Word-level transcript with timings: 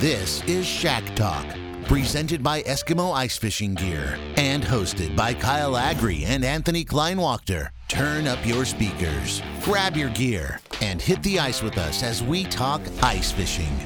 This 0.00 0.44
is 0.44 0.64
Shack 0.64 1.02
Talk, 1.16 1.44
presented 1.86 2.40
by 2.40 2.62
Eskimo 2.62 3.12
Ice 3.12 3.36
Fishing 3.36 3.74
Gear 3.74 4.16
and 4.36 4.62
hosted 4.62 5.16
by 5.16 5.34
Kyle 5.34 5.76
Agri 5.76 6.24
and 6.24 6.44
Anthony 6.44 6.84
Kleinwachter. 6.84 7.70
Turn 7.88 8.28
up 8.28 8.38
your 8.46 8.64
speakers, 8.64 9.42
grab 9.64 9.96
your 9.96 10.10
gear, 10.10 10.60
and 10.82 11.02
hit 11.02 11.20
the 11.24 11.40
ice 11.40 11.62
with 11.62 11.76
us 11.78 12.04
as 12.04 12.22
we 12.22 12.44
talk 12.44 12.80
ice 13.02 13.32
fishing. 13.32 13.76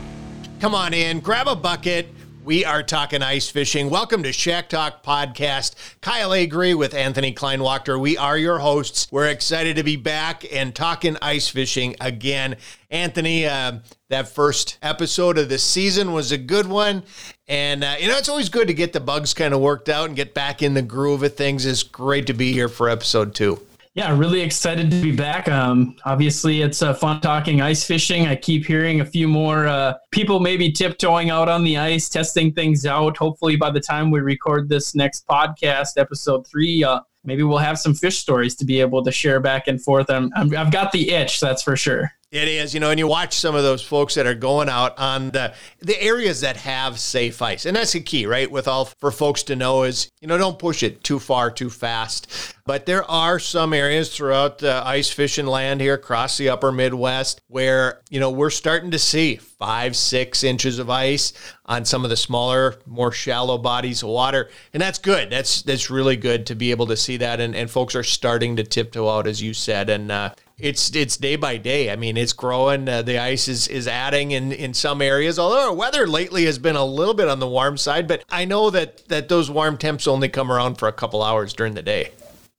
Come 0.60 0.74
on 0.74 0.92
in, 0.92 1.20
grab 1.20 1.48
a 1.48 1.56
bucket. 1.56 2.08
We 2.44 2.64
are 2.64 2.82
talking 2.82 3.22
ice 3.22 3.48
fishing. 3.48 3.88
Welcome 3.88 4.24
to 4.24 4.32
Shack 4.32 4.68
Talk 4.68 5.04
Podcast. 5.04 5.76
Kyle 6.00 6.34
Agri 6.34 6.74
with 6.74 6.92
Anthony 6.92 7.32
Kleinwachter. 7.32 8.00
We 8.00 8.16
are 8.16 8.36
your 8.36 8.58
hosts. 8.58 9.06
We're 9.12 9.28
excited 9.28 9.76
to 9.76 9.84
be 9.84 9.94
back 9.94 10.44
and 10.52 10.74
talking 10.74 11.16
ice 11.22 11.48
fishing 11.48 11.94
again. 12.00 12.56
Anthony, 12.90 13.46
uh, 13.46 13.78
that 14.08 14.26
first 14.26 14.78
episode 14.82 15.38
of 15.38 15.50
the 15.50 15.58
season 15.58 16.12
was 16.12 16.32
a 16.32 16.38
good 16.38 16.66
one. 16.66 17.04
And, 17.46 17.84
uh, 17.84 17.94
you 18.00 18.08
know, 18.08 18.18
it's 18.18 18.28
always 18.28 18.48
good 18.48 18.66
to 18.66 18.74
get 18.74 18.92
the 18.92 18.98
bugs 18.98 19.34
kind 19.34 19.54
of 19.54 19.60
worked 19.60 19.88
out 19.88 20.08
and 20.08 20.16
get 20.16 20.34
back 20.34 20.64
in 20.64 20.74
the 20.74 20.82
groove 20.82 21.22
of 21.22 21.36
things. 21.36 21.64
It's 21.64 21.84
great 21.84 22.26
to 22.26 22.32
be 22.32 22.52
here 22.52 22.68
for 22.68 22.88
episode 22.88 23.36
two. 23.36 23.64
Yeah, 23.94 24.16
really 24.16 24.40
excited 24.40 24.90
to 24.90 25.02
be 25.02 25.14
back. 25.14 25.48
Um, 25.48 25.96
obviously, 26.06 26.62
it's 26.62 26.80
uh, 26.80 26.94
fun 26.94 27.20
talking 27.20 27.60
ice 27.60 27.84
fishing. 27.84 28.26
I 28.26 28.36
keep 28.36 28.64
hearing 28.64 29.02
a 29.02 29.04
few 29.04 29.28
more 29.28 29.66
uh, 29.66 29.94
people 30.10 30.40
maybe 30.40 30.72
tiptoeing 30.72 31.28
out 31.28 31.50
on 31.50 31.62
the 31.62 31.76
ice, 31.76 32.08
testing 32.08 32.54
things 32.54 32.86
out. 32.86 33.18
Hopefully, 33.18 33.56
by 33.56 33.70
the 33.70 33.80
time 33.80 34.10
we 34.10 34.20
record 34.20 34.70
this 34.70 34.94
next 34.94 35.26
podcast, 35.26 35.98
episode 35.98 36.46
three, 36.46 36.82
uh, 36.82 37.00
maybe 37.24 37.42
we'll 37.42 37.58
have 37.58 37.78
some 37.78 37.92
fish 37.92 38.18
stories 38.18 38.56
to 38.56 38.64
be 38.64 38.80
able 38.80 39.04
to 39.04 39.12
share 39.12 39.40
back 39.40 39.68
and 39.68 39.82
forth. 39.82 40.08
I'm, 40.08 40.30
I'm, 40.34 40.56
I've 40.56 40.70
got 40.72 40.92
the 40.92 41.10
itch, 41.10 41.38
that's 41.38 41.62
for 41.62 41.76
sure. 41.76 42.10
It 42.32 42.48
is, 42.48 42.72
you 42.72 42.80
know, 42.80 42.88
and 42.88 42.98
you 42.98 43.06
watch 43.06 43.36
some 43.36 43.54
of 43.54 43.62
those 43.62 43.82
folks 43.82 44.14
that 44.14 44.26
are 44.26 44.34
going 44.34 44.70
out 44.70 44.98
on 44.98 45.32
the 45.32 45.52
the 45.80 46.00
areas 46.02 46.40
that 46.40 46.56
have 46.56 46.98
safe 46.98 47.42
ice, 47.42 47.66
and 47.66 47.76
that's 47.76 47.92
the 47.92 48.00
key, 48.00 48.24
right? 48.24 48.50
With 48.50 48.66
all 48.66 48.86
for 48.86 49.10
folks 49.10 49.42
to 49.44 49.56
know 49.56 49.82
is, 49.82 50.10
you 50.22 50.28
know, 50.28 50.38
don't 50.38 50.58
push 50.58 50.82
it 50.82 51.04
too 51.04 51.18
far, 51.18 51.50
too 51.50 51.68
fast. 51.68 52.54
But 52.64 52.86
there 52.86 53.04
are 53.04 53.38
some 53.38 53.74
areas 53.74 54.16
throughout 54.16 54.58
the 54.58 54.80
ice 54.86 55.10
fishing 55.10 55.46
land 55.46 55.82
here 55.82 55.92
across 55.92 56.38
the 56.38 56.48
Upper 56.48 56.72
Midwest 56.72 57.42
where 57.48 58.00
you 58.08 58.18
know 58.18 58.30
we're 58.30 58.48
starting 58.48 58.92
to 58.92 58.98
see 58.98 59.36
five, 59.36 59.94
six 59.94 60.42
inches 60.42 60.78
of 60.78 60.88
ice 60.88 61.34
on 61.66 61.84
some 61.84 62.02
of 62.02 62.08
the 62.08 62.16
smaller, 62.16 62.76
more 62.86 63.12
shallow 63.12 63.58
bodies 63.58 64.02
of 64.02 64.08
water, 64.08 64.48
and 64.72 64.80
that's 64.80 64.98
good. 64.98 65.28
That's 65.28 65.60
that's 65.60 65.90
really 65.90 66.16
good 66.16 66.46
to 66.46 66.54
be 66.54 66.70
able 66.70 66.86
to 66.86 66.96
see 66.96 67.18
that, 67.18 67.40
and 67.40 67.54
and 67.54 67.70
folks 67.70 67.94
are 67.94 68.02
starting 68.02 68.56
to 68.56 68.64
tiptoe 68.64 69.10
out, 69.10 69.26
as 69.26 69.42
you 69.42 69.52
said, 69.52 69.90
and. 69.90 70.10
Uh, 70.10 70.34
it's 70.62 70.94
it's 70.94 71.16
day 71.16 71.34
by 71.34 71.56
day. 71.56 71.90
I 71.90 71.96
mean, 71.96 72.16
it's 72.16 72.32
growing. 72.32 72.88
Uh, 72.88 73.02
the 73.02 73.18
ice 73.18 73.48
is 73.48 73.66
is 73.66 73.88
adding 73.88 74.30
in 74.30 74.52
in 74.52 74.72
some 74.72 75.02
areas. 75.02 75.36
Although 75.38 75.68
our 75.68 75.74
weather 75.74 76.06
lately 76.06 76.44
has 76.44 76.58
been 76.58 76.76
a 76.76 76.84
little 76.84 77.14
bit 77.14 77.26
on 77.28 77.40
the 77.40 77.48
warm 77.48 77.76
side, 77.76 78.06
but 78.06 78.24
I 78.30 78.44
know 78.44 78.70
that 78.70 79.08
that 79.08 79.28
those 79.28 79.50
warm 79.50 79.76
temps 79.76 80.06
only 80.06 80.28
come 80.28 80.52
around 80.52 80.76
for 80.76 80.86
a 80.86 80.92
couple 80.92 81.20
hours 81.22 81.52
during 81.52 81.74
the 81.74 81.82
day. 81.82 82.12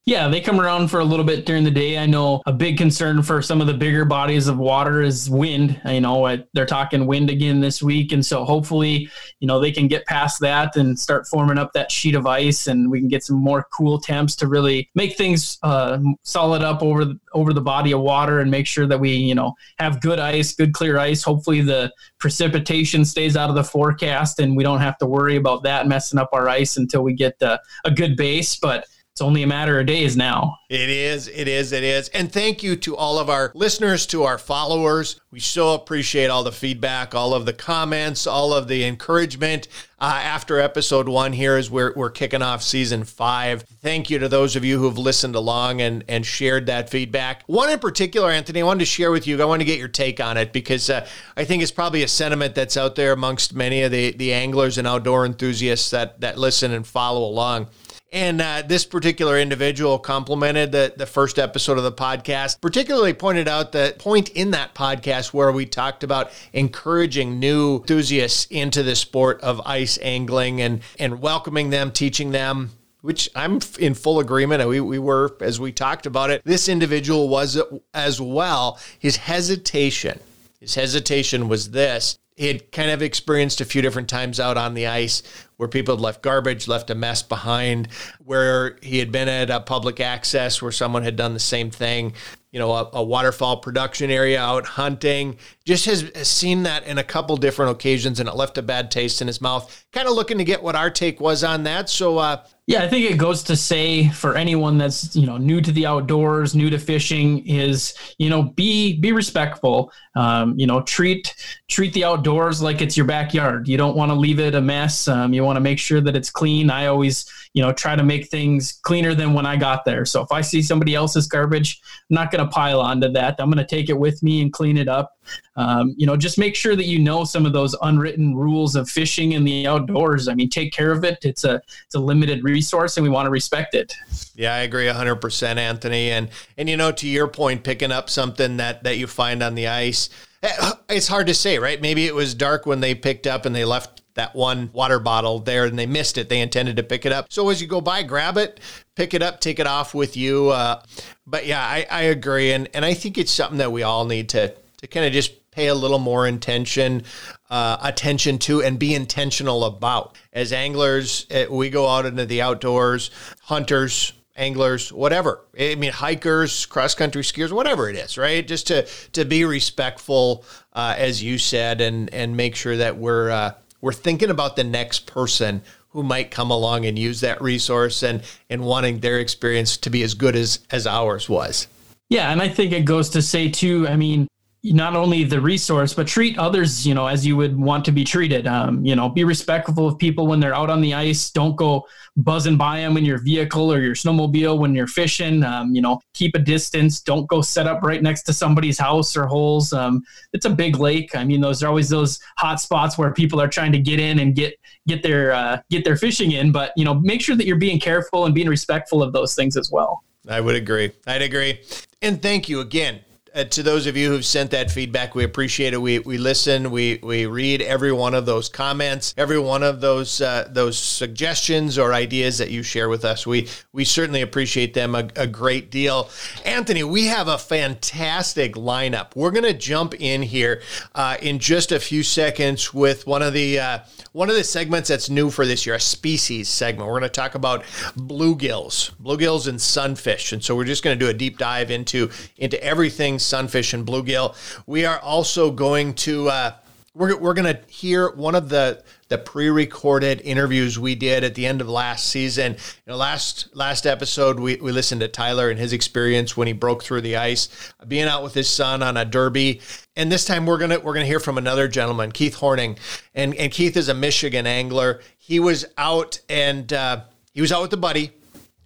Yeah, 0.06 0.28
they 0.28 0.42
come 0.42 0.60
around 0.60 0.90
for 0.90 1.00
a 1.00 1.06
little 1.06 1.24
bit 1.24 1.46
during 1.46 1.64
the 1.64 1.72
day. 1.72 1.98
I 1.98 2.06
know 2.06 2.42
a 2.46 2.52
big 2.52 2.78
concern 2.78 3.24
for 3.24 3.42
some 3.42 3.62
of 3.62 3.68
the 3.68 3.74
bigger 3.74 4.04
bodies 4.04 4.48
of 4.48 4.58
water 4.58 5.02
is 5.02 5.30
wind. 5.30 5.80
You 5.86 6.02
know, 6.02 6.44
they're 6.52 6.66
talking 6.66 7.08
wind 7.08 7.30
again 7.30 7.62
this 7.62 7.82
week, 7.82 8.12
and 8.12 8.26
so 8.26 8.44
hopefully, 8.44 9.10
you 9.40 9.48
know, 9.48 9.62
they 9.62 9.72
can 9.72 9.88
get 9.88 10.06
past 10.06 10.42
that 10.42 10.76
and 10.76 11.00
start 11.00 11.26
forming 11.26 11.58
up 11.58 11.72
that 11.72 11.90
sheet 11.90 12.16
of 12.16 12.28
ice, 12.28 12.68
and 12.68 12.92
we 12.92 13.00
can 13.00 13.08
get 13.08 13.24
some 13.24 13.38
more 13.38 13.66
cool 13.72 13.98
temps 13.98 14.36
to 14.38 14.48
really 14.48 14.90
make 14.94 15.16
things 15.16 15.58
uh, 15.64 15.98
solid 16.24 16.64
up 16.64 16.84
over 16.84 17.06
the, 17.06 17.18
over 17.32 17.54
the 17.54 17.62
body 17.62 17.94
of 17.94 18.02
water 18.02 18.42
and 18.42 18.52
make 18.52 18.68
sure 18.68 18.86
that 18.86 19.00
we, 19.00 19.14
you 19.14 19.36
know, 19.36 19.54
have 19.80 20.02
good 20.02 20.20
ice, 20.20 20.54
good 20.54 20.74
clear 20.74 20.98
ice. 20.98 21.24
Hopefully, 21.24 21.62
the 21.62 21.90
precipitation 22.20 23.06
stays 23.06 23.38
out 23.38 23.50
of 23.50 23.56
the 23.56 23.64
forecast, 23.64 24.42
and 24.42 24.58
we 24.58 24.66
don't 24.66 24.82
have 24.82 24.98
to 24.98 25.06
worry 25.06 25.38
about 25.38 25.64
that 25.64 25.88
messing 25.88 26.20
up 26.20 26.32
our 26.34 26.50
ice 26.50 26.76
until 26.76 27.04
we 27.04 27.14
get 27.14 27.42
uh, 27.42 27.58
a 27.86 27.92
good 27.92 28.18
base, 28.18 28.58
but 28.58 28.86
it's 29.14 29.22
only 29.22 29.44
a 29.44 29.48
matter 29.48 29.80
of 29.80 29.86
days 29.86 30.18
now. 30.18 30.58
It 30.72 30.90
is, 30.90 31.28
it 31.28 31.48
is, 31.48 31.72
it 31.72 31.84
is. 31.84 32.10
And 32.10 32.32
thank 32.32 32.64
you 32.64 32.76
to 32.78 32.98
all 32.98 33.20
of 33.20 33.30
our 33.30 33.52
listeners, 33.54 34.08
to 34.08 34.24
our 34.24 34.40
followers. 34.40 35.22
We 35.30 35.40
so 35.40 35.76
appreciate 35.76 36.32
all 36.32 36.44
the 36.44 36.52
feedback, 36.52 37.14
all 37.14 37.36
of 37.36 37.46
the 37.46 37.54
comments, 37.54 38.26
all 38.26 38.56
of 38.56 38.68
the 38.68 38.84
encouragement. 38.84 39.68
Uh, 40.00 40.20
after 40.24 40.60
episode 40.60 41.08
one 41.08 41.32
here 41.32 41.58
as 41.58 41.70
we're, 41.70 41.94
we're 41.96 42.10
kicking 42.10 42.42
off 42.42 42.64
season 42.64 43.04
five. 43.04 43.62
Thank 43.84 44.10
you 44.10 44.18
to 44.18 44.28
those 44.28 44.56
of 44.56 44.66
you 44.66 44.80
who've 44.80 44.98
listened 44.98 45.36
along 45.36 45.80
and, 45.80 46.04
and 46.08 46.26
shared 46.26 46.66
that 46.66 46.90
feedback. 46.90 47.44
One 47.46 47.70
in 47.70 47.78
particular, 47.78 48.32
Anthony, 48.32 48.62
I 48.62 48.66
wanted 48.66 48.80
to 48.80 48.86
share 48.88 49.12
with 49.12 49.28
you. 49.28 49.40
I 49.40 49.46
want 49.46 49.62
to 49.62 49.66
get 49.66 49.78
your 49.78 49.90
take 49.90 50.20
on 50.20 50.38
it 50.38 50.52
because 50.52 50.90
uh, 50.90 51.08
I 51.38 51.44
think 51.44 51.62
it's 51.62 51.72
probably 51.72 52.02
a 52.02 52.08
sentiment 52.08 52.56
that's 52.56 52.78
out 52.78 52.96
there 52.96 53.14
amongst 53.14 53.54
many 53.54 53.84
of 53.84 53.92
the, 53.92 54.14
the 54.14 54.34
anglers 54.34 54.80
and 54.80 54.88
outdoor 54.88 55.24
enthusiasts 55.24 55.92
that, 55.92 56.20
that 56.22 56.40
listen 56.40 56.72
and 56.72 56.88
follow 56.88 57.24
along. 57.24 57.68
And 58.14 58.42
uh, 58.42 58.62
this 58.62 58.86
particular 58.86 59.40
individual 59.40 59.98
complimented 59.98 60.72
the, 60.72 60.94
the 60.96 61.08
first 61.08 61.40
episode 61.40 61.80
of 61.80 61.84
the 61.84 61.92
podcast, 61.92 62.62
particularly 62.62 63.14
pointed 63.14 63.48
out 63.48 63.72
the 63.72 63.96
point 63.98 64.30
in 64.30 64.52
that 64.52 64.76
podcast 64.76 65.34
where 65.34 65.52
we 65.52 65.66
talked 65.66 66.04
about 66.04 66.32
encouraging 66.54 67.40
new 67.40 67.78
enthusiasts 67.78 68.46
into 68.52 68.84
the 68.84 68.96
sport 68.96 69.42
of 69.42 69.60
ice 69.66 69.98
angling 70.04 70.62
and, 70.62 70.82
and 71.00 71.22
welcoming 71.22 71.72
them, 71.72 71.92
teaching 71.92 72.32
them 72.32 72.70
which 73.02 73.28
I'm 73.36 73.60
in 73.80 73.96
full 73.96 74.22
agreement. 74.22 74.66
We, 74.66 74.80
we 74.80 74.98
were, 74.98 75.36
as 75.42 75.60
we 75.60 75.74
talked 75.74 76.06
about 76.06 76.30
it, 76.30 76.42
this 76.46 76.70
individual 76.70 77.28
was 77.28 77.62
as 77.94 78.22
well. 78.22 78.80
His 78.98 79.18
hesitation, 79.18 80.22
his 80.62 80.76
hesitation 80.76 81.50
was 81.50 81.72
this. 81.72 82.18
He 82.38 82.48
had 82.48 82.72
kind 82.72 82.92
of 82.92 83.02
experienced 83.02 83.60
a 83.60 83.66
few 83.66 83.82
different 83.82 84.08
times 84.08 84.40
out 84.40 84.56
on 84.56 84.74
the 84.74 84.88
ice 84.88 85.22
where 85.64 85.70
people 85.70 85.96
had 85.96 86.02
left 86.02 86.22
garbage, 86.22 86.68
left 86.68 86.90
a 86.90 86.96
mess 86.96 87.24
behind, 87.24 87.88
where 88.26 88.78
he 88.82 89.00
had 89.00 89.14
been 89.14 89.30
at 89.30 89.50
a 89.50 89.62
public 89.62 90.02
access 90.02 90.62
where 90.62 90.74
someone 90.74 91.04
had 91.04 91.16
done 91.16 91.34
the 91.34 91.40
same 91.40 91.72
thing, 91.72 92.12
you 92.52 92.60
know, 92.60 92.74
a, 92.74 92.90
a 92.96 93.02
waterfowl 93.02 93.56
production 93.56 94.12
area 94.12 94.42
out 94.42 94.66
hunting. 94.66 95.38
Just 95.64 95.86
has, 95.86 96.12
has, 96.16 96.28
seen 96.28 96.64
that 96.64 96.86
in 96.86 96.98
a 96.98 97.04
couple 97.04 97.38
different 97.38 97.72
occasions 97.72 98.20
and 98.20 98.28
it 98.28 98.36
left 98.36 98.58
a 98.58 98.62
bad 98.62 98.92
taste 98.92 99.22
in 99.22 99.28
his 99.28 99.40
mouth. 99.40 99.86
Kind 99.94 100.06
of 100.06 100.16
looking 100.16 100.38
to 100.38 100.44
get 100.44 100.62
what 100.62 100.76
our 100.76 100.90
take 100.90 101.22
was 101.22 101.46
on 101.46 101.64
that. 101.64 101.90
So, 101.90 102.18
uh, 102.18 102.44
yeah, 102.66 102.82
I 102.82 102.88
think 102.88 103.10
it 103.12 103.18
goes 103.18 103.44
to 103.44 103.58
say 103.58 104.08
for 104.10 104.38
anyone 104.38 104.78
that's 104.78 105.14
you 105.18 105.28
know 105.28 105.38
new 105.38 105.60
to 105.60 105.72
the 105.72 105.86
outdoors, 105.86 106.56
new 106.56 106.70
to 106.70 106.78
fishing, 106.78 107.46
is 107.46 107.94
you 108.18 108.30
know 108.30 108.44
be 108.44 108.98
be 109.00 109.12
respectful. 109.12 109.92
Um, 110.16 110.58
you 110.58 110.66
know 110.66 110.82
treat 110.84 111.36
treat 111.68 111.92
the 111.94 112.06
outdoors 112.06 112.62
like 112.62 112.82
it's 112.82 112.96
your 112.96 113.06
backyard. 113.06 113.68
You 113.68 113.76
don't 113.76 113.98
want 113.98 114.12
to 114.12 114.16
leave 114.16 114.40
it 114.40 114.56
a 114.56 114.62
mess. 114.62 115.10
Um, 115.10 115.34
you 115.34 115.44
want 115.44 115.58
to 115.58 115.62
make 115.62 115.78
sure 115.78 116.00
that 116.02 116.16
it's 116.16 116.30
clean. 116.30 116.70
I 116.70 116.86
always 116.86 117.30
you 117.54 117.62
know 117.62 117.72
try 117.72 117.96
to 117.96 118.04
make 118.04 118.30
things 118.30 118.80
cleaner 118.82 119.14
than 119.14 119.34
when 119.34 119.46
I 119.46 119.56
got 119.56 119.86
there. 119.86 120.06
So 120.06 120.22
if 120.22 120.32
I 120.32 120.42
see 120.42 120.62
somebody 120.62 120.96
else's 120.96 121.28
garbage, 121.28 121.82
I'm 122.10 122.16
not 122.16 122.32
going 122.32 122.44
to 122.44 122.50
pile 122.50 122.82
onto 122.82 123.10
that. 123.12 123.36
I'm 123.40 123.50
going 123.50 123.66
to 123.66 123.76
take 123.76 123.90
it 123.90 123.98
with 123.98 124.22
me 124.24 124.42
and 124.42 124.52
clean 124.52 124.78
it 124.78 124.88
up. 124.88 125.18
Um, 125.56 125.94
you 125.98 126.08
know, 126.08 126.18
just 126.18 126.38
make 126.38 126.56
sure 126.56 126.76
that 126.76 126.86
you 126.86 127.00
know 127.00 127.24
some 127.24 127.46
of 127.46 127.54
those 127.54 127.76
unwritten 127.84 128.36
rules 128.36 128.76
of 128.76 128.90
fishing 128.90 129.34
in 129.34 129.44
the 129.44 129.68
outdoors. 129.68 130.28
I 130.28 130.34
mean, 130.34 130.50
take 130.50 130.74
care 130.74 130.92
of 130.92 131.04
it. 131.04 131.20
It's 131.22 131.44
a 131.44 131.62
it's 131.86 131.96
a 131.96 132.00
limited 132.00 132.44
resource, 132.44 132.98
and 132.98 133.04
we 133.04 133.10
want 133.10 133.28
to 133.28 133.32
respect 133.32 133.76
it. 133.76 133.94
Yeah, 134.36 134.56
I 134.56 134.60
agree 134.60 134.86
100%, 134.86 135.58
Anthony. 135.58 136.12
And 136.12 136.30
and 136.58 136.70
you 136.70 136.78
know, 136.78 136.92
to 136.92 137.08
your 137.08 137.28
point, 137.28 137.64
picking 137.64 137.92
up 137.92 138.10
something 138.10 138.58
that 138.58 138.84
that 138.84 138.98
you 138.98 139.06
find 139.08 139.44
on 139.44 139.54
the 139.56 139.68
ice, 139.68 140.10
eh, 140.42 140.72
it's 140.90 141.08
hard 141.08 141.28
to 141.28 141.34
say, 141.34 141.60
right? 141.60 141.80
Maybe 141.80 142.08
it 142.08 142.16
was 142.16 142.34
dark 142.34 142.66
when 142.66 142.80
they 142.80 142.96
picked 142.96 143.28
up 143.28 143.46
and 143.46 143.56
they 143.56 143.66
left 143.66 144.03
that 144.16 144.36
one 144.36 144.70
water 144.74 145.00
bottle 145.00 145.40
there 145.40 145.66
and 145.66 145.78
they 145.78 145.86
missed 145.86 146.18
it. 146.18 146.30
They 146.30 146.42
intended 146.42 146.78
to 146.78 146.84
pick 146.84 147.06
it 147.06 147.12
up. 147.12 147.28
So 147.30 147.50
as 147.50 147.62
you 147.62 147.68
go 147.68 147.82
by, 147.82 148.04
grab 148.04 148.38
it, 148.38 148.60
pick 148.96 149.14
it 149.14 149.24
up, 149.24 149.40
take 149.40 149.60
it 149.60 149.68
off 149.68 149.94
with 149.94 150.16
you. 150.16 150.50
Uh, 150.50 150.82
but 151.26 151.46
yeah, 151.46 151.62
I, 151.62 151.86
I 151.90 152.02
agree. 152.04 152.52
And, 152.52 152.70
and 152.74 152.86
I 152.86 152.94
think 152.94 153.18
it's 153.18 153.32
something 153.32 153.58
that 153.58 153.72
we 153.72 153.84
all 153.84 154.06
need 154.06 154.30
to, 154.30 154.54
to 154.82 154.88
kind 154.88 155.06
of 155.06 155.14
just 155.14 155.50
pay 155.52 155.68
a 155.68 155.76
little 155.76 156.00
more 156.00 156.28
intention 156.28 157.04
uh, 157.50 157.78
attention 157.84 158.40
to 158.40 158.64
and 158.64 158.80
be 158.80 158.96
intentional 158.96 159.66
about. 159.66 160.18
As 160.34 160.52
anglers, 160.52 161.28
eh, 161.30 161.46
we 161.50 161.70
go 161.70 161.88
out 161.88 162.06
into 162.06 162.26
the 162.26 162.42
outdoors, 162.42 163.12
hunters, 163.42 164.14
anglers, 164.36 164.92
whatever. 164.92 165.42
I 165.60 165.76
mean, 165.76 165.92
hikers, 165.92 166.66
cross 166.66 166.96
country 166.96 167.22
skiers, 167.22 167.52
whatever 167.52 167.90
it 167.90 167.96
is, 167.96 168.18
right? 168.18 168.46
Just 168.48 168.68
to 168.68 168.88
to 169.12 169.26
be 169.26 169.46
respectful, 169.46 170.44
uh, 170.74 170.96
as 170.98 171.22
you 171.22 171.38
said, 171.38 171.82
and 171.82 172.12
and 172.14 172.36
make 172.36 172.56
sure 172.56 172.78
that 172.78 172.98
we're 172.98 173.30
uh, 173.30 173.54
we're 173.84 173.92
thinking 173.92 174.30
about 174.30 174.56
the 174.56 174.64
next 174.64 175.08
person 175.08 175.62
who 175.90 176.04
might 176.04 176.32
come 176.32 176.50
along 176.50 176.86
and 176.86 176.98
use 176.98 177.20
that 177.20 177.42
resource 177.42 178.02
and 178.02 178.24
and 178.50 178.64
wanting 178.64 179.02
their 179.02 179.20
experience 179.20 179.76
to 179.76 179.90
be 179.90 180.02
as 180.04 180.14
good 180.14 180.38
as 180.38 180.60
as 180.72 180.88
ours 180.88 181.28
was. 181.28 181.68
Yeah, 182.10 182.32
and 182.32 182.42
I 182.42 182.48
think 182.48 182.72
it 182.72 182.86
goes 182.86 183.10
to 183.10 183.22
say 183.22 183.50
too. 183.50 183.86
I 183.88 183.98
mean, 183.98 184.28
not 184.64 184.96
only 184.96 185.26
the 185.26 185.42
resource, 185.42 185.94
but 185.94 186.08
treat 186.08 186.38
others, 186.38 186.88
you 186.88 186.94
know, 186.94 187.06
as 187.06 187.28
you 187.28 187.36
would 187.36 187.60
want 187.60 187.84
to 187.84 187.92
be 187.92 188.06
treated. 188.06 188.48
Um, 188.48 188.86
you 188.86 188.96
know, 188.96 189.10
be 189.10 189.26
respectful 189.26 189.88
of 189.88 189.98
people 189.98 190.26
when 190.26 190.40
they're 190.40 190.56
out 190.56 190.70
on 190.70 190.80
the 190.80 190.94
ice. 190.94 191.30
Don't 191.32 191.58
go 191.58 191.86
buzzing 192.16 192.56
by 192.56 192.80
them 192.80 192.96
in 192.96 193.04
your 193.04 193.18
vehicle 193.18 193.74
or 193.74 193.82
your 193.82 193.94
snowmobile 193.94 194.58
when 194.58 194.74
you're 194.74 194.88
fishing. 194.88 195.44
Um, 195.44 195.76
you 195.76 195.82
know, 195.82 196.00
keep 196.14 196.34
a 196.36 196.40
distance. 196.40 197.02
Don't 197.02 197.28
go 197.28 197.42
set 197.42 197.68
up 197.68 197.84
right 197.84 198.02
next 198.02 198.24
to 198.24 198.34
somebody's 198.34 198.80
house 198.80 199.18
or 199.18 199.26
holes. 199.26 199.74
Um, 199.74 200.02
it's 200.32 200.46
a 200.46 200.50
big 200.50 200.78
lake. 200.78 201.14
I 201.14 201.26
mean, 201.26 201.42
those 201.42 201.62
are 201.62 201.68
always 201.68 201.90
those 201.90 202.22
hot 202.38 202.62
spots 202.62 202.98
where 202.98 203.12
people 203.12 203.42
are 203.42 203.50
trying 203.50 203.74
to 203.74 203.80
get 203.80 204.00
in 204.00 204.20
and 204.20 204.34
get 204.34 204.58
get 204.88 205.04
their 205.04 205.34
uh, 205.34 205.60
get 205.72 205.84
their 205.84 205.98
fishing 205.98 206.32
in. 206.32 206.54
But 206.54 206.72
you 206.78 206.86
know, 206.86 206.94
make 206.94 207.20
sure 207.20 207.36
that 207.36 207.46
you're 207.46 207.58
being 207.58 207.82
careful 207.82 208.26
and 208.26 208.34
being 208.34 208.48
respectful 208.48 209.04
of 209.04 209.12
those 209.12 209.36
things 209.36 209.58
as 209.58 209.70
well. 209.72 210.06
I 210.30 210.40
would 210.40 210.56
agree. 210.56 210.92
I'd 211.06 211.22
agree. 211.22 211.60
And 212.02 212.22
thank 212.22 212.48
you 212.48 212.62
again 212.62 213.02
uh, 213.36 213.44
to 213.46 213.64
those 213.64 213.88
of 213.88 213.98
you 213.98 214.10
who've 214.10 214.26
sent 214.26 214.52
that 214.52 214.70
feedback, 214.70 215.16
we 215.16 215.24
appreciate 215.24 215.74
it. 215.74 215.82
We 215.82 216.00
we 216.00 216.18
listen, 216.18 216.70
we 216.70 217.00
we 217.02 217.26
read 217.26 217.62
every 217.62 217.92
one 217.92 218.14
of 218.14 218.26
those 218.26 218.48
comments, 218.48 219.14
every 219.18 219.40
one 219.40 219.64
of 219.64 219.82
those 219.82 220.22
uh, 220.22 220.48
those 220.52 220.78
suggestions 220.78 221.78
or 221.78 221.94
ideas 221.94 222.38
that 222.38 222.52
you 222.52 222.62
share 222.62 222.90
with 222.90 223.04
us. 223.04 223.26
We 223.26 223.48
we 223.72 223.86
certainly 223.86 224.22
appreciate 224.22 224.74
them 224.74 224.94
a, 224.94 225.10
a 225.16 225.26
great 225.26 225.72
deal. 225.72 226.10
Anthony, 226.46 226.84
we 226.84 227.08
have 227.08 227.28
a 227.28 227.38
fantastic 227.38 228.54
lineup. 228.54 229.16
We're 229.16 229.32
going 229.32 229.44
to 229.44 229.54
jump 229.54 229.96
in 230.00 230.22
here 230.22 230.62
uh, 230.94 231.18
in 231.22 231.40
just 231.40 231.72
a 231.72 231.80
few 231.80 232.04
seconds 232.04 232.74
with 232.74 233.08
one 233.08 233.24
of 233.24 233.34
the 233.34 233.60
uh, 233.60 233.80
one 234.12 234.30
of 234.30 234.36
the 234.36 234.44
segments 234.44 234.90
that's 234.90 235.10
new 235.10 235.32
for 235.32 235.46
this 235.48 235.66
year, 235.66 235.76
a 235.76 235.80
species 235.80 236.50
segment. 236.50 236.88
We're 236.88 237.00
going 237.00 237.10
to 237.10 237.22
talk 237.22 237.34
about 237.34 237.64
bluegills, 237.98 238.92
bluegills 239.02 239.48
and 239.48 239.60
sunfish, 239.60 240.34
and 240.34 240.44
so 240.44 240.56
we're 240.56 240.66
just 240.66 240.84
going 240.84 240.98
to 240.98 241.04
do 241.04 241.10
a 241.10 241.14
deep 241.14 241.40
dive 241.40 241.72
into 241.72 242.12
into 242.38 242.64
everything 242.64 243.18
sunfish 243.24 243.74
and 243.74 243.86
bluegill. 243.86 244.36
We 244.66 244.86
are 244.86 245.00
also 245.00 245.52
going 245.52 245.94
to 245.96 246.30
uh, 246.30 246.54
we're, 246.96 247.18
we're 247.18 247.34
going 247.34 247.56
to 247.56 247.60
hear 247.68 248.12
one 248.12 248.36
of 248.36 248.50
the 248.50 248.84
the 249.10 249.18
pre-recorded 249.18 250.22
interviews 250.22 250.80
we 250.80 250.96
did 250.96 251.24
at 251.24 251.36
the 251.36 251.46
end 251.46 251.62
of 251.62 251.70
last 251.70 252.08
season. 252.08 252.54
You 252.54 252.60
know, 252.88 252.98
last 252.98 253.56
last 253.56 253.86
episode 253.86 254.40
we, 254.40 254.56
we 254.58 254.72
listened 254.72 255.02
to 255.02 255.08
Tyler 255.08 255.50
and 255.50 255.60
his 255.60 255.74
experience 255.74 256.36
when 256.36 256.48
he 256.48 256.54
broke 256.54 256.84
through 256.84 257.02
the 257.02 257.18
ice, 257.18 257.74
being 257.88 258.08
out 258.08 258.24
with 258.24 258.34
his 258.34 258.50
son 258.50 258.82
on 258.82 258.98
a 258.98 259.06
derby. 259.06 259.62
And 259.96 260.12
this 260.12 260.26
time 260.26 260.46
we're 260.46 260.58
gonna 260.58 260.80
we're 260.80 260.94
gonna 260.94 261.06
hear 261.06 261.20
from 261.20 261.38
another 261.38 261.68
gentleman, 261.68 262.12
Keith 262.12 262.36
Horning, 262.36 262.78
and 263.14 263.34
and 263.36 263.52
Keith 263.52 263.78
is 263.78 263.90
a 263.90 263.94
Michigan 263.94 264.46
angler. 264.46 265.02
He 265.18 265.40
was 265.40 265.66
out 265.78 266.20
and 266.30 266.72
uh, 266.72 267.02
he 267.34 267.42
was 267.42 267.52
out 267.52 267.62
with 267.64 267.74
a 267.74 267.78
buddy 267.78 268.12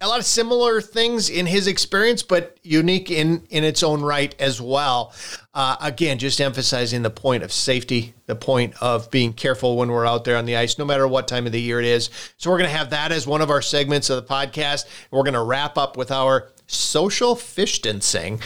a 0.00 0.06
lot 0.06 0.20
of 0.20 0.24
similar 0.24 0.80
things 0.80 1.28
in 1.28 1.46
his 1.46 1.66
experience, 1.66 2.22
but 2.22 2.56
unique 2.62 3.10
in 3.10 3.42
in 3.50 3.64
its 3.64 3.82
own 3.82 4.00
right 4.00 4.34
as 4.38 4.60
well. 4.60 5.12
Uh, 5.54 5.76
again, 5.80 6.18
just 6.18 6.40
emphasizing 6.40 7.02
the 7.02 7.10
point 7.10 7.42
of 7.42 7.52
safety, 7.52 8.14
the 8.26 8.36
point 8.36 8.74
of 8.80 9.10
being 9.10 9.32
careful 9.32 9.76
when 9.76 9.90
we're 9.90 10.06
out 10.06 10.24
there 10.24 10.36
on 10.36 10.44
the 10.44 10.56
ice, 10.56 10.78
no 10.78 10.84
matter 10.84 11.08
what 11.08 11.26
time 11.26 11.46
of 11.46 11.52
the 11.52 11.60
year 11.60 11.80
it 11.80 11.86
is. 11.86 12.10
So 12.36 12.50
we're 12.50 12.58
going 12.58 12.70
to 12.70 12.76
have 12.76 12.90
that 12.90 13.10
as 13.10 13.26
one 13.26 13.40
of 13.40 13.50
our 13.50 13.62
segments 13.62 14.08
of 14.08 14.16
the 14.16 14.34
podcast. 14.34 14.84
We're 15.10 15.24
going 15.24 15.34
to 15.34 15.42
wrap 15.42 15.76
up 15.76 15.96
with 15.96 16.12
our 16.12 16.48
social 16.68 17.34
distancing. 17.34 18.40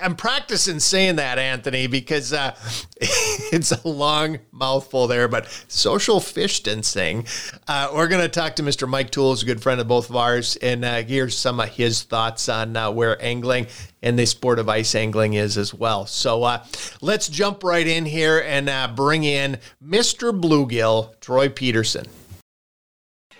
I'm 0.00 0.16
practicing 0.16 0.78
saying 0.80 1.16
that, 1.16 1.38
Anthony, 1.38 1.88
because 1.88 2.32
uh, 2.32 2.56
it's 3.00 3.72
a 3.72 3.86
long 3.86 4.38
mouthful 4.52 5.06
there, 5.08 5.28
but 5.28 5.46
social 5.68 6.20
distancing. 6.20 7.26
Uh, 7.68 7.90
we're 7.94 8.08
going 8.08 8.22
to 8.22 8.28
talk 8.28 8.56
to 8.56 8.62
Mr. 8.62 8.88
Mike 8.88 9.10
Tools, 9.10 9.42
a 9.42 9.46
good 9.46 9.60
friend 9.60 9.80
of 9.80 9.88
both 9.88 10.08
of 10.08 10.16
ours, 10.16 10.56
and 10.56 10.84
uh, 10.84 11.02
here's 11.02 11.36
some 11.36 11.60
of 11.60 11.68
his 11.68 12.04
thoughts 12.04 12.48
on 12.48 12.76
uh, 12.76 12.90
where 12.90 13.22
angling 13.22 13.66
and 14.02 14.16
the 14.16 14.24
sport 14.24 14.60
of 14.60 14.68
ice 14.68 14.94
angling 14.94 15.34
is 15.34 15.58
as 15.58 15.74
well. 15.74 16.06
So 16.06 16.44
uh, 16.44 16.64
let's 17.00 17.28
jump 17.28 17.64
right 17.64 17.86
in 17.86 18.06
here 18.06 18.44
and 18.46 18.68
uh, 18.68 18.88
bring 18.94 19.24
in 19.24 19.58
Mr. 19.84 20.38
Bluegill, 20.38 21.18
Troy 21.20 21.48
Peterson. 21.48 22.06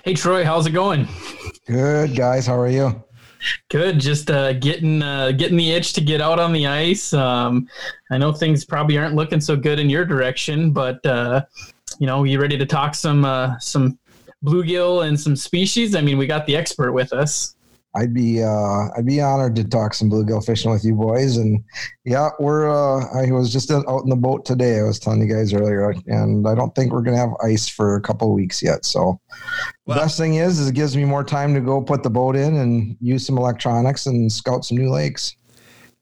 Hey, 0.02 0.14
Troy, 0.14 0.44
how's 0.44 0.67
it 0.67 0.73
going? 0.73 1.06
Good, 1.67 2.17
guys. 2.17 2.46
How 2.46 2.58
are 2.58 2.69
you? 2.69 3.06
Good, 3.69 4.00
just 4.00 4.31
uh, 4.31 4.55
getting 4.55 5.03
uh, 5.03 5.33
getting 5.33 5.56
the 5.56 5.73
itch 5.73 5.93
to 5.94 6.00
get 6.00 6.21
out 6.21 6.38
on 6.38 6.53
the 6.53 6.67
ice. 6.67 7.12
Um, 7.12 7.69
I 8.11 8.19
know 8.19 8.33
things 8.33 8.65
probably 8.65 8.99
aren't 8.99 9.15
looking 9.15 9.41
so 9.41 9.56
good 9.56 9.79
in 9.79 9.91
your 9.91 10.05
direction, 10.05 10.73
but 10.73 11.05
uh, 11.05 11.44
you 11.99 12.06
know, 12.06 12.25
you 12.25 12.41
ready 12.41 12.59
to 12.59 12.67
talk 12.67 12.94
some 12.94 13.25
uh, 13.25 13.59
some 13.59 13.99
bluegill 14.44 15.06
and 15.06 15.19
some 15.19 15.37
species? 15.37 15.94
I 15.94 16.00
mean, 16.00 16.19
we 16.19 16.27
got 16.27 16.47
the 16.47 16.56
expert 16.56 16.93
with 16.93 17.12
us. 17.12 17.56
I'd 17.96 18.12
be 18.12 18.43
uh, 18.43 18.88
I'd 18.96 19.06
be 19.06 19.20
honored 19.20 19.56
to 19.56 19.64
talk 19.64 19.94
some 19.94 20.10
bluegill 20.10 20.44
fishing 20.44 20.70
with 20.70 20.84
you 20.84 20.94
boys. 20.94 21.38
And 21.38 21.64
yeah, 22.04 22.28
we're 22.38 22.69
uh, 22.69 23.06
I 23.14 23.31
was 23.32 23.50
just 23.52 23.70
out 23.70 24.02
in 24.04 24.10
the 24.10 24.16
boat 24.16 24.44
today. 24.44 24.78
I 24.78 24.82
was 24.82 24.98
telling 24.98 25.22
you 25.22 25.34
guys 25.34 25.54
earlier, 25.54 25.94
and 26.06 26.46
I 26.46 26.54
don't 26.54 26.75
think 26.75 26.93
we're 26.93 27.02
gonna 27.02 27.16
have 27.16 27.34
ice 27.43 27.69
for 27.69 27.96
a 27.96 28.00
couple 28.00 28.32
weeks 28.34 28.62
yet. 28.62 28.84
So 28.84 29.19
well, 29.87 29.96
the 29.96 30.02
best 30.02 30.19
thing 30.19 30.34
is, 30.34 30.58
is 30.58 30.69
it 30.69 30.75
gives 30.75 30.96
me 30.96 31.04
more 31.04 31.25
time 31.25 31.54
to 31.54 31.60
go 31.60 31.81
put 31.81 32.02
the 32.02 32.10
boat 32.10 32.37
in 32.37 32.56
and 32.56 32.96
use 33.00 33.26
some 33.26 33.38
electronics 33.38 34.06
and 34.06 34.31
scout 34.31 34.64
some 34.64 34.76
new 34.76 34.90
lakes. 34.90 35.34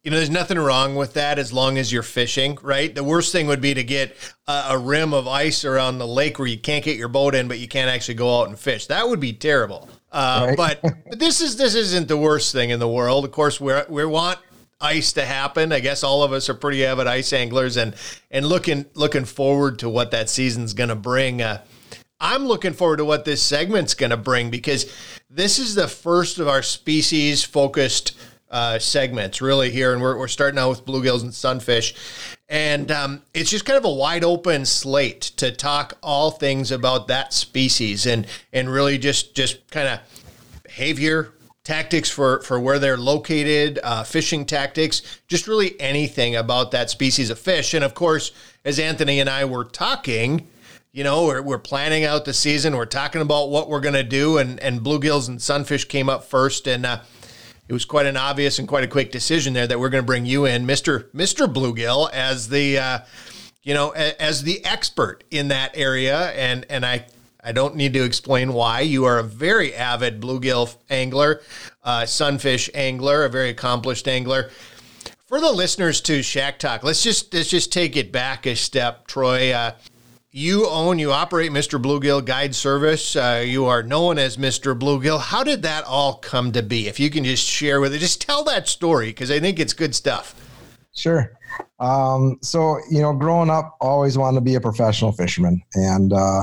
You 0.02 0.10
know, 0.10 0.18
there's 0.18 0.28
nothing 0.28 0.58
wrong 0.58 0.96
with 0.96 1.14
that 1.14 1.38
as 1.38 1.50
long 1.50 1.78
as 1.78 1.90
you're 1.90 2.02
fishing, 2.02 2.58
right? 2.60 2.94
The 2.94 3.02
worst 3.02 3.32
thing 3.32 3.46
would 3.46 3.62
be 3.62 3.72
to 3.72 3.82
get 3.82 4.14
a, 4.46 4.64
a 4.70 4.78
rim 4.78 5.14
of 5.14 5.26
ice 5.26 5.64
around 5.64 5.96
the 5.96 6.06
lake 6.06 6.38
where 6.38 6.46
you 6.46 6.58
can't 6.58 6.84
get 6.84 6.98
your 6.98 7.08
boat 7.08 7.34
in, 7.34 7.48
but 7.48 7.58
you 7.58 7.66
can't 7.68 7.88
actually 7.88 8.16
go 8.16 8.40
out 8.40 8.48
and 8.48 8.58
fish. 8.58 8.86
That 8.88 9.08
would 9.08 9.18
be 9.18 9.32
terrible. 9.32 9.88
Uh, 10.14 10.46
right. 10.46 10.56
but, 10.56 10.80
but 11.08 11.18
this 11.18 11.40
is 11.40 11.56
this 11.56 11.74
isn't 11.74 12.06
the 12.06 12.16
worst 12.16 12.52
thing 12.52 12.70
in 12.70 12.78
the 12.78 12.88
world. 12.88 13.24
Of 13.24 13.32
course, 13.32 13.60
we 13.60 13.74
we 13.88 14.04
want 14.04 14.38
ice 14.80 15.12
to 15.14 15.24
happen. 15.24 15.72
I 15.72 15.80
guess 15.80 16.04
all 16.04 16.22
of 16.22 16.32
us 16.32 16.48
are 16.48 16.54
pretty 16.54 16.86
avid 16.86 17.08
ice 17.08 17.32
anglers 17.32 17.76
and 17.76 17.94
and 18.30 18.46
looking 18.46 18.86
looking 18.94 19.24
forward 19.24 19.80
to 19.80 19.88
what 19.88 20.12
that 20.12 20.30
season's 20.30 20.72
going 20.72 20.90
to 20.90 20.94
bring. 20.94 21.42
Uh, 21.42 21.62
I'm 22.20 22.46
looking 22.46 22.72
forward 22.72 22.98
to 22.98 23.04
what 23.04 23.24
this 23.24 23.42
segment's 23.42 23.94
going 23.94 24.10
to 24.10 24.16
bring 24.16 24.50
because 24.50 24.90
this 25.28 25.58
is 25.58 25.74
the 25.74 25.88
first 25.88 26.38
of 26.38 26.46
our 26.46 26.62
species 26.62 27.42
focused 27.42 28.16
uh, 28.50 28.78
segments 28.78 29.42
really 29.42 29.70
here, 29.70 29.92
and 29.92 30.00
we're 30.00 30.16
we're 30.16 30.28
starting 30.28 30.60
out 30.60 30.70
with 30.70 30.86
bluegills 30.86 31.22
and 31.22 31.34
sunfish. 31.34 31.92
And 32.48 32.90
um, 32.90 33.22
it's 33.32 33.50
just 33.50 33.64
kind 33.64 33.78
of 33.78 33.84
a 33.84 33.92
wide 33.92 34.22
open 34.22 34.66
slate 34.66 35.22
to 35.38 35.50
talk 35.50 35.96
all 36.02 36.30
things 36.30 36.70
about 36.70 37.08
that 37.08 37.32
species 37.32 38.04
and 38.06 38.26
and 38.52 38.70
really 38.70 38.98
just 38.98 39.34
just 39.34 39.70
kind 39.70 39.88
of 39.88 40.00
behavior, 40.62 41.32
tactics 41.64 42.10
for 42.10 42.42
for 42.42 42.60
where 42.60 42.78
they're 42.78 42.98
located, 42.98 43.80
uh, 43.82 44.04
fishing 44.04 44.44
tactics, 44.44 45.00
just 45.26 45.48
really 45.48 45.78
anything 45.80 46.36
about 46.36 46.70
that 46.72 46.90
species 46.90 47.30
of 47.30 47.38
fish. 47.38 47.72
And 47.72 47.82
of 47.82 47.94
course, 47.94 48.32
as 48.64 48.78
Anthony 48.78 49.20
and 49.20 49.30
I 49.30 49.46
were 49.46 49.64
talking, 49.64 50.46
you 50.92 51.02
know, 51.02 51.24
we're, 51.26 51.42
we're 51.42 51.58
planning 51.58 52.04
out 52.04 52.24
the 52.24 52.34
season. 52.34 52.76
We're 52.76 52.84
talking 52.84 53.22
about 53.22 53.50
what 53.50 53.68
we're 53.68 53.80
going 53.80 53.94
to 53.94 54.04
do, 54.04 54.36
and 54.36 54.60
and 54.60 54.80
bluegills 54.80 55.28
and 55.28 55.40
sunfish 55.40 55.86
came 55.86 56.10
up 56.10 56.24
first, 56.24 56.66
and 56.66 56.84
uh, 56.84 57.00
it 57.68 57.72
was 57.72 57.84
quite 57.84 58.06
an 58.06 58.16
obvious 58.16 58.58
and 58.58 58.68
quite 58.68 58.84
a 58.84 58.88
quick 58.88 59.10
decision 59.10 59.54
there 59.54 59.66
that 59.66 59.78
we're 59.78 59.88
going 59.88 60.02
to 60.02 60.06
bring 60.06 60.26
you 60.26 60.44
in, 60.44 60.66
Mister 60.66 61.08
Mister 61.12 61.46
Bluegill, 61.46 62.10
as 62.12 62.48
the 62.48 62.78
uh, 62.78 62.98
you 63.62 63.74
know 63.74 63.90
as 63.90 64.42
the 64.42 64.64
expert 64.64 65.24
in 65.30 65.48
that 65.48 65.72
area, 65.74 66.30
and 66.32 66.66
and 66.68 66.84
I 66.84 67.06
I 67.42 67.52
don't 67.52 67.76
need 67.76 67.92
to 67.94 68.04
explain 68.04 68.52
why. 68.52 68.80
You 68.80 69.04
are 69.04 69.18
a 69.18 69.22
very 69.22 69.74
avid 69.74 70.20
bluegill 70.20 70.76
angler, 70.88 71.42
uh, 71.82 72.06
sunfish 72.06 72.70
angler, 72.74 73.24
a 73.24 73.28
very 73.28 73.50
accomplished 73.50 74.08
angler. 74.08 74.50
For 75.26 75.40
the 75.40 75.52
listeners 75.52 76.00
to 76.02 76.22
Shack 76.22 76.58
Talk, 76.58 76.84
let's 76.84 77.02
just 77.02 77.34
let's 77.34 77.48
just 77.48 77.72
take 77.72 77.96
it 77.96 78.12
back 78.12 78.46
a 78.46 78.54
step, 78.54 79.06
Troy. 79.06 79.52
Uh, 79.52 79.72
you 80.36 80.66
own, 80.66 80.98
you 80.98 81.12
operate 81.12 81.52
Mr. 81.52 81.80
Bluegill 81.80 82.24
Guide 82.24 82.56
Service. 82.56 83.14
Uh, 83.14 83.44
you 83.46 83.66
are 83.66 83.84
known 83.84 84.18
as 84.18 84.36
Mr. 84.36 84.76
Bluegill. 84.76 85.20
How 85.20 85.44
did 85.44 85.62
that 85.62 85.84
all 85.84 86.14
come 86.14 86.50
to 86.52 86.62
be? 86.62 86.88
If 86.88 86.98
you 86.98 87.08
can 87.08 87.22
just 87.22 87.46
share 87.46 87.80
with 87.80 87.94
it, 87.94 88.00
just 88.00 88.20
tell 88.20 88.42
that 88.42 88.66
story 88.66 89.10
because 89.10 89.30
I 89.30 89.38
think 89.38 89.60
it's 89.60 89.72
good 89.72 89.94
stuff. 89.94 90.34
Sure. 90.92 91.30
Um, 91.78 92.38
so, 92.42 92.78
you 92.90 93.00
know, 93.00 93.12
growing 93.12 93.48
up, 93.48 93.76
always 93.80 94.18
wanted 94.18 94.38
to 94.38 94.40
be 94.40 94.56
a 94.56 94.60
professional 94.60 95.12
fisherman. 95.12 95.62
And 95.74 96.12
uh, 96.12 96.42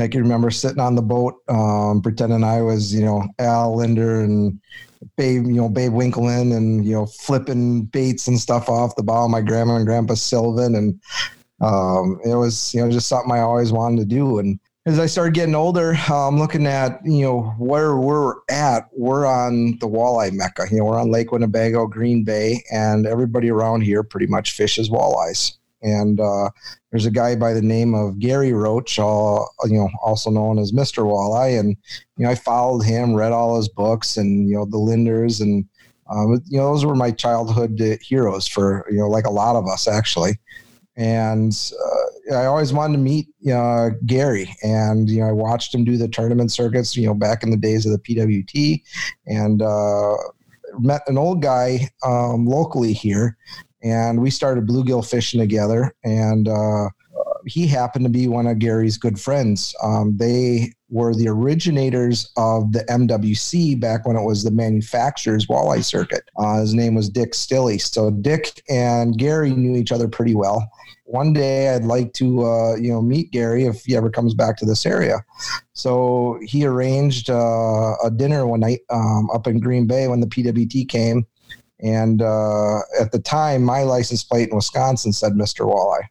I 0.00 0.06
can 0.06 0.22
remember 0.22 0.52
sitting 0.52 0.78
on 0.78 0.94
the 0.94 1.02
boat, 1.02 1.34
um, 1.48 2.02
pretending 2.02 2.44
I 2.44 2.62
was, 2.62 2.94
you 2.94 3.04
know, 3.04 3.24
Al 3.40 3.76
Lindner 3.76 4.22
and 4.22 4.60
Babe, 5.16 5.44
you 5.44 5.54
know, 5.54 5.68
Babe 5.68 5.90
Winkelman 5.90 6.56
and, 6.56 6.86
you 6.86 6.92
know, 6.92 7.06
flipping 7.06 7.86
baits 7.86 8.28
and 8.28 8.38
stuff 8.38 8.68
off 8.68 8.94
the 8.94 9.02
bow 9.02 9.24
of 9.24 9.30
my 9.32 9.40
grandma 9.40 9.74
and 9.74 9.86
grandpa 9.86 10.14
Sylvan 10.14 10.76
and 10.76 11.00
um, 11.60 12.20
it 12.24 12.34
was 12.34 12.74
you 12.74 12.80
know 12.80 12.90
just 12.90 13.08
something 13.08 13.32
I 13.32 13.40
always 13.40 13.72
wanted 13.72 14.00
to 14.00 14.04
do. 14.06 14.38
And 14.38 14.58
as 14.86 14.98
I 14.98 15.06
started 15.06 15.34
getting 15.34 15.54
older, 15.54 15.94
I'm 16.06 16.12
um, 16.12 16.38
looking 16.38 16.66
at 16.66 17.00
you 17.04 17.22
know 17.22 17.42
where 17.58 17.96
we're 17.96 18.34
at. 18.50 18.88
We're 18.92 19.26
on 19.26 19.78
the 19.78 19.88
walleye 19.88 20.32
mecca. 20.32 20.66
You 20.70 20.78
know, 20.78 20.84
we're 20.84 21.00
on 21.00 21.10
Lake 21.10 21.32
Winnebago, 21.32 21.86
Green 21.86 22.24
Bay, 22.24 22.62
and 22.72 23.06
everybody 23.06 23.50
around 23.50 23.82
here 23.82 24.02
pretty 24.02 24.26
much 24.26 24.52
fishes 24.52 24.90
walleyes. 24.90 25.56
And 25.82 26.18
uh, 26.18 26.48
there's 26.90 27.04
a 27.04 27.10
guy 27.10 27.36
by 27.36 27.52
the 27.52 27.60
name 27.60 27.94
of 27.94 28.18
Gary 28.18 28.54
Roach, 28.54 28.98
uh, 28.98 29.40
you 29.64 29.78
know, 29.78 29.90
also 30.02 30.30
known 30.30 30.58
as 30.58 30.72
Mr. 30.72 31.04
Walleye, 31.04 31.60
and 31.60 31.76
you 32.16 32.24
know 32.24 32.30
I 32.30 32.34
followed 32.34 32.80
him, 32.80 33.14
read 33.14 33.32
all 33.32 33.56
his 33.56 33.68
books, 33.68 34.16
and 34.16 34.48
you 34.48 34.56
know 34.56 34.64
the 34.64 34.78
Lindners, 34.78 35.40
and 35.40 35.66
um, 36.10 36.42
you 36.46 36.58
know, 36.58 36.72
those 36.72 36.84
were 36.84 36.94
my 36.94 37.10
childhood 37.10 37.80
heroes 38.02 38.46
for 38.46 38.86
you 38.90 38.98
know, 38.98 39.08
like 39.08 39.24
a 39.24 39.30
lot 39.30 39.56
of 39.56 39.66
us 39.66 39.88
actually. 39.88 40.38
And 40.96 41.52
uh, 42.30 42.34
I 42.36 42.46
always 42.46 42.72
wanted 42.72 42.94
to 42.94 43.02
meet 43.02 43.26
uh, 43.52 43.90
Gary, 44.06 44.54
and 44.62 45.10
you 45.10 45.20
know, 45.20 45.28
I 45.28 45.32
watched 45.32 45.74
him 45.74 45.84
do 45.84 45.96
the 45.96 46.08
tournament 46.08 46.52
circuits. 46.52 46.96
You 46.96 47.06
know, 47.06 47.14
back 47.14 47.42
in 47.42 47.50
the 47.50 47.56
days 47.56 47.84
of 47.84 47.92
the 47.92 47.98
PWT, 47.98 48.82
and 49.26 49.60
uh, 49.60 50.16
met 50.78 51.02
an 51.08 51.18
old 51.18 51.42
guy 51.42 51.90
um, 52.04 52.46
locally 52.46 52.92
here, 52.92 53.36
and 53.82 54.20
we 54.20 54.30
started 54.30 54.66
bluegill 54.66 55.08
fishing 55.08 55.40
together. 55.40 55.94
And 56.04 56.48
uh, 56.48 56.90
he 57.46 57.66
happened 57.66 58.04
to 58.04 58.10
be 58.10 58.28
one 58.28 58.46
of 58.46 58.58
Gary's 58.58 58.96
good 58.96 59.20
friends. 59.20 59.74
Um, 59.82 60.16
they 60.16 60.72
were 60.88 61.14
the 61.14 61.28
originators 61.28 62.30
of 62.36 62.72
the 62.72 62.84
MWC 62.84 63.78
back 63.80 64.06
when 64.06 64.16
it 64.16 64.24
was 64.24 64.44
the 64.44 64.50
manufacturer's 64.50 65.46
walleye 65.46 65.84
circuit. 65.84 66.22
Uh, 66.36 66.60
his 66.60 66.74
name 66.74 66.94
was 66.94 67.08
Dick 67.08 67.32
Stilley. 67.32 67.80
So 67.80 68.10
Dick 68.10 68.62
and 68.68 69.18
Gary 69.18 69.50
knew 69.50 69.76
each 69.76 69.92
other 69.92 70.08
pretty 70.08 70.34
well. 70.34 70.70
One 71.06 71.32
day, 71.32 71.74
I'd 71.74 71.84
like 71.84 72.14
to, 72.14 72.46
uh, 72.46 72.76
you 72.76 72.90
know, 72.90 73.02
meet 73.02 73.30
Gary 73.30 73.64
if 73.64 73.84
he 73.84 73.94
ever 73.94 74.08
comes 74.08 74.32
back 74.32 74.56
to 74.58 74.64
this 74.64 74.86
area. 74.86 75.24
So 75.74 76.38
he 76.42 76.64
arranged 76.64 77.28
uh, 77.28 77.96
a 78.02 78.10
dinner 78.10 78.46
one 78.46 78.60
night 78.60 78.80
um, 78.88 79.28
up 79.30 79.46
in 79.46 79.60
Green 79.60 79.86
Bay 79.86 80.08
when 80.08 80.20
the 80.20 80.26
PWT 80.26 80.88
came. 80.88 81.26
And 81.80 82.22
uh, 82.22 82.78
at 82.98 83.12
the 83.12 83.18
time, 83.18 83.64
my 83.64 83.82
license 83.82 84.24
plate 84.24 84.48
in 84.48 84.56
Wisconsin 84.56 85.12
said 85.12 85.32
Mr. 85.32 85.66
Walleye 85.66 86.06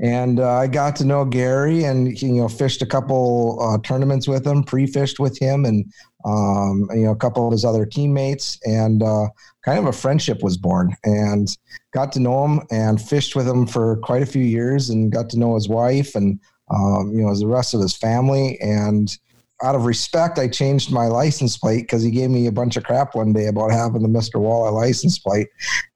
and 0.00 0.38
uh, 0.38 0.58
I 0.58 0.66
got 0.66 0.96
to 0.96 1.04
know 1.04 1.24
Gary, 1.24 1.84
and 1.84 2.20
you 2.20 2.34
know, 2.34 2.48
fished 2.48 2.82
a 2.82 2.86
couple 2.86 3.58
uh, 3.60 3.78
tournaments 3.78 4.28
with 4.28 4.46
him, 4.46 4.62
pre-fished 4.62 5.18
with 5.18 5.38
him, 5.38 5.64
and 5.64 5.84
um, 6.24 6.88
you 6.92 7.04
know, 7.04 7.10
a 7.10 7.16
couple 7.16 7.46
of 7.46 7.52
his 7.52 7.64
other 7.64 7.84
teammates, 7.84 8.58
and 8.64 9.02
uh, 9.02 9.28
kind 9.64 9.78
of 9.78 9.86
a 9.86 9.92
friendship 9.92 10.42
was 10.42 10.56
born. 10.56 10.96
And 11.04 11.48
got 11.92 12.12
to 12.12 12.20
know 12.20 12.44
him 12.44 12.60
and 12.70 13.00
fished 13.00 13.34
with 13.34 13.48
him 13.48 13.66
for 13.66 13.96
quite 13.98 14.22
a 14.22 14.26
few 14.26 14.42
years, 14.44 14.90
and 14.90 15.12
got 15.12 15.30
to 15.30 15.38
know 15.38 15.54
his 15.54 15.68
wife, 15.68 16.14
and 16.14 16.38
um, 16.70 17.12
you 17.12 17.22
know, 17.22 17.34
the 17.34 17.46
rest 17.46 17.74
of 17.74 17.80
his 17.80 17.96
family. 17.96 18.58
And 18.60 19.16
out 19.62 19.74
of 19.74 19.86
respect, 19.86 20.38
I 20.38 20.46
changed 20.46 20.92
my 20.92 21.06
license 21.06 21.56
plate 21.56 21.82
because 21.82 22.02
he 22.02 22.12
gave 22.12 22.30
me 22.30 22.46
a 22.46 22.52
bunch 22.52 22.76
of 22.76 22.84
crap 22.84 23.16
one 23.16 23.32
day 23.32 23.46
about 23.46 23.72
having 23.72 24.02
the 24.02 24.08
Mister 24.08 24.38
Walleye 24.38 24.72
license 24.72 25.18
plate, 25.18 25.48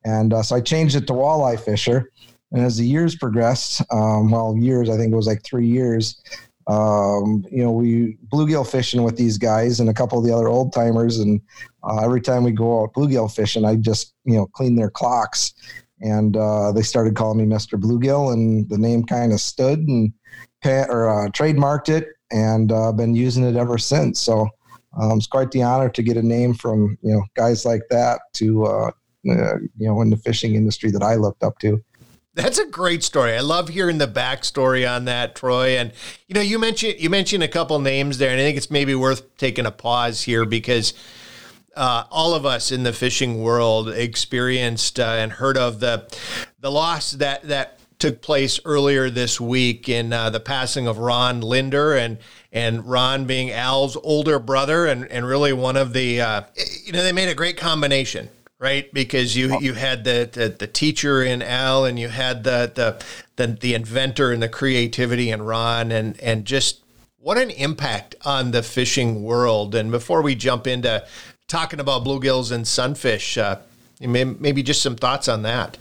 and 0.04 0.34
uh, 0.34 0.42
so 0.42 0.56
I 0.56 0.60
changed 0.60 0.96
it 0.96 1.06
to 1.06 1.12
Walleye 1.12 1.60
Fisher 1.60 2.10
and 2.52 2.64
as 2.64 2.76
the 2.76 2.86
years 2.86 3.16
progressed, 3.16 3.82
um, 3.90 4.30
well, 4.30 4.56
years, 4.56 4.88
I 4.90 4.96
think 4.96 5.12
it 5.12 5.16
was 5.16 5.26
like 5.26 5.42
three 5.42 5.66
years, 5.66 6.22
um, 6.66 7.44
you 7.50 7.62
know, 7.62 7.72
we 7.72 8.16
bluegill 8.32 8.68
fishing 8.68 9.02
with 9.02 9.16
these 9.16 9.38
guys 9.38 9.80
and 9.80 9.88
a 9.88 9.94
couple 9.94 10.18
of 10.18 10.24
the 10.24 10.32
other 10.32 10.48
old 10.48 10.72
timers. 10.72 11.18
And 11.18 11.40
uh, 11.82 12.04
every 12.04 12.20
time 12.20 12.44
we 12.44 12.52
go 12.52 12.82
out 12.82 12.92
bluegill 12.94 13.34
fishing, 13.34 13.64
I 13.64 13.76
just, 13.76 14.14
you 14.24 14.36
know, 14.36 14.46
clean 14.46 14.76
their 14.76 14.90
clocks. 14.90 15.54
And 16.00 16.36
uh, 16.36 16.72
they 16.72 16.82
started 16.82 17.16
calling 17.16 17.38
me 17.38 17.54
Mr. 17.54 17.80
Bluegill, 17.80 18.32
and 18.32 18.68
the 18.68 18.78
name 18.78 19.04
kind 19.04 19.32
of 19.32 19.40
stood 19.40 19.78
and 19.80 20.12
or 20.64 21.08
uh, 21.08 21.28
trademarked 21.30 21.88
it, 21.88 22.08
and 22.30 22.72
uh, 22.72 22.92
been 22.92 23.14
using 23.14 23.44
it 23.44 23.56
ever 23.56 23.78
since. 23.78 24.20
So 24.20 24.48
um, 25.00 25.18
it's 25.18 25.26
quite 25.26 25.52
the 25.52 25.62
honor 25.62 25.88
to 25.90 26.02
get 26.02 26.16
a 26.16 26.22
name 26.22 26.54
from 26.54 26.98
you 27.02 27.14
know 27.14 27.24
guys 27.34 27.64
like 27.64 27.82
that 27.90 28.20
to 28.34 28.66
uh, 28.66 28.90
uh, 29.30 29.58
you 29.78 29.86
know 29.86 30.00
in 30.02 30.10
the 30.10 30.16
fishing 30.16 30.56
industry 30.56 30.90
that 30.90 31.02
I 31.02 31.14
looked 31.14 31.44
up 31.44 31.58
to. 31.60 31.80
That's 32.34 32.58
a 32.58 32.66
great 32.66 33.02
story. 33.02 33.36
I 33.36 33.40
love 33.40 33.68
hearing 33.68 33.98
the 33.98 34.08
backstory 34.08 34.90
on 34.90 35.04
that, 35.04 35.34
Troy. 35.34 35.76
And 35.76 35.92
you 36.26 36.34
know, 36.34 36.40
you 36.40 36.58
mentioned 36.58 36.94
you 36.98 37.10
mentioned 37.10 37.42
a 37.42 37.48
couple 37.48 37.78
names 37.78 38.18
there, 38.18 38.30
and 38.30 38.40
I 38.40 38.44
think 38.44 38.56
it's 38.56 38.70
maybe 38.70 38.94
worth 38.94 39.36
taking 39.36 39.66
a 39.66 39.70
pause 39.70 40.22
here 40.22 40.46
because 40.46 40.94
uh, 41.76 42.04
all 42.10 42.34
of 42.34 42.46
us 42.46 42.72
in 42.72 42.84
the 42.84 42.92
fishing 42.92 43.42
world 43.42 43.88
experienced 43.88 44.98
uh, 44.98 45.16
and 45.18 45.32
heard 45.32 45.58
of 45.58 45.80
the 45.80 46.10
the 46.60 46.70
loss 46.70 47.12
that 47.12 47.42
that 47.48 47.78
took 47.98 48.20
place 48.22 48.58
earlier 48.64 49.10
this 49.10 49.40
week 49.40 49.88
in 49.88 50.12
uh, 50.12 50.28
the 50.30 50.40
passing 50.40 50.88
of 50.88 50.98
Ron 50.98 51.40
Lindner 51.40 51.94
and 51.94 52.18
and 52.50 52.84
Ron 52.86 53.26
being 53.26 53.50
Al's 53.50 53.96
older 54.02 54.38
brother 54.38 54.86
and 54.86 55.04
and 55.10 55.26
really 55.26 55.52
one 55.52 55.76
of 55.76 55.92
the 55.92 56.20
uh, 56.20 56.42
you 56.84 56.92
know 56.92 57.02
they 57.02 57.12
made 57.12 57.28
a 57.28 57.34
great 57.34 57.58
combination 57.58 58.30
right? 58.62 58.94
Because 58.94 59.36
you 59.36 59.58
you 59.58 59.74
had 59.74 60.04
the, 60.04 60.30
the, 60.32 60.48
the 60.48 60.68
teacher 60.68 61.22
in 61.22 61.42
Al, 61.42 61.84
and 61.84 61.98
you 61.98 62.08
had 62.08 62.44
the, 62.44 62.70
the 62.72 63.04
the 63.36 63.54
the 63.54 63.74
inventor 63.74 64.30
and 64.30 64.40
the 64.40 64.48
creativity 64.48 65.30
in 65.30 65.42
Ron, 65.42 65.90
and 65.90 66.18
and 66.20 66.44
just 66.44 66.80
what 67.18 67.36
an 67.38 67.50
impact 67.50 68.14
on 68.24 68.52
the 68.52 68.62
fishing 68.62 69.24
world. 69.24 69.74
And 69.74 69.90
before 69.90 70.22
we 70.22 70.36
jump 70.36 70.66
into 70.68 71.04
talking 71.48 71.80
about 71.80 72.04
bluegills 72.04 72.52
and 72.52 72.66
sunfish, 72.66 73.36
uh, 73.36 73.58
maybe 74.00 74.62
just 74.62 74.80
some 74.80 74.96
thoughts 74.96 75.28
on 75.28 75.42
that. 75.42 75.76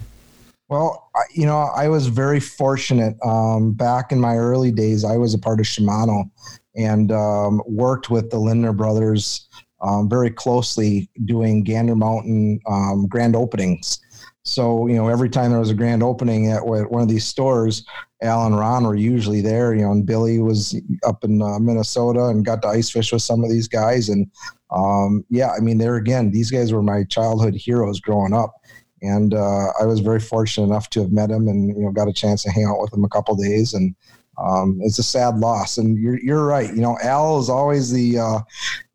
Well, 0.68 1.10
you 1.34 1.46
know, 1.46 1.58
I 1.58 1.88
was 1.88 2.08
very 2.08 2.40
fortunate. 2.40 3.16
Um, 3.24 3.72
back 3.72 4.10
in 4.10 4.18
my 4.18 4.36
early 4.36 4.72
days, 4.72 5.04
I 5.04 5.18
was 5.18 5.34
a 5.34 5.38
part 5.38 5.60
of 5.60 5.66
Shimano 5.66 6.30
and 6.74 7.12
um, 7.12 7.62
worked 7.66 8.10
with 8.10 8.30
the 8.30 8.38
Lindner 8.38 8.72
brothers 8.72 9.48
um, 9.82 10.08
very 10.08 10.30
closely 10.30 11.08
doing 11.24 11.64
Gander 11.64 11.96
Mountain 11.96 12.60
um, 12.68 13.06
grand 13.08 13.36
openings. 13.36 14.00
So, 14.44 14.88
you 14.88 14.96
know, 14.96 15.08
every 15.08 15.28
time 15.28 15.50
there 15.50 15.60
was 15.60 15.70
a 15.70 15.74
grand 15.74 16.02
opening 16.02 16.50
at 16.50 16.66
one 16.66 17.02
of 17.02 17.08
these 17.08 17.24
stores, 17.24 17.84
Al 18.22 18.46
and 18.46 18.58
Ron 18.58 18.84
were 18.84 18.96
usually 18.96 19.40
there, 19.40 19.72
you 19.72 19.82
know, 19.82 19.92
and 19.92 20.04
Billy 20.04 20.40
was 20.40 20.80
up 21.06 21.22
in 21.22 21.40
uh, 21.40 21.58
Minnesota 21.60 22.26
and 22.26 22.44
got 22.44 22.60
to 22.62 22.68
ice 22.68 22.90
fish 22.90 23.12
with 23.12 23.22
some 23.22 23.44
of 23.44 23.50
these 23.50 23.68
guys. 23.68 24.08
And 24.08 24.28
um, 24.70 25.24
yeah, 25.28 25.52
I 25.56 25.60
mean, 25.60 25.78
there 25.78 25.96
again, 25.96 26.32
these 26.32 26.50
guys 26.50 26.72
were 26.72 26.82
my 26.82 27.04
childhood 27.04 27.54
heroes 27.54 28.00
growing 28.00 28.32
up. 28.32 28.52
And 29.00 29.34
uh, 29.34 29.72
I 29.80 29.84
was 29.84 30.00
very 30.00 30.20
fortunate 30.20 30.66
enough 30.66 30.88
to 30.90 31.00
have 31.02 31.12
met 31.12 31.30
him 31.30 31.48
and, 31.48 31.76
you 31.76 31.84
know, 31.84 31.90
got 31.90 32.08
a 32.08 32.12
chance 32.12 32.42
to 32.44 32.50
hang 32.50 32.64
out 32.64 32.80
with 32.80 32.92
him 32.92 33.04
a 33.04 33.08
couple 33.08 33.34
days. 33.36 33.74
And 33.74 33.94
um, 34.38 34.80
it's 34.82 34.98
a 34.98 35.04
sad 35.04 35.38
loss. 35.38 35.78
And 35.78 35.98
you're, 35.98 36.20
you're 36.20 36.46
right. 36.46 36.72
You 36.72 36.80
know, 36.80 36.98
Al 37.02 37.38
is 37.38 37.48
always 37.48 37.90
the, 37.92 38.18
uh, 38.18 38.40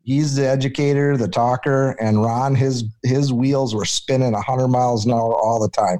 he's 0.08 0.34
the 0.34 0.48
educator, 0.48 1.18
the 1.18 1.28
talker, 1.28 1.90
and 2.00 2.22
Ron 2.22 2.54
his 2.54 2.84
his 3.02 3.30
wheels 3.30 3.74
were 3.74 3.84
spinning 3.84 4.32
100 4.32 4.68
miles 4.68 5.04
an 5.04 5.12
hour 5.12 5.34
all 5.34 5.60
the 5.60 5.68
time. 5.68 5.98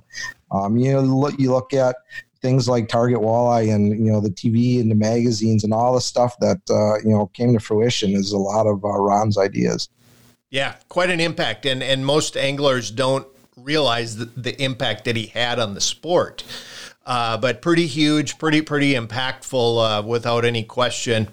Um, 0.51 0.79
you 0.79 0.95
know, 0.95 1.03
look, 1.03 1.39
you 1.39 1.53
look 1.53 1.75
at 1.75 1.95
things 2.41 2.69
like 2.69 2.89
Target 2.89 3.19
Walleye 3.19 3.73
and 3.73 3.91
you 3.91 4.11
know 4.11 4.21
the 4.21 4.31
TV 4.31 4.81
and 4.81 4.91
the 4.91 4.95
magazines 4.95 5.63
and 5.63 5.75
all 5.75 5.95
the 5.95 6.01
stuff 6.01 6.35
that 6.41 6.59
uh, 6.71 7.07
you 7.07 7.15
know 7.15 7.27
came 7.35 7.53
to 7.53 7.61
fruition 7.61 8.15
is 8.15 8.33
a 8.33 8.39
lot 8.39 8.67
of 8.67 8.83
uh, 8.83 8.89
Ron's 8.89 9.37
ideas. 9.37 9.91
Yeah, 10.49 10.77
quite 10.89 11.11
an 11.11 11.21
impact, 11.21 11.67
and 11.67 11.83
and 11.83 12.07
most 12.07 12.35
anglers 12.35 12.91
don't 12.91 13.27
realize 13.59 14.17
the, 14.17 14.25
the 14.25 14.61
impact 14.63 15.05
that 15.05 15.17
he 15.17 15.27
had 15.27 15.59
on 15.59 15.75
the 15.75 15.83
sport. 15.83 16.45
Uh, 17.05 17.37
but 17.37 17.61
pretty 17.61 17.87
huge, 17.87 18.39
pretty 18.39 18.63
pretty 18.63 18.95
impactful, 18.95 19.99
uh, 19.99 20.03
without 20.03 20.47
any 20.47 20.63
question. 20.63 21.29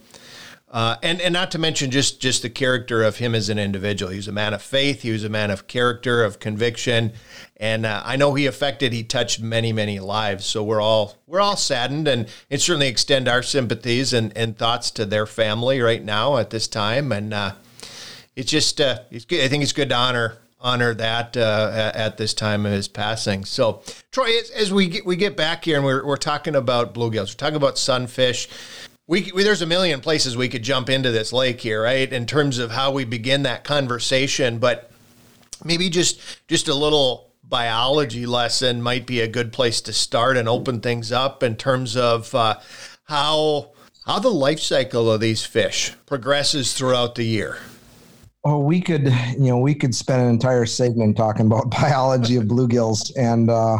Uh, 0.76 0.98
and 1.02 1.22
and 1.22 1.32
not 1.32 1.52
to 1.52 1.58
mention 1.58 1.90
just 1.90 2.20
just 2.20 2.42
the 2.42 2.50
character 2.50 3.02
of 3.02 3.16
him 3.16 3.34
as 3.34 3.48
an 3.48 3.58
individual. 3.58 4.12
He 4.12 4.18
was 4.18 4.28
a 4.28 4.34
man 4.34 4.54
of 4.54 4.62
faith. 4.62 5.04
He 5.04 5.12
was 5.12 5.24
a 5.24 5.30
man 5.30 5.50
of 5.50 5.68
character, 5.68 6.22
of 6.22 6.40
conviction, 6.40 7.14
and 7.56 7.86
uh, 7.86 8.02
I 8.04 8.18
know 8.18 8.34
he 8.34 8.46
affected, 8.46 8.92
he 8.92 9.02
touched 9.02 9.40
many 9.40 9.72
many 9.72 10.02
lives. 10.02 10.46
So 10.46 10.66
we're 10.66 10.82
all 10.82 11.16
we're 11.28 11.40
all 11.40 11.56
saddened, 11.56 12.10
and 12.10 12.28
it 12.50 12.60
certainly 12.60 12.90
extend 12.90 13.30
our 13.30 13.42
sympathies 13.42 14.12
and, 14.12 14.38
and 14.38 14.58
thoughts 14.58 14.92
to 14.92 15.06
their 15.06 15.26
family 15.26 15.80
right 15.80 16.04
now 16.04 16.36
at 16.36 16.50
this 16.50 16.68
time. 16.68 17.14
And 17.14 17.34
uh, 17.34 17.54
it's 18.36 18.52
just 18.52 18.82
uh, 18.82 19.00
it's 19.12 19.24
good. 19.24 19.46
I 19.46 19.48
think 19.48 19.64
it's 19.64 19.72
good 19.72 19.88
to 19.90 19.96
honor 19.96 20.40
honor 20.60 20.94
that 20.96 21.38
uh, 21.38 21.92
at 21.96 22.18
this 22.18 22.34
time 22.34 22.66
of 22.66 22.74
his 22.74 22.90
passing. 22.90 23.46
So 23.46 23.82
Troy, 24.12 24.38
as, 24.42 24.50
as 24.50 24.74
we 24.74 24.90
get, 24.90 25.06
we 25.06 25.16
get 25.16 25.38
back 25.38 25.64
here 25.64 25.78
and 25.78 25.86
we're 25.86 26.06
we're 26.06 26.18
talking 26.18 26.54
about 26.54 26.94
bluegills, 26.94 27.30
we're 27.30 27.38
talking 27.38 27.56
about 27.56 27.78
sunfish 27.78 28.50
we, 29.08 29.32
we, 29.34 29.44
there's 29.44 29.62
a 29.62 29.68
million 29.68 30.02
places 30.02 30.36
we 30.36 30.50
could 30.50 30.64
jump 30.64 30.90
into 30.90 31.12
this 31.12 31.32
lake 31.32 31.62
here, 31.62 31.84
right? 31.84 32.12
In 32.12 32.26
terms 32.26 32.58
of 32.58 32.72
how 32.72 32.92
we 32.92 33.06
begin 33.06 33.44
that 33.44 33.64
conversation, 33.64 34.58
but 34.58 34.92
maybe 35.64 35.90
just 35.90 36.20
just 36.48 36.68
a 36.68 36.74
little 36.74 37.32
biology 37.44 38.26
lesson 38.26 38.82
might 38.82 39.06
be 39.06 39.22
a 39.22 39.28
good 39.28 39.54
place 39.54 39.80
to 39.82 39.94
start 39.94 40.38
and 40.38 40.50
open 40.50 40.82
things 40.82 41.12
up 41.12 41.44
in 41.44 41.56
terms 41.56 41.96
of 41.96 42.34
uh, 42.34 42.60
how 43.04 43.72
how 44.06 44.20
the 44.20 44.30
life 44.30 44.60
cycle 44.60 45.12
of 45.12 45.22
these 45.22 45.46
fish 45.46 45.94
progresses 46.06 46.74
throughout 46.74 47.16
the 47.16 47.24
year. 47.24 47.58
Oh, 48.44 48.60
we 48.60 48.80
could, 48.80 49.08
you 49.34 49.48
know, 49.48 49.58
we 49.58 49.74
could 49.74 49.96
spend 49.96 50.22
an 50.22 50.30
entire 50.30 50.68
segment 50.68 51.18
talking 51.18 51.48
about 51.48 51.72
biology 51.82 52.36
of 52.36 52.44
bluegills, 52.46 53.12
and 53.18 53.50
uh, 53.50 53.78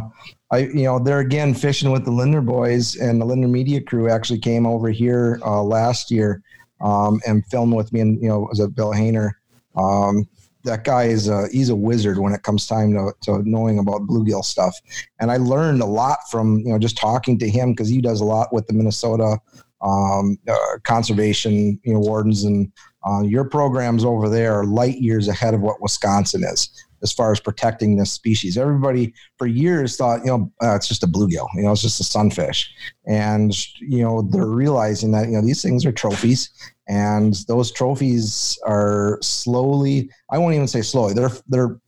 I, 0.56 0.60
you 0.60 0.84
know, 0.84 1.00
they're 1.00 1.20
again 1.20 1.54
fishing 1.54 1.92
with 1.92 2.06
the 2.06 2.12
Lindner 2.12 2.42
boys, 2.42 2.96
and 2.96 3.20
the 3.20 3.26
Lindner 3.26 3.50
Media 3.50 3.82
crew 3.82 4.10
actually 4.10 4.40
came 4.40 4.66
over 4.66 4.90
here 4.90 5.40
uh, 5.46 5.62
last 5.62 6.10
year 6.10 6.42
um, 6.80 7.20
and 7.28 7.46
filmed 7.48 7.74
with 7.74 7.92
me. 7.92 8.00
And 8.00 8.22
you 8.22 8.30
know, 8.30 8.48
was 8.50 8.62
a 8.62 8.70
Bill 8.70 8.94
Hayner? 8.94 9.32
Um, 9.76 10.30
that 10.64 10.86
guy 10.86 11.04
is 11.04 11.28
a, 11.28 11.48
he's 11.52 11.70
a 11.70 11.76
wizard 11.76 12.20
when 12.20 12.34
it 12.34 12.44
comes 12.44 12.68
time 12.68 12.94
to, 12.94 13.14
to 13.24 13.48
knowing 13.48 13.80
about 13.80 14.08
bluegill 14.08 14.44
stuff. 14.46 14.76
And 15.20 15.30
I 15.30 15.38
learned 15.38 15.82
a 15.82 15.86
lot 15.86 16.20
from 16.32 16.60
you 16.60 16.72
know 16.72 16.80
just 16.80 16.98
talking 16.98 17.38
to 17.40 17.50
him 17.50 17.72
because 17.72 17.90
he 17.90 18.00
does 18.00 18.22
a 18.22 18.26
lot 18.26 18.54
with 18.54 18.66
the 18.68 18.74
Minnesota 18.74 19.38
um, 19.82 20.38
uh, 20.48 20.78
conservation 20.84 21.80
you 21.84 21.94
know 21.94 22.00
wardens 22.00 22.46
and 22.46 22.72
uh, 23.06 23.22
your 23.22 23.44
programs 23.44 24.04
over 24.06 24.30
there 24.30 24.54
are 24.54 24.66
light 24.66 24.98
years 25.00 25.28
ahead 25.28 25.54
of 25.54 25.62
what 25.62 25.82
Wisconsin 25.82 26.44
is. 26.44 26.85
As 27.02 27.12
far 27.12 27.32
as 27.32 27.40
protecting 27.40 27.98
this 27.98 28.12
species. 28.12 28.58
Everybody 28.58 29.14
for 29.38 29.48
years 29.48 29.98
thought, 29.98 30.22
you 30.22 30.28
know, 30.28 30.52
uh, 30.62 30.76
it's 30.76 30.88
just 30.88 31.04
a 31.04 31.08
bluegill, 31.08 31.48
you 31.56 31.64
know, 31.64 31.72
it's 31.72 31.82
just 31.82 32.00
a 32.00 32.04
sunfish. 32.04 32.74
And, 33.06 33.54
you 33.80 34.04
know, 34.04 34.22
they're 34.22 34.46
realizing 34.46 35.12
that, 35.12 35.28
you 35.28 35.34
know, 35.34 35.42
these 35.42 35.62
things 35.62 35.86
are 35.86 35.92
trophies 35.92 36.50
and 36.88 37.34
those 37.48 37.72
trophies 37.72 38.58
are 38.66 39.20
slowly, 39.22 40.10
I 40.32 40.38
won't 40.38 40.56
even 40.56 40.68
say 40.68 40.82
slowly, 40.82 41.14
they're, 41.14 41.32
they're 41.48 41.80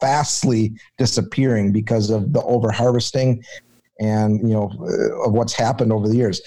fastly 0.00 0.74
disappearing 0.98 1.72
because 1.72 2.10
of 2.10 2.32
the 2.32 2.42
over 2.42 2.70
harvesting 2.70 3.44
and, 4.00 4.40
you 4.40 4.54
know, 4.54 4.70
uh, 4.80 5.26
of 5.26 5.32
what's 5.32 5.52
happened 5.52 5.92
over 5.92 6.08
the 6.08 6.16
years. 6.16 6.40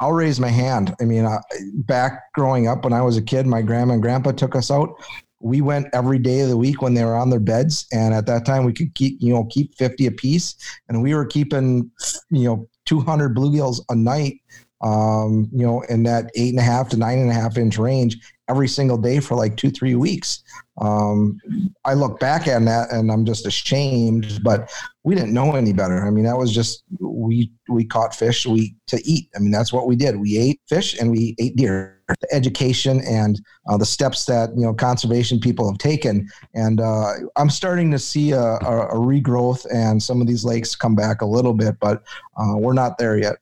I'll 0.00 0.12
raise 0.12 0.38
my 0.38 0.48
hand. 0.48 0.94
I 1.00 1.04
mean, 1.04 1.24
uh, 1.24 1.38
back 1.74 2.32
growing 2.32 2.68
up 2.68 2.84
when 2.84 2.92
I 2.92 3.02
was 3.02 3.16
a 3.16 3.22
kid, 3.22 3.46
my 3.46 3.62
grandma 3.62 3.94
and 3.94 4.02
grandpa 4.02 4.30
took 4.32 4.54
us 4.54 4.70
out 4.70 4.94
we 5.40 5.60
went 5.60 5.86
every 5.92 6.18
day 6.18 6.40
of 6.40 6.48
the 6.48 6.56
week 6.56 6.82
when 6.82 6.94
they 6.94 7.04
were 7.04 7.16
on 7.16 7.30
their 7.30 7.40
beds 7.40 7.86
and 7.92 8.12
at 8.12 8.26
that 8.26 8.44
time 8.44 8.64
we 8.64 8.72
could 8.72 8.92
keep 8.94 9.16
you 9.20 9.32
know 9.32 9.44
keep 9.44 9.74
50 9.76 10.06
a 10.06 10.10
piece 10.10 10.56
and 10.88 11.02
we 11.02 11.14
were 11.14 11.26
keeping 11.26 11.90
you 12.30 12.44
know 12.44 12.68
200 12.86 13.36
bluegills 13.36 13.80
a 13.88 13.94
night 13.94 14.40
um, 14.80 15.48
you 15.52 15.66
know 15.66 15.80
in 15.82 16.02
that 16.04 16.30
eight 16.36 16.50
and 16.50 16.58
a 16.58 16.62
half 16.62 16.88
to 16.90 16.96
nine 16.96 17.18
and 17.18 17.30
a 17.30 17.34
half 17.34 17.58
inch 17.58 17.78
range 17.78 18.16
every 18.48 18.68
single 18.68 18.96
day 18.96 19.20
for 19.20 19.34
like 19.34 19.56
two 19.56 19.70
three 19.70 19.94
weeks. 19.94 20.42
Um, 20.80 21.38
i 21.84 21.94
look 21.94 22.20
back 22.20 22.46
at 22.46 22.64
that 22.64 22.92
and 22.92 23.10
i'm 23.10 23.24
just 23.24 23.46
ashamed 23.46 24.40
but 24.44 24.70
we 25.02 25.16
didn't 25.16 25.34
know 25.34 25.56
any 25.56 25.72
better. 25.72 26.06
I 26.06 26.10
mean 26.10 26.24
that 26.24 26.38
was 26.38 26.54
just 26.54 26.84
we 27.00 27.50
we 27.68 27.84
caught 27.84 28.14
fish 28.14 28.46
we 28.46 28.76
to 28.86 29.00
eat. 29.04 29.28
I 29.34 29.40
mean 29.40 29.50
that's 29.50 29.72
what 29.72 29.86
we 29.88 29.96
did. 29.96 30.16
We 30.16 30.38
ate 30.38 30.60
fish 30.68 30.98
and 30.98 31.10
we 31.10 31.34
ate 31.38 31.56
deer 31.56 31.97
education 32.32 33.00
and 33.06 33.40
uh, 33.68 33.76
the 33.76 33.84
steps 33.84 34.24
that 34.24 34.50
you 34.56 34.62
know 34.62 34.72
conservation 34.72 35.38
people 35.38 35.70
have 35.70 35.78
taken 35.78 36.28
and 36.54 36.80
uh, 36.80 37.12
i'm 37.36 37.50
starting 37.50 37.90
to 37.90 37.98
see 37.98 38.32
a, 38.32 38.40
a, 38.40 38.88
a, 38.88 38.94
regrowth 38.94 39.66
and 39.72 40.02
some 40.02 40.20
of 40.20 40.26
these 40.26 40.44
lakes 40.44 40.74
come 40.74 40.94
back 40.94 41.20
a 41.20 41.26
little 41.26 41.52
bit 41.52 41.78
but 41.80 42.02
uh, 42.36 42.54
we're 42.56 42.72
not 42.72 42.96
there 42.98 43.18
yet 43.18 43.36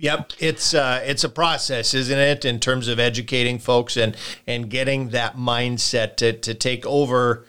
Yep, 0.00 0.34
it's 0.38 0.74
uh, 0.74 1.02
it's 1.04 1.24
a 1.24 1.28
process, 1.28 1.92
isn't 1.92 2.18
it, 2.20 2.44
in 2.44 2.60
terms 2.60 2.86
of 2.86 3.00
educating 3.00 3.58
folks 3.58 3.96
and 3.96 4.16
and 4.46 4.70
getting 4.70 5.08
that 5.08 5.36
mindset 5.36 6.14
to 6.18 6.32
to 6.34 6.54
take 6.54 6.86
over 6.86 7.44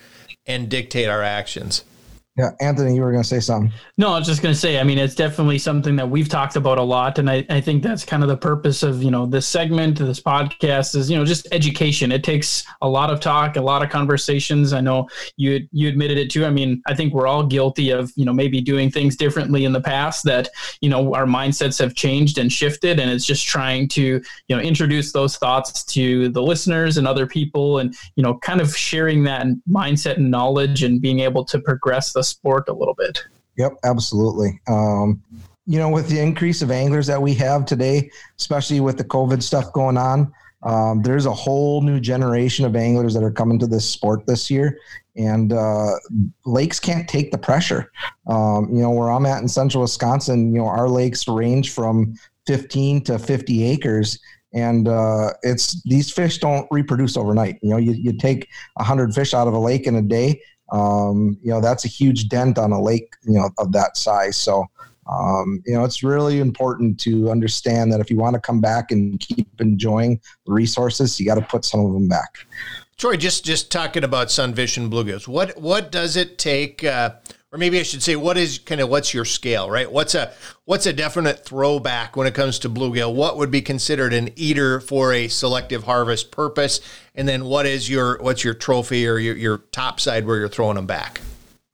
and 0.48 0.68
dictate 0.68 1.08
our 1.08 1.22
actions. 1.22 1.84
Yeah, 2.40 2.52
Anthony, 2.62 2.96
you 2.96 3.02
were 3.02 3.12
going 3.12 3.22
to 3.22 3.28
say 3.28 3.42
something. 3.42 3.70
No, 3.98 4.14
I 4.14 4.18
was 4.18 4.26
just 4.26 4.42
going 4.42 4.54
to 4.54 4.60
say, 4.60 4.80
I 4.80 4.84
mean, 4.84 4.98
it's 4.98 5.14
definitely 5.14 5.58
something 5.58 5.98
that 5.98 6.10
we've 6.10 6.30
talked 6.30 6.56
about 6.56 6.78
a 6.78 6.82
lot. 6.82 7.20
And 7.20 7.30
I, 7.30 7.46
I 7.50 7.60
think 7.60 7.84
that's 7.84 8.06
kind 8.06 8.24
of 8.24 8.30
the 8.30 8.38
purpose 8.38 8.82
of, 8.82 9.04
you 9.04 9.12
know, 9.12 9.26
this 9.26 9.46
segment, 9.46 9.98
this 9.98 10.22
podcast 10.22 10.96
is, 10.96 11.12
you 11.12 11.18
know, 11.18 11.26
just 11.26 11.50
education. 11.52 12.14
It 12.14 12.24
takes 12.24 12.64
a 12.82 12.88
lot 12.88 13.10
of 13.10 13.20
talk, 13.20 13.58
a 13.58 13.62
lot 13.62 13.84
of 13.84 13.90
conversations. 13.90 14.72
I 14.72 14.80
know 14.80 15.10
you, 15.36 15.68
you 15.74 15.90
admitted 15.90 16.18
it 16.18 16.32
too. 16.32 16.46
I 16.46 16.50
mean, 16.50 16.82
I 16.88 16.96
think 16.96 17.14
we're 17.14 17.28
all 17.28 17.44
guilty 17.44 17.90
of, 17.90 18.10
you 18.16 18.24
know, 18.24 18.32
maybe 18.32 18.62
doing 18.62 18.90
things 18.90 19.18
differently 19.18 19.66
in 19.66 19.74
the 19.74 19.82
past 19.82 20.24
that, 20.24 20.48
you 20.80 20.90
know, 20.90 21.14
our 21.14 21.26
mindsets 21.26 21.78
have 21.80 21.94
changed 21.94 22.38
and 22.38 22.50
shifted. 22.50 23.02
And 23.02 23.12
it's 23.12 23.26
just 23.26 23.46
trying 23.46 23.90
to, 23.90 24.02
you 24.02 24.56
know, 24.56 24.62
introduce 24.62 25.12
those 25.12 25.36
thoughts 25.36 25.84
to 25.84 26.30
the 26.30 26.42
listeners 26.42 26.96
and 26.96 27.06
other 27.06 27.28
people 27.28 27.80
and, 27.80 27.94
you 28.16 28.24
know, 28.24 28.36
kind 28.36 28.62
of 28.62 28.74
sharing 28.74 29.26
that 29.26 29.46
mindset 29.70 30.16
and 30.16 30.32
knowledge 30.32 30.84
and 30.84 31.02
being 31.02 31.20
able 31.20 31.44
to 31.44 31.60
progress 31.60 32.14
the 32.14 32.29
sport 32.30 32.70
a 32.70 32.74
little 32.74 32.96
bit. 32.96 33.24
Yep, 33.58 33.74
absolutely. 33.84 34.60
Um, 34.68 35.22
you 35.66 35.78
know, 35.78 35.90
with 35.90 36.08
the 36.08 36.20
increase 36.20 36.62
of 36.62 36.72
anglers 36.72 37.08
that 37.08 37.22
we 37.22 37.34
have 37.36 37.66
today, 37.66 38.10
especially 38.40 38.80
with 38.80 38.98
the 38.98 39.04
COVID 39.04 39.44
stuff 39.44 39.72
going 39.74 39.98
on, 39.98 40.34
um, 40.64 41.02
there's 41.04 41.26
a 41.26 41.34
whole 41.34 41.82
new 41.82 42.00
generation 42.00 42.66
of 42.66 42.76
anglers 42.76 43.14
that 43.14 43.24
are 43.24 43.32
coming 43.32 43.60
to 43.60 43.68
this 43.68 43.90
sport 43.90 44.26
this 44.26 44.50
year, 44.50 44.80
and 45.16 45.54
uh, 45.54 45.92
lakes 46.46 46.80
can't 46.80 47.08
take 47.08 47.32
the 47.32 47.38
pressure. 47.38 47.92
Um, 48.28 48.68
you 48.72 48.82
know, 48.82 48.92
where 48.92 49.10
I'm 49.10 49.26
at 49.26 49.42
in 49.42 49.48
central 49.48 49.84
Wisconsin, 49.84 50.54
you 50.54 50.60
know, 50.60 50.68
our 50.68 50.90
lakes 50.90 51.28
range 51.28 51.72
from 51.72 52.16
15 52.48 53.04
to 53.06 53.20
50 53.20 53.64
acres, 53.64 54.20
and 54.54 54.88
uh, 54.88 55.32
it's 55.44 55.82
these 55.84 56.12
fish 56.12 56.40
don't 56.40 56.68
reproduce 56.72 57.16
overnight. 57.16 57.60
You 57.62 57.70
know, 57.70 57.78
you, 57.78 57.94
you 57.94 58.14
take 58.14 58.48
100 58.74 59.14
fish 59.14 59.34
out 59.34 59.48
of 59.48 59.54
a 59.54 59.60
lake 59.60 59.88
in 59.88 59.96
a 59.96 60.02
day, 60.02 60.42
um, 60.72 61.38
you 61.42 61.52
know 61.52 61.62
that's 61.62 61.86
a 61.86 61.88
huge 61.88 62.30
dent 62.30 62.58
on 62.58 62.72
a 62.72 62.82
lake 62.82 63.14
you 63.24 63.34
know 63.34 63.50
of 63.58 63.72
that 63.72 63.98
size. 63.98 64.38
So 64.38 64.66
um, 65.12 65.62
you 65.66 65.74
know 65.74 65.84
it's 65.84 66.04
really 66.04 66.40
important 66.40 67.00
to 67.02 67.30
understand 67.30 67.92
that 67.92 68.00
if 68.00 68.10
you 68.10 68.18
want 68.18 68.36
to 68.36 68.40
come 68.40 68.62
back 68.62 68.92
and 68.92 69.20
keep 69.20 69.48
enjoying 69.60 70.20
the 70.46 70.54
resources 70.54 71.20
you 71.20 71.26
got 71.26 71.36
to 71.36 71.42
put 71.42 71.66
some 71.66 71.86
of 71.86 71.94
them 71.94 72.08
back. 72.08 72.46
Troy 72.98 73.16
just 73.16 73.46
just 73.46 73.72
talking 73.72 74.04
about 74.04 74.30
sunfish 74.30 74.76
and 74.78 74.92
bluegills 74.92 75.28
what 75.28 75.58
what 75.60 75.92
does 75.92 76.18
it 76.18 76.38
take 76.38 76.84
uh, 76.84 77.12
or 77.52 77.58
maybe 77.58 77.80
I 77.80 77.84
should 77.84 78.04
say, 78.04 78.16
what 78.16 78.38
is 78.38 78.60
kind 78.60 78.80
of 78.80 78.90
what's 78.90 79.14
your 79.14 79.26
scale, 79.26 79.70
right? 79.70 79.92
What's 79.92 80.14
a 80.14 80.34
what's 80.66 80.86
a 80.86 80.94
definite 80.94 81.44
throwback 81.46 82.16
when 82.16 82.28
it 82.28 82.36
comes 82.36 82.60
to 82.60 82.70
bluegill? 82.70 83.14
What 83.14 83.38
would 83.38 83.50
be 83.50 83.62
considered 83.62 84.14
an 84.14 84.30
eater 84.36 84.80
for 84.80 85.14
a 85.14 85.28
selective 85.28 85.84
harvest 85.84 86.32
purpose? 86.32 86.80
And 87.16 87.28
then 87.28 87.46
what 87.46 87.66
is 87.66 87.90
your 87.90 88.20
what's 88.22 88.44
your 88.44 88.54
trophy 88.54 89.08
or 89.08 89.18
your, 89.18 89.36
your 89.36 89.58
top 89.72 90.00
side 90.00 90.28
where 90.28 90.38
you're 90.38 90.50
throwing 90.50 90.76
them 90.76 90.86
back? 90.86 91.22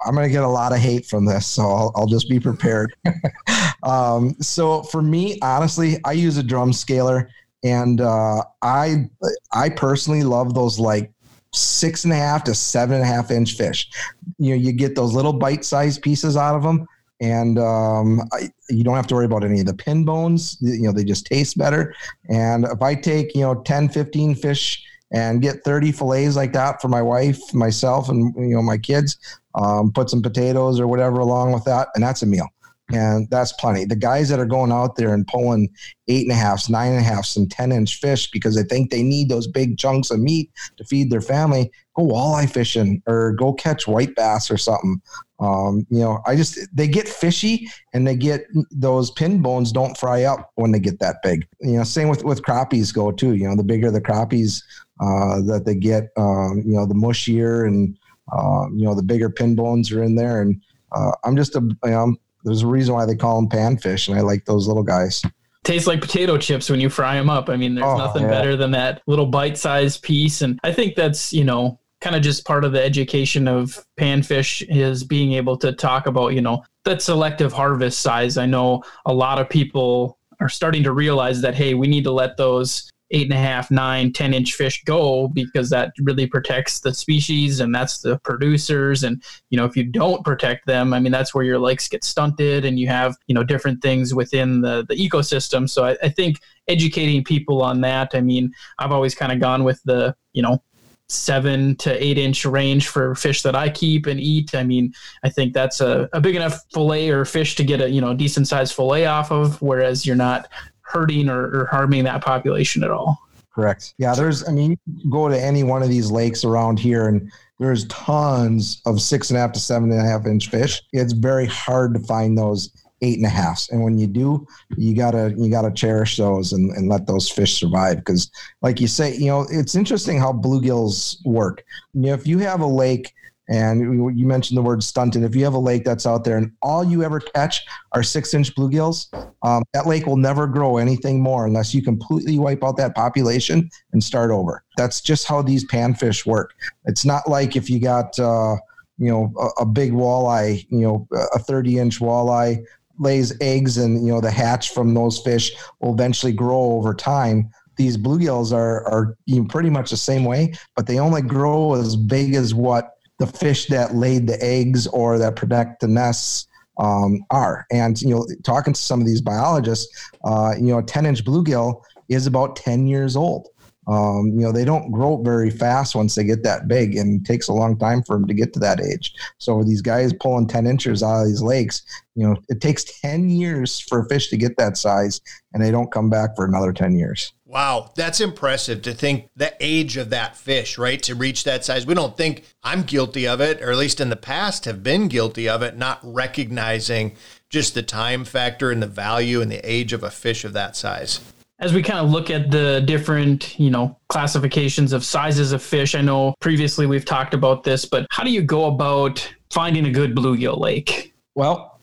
I'm 0.06 0.14
going 0.14 0.28
to 0.28 0.32
get 0.32 0.44
a 0.44 0.48
lot 0.48 0.72
of 0.72 0.78
hate 0.78 1.06
from 1.06 1.26
this, 1.26 1.48
so 1.48 1.64
I'll, 1.64 1.92
I'll 1.96 2.06
just 2.06 2.30
be 2.30 2.40
prepared. 2.40 2.94
um, 3.84 4.36
so 4.40 4.84
for 4.84 5.02
me, 5.02 5.40
honestly, 5.42 5.98
I 6.06 6.12
use 6.12 6.38
a 6.38 6.44
drum 6.44 6.74
scaler, 6.74 7.30
and 7.64 8.00
uh, 8.00 8.44
I 8.62 9.10
I 9.52 9.70
personally 9.70 10.24
love 10.24 10.54
those 10.54 10.80
like 10.80 11.12
six 11.56 12.04
and 12.04 12.14
a 12.14 12.18
half 12.18 12.44
to 12.46 12.56
seven 12.56 12.96
and 12.96 13.04
a 13.04 13.08
half 13.08 13.32
inch 13.32 13.54
fish. 13.54 13.90
You 14.38 14.52
know, 14.52 14.62
you 14.62 14.72
get 14.72 14.96
those 14.96 15.14
little 15.14 15.34
bite 15.34 15.66
sized 15.66 16.02
pieces 16.02 16.38
out 16.38 16.56
of 16.56 16.64
them, 16.64 16.88
and 17.22 17.58
um, 17.58 18.22
I, 18.34 18.50
you 18.70 18.84
don't 18.84 18.96
have 18.96 19.08
to 19.08 19.16
worry 19.16 19.26
about 19.26 19.44
any 19.44 19.60
of 19.60 19.66
the 19.66 19.74
pin 19.74 20.06
bones. 20.06 20.58
You 20.62 20.84
know, 20.84 20.92
they 20.92 21.04
just 21.04 21.26
taste 21.26 21.58
better. 21.58 21.96
And 22.30 22.66
if 22.66 22.82
I 22.82 22.96
take, 22.96 23.36
you 23.36 23.42
know, 23.42 23.56
10, 23.56 23.90
15 23.90 24.36
fish 24.36 24.84
and 25.12 25.42
get 25.42 25.64
30 25.64 25.92
fillets 25.92 26.36
like 26.36 26.54
that 26.54 26.82
for 26.82 26.88
my 26.88 27.02
wife, 27.02 27.54
myself, 27.54 28.10
and, 28.10 28.34
you 28.36 28.56
know, 28.56 28.62
my 28.62 28.78
kids, 28.78 29.18
um, 29.56 29.92
put 29.94 30.10
some 30.10 30.22
potatoes 30.22 30.80
or 30.80 30.88
whatever 30.88 31.20
along 31.20 31.54
with 31.54 31.64
that, 31.64 31.88
and 31.96 32.04
that's 32.04 32.22
a 32.22 32.26
meal 32.26 32.50
and 32.92 33.28
that's 33.32 33.52
plenty. 33.54 33.86
The 33.86 33.96
guys 33.96 34.30
that 34.30 34.40
are 34.40 34.46
going 34.46 34.72
out 34.72 34.96
there 34.96 35.14
and 35.14 35.26
pulling 35.26 35.70
eight 36.08 36.24
and 36.24 36.32
a 36.32 36.36
halfs, 36.40 36.70
nine 36.70 36.92
and 36.92 37.02
a 37.02 37.04
halfs, 37.04 37.36
and 37.36 37.50
ten 37.50 37.72
inch 37.72 38.00
fish 38.00 38.30
because 38.30 38.56
they 38.56 38.64
think 38.64 38.92
they 38.92 39.02
need 39.02 39.30
those 39.30 39.48
big 39.48 39.78
chunks 39.78 40.12
of 40.12 40.20
meat 40.20 40.52
to 40.78 40.84
feed 40.84 41.10
their 41.10 41.22
family, 41.22 41.72
go 41.96 42.04
walleye 42.04 42.50
fishing 42.50 43.02
or 43.08 43.32
go 43.34 43.54
catch 43.54 43.88
white 43.88 44.16
bass 44.16 44.52
or 44.52 44.58
something. 44.58 45.02
Um, 45.40 45.86
you 45.90 46.00
know, 46.00 46.22
I 46.28 46.36
just 46.36 46.60
they 46.74 46.88
get 46.88 47.08
fishy 47.08 47.68
and 47.94 48.06
they 48.06 48.16
get 48.16 48.46
those 48.70 49.10
pin 49.12 49.42
bones 49.42 49.72
don't 49.72 49.98
fry 49.98 50.24
up 50.24 50.52
when 50.56 50.72
they 50.72 50.80
get 50.80 51.00
that 51.00 51.18
big. 51.24 51.48
You 51.62 51.78
know, 51.78 51.84
same 51.84 52.08
with 52.10 52.24
with 52.24 52.44
crappies 52.44 52.94
go 52.94 53.12
too. 53.12 53.34
You 53.34 53.50
know, 53.50 53.56
the 53.56 53.64
bigger 53.64 53.90
the 53.90 54.02
crappies 54.02 54.62
uh, 55.00 55.42
that 55.48 55.64
they 55.66 55.76
get, 55.76 56.12
um, 56.18 56.62
you 56.66 56.76
know, 56.76 56.86
the 56.86 56.94
mushier 56.94 57.68
and 57.68 57.98
uh, 58.32 58.68
you 58.76 58.86
know 58.86 58.94
the 58.94 59.04
bigger 59.04 59.30
pin 59.30 59.56
bones 59.56 59.92
are 59.92 60.04
in 60.04 60.16
there 60.16 60.42
and. 60.42 60.62
Uh, 60.92 61.12
I'm 61.26 61.36
just 61.36 61.56
a, 61.58 61.62
you 61.84 61.90
know, 61.90 62.16
there's 62.46 62.62
a 62.62 62.68
reason 62.68 62.94
why 62.94 63.06
they 63.06 63.16
call 63.16 63.42
them 63.42 63.50
panfish, 63.50 64.08
and 64.08 64.18
I 64.18 64.22
like 64.22 64.46
those 64.46 64.68
little 64.68 64.84
guys. 64.84 65.22
Tastes 65.64 65.88
like 65.88 66.00
potato 66.00 66.38
chips 66.38 66.70
when 66.70 66.80
you 66.80 66.90
fry 66.90 67.16
them 67.16 67.30
up. 67.30 67.50
I 67.50 67.58
mean, 67.58 67.74
there's 67.74 67.88
oh, 67.88 67.98
nothing 67.98 68.22
yeah. 68.22 68.30
better 68.30 68.56
than 68.56 68.72
that 68.72 69.02
little 69.08 69.26
bite-sized 69.26 70.04
piece, 70.04 70.42
and 70.42 70.60
I 70.64 70.72
think 70.72 70.96
that's 70.96 71.34
you 71.34 71.44
know 71.44 71.80
kind 72.02 72.16
of 72.16 72.22
just 72.22 72.46
part 72.46 72.64
of 72.64 72.72
the 72.72 72.84
education 72.84 73.48
of 73.48 73.84
panfish 74.00 74.64
is 74.70 75.04
being 75.04 75.34
able 75.34 75.58
to 75.58 75.74
talk 75.74 76.06
about 76.06 76.34
you 76.34 76.42
know 76.42 76.64
that 76.86 77.02
selective 77.02 77.52
harvest 77.52 78.00
size. 78.00 78.38
I 78.38 78.46
know 78.46 78.84
a 79.08 79.14
lot 79.14 79.40
of 79.40 79.50
people 79.50 80.20
are 80.40 80.50
starting 80.50 80.84
to 80.84 80.92
realize 80.92 81.42
that 81.42 81.56
hey, 81.56 81.74
we 81.74 81.88
need 81.88 82.04
to 82.04 82.12
let 82.12 82.38
those 82.38 82.90
eight 83.12 83.24
and 83.24 83.34
a 83.34 83.42
half, 83.42 83.70
nine, 83.70 84.12
10 84.12 84.34
inch 84.34 84.54
fish 84.54 84.84
go 84.84 85.28
because 85.28 85.70
that 85.70 85.94
really 86.02 86.26
protects 86.26 86.80
the 86.80 86.94
species 86.94 87.60
and 87.60 87.74
that's 87.74 88.00
the 88.00 88.18
producers. 88.20 89.04
And, 89.04 89.22
you 89.50 89.58
know, 89.58 89.66
if 89.66 89.78
you 89.78 89.84
don't 89.84 90.24
protect 90.24 90.66
them, 90.66 90.94
I 90.94 91.00
mean, 91.00 91.12
that's 91.12 91.34
where 91.34 91.44
your 91.44 91.60
lakes 91.60 91.88
get 91.88 92.04
stunted 92.04 92.66
and 92.66 92.80
you 92.80 92.88
have, 92.88 93.16
you 93.28 93.36
know, 93.36 93.44
different 93.44 93.82
things 93.82 94.14
within 94.14 94.62
the, 94.62 94.86
the 94.90 94.96
ecosystem. 94.96 95.70
So 95.70 95.86
I, 95.86 95.98
I 96.02 96.10
think 96.10 96.40
educating 96.68 97.24
people 97.24 97.62
on 97.62 97.82
that, 97.82 98.12
I 98.14 98.22
mean, 98.22 98.52
I've 98.80 98.92
always 98.92 99.14
kind 99.14 99.32
of 99.32 99.40
gone 99.40 99.64
with 99.64 99.82
the, 99.86 100.16
you 100.34 100.42
know, 100.42 100.62
seven 101.08 101.76
to 101.76 102.04
eight 102.04 102.18
inch 102.18 102.46
range 102.46 102.88
for 102.88 103.14
fish 103.16 103.44
that 103.44 103.56
I 103.56 103.70
keep 103.70 104.08
and 104.08 104.20
eat. 104.20 104.56
I 104.56 104.64
mean, 104.64 104.94
I 105.24 105.30
think 105.30 105.54
that's 105.54 105.82
a, 105.82 106.10
a 106.14 106.20
big 106.20 106.36
enough 106.36 106.60
fillet 106.74 107.10
or 107.10 107.26
fish 107.26 107.56
to 107.56 107.64
get 107.64 107.82
a 107.82 107.90
you 107.90 108.02
know 108.02 108.14
decent 108.14 108.48
sized 108.48 108.74
fillet 108.74 109.06
off 109.06 109.32
of, 109.32 109.62
whereas 109.62 110.06
you're 110.06 110.16
not 110.16 110.50
hurting 110.86 111.30
or, 111.30 111.44
or 111.44 111.66
harming 111.72 112.04
that 112.06 112.24
population 112.24 112.84
at 112.84 112.92
all. 112.92 113.20
Correct. 113.54 113.94
Yeah, 113.98 114.14
there's. 114.14 114.48
I 114.48 114.52
mean, 114.52 114.78
go 115.10 115.30
to 115.30 115.42
any 115.42 115.64
one 115.64 115.82
of 115.82 115.88
these 115.88 116.12
lakes 116.12 116.44
around 116.44 116.78
here, 116.78 117.08
and 117.08 117.32
there's 117.58 117.86
tons 117.88 118.82
of 118.86 119.02
six 119.02 119.30
and 119.30 119.38
a 119.38 119.42
half 119.42 119.54
to 119.54 119.60
seven 119.60 119.92
and 119.92 120.02
a 120.02 120.04
half 120.04 120.26
inch 120.26 120.50
fish. 120.50 120.82
It's 120.92 121.14
very 121.14 121.46
hard 121.46 121.94
to 121.94 122.02
find 122.02 122.38
those 122.38 122.70
eight 123.02 123.16
and 123.18 123.26
a 123.26 123.30
halfs, 123.30 123.70
and 123.70 123.82
when 123.82 123.98
you 123.98 124.08
do, 124.08 124.46
you 124.76 124.94
gotta 124.94 125.34
you 125.38 125.50
gotta 125.50 125.72
cherish 125.72 126.18
those 126.18 126.52
and, 126.52 126.72
and 126.72 126.90
let 126.90 127.08
those 127.08 127.30
fish 127.30 127.58
survive. 127.58 127.98
Because, 127.98 128.30
like 128.62 128.82
you 128.82 128.88
say, 128.88 129.16
you 129.16 129.28
know, 129.28 129.48
it's 129.50 129.76
interesting 129.76 130.20
how 130.20 130.34
bluegills 130.34 131.26
work. 131.26 131.64
You 131.94 132.02
know, 132.02 132.14
if 132.14 132.28
you 132.28 132.40
have 132.40 132.60
a 132.60 132.68
lake 132.68 133.14
And 133.48 134.18
you 134.18 134.26
mentioned 134.26 134.58
the 134.58 134.64
word 134.64 134.84
stunted. 134.84 135.24
If 135.24 135.36
you 135.36 135.44
have 135.44 135.54
a 135.54 135.60
lake 135.60 135.84
that's 135.84 136.08
out 136.08 136.24
there 136.24 136.38
and 136.38 136.52
all 136.64 136.84
you 136.84 137.04
ever 137.04 137.20
catch 137.20 137.64
are 137.92 138.02
six 138.02 138.34
inch 138.34 138.56
bluegills, 138.56 139.08
um, 139.44 139.64
that 139.74 139.86
lake 139.86 140.08
will 140.08 140.18
never 140.18 140.48
grow 140.48 140.78
anything 140.78 141.22
more 141.22 141.46
unless 141.46 141.74
you 141.74 141.84
completely 141.84 142.40
wipe 142.40 142.64
out 142.64 142.78
that 142.78 142.96
population 142.96 143.70
and 143.94 144.04
start 144.04 144.32
over. 144.32 144.64
That's 144.78 145.00
just 145.00 145.28
how 145.28 145.44
these 145.44 145.68
panfish 145.68 146.26
work. 146.26 146.54
It's 146.86 147.06
not 147.06 147.30
like 147.30 147.56
if 147.56 147.70
you 147.70 147.80
got, 147.80 148.18
uh, 148.18 148.56
you 148.98 149.12
know, 149.12 149.32
a, 149.40 149.62
a 149.62 149.66
big 149.66 149.92
walleye, 149.92 150.66
you 150.70 150.80
know, 150.80 151.08
a 151.34 151.40
30 151.40 151.78
inch 151.78 152.00
walleye 152.00 152.64
lays 152.98 153.38
eggs 153.42 153.78
and, 153.78 154.06
you 154.08 154.12
know, 154.12 154.22
the 154.22 154.32
hatch 154.32 154.72
from 154.72 154.94
those 154.94 155.20
fish 155.20 155.52
will 155.82 155.94
eventually 155.94 156.34
grow 156.34 156.72
over 156.72 156.96
time 156.96 157.52
these 157.78 157.98
bluegills 157.98 158.54
are 158.54 158.88
are 158.88 159.18
pretty 159.50 159.70
much 159.70 159.92
the 159.92 159.98
same 159.98 160.24
way, 160.24 160.54
but 160.78 160.88
they 160.88 160.98
only 160.98 161.22
grow 161.22 161.76
as 161.76 161.98
big 161.98 162.34
as 162.34 162.54
what 162.54 162.95
the 163.20 163.28
fish 163.28 163.68
that 163.68 163.96
laid 163.96 164.28
the 164.28 164.44
eggs 164.44 164.88
or 164.88 165.18
that 165.18 165.36
protect 165.36 165.82
the 165.82 165.88
nests 165.88 166.48
um, 166.78 167.24
are. 167.30 167.66
And 167.72 168.02
you 168.02 168.10
know, 168.10 168.28
talking 168.44 168.74
to 168.74 168.80
some 168.80 169.00
of 169.00 169.08
these 169.08 169.22
biologists, 169.22 170.10
uh, 170.24 170.54
you 170.58 170.68
know, 170.68 170.80
a 170.80 170.84
10 170.84 171.06
inch 171.06 171.24
bluegill 171.24 171.82
is 172.10 172.28
about 172.28 172.56
10 172.56 172.88
years 172.88 173.16
old. 173.16 173.50
Um, 173.88 174.32
you 174.34 174.42
know, 174.42 174.52
they 174.52 174.66
don't 174.66 174.92
grow 174.92 175.22
very 175.22 175.52
fast 175.52 175.96
once 175.96 176.16
they 176.16 176.24
get 176.24 176.42
that 176.44 176.68
big, 176.68 176.96
and 176.98 177.22
it 177.22 177.26
takes 177.26 177.48
a 177.48 177.54
long 177.54 177.78
time 177.78 178.02
for 178.02 178.16
them 178.16 178.28
to 178.28 178.34
get 178.34 178.52
to 178.54 178.60
that 178.60 178.82
age. 178.82 179.14
So 179.38 179.64
these 179.64 179.82
guys 179.82 180.12
pulling 180.12 180.48
10 180.48 180.66
inches 180.66 181.04
out 181.04 181.22
of 181.22 181.28
these 181.28 181.42
lakes, 181.42 181.84
you 182.16 182.28
know, 182.28 182.36
it 182.50 182.62
takes 182.62 183.00
10 183.02 183.30
years 183.30 183.80
for 183.80 184.00
a 184.00 184.10
fish 184.10 184.30
to 184.30 184.38
get 184.38 184.58
that 184.58 184.78
size, 184.78 185.22
and 185.54 185.64
they 185.64 185.70
don't 185.70 185.92
come 185.92 186.10
back 186.10 186.36
for 186.36 186.46
another 186.46 186.74
10 186.74 186.98
years. 186.98 187.32
Wow, 187.48 187.92
that's 187.96 188.22
impressive 188.22 188.82
to 188.84 188.94
think 188.94 189.30
the 189.36 189.54
age 189.60 189.98
of 189.98 190.10
that 190.10 190.36
fish, 190.36 190.80
right? 190.80 191.02
To 191.04 191.14
reach 191.14 191.44
that 191.44 191.64
size. 191.64 191.86
We 191.86 191.94
don't 191.94 192.18
think 192.18 192.44
I'm 192.64 192.82
guilty 192.82 193.28
of 193.28 193.40
it, 193.40 193.62
or 193.62 193.72
at 193.72 193.78
least 193.78 194.02
in 194.02 194.10
the 194.10 194.16
past 194.16 194.66
have 194.66 194.82
been 194.82 195.08
guilty 195.08 195.48
of 195.48 195.62
it, 195.62 195.78
not 195.78 196.00
recognizing 196.02 197.16
just 197.50 197.76
the 197.76 197.84
time 197.84 198.26
factor 198.26 198.72
and 198.72 198.82
the 198.82 198.88
value 198.88 199.42
and 199.42 199.52
the 199.52 199.62
age 199.64 199.94
of 199.94 200.04
a 200.04 200.10
fish 200.10 200.44
of 200.44 200.54
that 200.54 200.76
size 200.76 201.20
as 201.60 201.74
we 201.74 201.82
kind 201.82 202.00
of 202.00 202.12
look 202.12 202.30
at 202.30 202.52
the 202.52 202.82
different, 202.86 203.58
you 203.60 203.70
know, 203.70 203.98
classifications 204.10 204.92
of 204.92 205.06
sizes 205.06 205.52
of 205.52 205.64
fish, 205.64 205.96
I 205.96 206.02
know 206.02 206.36
previously 206.40 206.86
we've 206.86 207.06
talked 207.06 207.34
about 207.34 207.64
this, 207.64 207.86
but 207.86 208.06
how 208.10 208.24
do 208.24 208.32
you 208.32 208.42
go 208.42 208.66
about 208.66 209.34
finding 209.52 209.86
a 209.86 209.92
good 209.92 210.16
bluegill 210.16 210.60
lake? 210.60 211.14
Well, 211.34 211.75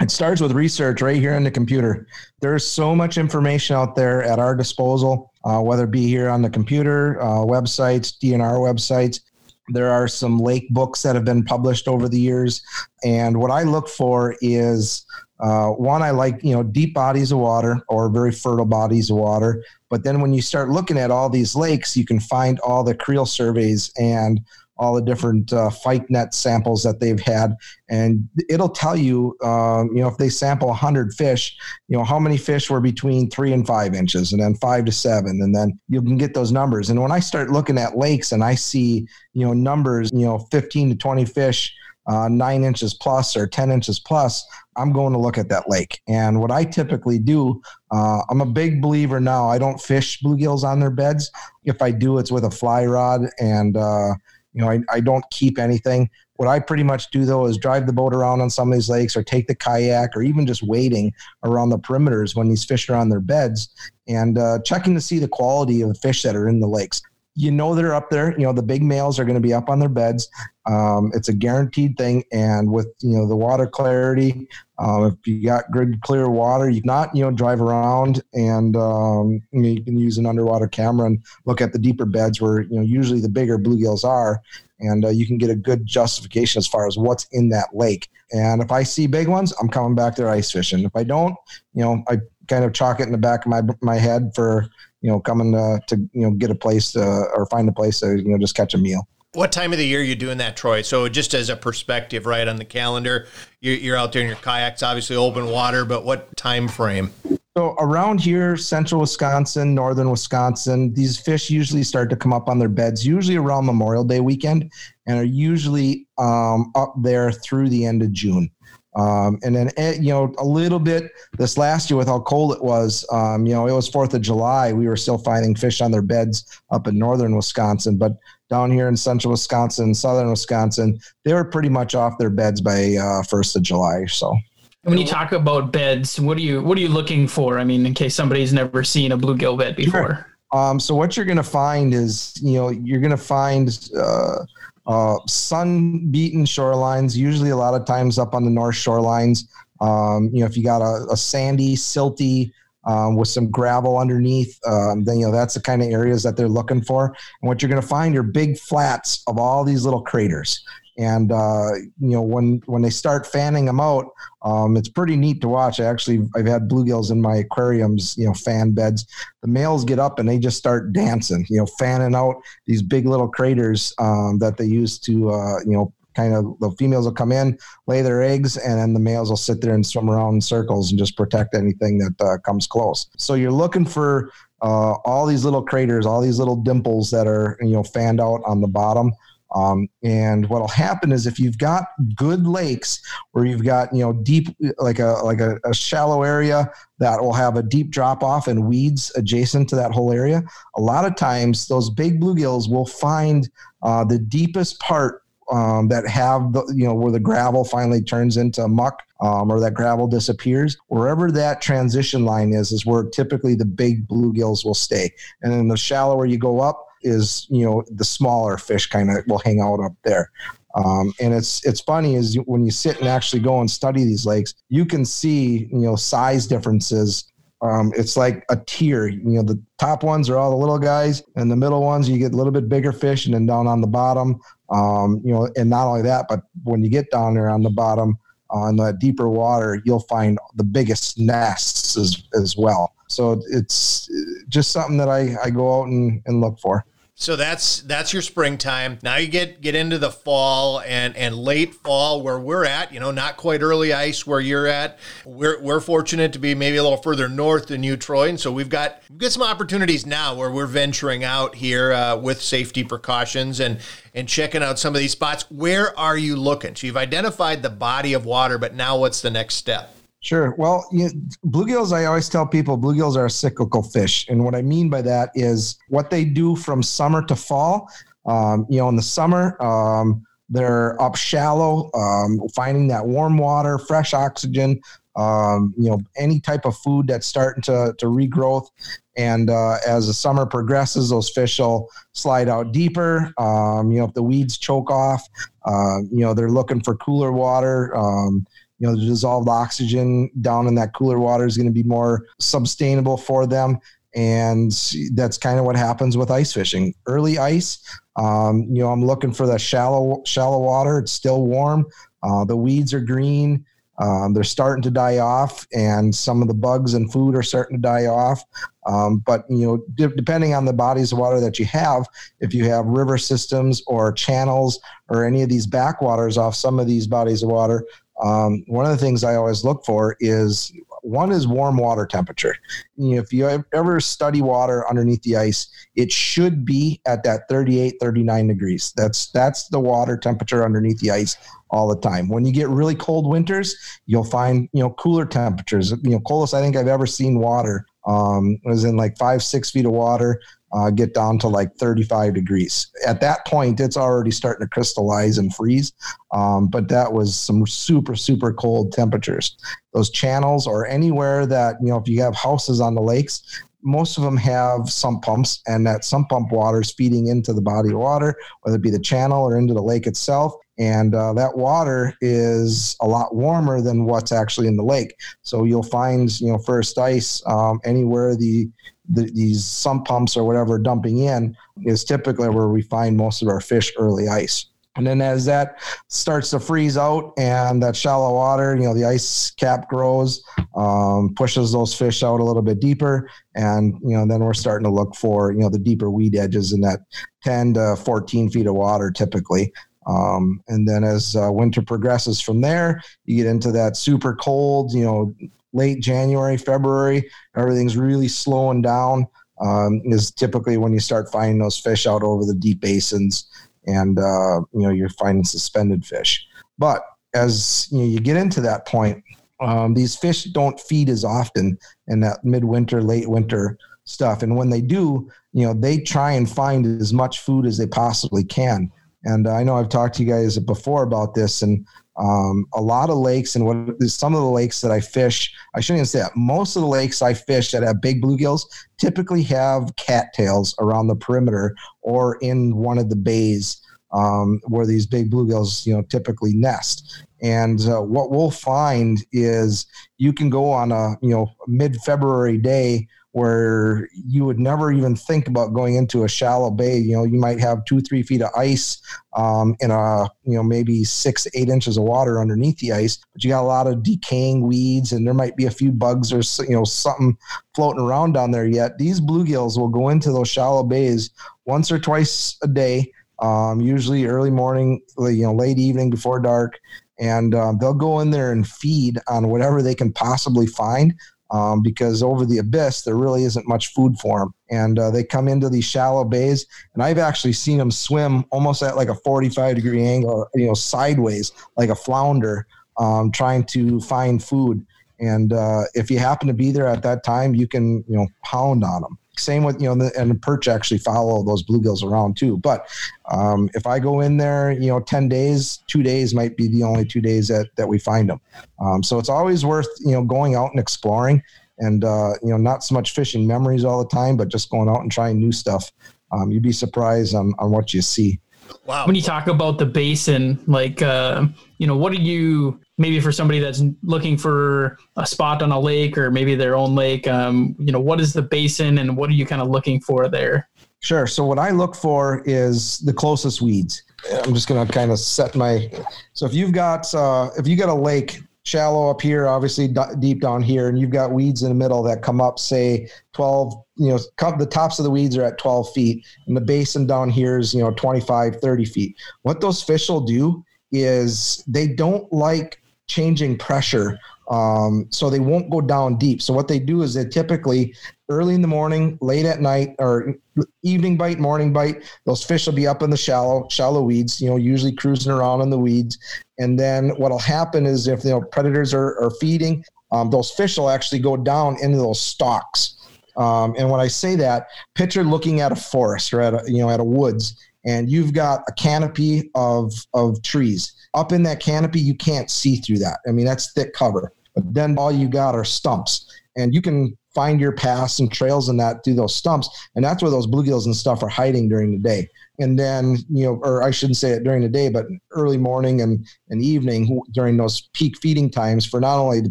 it 0.00 0.10
starts 0.10 0.40
with 0.40 0.52
research 0.52 1.02
right 1.02 1.16
here 1.16 1.34
on 1.34 1.44
the 1.44 1.50
computer. 1.50 2.06
There's 2.40 2.66
so 2.66 2.94
much 2.94 3.18
information 3.18 3.76
out 3.76 3.94
there 3.94 4.22
at 4.22 4.38
our 4.38 4.56
disposal, 4.56 5.32
uh, 5.44 5.60
whether 5.60 5.84
it 5.84 5.90
be 5.90 6.06
here 6.06 6.28
on 6.28 6.42
the 6.42 6.50
computer, 6.50 7.20
uh, 7.20 7.44
websites, 7.44 8.14
DNR 8.18 8.58
websites. 8.58 9.20
There 9.68 9.90
are 9.90 10.08
some 10.08 10.38
lake 10.38 10.68
books 10.70 11.02
that 11.02 11.14
have 11.14 11.24
been 11.24 11.44
published 11.44 11.86
over 11.86 12.08
the 12.08 12.18
years. 12.18 12.62
And 13.04 13.38
what 13.38 13.52
I 13.52 13.62
look 13.62 13.88
for 13.88 14.36
is 14.40 15.06
uh, 15.38 15.68
one, 15.70 16.02
I 16.02 16.10
like 16.10 16.42
you 16.42 16.52
know 16.52 16.62
deep 16.62 16.94
bodies 16.94 17.32
of 17.32 17.38
water 17.38 17.80
or 17.88 18.08
very 18.08 18.32
fertile 18.32 18.64
bodies 18.64 19.10
of 19.10 19.16
water. 19.16 19.62
But 19.88 20.04
then 20.04 20.20
when 20.20 20.32
you 20.32 20.42
start 20.42 20.68
looking 20.68 20.98
at 20.98 21.10
all 21.10 21.28
these 21.28 21.54
lakes, 21.54 21.96
you 21.96 22.04
can 22.04 22.20
find 22.20 22.58
all 22.60 22.84
the 22.84 22.94
creel 22.94 23.26
surveys 23.26 23.92
and 23.98 24.40
all 24.82 24.94
the 24.94 25.02
different 25.02 25.52
uh, 25.52 25.70
fyke 25.70 26.08
net 26.10 26.34
samples 26.34 26.82
that 26.82 26.98
they've 26.98 27.20
had, 27.20 27.54
and 27.88 28.28
it'll 28.50 28.68
tell 28.68 28.96
you, 28.96 29.36
um, 29.42 29.88
you 29.94 30.02
know, 30.02 30.08
if 30.08 30.16
they 30.16 30.28
sample 30.28 30.68
100 30.68 31.14
fish, 31.14 31.56
you 31.88 31.96
know, 31.96 32.04
how 32.04 32.18
many 32.18 32.36
fish 32.36 32.68
were 32.68 32.80
between 32.80 33.30
three 33.30 33.52
and 33.52 33.66
five 33.66 33.94
inches, 33.94 34.32
and 34.32 34.42
then 34.42 34.54
five 34.56 34.84
to 34.84 34.92
seven, 34.92 35.40
and 35.42 35.54
then 35.54 35.78
you 35.88 36.02
can 36.02 36.16
get 36.16 36.34
those 36.34 36.50
numbers. 36.50 36.90
And 36.90 37.00
when 37.00 37.12
I 37.12 37.20
start 37.20 37.50
looking 37.50 37.78
at 37.78 37.96
lakes 37.96 38.32
and 38.32 38.42
I 38.42 38.56
see, 38.56 39.06
you 39.34 39.46
know, 39.46 39.52
numbers, 39.52 40.10
you 40.12 40.26
know, 40.26 40.38
15 40.50 40.90
to 40.90 40.96
20 40.96 41.24
fish 41.26 41.74
uh, 42.06 42.28
nine 42.28 42.64
inches 42.64 42.94
plus 42.94 43.36
or 43.36 43.46
10 43.46 43.70
inches 43.70 44.00
plus, 44.00 44.44
I'm 44.76 44.92
going 44.92 45.12
to 45.12 45.18
look 45.18 45.38
at 45.38 45.48
that 45.50 45.68
lake. 45.68 46.00
And 46.08 46.40
what 46.40 46.50
I 46.50 46.64
typically 46.64 47.18
do, 47.18 47.60
uh, 47.90 48.22
I'm 48.28 48.40
a 48.40 48.46
big 48.46 48.80
believer 48.80 49.20
now. 49.20 49.48
I 49.48 49.58
don't 49.58 49.80
fish 49.80 50.20
bluegills 50.20 50.64
on 50.64 50.80
their 50.80 50.90
beds. 50.90 51.30
If 51.64 51.82
I 51.82 51.90
do, 51.90 52.18
it's 52.18 52.32
with 52.32 52.44
a 52.44 52.50
fly 52.50 52.86
rod 52.86 53.26
and, 53.38 53.76
uh, 53.76 54.14
you 54.52 54.62
know, 54.62 54.70
I, 54.70 54.80
I 54.90 55.00
don't 55.00 55.24
keep 55.30 55.58
anything. 55.58 56.10
What 56.36 56.48
I 56.48 56.58
pretty 56.58 56.82
much 56.82 57.10
do 57.10 57.24
though 57.24 57.46
is 57.46 57.56
drive 57.56 57.86
the 57.86 57.92
boat 57.92 58.14
around 58.14 58.40
on 58.40 58.50
some 58.50 58.68
of 58.68 58.74
these 58.74 58.88
lakes 58.88 59.16
or 59.16 59.22
take 59.22 59.46
the 59.46 59.54
kayak 59.54 60.16
or 60.16 60.22
even 60.22 60.46
just 60.46 60.62
wading 60.62 61.12
around 61.44 61.70
the 61.70 61.78
perimeters 61.78 62.34
when 62.34 62.48
these 62.48 62.64
fish 62.64 62.88
are 62.88 62.96
on 62.96 63.08
their 63.08 63.20
beds 63.20 63.68
and 64.08 64.38
uh, 64.38 64.58
checking 64.64 64.94
to 64.94 65.00
see 65.00 65.18
the 65.18 65.28
quality 65.28 65.82
of 65.82 65.88
the 65.88 65.94
fish 65.94 66.22
that 66.22 66.34
are 66.34 66.48
in 66.48 66.60
the 66.60 66.66
lakes 66.66 67.02
you 67.34 67.50
know 67.50 67.74
they're 67.74 67.94
up 67.94 68.10
there. 68.10 68.32
You 68.38 68.44
know 68.44 68.52
the 68.52 68.62
big 68.62 68.82
males 68.82 69.18
are 69.18 69.24
going 69.24 69.36
to 69.36 69.40
be 69.40 69.54
up 69.54 69.68
on 69.68 69.78
their 69.78 69.88
beds. 69.88 70.28
Um, 70.66 71.10
it's 71.14 71.28
a 71.28 71.32
guaranteed 71.32 71.96
thing, 71.96 72.24
and 72.32 72.70
with 72.70 72.88
you 73.00 73.16
know 73.16 73.26
the 73.26 73.36
water 73.36 73.66
clarity, 73.66 74.48
um, 74.78 75.06
if 75.06 75.26
you 75.26 75.44
got 75.44 75.70
good 75.72 76.00
clear 76.02 76.28
water, 76.28 76.70
you 76.70 76.80
not 76.84 77.14
you 77.14 77.24
know 77.24 77.30
drive 77.30 77.60
around 77.60 78.22
and 78.34 78.76
um, 78.76 79.42
you 79.52 79.82
can 79.82 79.98
use 79.98 80.18
an 80.18 80.26
underwater 80.26 80.68
camera 80.68 81.06
and 81.06 81.24
look 81.46 81.60
at 81.60 81.72
the 81.72 81.78
deeper 81.78 82.06
beds 82.06 82.40
where 82.40 82.60
you 82.62 82.76
know 82.76 82.82
usually 82.82 83.20
the 83.20 83.28
bigger 83.28 83.58
bluegills 83.58 84.04
are, 84.04 84.40
and 84.80 85.04
uh, 85.04 85.08
you 85.08 85.26
can 85.26 85.38
get 85.38 85.50
a 85.50 85.56
good 85.56 85.84
justification 85.84 86.58
as 86.58 86.66
far 86.66 86.86
as 86.86 86.96
what's 86.96 87.26
in 87.32 87.48
that 87.48 87.74
lake. 87.74 88.08
And 88.30 88.62
if 88.62 88.70
I 88.70 88.84
see 88.84 89.06
big 89.06 89.28
ones, 89.28 89.52
I'm 89.60 89.68
coming 89.68 89.94
back 89.94 90.16
there 90.16 90.28
ice 90.28 90.50
fishing. 90.50 90.84
If 90.84 90.94
I 90.94 91.02
don't, 91.02 91.34
you 91.74 91.82
know 91.82 92.04
I 92.08 92.18
kind 92.48 92.64
of 92.64 92.72
chalk 92.72 93.00
it 93.00 93.04
in 93.04 93.12
the 93.12 93.18
back 93.18 93.46
of 93.46 93.50
my 93.50 93.62
my 93.80 93.96
head 93.96 94.32
for 94.34 94.68
you 95.02 95.10
know, 95.10 95.20
coming 95.20 95.52
to, 95.52 95.80
to 95.88 95.96
you 96.12 96.22
know 96.22 96.30
get 96.30 96.50
a 96.50 96.54
place 96.54 96.92
to, 96.92 97.02
or 97.02 97.46
find 97.50 97.68
a 97.68 97.72
place 97.72 98.00
to 98.00 98.16
you 98.16 98.28
know 98.28 98.38
just 98.38 98.54
catch 98.54 98.72
a 98.72 98.78
meal. 98.78 99.06
What 99.34 99.50
time 99.50 99.72
of 99.72 99.78
the 99.78 99.86
year 99.86 100.00
are 100.00 100.04
you 100.04 100.14
doing 100.14 100.36
that, 100.38 100.58
Troy? 100.58 100.82
So 100.82 101.08
just 101.08 101.32
as 101.32 101.48
a 101.48 101.56
perspective, 101.56 102.26
right 102.26 102.46
on 102.46 102.56
the 102.56 102.66
calendar, 102.66 103.28
you're, 103.62 103.96
out 103.96 104.12
there 104.12 104.20
in 104.20 104.28
your 104.28 104.36
kayaks, 104.36 104.82
obviously 104.82 105.16
open 105.16 105.46
water, 105.46 105.86
but 105.86 106.04
what 106.04 106.36
time 106.36 106.68
frame? 106.68 107.10
So 107.56 107.74
around 107.78 108.20
here, 108.20 108.58
central 108.58 109.00
Wisconsin, 109.00 109.74
northern 109.74 110.10
Wisconsin, 110.10 110.92
these 110.92 111.18
fish 111.18 111.48
usually 111.48 111.82
start 111.82 112.10
to 112.10 112.16
come 112.16 112.34
up 112.34 112.46
on 112.46 112.58
their 112.58 112.68
beds, 112.68 113.06
usually 113.06 113.38
around 113.38 113.64
Memorial 113.64 114.04
Day 114.04 114.20
weekend, 114.20 114.70
and 115.06 115.18
are 115.18 115.24
usually 115.24 116.06
um, 116.18 116.70
up 116.74 116.92
there 117.00 117.32
through 117.32 117.70
the 117.70 117.86
end 117.86 118.02
of 118.02 118.12
June. 118.12 118.50
Um, 118.94 119.38
and 119.42 119.56
then, 119.56 119.70
eh, 119.78 119.94
you 119.98 120.10
know, 120.10 120.34
a 120.36 120.44
little 120.44 120.78
bit 120.78 121.10
this 121.38 121.56
last 121.56 121.88
year 121.88 121.96
with 121.96 122.08
how 122.08 122.20
cold 122.20 122.54
it 122.54 122.62
was, 122.62 123.06
um, 123.10 123.46
you 123.46 123.54
know, 123.54 123.66
it 123.66 123.72
was 123.72 123.90
4th 123.90 124.12
of 124.12 124.20
July. 124.20 124.74
We 124.74 124.86
were 124.86 124.96
still 124.96 125.16
finding 125.16 125.54
fish 125.54 125.80
on 125.80 125.90
their 125.90 126.02
beds 126.02 126.60
up 126.70 126.86
in 126.86 126.98
northern 126.98 127.34
Wisconsin, 127.34 127.96
but 127.96 128.18
down 128.52 128.70
here 128.70 128.86
in 128.86 128.96
central 128.96 129.30
Wisconsin, 129.30 129.94
southern 129.94 130.28
Wisconsin, 130.28 131.00
they 131.24 131.32
were 131.32 131.44
pretty 131.44 131.70
much 131.70 131.94
off 131.94 132.18
their 132.18 132.28
beds 132.28 132.60
by 132.60 132.72
uh, 132.72 133.24
1st 133.24 133.56
of 133.56 133.62
July. 133.62 134.04
So. 134.06 134.36
When 134.82 134.98
you 134.98 135.06
talk 135.06 135.32
about 135.32 135.72
beds, 135.72 136.20
what 136.20 136.36
are 136.36 136.40
you 136.40 136.60
what 136.60 136.76
are 136.76 136.80
you 136.80 136.88
looking 136.88 137.28
for? 137.28 137.58
I 137.58 137.64
mean, 137.64 137.86
in 137.86 137.94
case 137.94 138.16
somebody's 138.16 138.52
never 138.52 138.82
seen 138.82 139.12
a 139.12 139.18
bluegill 139.18 139.56
bed 139.56 139.76
before. 139.76 140.26
Sure. 140.52 140.60
Um, 140.60 140.80
so 140.80 140.94
what 140.94 141.16
you're 141.16 141.24
going 141.24 141.38
to 141.38 141.42
find 141.42 141.94
is, 141.94 142.34
you 142.42 142.54
know, 142.54 142.68
you're 142.70 143.00
going 143.00 143.12
to 143.12 143.16
find 143.16 143.88
uh, 143.96 144.44
uh, 144.86 145.16
sun 145.28 146.10
beaten 146.10 146.44
shorelines, 146.44 147.16
usually 147.16 147.50
a 147.50 147.56
lot 147.56 147.74
of 147.74 147.86
times 147.86 148.18
up 148.18 148.34
on 148.34 148.44
the 148.44 148.50
north 148.50 148.74
shorelines. 148.74 149.44
Um, 149.80 150.30
you 150.32 150.40
know, 150.40 150.46
if 150.46 150.56
you 150.56 150.64
got 150.64 150.82
a, 150.82 151.06
a 151.10 151.16
sandy, 151.16 151.74
silty, 151.74 152.52
um, 152.84 153.16
with 153.16 153.28
some 153.28 153.50
gravel 153.50 153.98
underneath, 153.98 154.58
um, 154.66 155.04
then 155.04 155.18
you 155.18 155.26
know 155.26 155.32
that's 155.32 155.54
the 155.54 155.60
kind 155.60 155.82
of 155.82 155.88
areas 155.88 156.22
that 156.22 156.36
they're 156.36 156.48
looking 156.48 156.82
for. 156.82 157.06
And 157.06 157.48
what 157.48 157.62
you're 157.62 157.68
going 157.68 157.80
to 157.80 157.86
find 157.86 158.16
are 158.16 158.22
big 158.22 158.58
flats 158.58 159.22
of 159.26 159.38
all 159.38 159.64
these 159.64 159.84
little 159.84 160.02
craters. 160.02 160.64
And 160.98 161.32
uh, 161.32 161.70
you 162.00 162.10
know 162.10 162.22
when 162.22 162.60
when 162.66 162.82
they 162.82 162.90
start 162.90 163.26
fanning 163.26 163.64
them 163.64 163.80
out, 163.80 164.10
um, 164.42 164.76
it's 164.76 164.88
pretty 164.88 165.16
neat 165.16 165.40
to 165.40 165.48
watch. 165.48 165.80
I 165.80 165.84
actually 165.84 166.28
I've 166.36 166.46
had 166.46 166.68
bluegills 166.68 167.10
in 167.10 167.20
my 167.20 167.36
aquariums, 167.36 168.14
you 168.18 168.26
know, 168.26 168.34
fan 168.34 168.72
beds. 168.72 169.06
The 169.40 169.48
males 169.48 169.84
get 169.84 169.98
up 169.98 170.18
and 170.18 170.28
they 170.28 170.38
just 170.38 170.58
start 170.58 170.92
dancing, 170.92 171.46
you 171.48 171.56
know, 171.56 171.66
fanning 171.78 172.14
out 172.14 172.36
these 172.66 172.82
big 172.82 173.06
little 173.06 173.28
craters 173.28 173.94
um, 173.98 174.38
that 174.40 174.58
they 174.58 174.66
use 174.66 174.98
to 175.00 175.30
uh, 175.30 175.60
you 175.60 175.72
know 175.72 175.92
kind 176.14 176.34
of 176.34 176.58
the 176.60 176.70
females 176.72 177.04
will 177.04 177.14
come 177.14 177.32
in, 177.32 177.58
lay 177.86 178.02
their 178.02 178.22
eggs, 178.22 178.56
and 178.56 178.78
then 178.78 178.92
the 178.92 179.00
males 179.00 179.28
will 179.28 179.36
sit 179.36 179.60
there 179.60 179.74
and 179.74 179.86
swim 179.86 180.10
around 180.10 180.34
in 180.34 180.40
circles 180.40 180.90
and 180.90 180.98
just 180.98 181.16
protect 181.16 181.54
anything 181.54 181.98
that 181.98 182.20
uh, 182.20 182.38
comes 182.38 182.66
close. 182.66 183.06
So 183.16 183.34
you're 183.34 183.52
looking 183.52 183.84
for 183.84 184.30
uh, 184.62 184.92
all 185.04 185.26
these 185.26 185.44
little 185.44 185.62
craters, 185.62 186.06
all 186.06 186.20
these 186.20 186.38
little 186.38 186.56
dimples 186.56 187.10
that 187.10 187.26
are 187.26 187.58
you 187.60 187.70
know 187.72 187.82
fanned 187.82 188.20
out 188.20 188.40
on 188.46 188.60
the 188.60 188.68
bottom. 188.68 189.12
Um, 189.54 189.88
and 190.02 190.48
what'll 190.48 190.68
happen 190.68 191.12
is 191.12 191.26
if 191.26 191.38
you've 191.38 191.58
got 191.58 191.84
good 192.14 192.46
lakes 192.46 193.02
where 193.32 193.44
you've 193.44 193.64
got 193.64 193.94
you 193.94 194.00
know 194.00 194.12
deep 194.12 194.48
like 194.78 194.98
a 194.98 195.20
like 195.24 195.40
a, 195.40 195.58
a 195.64 195.74
shallow 195.74 196.22
area 196.22 196.70
that 196.98 197.20
will 197.20 197.34
have 197.34 197.56
a 197.56 197.62
deep 197.62 197.90
drop 197.90 198.22
off 198.22 198.48
and 198.48 198.66
weeds 198.66 199.12
adjacent 199.16 199.68
to 199.68 199.76
that 199.76 199.92
whole 199.92 200.12
area, 200.12 200.42
a 200.76 200.80
lot 200.80 201.04
of 201.04 201.16
times 201.16 201.68
those 201.68 201.90
big 201.90 202.20
bluegills 202.20 202.70
will 202.70 202.86
find 202.86 203.50
uh, 203.82 204.04
the 204.04 204.18
deepest 204.18 204.78
part 204.80 205.21
um, 205.52 205.88
that 205.88 206.08
have 206.08 206.52
the 206.52 206.64
you 206.74 206.84
know 206.84 206.94
where 206.94 207.12
the 207.12 207.20
gravel 207.20 207.64
finally 207.64 208.02
turns 208.02 208.36
into 208.36 208.66
muck 208.66 209.02
um, 209.20 209.52
or 209.52 209.60
that 209.60 209.74
gravel 209.74 210.08
disappears 210.08 210.76
wherever 210.88 211.30
that 211.30 211.60
transition 211.60 212.24
line 212.24 212.52
is 212.52 212.72
is 212.72 212.84
where 212.84 213.04
typically 213.04 213.54
the 213.54 213.64
big 213.64 214.08
bluegills 214.08 214.64
will 214.64 214.74
stay 214.74 215.12
and 215.42 215.52
then 215.52 215.68
the 215.68 215.76
shallower 215.76 216.26
you 216.26 216.38
go 216.38 216.60
up 216.60 216.88
is 217.04 217.46
you 217.50 217.64
know 217.64 217.82
the 217.90 218.04
smaller 218.04 218.56
fish 218.56 218.86
kind 218.86 219.10
of 219.10 219.24
will 219.26 219.38
hang 219.38 219.60
out 219.60 219.80
up 219.80 219.92
there. 220.04 220.30
Um, 220.74 221.12
and 221.20 221.34
it's 221.34 221.64
it's 221.66 221.80
funny 221.80 222.14
is 222.14 222.36
when 222.46 222.64
you 222.64 222.70
sit 222.70 222.98
and 222.98 223.08
actually 223.08 223.40
go 223.40 223.60
and 223.60 223.70
study 223.70 224.04
these 224.04 224.24
lakes, 224.24 224.54
you 224.68 224.86
can 224.86 225.04
see 225.04 225.68
you 225.70 225.80
know 225.80 225.96
size 225.96 226.46
differences. 226.46 227.24
Um, 227.60 227.92
it's 227.96 228.16
like 228.16 228.44
a 228.50 228.56
tier. 228.56 229.06
You 229.06 229.20
know, 229.24 229.42
the 229.42 229.62
top 229.78 230.02
ones 230.02 230.28
are 230.28 230.36
all 230.36 230.50
the 230.50 230.56
little 230.56 230.78
guys, 230.78 231.22
and 231.36 231.50
the 231.50 231.56
middle 231.56 231.82
ones 231.82 232.08
you 232.08 232.18
get 232.18 232.32
a 232.32 232.36
little 232.36 232.52
bit 232.52 232.68
bigger 232.68 232.92
fish, 232.92 233.26
and 233.26 233.34
then 233.34 233.46
down 233.46 233.66
on 233.66 233.80
the 233.80 233.86
bottom, 233.86 234.40
um, 234.72 235.20
you 235.24 235.32
know, 235.32 235.48
and 235.56 235.70
not 235.70 235.86
only 235.86 236.02
that, 236.02 236.26
but 236.28 236.40
when 236.64 236.82
you 236.82 236.90
get 236.90 237.10
down 237.10 237.34
there 237.34 237.50
on 237.50 237.62
the 237.62 237.70
bottom, 237.70 238.18
on 238.50 238.76
the 238.76 238.92
deeper 238.92 239.28
water, 239.28 239.80
you'll 239.84 240.00
find 240.00 240.38
the 240.56 240.64
biggest 240.64 241.18
nests 241.18 241.96
as, 241.96 242.22
as 242.34 242.56
well. 242.56 242.94
So 243.06 243.42
it's 243.50 244.10
just 244.48 244.72
something 244.72 244.96
that 244.96 245.08
I, 245.08 245.36
I 245.42 245.50
go 245.50 245.80
out 245.80 245.88
and, 245.88 246.22
and 246.26 246.40
look 246.40 246.58
for. 246.58 246.84
So 247.14 247.36
that's 247.36 247.82
that's 247.82 248.12
your 248.12 248.22
springtime. 248.22 248.98
Now 249.02 249.16
you 249.16 249.28
get 249.28 249.60
get 249.60 249.74
into 249.74 249.98
the 249.98 250.10
fall 250.10 250.80
and 250.80 251.14
and 251.16 251.36
late 251.36 251.74
fall 251.74 252.22
where 252.22 252.38
we're 252.38 252.64
at. 252.64 252.92
You 252.92 253.00
know, 253.00 253.10
not 253.10 253.36
quite 253.36 253.62
early 253.62 253.92
ice 253.92 254.26
where 254.26 254.40
you're 254.40 254.66
at. 254.66 254.98
We're 255.24 255.60
we're 255.62 255.80
fortunate 255.80 256.32
to 256.32 256.38
be 256.38 256.54
maybe 256.54 256.78
a 256.78 256.82
little 256.82 257.00
further 257.00 257.28
north 257.28 257.66
than 257.66 257.82
you, 257.82 257.96
Troy, 257.96 258.30
and 258.30 258.40
so 258.40 258.50
we've 258.50 258.70
got 258.70 259.02
we've 259.08 259.18
got 259.18 259.30
some 259.30 259.42
opportunities 259.42 260.06
now 260.06 260.34
where 260.34 260.50
we're 260.50 260.66
venturing 260.66 261.22
out 261.22 261.54
here 261.54 261.92
uh, 261.92 262.16
with 262.16 262.40
safety 262.40 262.82
precautions 262.82 263.60
and 263.60 263.78
and 264.14 264.26
checking 264.26 264.62
out 264.62 264.78
some 264.78 264.94
of 264.94 265.00
these 265.00 265.12
spots. 265.12 265.44
Where 265.50 265.96
are 265.98 266.16
you 266.16 266.34
looking? 266.34 266.74
So 266.74 266.86
you've 266.86 266.96
identified 266.96 267.62
the 267.62 267.70
body 267.70 268.14
of 268.14 268.24
water, 268.24 268.58
but 268.58 268.74
now 268.74 268.98
what's 268.98 269.20
the 269.20 269.30
next 269.30 269.56
step? 269.56 269.94
Sure. 270.22 270.54
Well, 270.56 270.86
you 270.92 271.08
bluegills, 271.46 271.92
I 271.92 272.04
always 272.04 272.28
tell 272.28 272.46
people 272.46 272.78
bluegills 272.78 273.16
are 273.16 273.26
a 273.26 273.30
cyclical 273.30 273.82
fish. 273.82 274.24
And 274.28 274.44
what 274.44 274.54
I 274.54 274.62
mean 274.62 274.88
by 274.88 275.02
that 275.02 275.30
is 275.34 275.78
what 275.88 276.10
they 276.10 276.24
do 276.24 276.54
from 276.54 276.80
summer 276.82 277.24
to 277.26 277.34
fall. 277.34 277.88
Um, 278.24 278.64
you 278.70 278.78
know, 278.78 278.88
in 278.88 278.94
the 278.94 279.02
summer, 279.02 279.60
um, 279.60 280.24
they're 280.48 281.00
up 281.02 281.16
shallow, 281.16 281.90
um, 281.94 282.40
finding 282.54 282.86
that 282.88 283.04
warm 283.04 283.36
water, 283.36 283.78
fresh 283.78 284.14
oxygen, 284.14 284.80
um, 285.16 285.74
you 285.76 285.90
know, 285.90 286.00
any 286.16 286.38
type 286.38 286.66
of 286.66 286.76
food 286.78 287.08
that's 287.08 287.26
starting 287.26 287.62
to, 287.64 287.92
to 287.98 288.06
regrowth. 288.06 288.68
And 289.16 289.50
uh, 289.50 289.78
as 289.86 290.06
the 290.06 290.14
summer 290.14 290.46
progresses, 290.46 291.10
those 291.10 291.30
fish 291.30 291.58
will 291.58 291.90
slide 292.12 292.48
out 292.48 292.72
deeper. 292.72 293.32
Um, 293.38 293.90
you 293.90 293.98
know, 293.98 294.06
if 294.06 294.14
the 294.14 294.22
weeds 294.22 294.56
choke 294.56 294.90
off, 294.90 295.28
uh, 295.66 295.98
you 296.10 296.20
know, 296.20 296.32
they're 296.32 296.48
looking 296.48 296.80
for 296.80 296.96
cooler 296.96 297.32
water. 297.32 297.94
Um, 297.96 298.46
you 298.82 298.88
know 298.88 298.96
the 298.96 299.06
dissolved 299.06 299.48
oxygen 299.48 300.28
down 300.40 300.66
in 300.66 300.74
that 300.74 300.92
cooler 300.92 301.20
water 301.20 301.46
is 301.46 301.56
going 301.56 301.68
to 301.68 301.72
be 301.72 301.84
more 301.84 302.26
sustainable 302.40 303.16
for 303.16 303.46
them. 303.46 303.78
And 304.14 304.72
that's 305.14 305.38
kind 305.38 305.58
of 305.58 305.64
what 305.64 305.76
happens 305.76 306.16
with 306.16 306.32
ice 306.32 306.52
fishing. 306.52 306.92
Early 307.06 307.38
ice 307.38 307.78
um, 308.16 308.66
you 308.70 308.82
know 308.82 308.90
i'm 308.90 309.04
looking 309.04 309.32
for 309.32 309.46
the 309.46 309.58
shallow 309.58 310.22
shallow 310.26 310.58
water. 310.58 310.98
It's 310.98 311.12
still 311.12 311.46
warm. 311.46 311.86
Uh, 312.22 312.44
the 312.44 312.56
weeds 312.56 312.92
are 312.92 313.00
green. 313.00 313.64
Um, 313.98 314.32
they're 314.32 314.42
starting 314.42 314.82
to 314.82 314.90
die 314.90 315.18
off 315.18 315.66
and 315.72 316.14
some 316.14 316.42
of 316.42 316.48
the 316.48 316.54
bugs 316.54 316.94
and 316.94 317.12
food 317.12 317.36
are 317.36 317.42
starting 317.42 317.76
to 317.76 317.82
die 317.82 318.06
off. 318.06 318.42
Um, 318.86 319.18
but 319.18 319.44
you 319.48 319.64
know 319.66 319.84
de- 319.94 320.16
depending 320.16 320.54
on 320.54 320.64
the 320.64 320.72
bodies 320.72 321.12
of 321.12 321.18
water 321.18 321.38
that 321.40 321.58
you 321.58 321.66
have 321.66 322.08
if 322.40 322.52
you 322.52 322.64
have 322.64 322.84
river 322.86 323.16
systems 323.16 323.80
or 323.86 324.12
channels 324.12 324.80
or 325.08 325.24
any 325.24 325.42
of 325.42 325.48
these 325.48 325.66
backwaters 325.66 326.36
off 326.36 326.56
some 326.56 326.80
of 326.80 326.88
these 326.88 327.06
bodies 327.06 327.44
of 327.44 327.50
water 327.50 327.86
um, 328.22 328.64
one 328.68 328.86
of 328.86 328.92
the 328.92 328.98
things 328.98 329.24
I 329.24 329.34
always 329.34 329.64
look 329.64 329.84
for 329.84 330.16
is 330.20 330.72
one 331.02 331.32
is 331.32 331.48
warm 331.48 331.76
water 331.76 332.06
temperature. 332.06 332.54
If 332.96 333.32
you 333.32 333.64
ever 333.74 334.00
study 334.00 334.40
water 334.40 334.88
underneath 334.88 335.22
the 335.22 335.36
ice, 335.36 335.68
it 335.96 336.12
should 336.12 336.64
be 336.64 337.00
at 337.04 337.24
that 337.24 337.48
38, 337.48 337.96
39 338.00 338.46
degrees. 338.46 338.92
That's 338.96 339.26
that's 339.32 339.68
the 339.68 339.80
water 339.80 340.16
temperature 340.16 340.64
underneath 340.64 341.00
the 341.00 341.10
ice 341.10 341.36
all 341.70 341.88
the 341.88 342.00
time. 342.00 342.28
When 342.28 342.44
you 342.44 342.52
get 342.52 342.68
really 342.68 342.94
cold 342.94 343.28
winters, 343.28 343.74
you'll 344.06 344.24
find 344.24 344.68
you 344.72 344.82
know 344.82 344.90
cooler 344.90 345.26
temperatures. 345.26 345.90
You 345.90 346.10
know, 346.10 346.20
coldest 346.20 346.54
I 346.54 346.60
think 346.60 346.76
I've 346.76 346.86
ever 346.86 347.06
seen 347.06 347.40
water 347.40 347.86
um, 348.06 348.58
was 348.64 348.84
in 348.84 348.96
like 348.96 349.18
five, 349.18 349.42
six 349.42 349.70
feet 349.70 349.86
of 349.86 349.92
water 349.92 350.40
uh, 350.72 350.90
get 350.90 351.14
down 351.14 351.38
to 351.38 351.48
like 351.48 351.74
35 351.76 352.34
degrees. 352.34 352.88
At 353.06 353.20
that 353.20 353.46
point, 353.46 353.80
it's 353.80 353.96
already 353.96 354.30
starting 354.30 354.64
to 354.64 354.70
crystallize 354.70 355.38
and 355.38 355.54
freeze. 355.54 355.92
Um, 356.32 356.68
but 356.68 356.88
that 356.88 357.12
was 357.12 357.38
some 357.38 357.66
super, 357.66 358.16
super 358.16 358.52
cold 358.52 358.92
temperatures. 358.92 359.56
Those 359.92 360.10
channels 360.10 360.66
or 360.66 360.86
anywhere 360.86 361.46
that, 361.46 361.76
you 361.80 361.88
know, 361.88 361.98
if 361.98 362.08
you 362.08 362.22
have 362.22 362.34
houses 362.34 362.80
on 362.80 362.94
the 362.94 363.02
lakes, 363.02 363.62
most 363.82 364.16
of 364.16 364.22
them 364.22 364.36
have 364.36 364.88
sump 364.88 365.22
pumps, 365.22 365.60
and 365.66 365.86
that 365.86 366.04
sump 366.04 366.28
pump 366.28 366.52
water 366.52 366.80
is 366.80 366.92
feeding 366.92 367.26
into 367.26 367.52
the 367.52 367.60
body 367.60 367.90
of 367.90 367.98
water, 367.98 368.36
whether 368.62 368.76
it 368.76 368.82
be 368.82 368.90
the 368.90 368.98
channel 368.98 369.42
or 369.42 369.58
into 369.58 369.74
the 369.74 369.82
lake 369.82 370.06
itself. 370.06 370.54
And 370.78 371.14
uh, 371.14 371.32
that 371.34 371.56
water 371.56 372.14
is 372.20 372.96
a 373.00 373.06
lot 373.06 373.34
warmer 373.34 373.80
than 373.80 374.04
what's 374.04 374.32
actually 374.32 374.68
in 374.68 374.76
the 374.76 374.84
lake. 374.84 375.14
So 375.42 375.64
you'll 375.64 375.82
find, 375.82 376.40
you 376.40 376.52
know, 376.52 376.58
first 376.58 376.96
ice 376.96 377.42
um, 377.46 377.80
anywhere 377.84 378.36
the 378.36 378.70
the, 379.12 379.30
these 379.32 379.64
sump 379.64 380.06
pumps 380.06 380.36
or 380.36 380.44
whatever 380.44 380.78
dumping 380.78 381.18
in 381.18 381.56
is 381.84 382.04
typically 382.04 382.48
where 382.48 382.68
we 382.68 382.82
find 382.82 383.16
most 383.16 383.42
of 383.42 383.48
our 383.48 383.60
fish 383.60 383.92
early 383.98 384.28
ice. 384.28 384.66
And 384.96 385.06
then 385.06 385.22
as 385.22 385.46
that 385.46 385.80
starts 386.08 386.50
to 386.50 386.60
freeze 386.60 386.98
out 386.98 387.32
and 387.38 387.82
that 387.82 387.96
shallow 387.96 388.34
water, 388.34 388.76
you 388.76 388.82
know, 388.82 388.92
the 388.92 389.06
ice 389.06 389.50
cap 389.52 389.88
grows, 389.88 390.44
um, 390.76 391.32
pushes 391.34 391.72
those 391.72 391.94
fish 391.94 392.22
out 392.22 392.40
a 392.40 392.44
little 392.44 392.60
bit 392.60 392.78
deeper. 392.78 393.30
And, 393.54 393.94
you 394.02 394.14
know, 394.16 394.26
then 394.26 394.40
we're 394.40 394.52
starting 394.52 394.84
to 394.84 394.92
look 394.92 395.14
for, 395.14 395.50
you 395.52 395.60
know, 395.60 395.70
the 395.70 395.78
deeper 395.78 396.10
weed 396.10 396.36
edges 396.36 396.74
in 396.74 396.82
that 396.82 397.00
10 397.42 397.74
to 397.74 397.96
14 397.96 398.50
feet 398.50 398.66
of 398.66 398.74
water 398.74 399.10
typically. 399.10 399.72
Um, 400.06 400.62
and 400.68 400.86
then 400.86 401.04
as 401.04 401.36
uh, 401.36 401.50
winter 401.50 401.80
progresses 401.80 402.40
from 402.40 402.60
there, 402.60 403.02
you 403.24 403.36
get 403.36 403.46
into 403.46 403.72
that 403.72 403.96
super 403.96 404.34
cold, 404.34 404.92
you 404.92 405.04
know, 405.04 405.34
late 405.72 406.00
January, 406.00 406.56
February, 406.56 407.30
everything's 407.56 407.96
really 407.96 408.28
slowing 408.28 408.82
down. 408.82 409.26
Um, 409.60 410.02
is 410.06 410.32
typically 410.32 410.76
when 410.76 410.92
you 410.92 410.98
start 410.98 411.30
finding 411.30 411.58
those 411.58 411.78
fish 411.78 412.06
out 412.06 412.22
over 412.22 412.44
the 412.44 412.54
deep 412.54 412.80
basins, 412.80 413.48
and 413.86 414.18
uh, 414.18 414.60
you 414.72 414.80
know 414.80 414.90
you're 414.90 415.08
finding 415.10 415.44
suspended 415.44 416.04
fish. 416.04 416.46
But 416.78 417.02
as 417.34 417.88
you, 417.90 417.98
know, 417.98 418.04
you 418.04 418.18
get 418.18 418.36
into 418.36 418.60
that 418.62 418.86
point, 418.86 419.22
um, 419.60 419.94
these 419.94 420.16
fish 420.16 420.44
don't 420.44 420.80
feed 420.80 421.08
as 421.08 421.24
often 421.24 421.78
in 422.08 422.20
that 422.20 422.44
midwinter, 422.44 423.02
late 423.02 423.28
winter 423.28 423.78
stuff. 424.04 424.42
And 424.42 424.56
when 424.56 424.70
they 424.70 424.80
do, 424.80 425.30
you 425.52 425.66
know, 425.66 425.74
they 425.74 425.98
try 425.98 426.32
and 426.32 426.50
find 426.50 427.00
as 427.00 427.12
much 427.12 427.40
food 427.40 427.66
as 427.66 427.78
they 427.78 427.86
possibly 427.86 428.44
can. 428.44 428.90
And 429.24 429.46
I 429.46 429.62
know 429.62 429.76
I've 429.76 429.88
talked 429.88 430.16
to 430.16 430.24
you 430.24 430.28
guys 430.28 430.58
before 430.58 431.04
about 431.04 431.34
this, 431.34 431.62
and 431.62 431.86
um, 432.16 432.66
a 432.74 432.80
lot 432.80 433.10
of 433.10 433.16
lakes 433.16 433.54
and 433.56 433.64
what 433.64 434.02
some 434.02 434.34
of 434.34 434.40
the 434.40 434.46
lakes 434.48 434.80
that 434.82 434.90
I 434.90 435.00
fish, 435.00 435.52
I 435.74 435.80
shouldn't 435.80 435.98
even 435.98 436.06
say 436.06 436.20
that. 436.20 436.36
Most 436.36 436.76
of 436.76 436.82
the 436.82 436.88
lakes 436.88 437.22
I 437.22 437.34
fish 437.34 437.70
that 437.72 437.82
have 437.82 438.02
big 438.02 438.22
bluegills 438.22 438.62
typically 438.98 439.42
have 439.44 439.94
cattails 439.96 440.74
around 440.78 441.06
the 441.06 441.16
perimeter 441.16 441.74
or 442.02 442.36
in 442.42 442.76
one 442.76 442.98
of 442.98 443.08
the 443.08 443.16
bays 443.16 443.80
um, 444.12 444.60
where 444.66 444.86
these 444.86 445.06
big 445.06 445.30
bluegills, 445.30 445.86
you 445.86 445.94
know, 445.94 446.02
typically 446.02 446.52
nest. 446.54 447.24
And 447.40 447.80
uh, 447.88 448.02
what 448.02 448.30
we'll 448.30 448.50
find 448.50 449.18
is 449.32 449.86
you 450.18 450.32
can 450.32 450.50
go 450.50 450.70
on 450.70 450.92
a 450.92 451.16
you 451.22 451.30
know 451.30 451.50
mid-February 451.66 452.58
day 452.58 453.08
where 453.32 454.08
you 454.12 454.44
would 454.44 454.58
never 454.58 454.92
even 454.92 455.16
think 455.16 455.48
about 455.48 455.72
going 455.72 455.94
into 455.94 456.24
a 456.24 456.28
shallow 456.28 456.70
bay. 456.70 456.98
You 456.98 457.16
know, 457.16 457.24
you 457.24 457.38
might 457.38 457.58
have 457.60 457.84
two, 457.86 458.00
three 458.00 458.22
feet 458.22 458.42
of 458.42 458.50
ice 458.56 459.00
um, 459.34 459.74
in 459.80 459.90
a, 459.90 460.24
you 460.44 460.54
know, 460.54 460.62
maybe 460.62 461.02
six, 461.02 461.46
eight 461.54 461.70
inches 461.70 461.96
of 461.96 462.04
water 462.04 462.40
underneath 462.40 462.78
the 462.78 462.92
ice, 462.92 463.18
but 463.32 463.42
you 463.42 463.50
got 463.50 463.62
a 463.62 463.64
lot 463.64 463.86
of 463.86 464.02
decaying 464.02 464.66
weeds 464.66 465.12
and 465.12 465.26
there 465.26 465.34
might 465.34 465.56
be 465.56 465.64
a 465.64 465.70
few 465.70 465.90
bugs 465.90 466.30
or, 466.30 466.42
you 466.64 466.74
know, 466.74 466.84
something 466.84 467.36
floating 467.74 468.02
around 468.02 468.32
down 468.32 468.50
there 468.50 468.66
yet. 468.66 468.98
These 468.98 469.20
bluegills 469.20 469.78
will 469.78 469.88
go 469.88 470.10
into 470.10 470.30
those 470.30 470.48
shallow 470.48 470.82
bays 470.82 471.30
once 471.64 471.90
or 471.90 471.98
twice 471.98 472.58
a 472.62 472.68
day, 472.68 473.10
um, 473.38 473.80
usually 473.80 474.26
early 474.26 474.50
morning, 474.50 475.00
you 475.18 475.44
know, 475.44 475.54
late 475.54 475.78
evening 475.78 476.10
before 476.10 476.38
dark. 476.38 476.78
And 477.18 477.54
um, 477.54 477.78
they'll 477.78 477.94
go 477.94 478.20
in 478.20 478.30
there 478.30 478.52
and 478.52 478.66
feed 478.66 479.18
on 479.28 479.48
whatever 479.48 479.80
they 479.80 479.94
can 479.94 480.12
possibly 480.12 480.66
find 480.66 481.14
um, 481.52 481.82
because 481.82 482.22
over 482.22 482.44
the 482.44 482.58
abyss 482.58 483.02
there 483.02 483.16
really 483.16 483.44
isn't 483.44 483.68
much 483.68 483.92
food 483.92 484.16
for 484.18 484.40
them 484.40 484.54
and 484.70 484.98
uh, 484.98 485.10
they 485.10 485.22
come 485.22 485.46
into 485.46 485.68
these 485.68 485.84
shallow 485.84 486.24
bays 486.24 486.66
and 486.94 487.02
i've 487.02 487.18
actually 487.18 487.52
seen 487.52 487.78
them 487.78 487.90
swim 487.90 488.44
almost 488.50 488.82
at 488.82 488.96
like 488.96 489.08
a 489.08 489.14
45 489.14 489.76
degree 489.76 490.04
angle 490.04 490.48
you 490.54 490.66
know 490.66 490.74
sideways 490.74 491.52
like 491.76 491.90
a 491.90 491.94
flounder 491.94 492.66
um, 492.98 493.30
trying 493.30 493.64
to 493.64 494.00
find 494.00 494.42
food. 494.42 494.84
And 495.20 495.52
uh, 495.52 495.82
if 495.94 496.10
you 496.10 496.18
happen 496.18 496.48
to 496.48 496.54
be 496.54 496.72
there 496.72 496.86
at 496.86 497.02
that 497.02 497.22
time 497.22 497.54
you 497.54 497.68
can 497.68 498.04
you 498.08 498.16
know 498.16 498.26
pound 498.44 498.82
on 498.82 499.02
them 499.02 499.18
same 499.38 499.64
with 499.64 499.80
you 499.80 499.88
know 499.88 499.94
the, 499.94 500.12
and 500.18 500.30
the 500.30 500.34
perch 500.34 500.68
actually 500.68 500.98
follow 500.98 501.42
those 501.42 501.62
bluegills 501.62 502.04
around 502.04 502.36
too 502.36 502.58
but 502.58 502.86
um, 503.30 503.70
if 503.74 503.86
i 503.86 503.98
go 503.98 504.20
in 504.20 504.36
there 504.36 504.72
you 504.72 504.88
know 504.88 505.00
10 505.00 505.28
days 505.28 505.82
two 505.86 506.02
days 506.02 506.34
might 506.34 506.56
be 506.56 506.68
the 506.68 506.82
only 506.82 507.04
two 507.04 507.20
days 507.20 507.48
that, 507.48 507.68
that 507.76 507.88
we 507.88 507.98
find 507.98 508.28
them. 508.28 508.40
Um, 508.80 509.02
so 509.02 509.18
it's 509.18 509.28
always 509.28 509.64
worth 509.64 509.88
you 510.00 510.12
know 510.12 510.22
going 510.22 510.54
out 510.54 510.70
and 510.70 510.80
exploring 510.80 511.42
and 511.78 512.04
uh, 512.04 512.32
you 512.42 512.50
know 512.50 512.56
not 512.56 512.84
so 512.84 512.94
much 512.94 513.14
fishing 513.14 513.46
memories 513.46 513.84
all 513.84 514.02
the 514.02 514.08
time 514.08 514.36
but 514.36 514.48
just 514.48 514.70
going 514.70 514.88
out 514.88 515.00
and 515.00 515.10
trying 515.10 515.38
new 515.38 515.52
stuff. 515.52 515.90
Um, 516.32 516.50
you'd 516.50 516.62
be 516.62 516.72
surprised 516.72 517.34
on, 517.34 517.52
on 517.58 517.70
what 517.70 517.92
you 517.92 518.00
see. 518.00 518.40
Wow. 518.86 519.06
When 519.06 519.14
you 519.14 519.20
talk 519.20 519.48
about 519.48 519.78
the 519.78 519.84
basin, 519.84 520.58
like, 520.66 521.02
uh, 521.02 521.46
you 521.76 521.86
know, 521.86 521.96
what 521.96 522.12
are 522.12 522.16
you 522.20 522.80
maybe 523.02 523.20
for 523.20 523.32
somebody 523.32 523.58
that's 523.58 523.82
looking 524.02 524.38
for 524.38 524.98
a 525.16 525.26
spot 525.26 525.60
on 525.60 525.72
a 525.72 525.78
lake 525.78 526.16
or 526.16 526.30
maybe 526.30 526.54
their 526.54 526.74
own 526.74 526.94
lake? 526.94 527.28
Um, 527.28 527.76
you 527.78 527.92
know, 527.92 528.00
what 528.00 528.20
is 528.20 528.32
the 528.32 528.40
basin 528.40 528.96
and 528.96 529.16
what 529.16 529.28
are 529.28 529.34
you 529.34 529.44
kind 529.44 529.60
of 529.60 529.68
looking 529.68 530.00
for 530.00 530.28
there? 530.28 530.68
Sure. 531.00 531.26
So 531.26 531.44
what 531.44 531.58
I 531.58 531.70
look 531.70 531.94
for 531.94 532.42
is 532.46 533.00
the 533.00 533.12
closest 533.12 533.60
weeds. 533.60 534.04
I'm 534.44 534.54
just 534.54 534.68
going 534.68 534.86
to 534.86 534.90
kind 534.90 535.10
of 535.10 535.18
set 535.18 535.54
my. 535.56 535.90
So 536.32 536.46
if 536.46 536.54
you've 536.54 536.72
got 536.72 537.12
uh, 537.12 537.50
if 537.58 537.66
you 537.66 537.76
got 537.76 537.88
a 537.88 537.94
lake 537.94 538.40
shallow 538.64 539.10
up 539.10 539.20
here, 539.20 539.48
obviously 539.48 539.88
d- 539.88 540.00
deep 540.20 540.40
down 540.40 540.62
here, 540.62 540.88
and 540.88 540.98
you've 540.98 541.10
got 541.10 541.32
weeds 541.32 541.62
in 541.62 541.68
the 541.68 541.74
middle 541.74 542.02
that 542.04 542.22
come 542.22 542.40
up, 542.40 542.58
say 542.58 543.08
12, 543.32 543.74
you 543.96 544.08
know, 544.08 544.18
the 544.56 544.68
tops 544.70 544.98
of 544.98 545.04
the 545.04 545.10
weeds 545.10 545.36
are 545.36 545.42
at 545.42 545.58
12 545.58 545.92
feet, 545.92 546.26
and 546.46 546.56
the 546.56 546.60
basin 546.60 547.06
down 547.06 547.28
here 547.28 547.58
is, 547.58 547.74
you 547.74 547.80
know, 547.80 547.90
25, 547.92 548.56
30 548.60 548.84
feet. 548.84 549.16
What 549.42 549.60
those 549.60 549.82
fish 549.82 550.08
will 550.08 550.20
do 550.20 550.64
is 550.92 551.64
they 551.66 551.88
don't 551.88 552.30
like 552.32 552.81
changing 553.12 553.58
pressure. 553.58 554.18
Um, 554.50 555.06
so 555.10 555.30
they 555.30 555.38
won't 555.38 555.70
go 555.70 555.80
down 555.80 556.16
deep. 556.16 556.42
So 556.42 556.52
what 556.52 556.68
they 556.68 556.78
do 556.78 557.02
is 557.02 557.14
they 557.14 557.24
typically 557.24 557.94
early 558.28 558.54
in 558.54 558.62
the 558.62 558.68
morning, 558.68 559.18
late 559.20 559.46
at 559.46 559.60
night, 559.60 559.94
or 559.98 560.34
evening 560.82 561.16
bite, 561.16 561.38
morning 561.38 561.72
bite, 561.72 562.02
those 562.26 562.42
fish 562.42 562.66
will 562.66 562.74
be 562.74 562.86
up 562.86 563.02
in 563.02 563.10
the 563.10 563.16
shallow, 563.16 563.66
shallow 563.70 564.02
weeds, 564.02 564.40
you 564.40 564.48
know, 564.48 564.56
usually 564.56 564.92
cruising 564.92 565.32
around 565.32 565.60
in 565.60 565.70
the 565.70 565.78
weeds. 565.78 566.18
And 566.58 566.78
then 566.78 567.10
what'll 567.10 567.38
happen 567.38 567.86
is 567.86 568.08
if 568.08 568.24
you 568.24 568.30
know 568.30 568.40
predators 568.40 568.92
are, 568.94 569.18
are 569.20 569.30
feeding, 569.40 569.84
um, 570.10 570.30
those 570.30 570.50
fish 570.50 570.76
will 570.76 570.90
actually 570.90 571.20
go 571.20 571.36
down 571.36 571.76
into 571.82 571.98
those 571.98 572.20
stalks. 572.20 572.98
Um, 573.36 573.74
and 573.78 573.88
when 573.90 574.00
I 574.00 574.08
say 574.08 574.36
that, 574.36 574.68
picture 574.94 575.24
looking 575.24 575.60
at 575.60 575.72
a 575.72 575.76
forest 575.76 576.34
or 576.34 576.40
at 576.42 576.54
a, 576.54 576.62
you 576.66 576.78
know 576.78 576.90
at 576.90 577.00
a 577.00 577.04
woods, 577.04 577.56
and 577.84 578.10
you've 578.10 578.32
got 578.32 578.62
a 578.68 578.72
canopy 578.72 579.50
of 579.54 579.92
of 580.14 580.42
trees. 580.42 580.92
Up 581.14 581.32
in 581.32 581.42
that 581.42 581.60
canopy, 581.60 582.00
you 582.00 582.14
can't 582.14 582.50
see 582.50 582.76
through 582.76 582.98
that. 582.98 583.18
I 583.28 583.32
mean, 583.32 583.44
that's 583.44 583.72
thick 583.72 583.92
cover. 583.92 584.32
But 584.54 584.72
then 584.72 584.96
all 584.98 585.12
you 585.12 585.28
got 585.28 585.54
are 585.54 585.64
stumps, 585.64 586.30
and 586.56 586.74
you 586.74 586.82
can 586.82 587.16
find 587.34 587.60
your 587.60 587.72
paths 587.72 588.18
and 588.18 588.30
trails 588.30 588.68
and 588.68 588.78
that 588.78 589.02
through 589.04 589.14
those 589.14 589.34
stumps. 589.34 589.88
And 589.94 590.04
that's 590.04 590.22
where 590.22 590.30
those 590.30 590.46
bluegills 590.46 590.84
and 590.84 590.94
stuff 590.94 591.22
are 591.22 591.28
hiding 591.28 591.68
during 591.68 591.92
the 591.92 591.98
day. 591.98 592.28
And 592.62 592.78
then, 592.78 593.16
you 593.28 593.44
know, 593.44 593.60
or 593.64 593.82
I 593.82 593.90
shouldn't 593.90 594.16
say 594.16 594.30
it 594.30 594.44
during 594.44 594.62
the 594.62 594.68
day, 594.68 594.88
but 594.88 595.06
early 595.32 595.58
morning 595.58 596.00
and, 596.00 596.24
and 596.48 596.62
evening 596.62 597.20
during 597.32 597.56
those 597.56 597.88
peak 597.92 598.16
feeding 598.18 598.48
times 598.48 598.86
for 598.86 599.00
not 599.00 599.18
only 599.18 599.40
the 599.40 599.50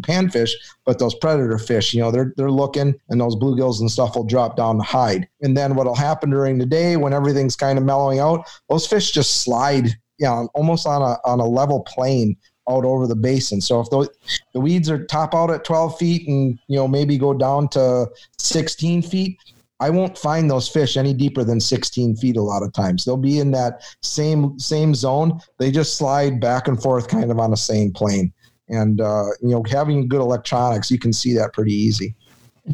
panfish, 0.00 0.52
but 0.86 0.98
those 0.98 1.14
predator 1.14 1.58
fish, 1.58 1.92
you 1.92 2.00
know, 2.00 2.10
they're, 2.10 2.32
they're 2.36 2.50
looking 2.50 2.94
and 3.10 3.20
those 3.20 3.36
bluegills 3.36 3.80
and 3.80 3.90
stuff 3.90 4.16
will 4.16 4.24
drop 4.24 4.56
down 4.56 4.78
to 4.78 4.82
hide. 4.82 5.28
And 5.42 5.54
then 5.54 5.74
what'll 5.74 5.94
happen 5.94 6.30
during 6.30 6.56
the 6.56 6.64
day 6.64 6.96
when 6.96 7.12
everything's 7.12 7.54
kind 7.54 7.78
of 7.78 7.84
mellowing 7.84 8.18
out, 8.18 8.48
those 8.70 8.86
fish 8.86 9.10
just 9.10 9.42
slide, 9.42 9.88
you 10.16 10.26
know, 10.26 10.48
almost 10.54 10.86
on 10.86 11.02
a, 11.02 11.18
on 11.28 11.38
a 11.38 11.46
level 11.46 11.80
plane 11.80 12.34
out 12.66 12.86
over 12.86 13.06
the 13.06 13.16
basin. 13.16 13.60
So 13.60 13.80
if 13.80 13.90
the, 13.90 14.08
the 14.54 14.60
weeds 14.60 14.88
are 14.88 15.04
top 15.04 15.34
out 15.34 15.50
at 15.50 15.64
12 15.64 15.98
feet 15.98 16.28
and, 16.28 16.58
you 16.68 16.76
know, 16.76 16.88
maybe 16.88 17.18
go 17.18 17.34
down 17.34 17.68
to 17.70 18.06
16 18.38 19.02
feet, 19.02 19.36
I 19.82 19.90
won't 19.90 20.16
find 20.16 20.48
those 20.48 20.68
fish 20.68 20.96
any 20.96 21.12
deeper 21.12 21.42
than 21.42 21.58
16 21.58 22.14
feet 22.14 22.36
a 22.36 22.42
lot 22.42 22.62
of 22.62 22.72
times. 22.72 23.04
They'll 23.04 23.16
be 23.16 23.40
in 23.40 23.50
that 23.50 23.82
same 24.00 24.56
same 24.56 24.94
zone. 24.94 25.40
They 25.58 25.72
just 25.72 25.98
slide 25.98 26.40
back 26.40 26.68
and 26.68 26.80
forth 26.80 27.08
kind 27.08 27.32
of 27.32 27.40
on 27.40 27.50
the 27.50 27.56
same 27.56 27.92
plane. 27.92 28.32
And 28.68 29.00
uh, 29.00 29.24
you 29.40 29.48
know, 29.48 29.64
having 29.68 30.06
good 30.06 30.20
electronics, 30.20 30.88
you 30.88 31.00
can 31.00 31.12
see 31.12 31.34
that 31.34 31.52
pretty 31.52 31.74
easy 31.74 32.14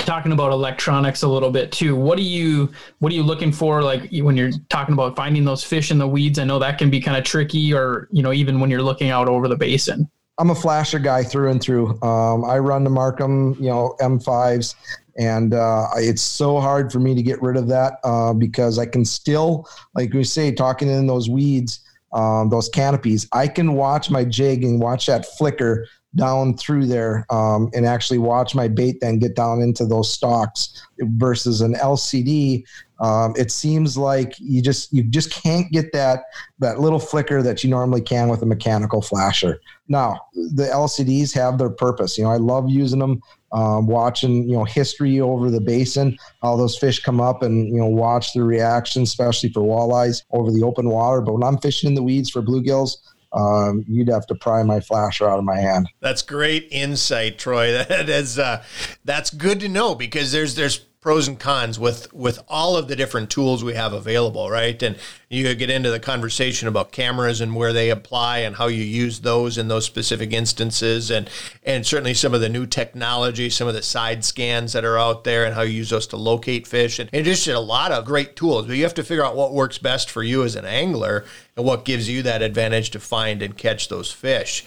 talking 0.01 0.33
about 0.33 0.53
electronics 0.53 1.23
a 1.23 1.29
little 1.29 1.51
bit 1.51 1.73
too 1.73 1.97
what 1.97 2.19
are 2.19 2.23
you 2.23 2.71
what 2.99 3.11
are 3.11 3.15
you 3.15 3.23
looking 3.23 3.51
for 3.51 3.83
like 3.83 4.07
when 4.21 4.37
you're 4.37 4.51
talking 4.69 4.93
about 4.93 5.17
finding 5.17 5.47
those 5.47 5.65
fish 5.65 5.91
in 5.91 5.97
the 5.97 6.07
weeds 6.07 6.39
i 6.39 6.45
know 6.45 6.59
that 6.59 6.77
can 6.77 6.91
be 6.91 7.01
kind 7.01 7.17
of 7.17 7.25
tricky 7.25 7.73
or 7.73 8.07
you 8.13 8.23
know 8.23 8.31
even 8.31 8.61
when 8.61 8.69
you're 8.69 8.83
looking 8.83 9.09
out 9.09 9.31
over 9.31 9.49
the 9.49 9.57
basin 9.57 10.07
i'm 10.37 10.51
a 10.51 10.55
flasher 10.55 10.99
guy 10.99 11.23
through 11.23 11.51
and 11.51 11.63
through 11.63 11.99
um, 12.03 12.45
i 12.45 12.59
run 12.59 12.85
the 12.85 12.91
Marcum, 12.91 13.57
you 13.57 13.71
know 13.71 13.97
m5s 14.03 14.75
and 15.19 15.53
uh, 15.53 15.87
it's 15.97 16.23
so 16.23 16.61
hard 16.61 16.93
for 16.93 17.01
me 17.01 17.15
to 17.15 17.23
get 17.23 17.43
rid 17.43 17.57
of 17.57 17.69
that 17.69 17.95
uh, 18.05 18.33
because 18.33 18.79
i 18.79 18.87
can 18.87 19.05
still 19.05 19.69
like 19.95 20.13
we 20.13 20.25
say 20.25 20.53
talking 20.53 20.89
in 20.89 21.07
those 21.07 21.29
weeds 21.29 21.81
um, 22.13 22.49
those 22.49 22.69
canopies 22.69 23.29
i 23.33 23.47
can 23.47 23.75
watch 23.75 24.11
my 24.11 24.25
jig 24.25 24.65
and 24.65 24.81
watch 24.81 25.07
that 25.07 25.27
flicker 25.37 25.87
down 26.15 26.57
through 26.57 26.87
there 26.87 27.27
um, 27.31 27.71
and 27.75 27.87
actually 27.87 28.19
watch 28.19 28.55
my 28.55 28.69
bait 28.69 29.01
then 29.01 29.19
get 29.19 29.37
down 29.37 29.61
into 29.61 29.85
those 29.85 30.13
stalks 30.13 30.83
versus 31.01 31.61
an 31.61 31.75
LCD. 31.75 32.65
Um, 33.01 33.35
it 33.37 33.53
seems 33.53 33.97
like 33.97 34.35
you 34.39 34.61
just 34.61 34.93
you 34.93 35.03
just 35.05 35.31
can't 35.31 35.71
get 35.71 35.93
that 35.93 36.25
that 36.59 36.81
little 36.81 36.99
flicker 36.99 37.43
that 37.43 37.63
you 37.63 37.71
normally 37.71 38.01
can 38.01 38.29
with 38.29 38.43
a 38.43 38.47
mechanical 38.47 39.01
flasher. 39.01 39.61
Now 39.87 40.21
the 40.35 40.65
LCDs 40.65 41.33
have 41.35 41.59
their 41.59 41.71
purpose. 41.71 42.19
You 42.19 42.25
know 42.25 42.31
I 42.31 42.37
love 42.37 42.69
using 42.69 42.99
them. 42.99 43.21
Um, 43.51 43.87
watching 43.87 44.47
you 44.47 44.57
know 44.57 44.65
history 44.65 45.21
over 45.21 45.51
the 45.51 45.61
basin, 45.61 46.19
how 46.43 46.57
those 46.57 46.77
fish 46.77 47.01
come 47.01 47.21
up, 47.21 47.43
and 47.43 47.69
you 47.69 47.79
know 47.79 47.87
watch 47.87 48.35
the 48.35 48.43
reaction, 48.43 49.03
especially 49.03 49.51
for 49.51 49.63
walleyes 49.63 50.23
over 50.31 50.51
the 50.51 50.63
open 50.63 50.91
water. 50.91 51.23
But 51.23 51.33
when 51.35 51.43
I'm 51.43 51.59
fishing 51.59 51.89
in 51.89 51.95
the 51.95 52.03
weeds 52.03 52.29
for 52.29 52.43
bluegills, 52.43 52.99
um, 53.33 53.85
you'd 53.89 54.09
have 54.09 54.27
to 54.27 54.35
pry 54.35 54.63
my 54.63 54.81
flasher 54.81 55.29
out 55.29 55.39
of 55.39 55.45
my 55.45 55.59
hand. 55.59 55.89
That's 56.01 56.23
great 56.23 56.69
insight, 56.71 57.39
Troy. 57.39 57.69
That 57.89 58.09
is 58.09 58.39
uh, 58.39 58.63
that's 59.05 59.31
good 59.31 59.61
to 59.61 59.69
know 59.69 59.95
because 59.95 60.33
there's 60.33 60.55
there's 60.55 60.85
pros 61.01 61.29
and 61.29 61.39
cons 61.39 61.79
with 61.79 62.13
with 62.13 62.41
all 62.49 62.77
of 62.77 62.89
the 62.89 62.97
different 62.97 63.31
tools 63.31 63.63
we 63.63 63.75
have 63.75 63.93
available, 63.93 64.51
right? 64.51 64.83
And 64.83 64.97
you 65.29 65.55
get 65.55 65.71
into 65.71 65.91
the 65.91 66.01
conversation 66.01 66.67
about 66.67 66.91
cameras 66.91 67.41
and 67.41 67.55
where 67.55 67.73
they 67.73 67.91
apply 67.91 68.39
and 68.39 68.57
how 68.57 68.67
you 68.67 68.83
use 68.83 69.21
those 69.21 69.59
in 69.59 69.69
those 69.69 69.85
specific 69.85 70.33
instances, 70.33 71.11
and 71.11 71.31
and 71.63 71.87
certainly 71.87 72.15
some 72.15 72.35
of 72.35 72.41
the 72.41 72.49
new 72.49 72.67
technology, 72.67 73.49
some 73.51 73.69
of 73.69 73.75
the 73.75 73.83
side 73.83 74.25
scans 74.25 74.73
that 74.73 74.85
are 74.85 74.99
out 74.99 75.25
there, 75.25 75.45
and 75.45 75.55
how 75.55 75.63
you 75.63 75.73
use 75.73 75.91
those 75.91 76.07
to 76.09 76.17
locate 76.17 76.67
fish, 76.67 76.99
and, 76.99 77.09
and 77.13 77.25
just 77.25 77.47
a 77.47 77.61
lot 77.61 77.93
of 77.93 78.05
great 78.05 78.35
tools. 78.35 78.67
But 78.67 78.77
you 78.77 78.83
have 78.83 78.95
to 78.95 79.05
figure 79.05 79.25
out 79.25 79.37
what 79.37 79.53
works 79.53 79.79
best 79.79 80.11
for 80.11 80.23
you 80.23 80.43
as 80.43 80.57
an 80.57 80.65
angler 80.65 81.25
and 81.57 81.65
what 81.65 81.85
gives 81.85 82.09
you 82.09 82.23
that 82.23 82.43
advantage 82.43 82.91
to 82.91 83.01
find 83.01 83.43
and 83.43 83.57
catch 83.57 83.89
those 83.89 84.11
fish. 84.11 84.65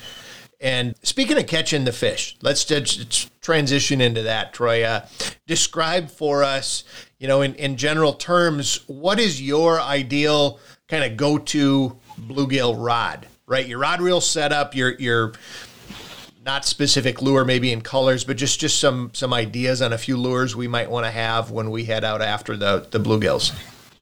And 0.61 0.95
speaking 1.01 1.37
of 1.37 1.47
catching 1.47 1.85
the 1.85 1.91
fish, 1.91 2.37
let's 2.41 2.63
just 2.63 3.30
transition 3.41 4.01
into 4.01 4.23
that, 4.23 4.53
Troy. 4.53 4.83
Uh, 4.83 5.05
describe 5.47 6.09
for 6.09 6.43
us, 6.43 6.83
you 7.19 7.27
know, 7.27 7.41
in, 7.41 7.55
in 7.55 7.75
general 7.77 8.13
terms, 8.13 8.81
what 8.87 9.19
is 9.19 9.41
your 9.41 9.81
ideal 9.81 10.59
kind 10.87 11.03
of 11.03 11.17
go 11.17 11.37
to 11.37 11.97
bluegill 12.19 12.75
rod, 12.77 13.27
right? 13.45 13.67
Your 13.67 13.79
rod 13.79 14.01
reel 14.01 14.21
setup, 14.21 14.75
your, 14.75 14.93
your, 14.93 15.33
not 16.43 16.65
specific 16.65 17.21
lure 17.21 17.45
maybe 17.45 17.71
in 17.71 17.81
colors 17.81 18.23
but 18.23 18.35
just 18.35 18.59
just 18.59 18.79
some 18.79 19.11
some 19.13 19.31
ideas 19.31 19.79
on 19.79 19.93
a 19.93 19.97
few 19.99 20.17
lures 20.17 20.55
we 20.55 20.67
might 20.67 20.89
want 20.89 21.05
to 21.05 21.11
have 21.11 21.51
when 21.51 21.69
we 21.69 21.85
head 21.85 22.03
out 22.03 22.19
after 22.19 22.57
the 22.57 22.87
the 22.89 22.99
bluegills 22.99 23.53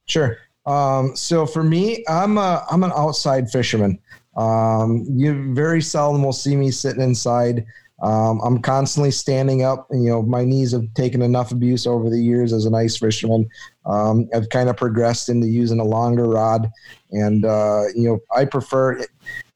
sure 0.06 0.38
um, 0.65 1.13
so 1.17 1.45
for 1.45 1.63
me 1.63 2.02
i'm 2.08 2.38
a 2.38 2.65
i'm 2.71 2.86
an 2.86 2.93
outside 2.95 3.52
fisherman 3.52 3.99
um, 4.39 5.06
you 5.10 5.54
very 5.54 5.82
seldom 5.82 6.23
will 6.23 6.34
see 6.34 6.56
me 6.56 6.71
sitting 6.71 7.02
inside. 7.02 7.65
Um, 8.01 8.39
I'm 8.41 8.62
constantly 8.62 9.12
standing 9.12 9.63
up. 9.63 9.88
You 9.91 10.09
know, 10.09 10.21
my 10.21 10.45
knees 10.45 10.71
have 10.71 10.93
taken 10.93 11.21
enough 11.21 11.51
abuse 11.51 11.85
over 11.85 12.09
the 12.09 12.21
years 12.21 12.53
as 12.53 12.65
an 12.65 12.75
ice 12.75 12.97
fisherman. 12.97 13.49
Um, 13.85 14.29
I've 14.33 14.49
kind 14.49 14.69
of 14.69 14.77
progressed 14.77 15.29
into 15.29 15.47
using 15.47 15.79
a 15.79 15.83
longer 15.83 16.27
rod, 16.27 16.69
and 17.12 17.45
uh, 17.45 17.83
you 17.95 18.07
know, 18.07 18.19
I 18.35 18.45
prefer. 18.45 19.03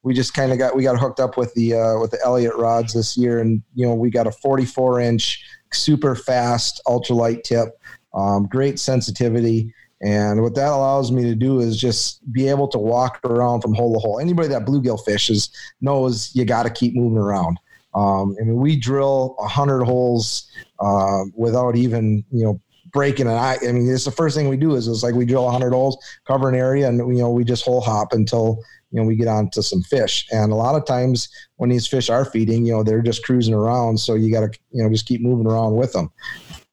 We 0.03 0.13
just 0.13 0.34
kind 0.34 0.51
of 0.51 0.58
got 0.58 0.75
we 0.75 0.84
got 0.84 0.99
hooked 0.99 1.21
up 1.21 1.38
with 1.38 1.53
the 1.53 1.75
uh, 1.75 1.99
with 1.99 2.12
the 2.12 2.19
Elliott 2.23 2.56
rods 2.56 2.93
this 2.93 3.15
year, 3.15 3.39
and 3.39 3.62
you 3.75 3.86
know, 3.86 3.95
we 3.95 4.10
got 4.10 4.27
a 4.27 4.32
44 4.32 4.99
inch, 4.99 5.41
super 5.71 6.15
fast 6.15 6.82
ultralight 6.86 7.43
tip, 7.43 7.79
um, 8.13 8.47
great 8.47 8.79
sensitivity. 8.79 9.73
And 10.06 10.41
what 10.41 10.53
that 10.56 10.67
allows 10.67 11.13
me 11.13 11.23
to 11.23 11.36
do 11.36 11.62
is 11.62 11.77
just 11.77 12.29
be 12.34 12.49
able 12.49 12.67
to 12.69 12.77
walk 12.77 13.21
around 13.23 13.62
from 13.62 13.73
hole 13.73 13.93
to 13.93 13.99
hole. 13.99 14.19
Anybody 14.19 14.49
that 14.49 14.65
bluegill 14.65 15.01
fishes 15.06 15.49
knows 15.79 16.36
you 16.36 16.43
got 16.43 16.63
to 16.63 16.69
keep 16.69 16.93
moving 16.93 17.17
around. 17.17 17.58
Um, 17.95 18.36
I 18.39 18.45
mean, 18.45 18.56
we 18.56 18.75
drill 18.75 19.36
hundred 19.39 19.84
holes 19.86 20.49
uh, 20.79 21.23
without 21.36 21.75
even 21.75 22.23
you 22.32 22.43
know 22.43 22.62
breaking 22.91 23.27
an 23.27 23.34
eye. 23.34 23.58
I 23.67 23.71
mean, 23.71 23.89
it's 23.89 24.06
the 24.06 24.12
first 24.12 24.36
thing 24.36 24.47
we 24.47 24.58
do 24.58 24.75
is 24.75 24.88
it's 24.88 25.03
like 25.03 25.15
we 25.15 25.25
drill 25.25 25.49
hundred 25.49 25.71
holes, 25.71 25.97
cover 26.25 26.47
an 26.47 26.56
area, 26.56 26.88
and 26.88 26.97
you 26.97 27.21
know 27.21 27.32
we 27.32 27.43
just 27.43 27.65
hole 27.65 27.82
hop 27.82 28.13
until 28.13 28.60
you 28.91 29.01
know 29.01 29.06
we 29.06 29.15
get 29.15 29.27
onto 29.27 29.62
some 29.62 29.82
fish. 29.84 30.25
And 30.32 30.51
a 30.51 30.56
lot 30.56 30.75
of 30.75 30.86
times 30.86 31.27
when 31.58 31.69
these 31.69 31.87
fish 31.87 32.10
are 32.10 32.25
feeding, 32.25 32.65
you 32.65 32.73
know 32.73 32.83
they're 32.83 33.02
just 33.02 33.25
cruising 33.25 33.54
around, 33.54 34.00
so 34.00 34.13
you 34.13 34.31
got 34.31 34.52
to 34.52 34.60
you 34.71 34.83
know 34.83 34.89
just 34.89 35.06
keep 35.06 35.21
moving 35.21 35.48
around 35.48 35.75
with 35.75 35.94
them. 35.94 36.12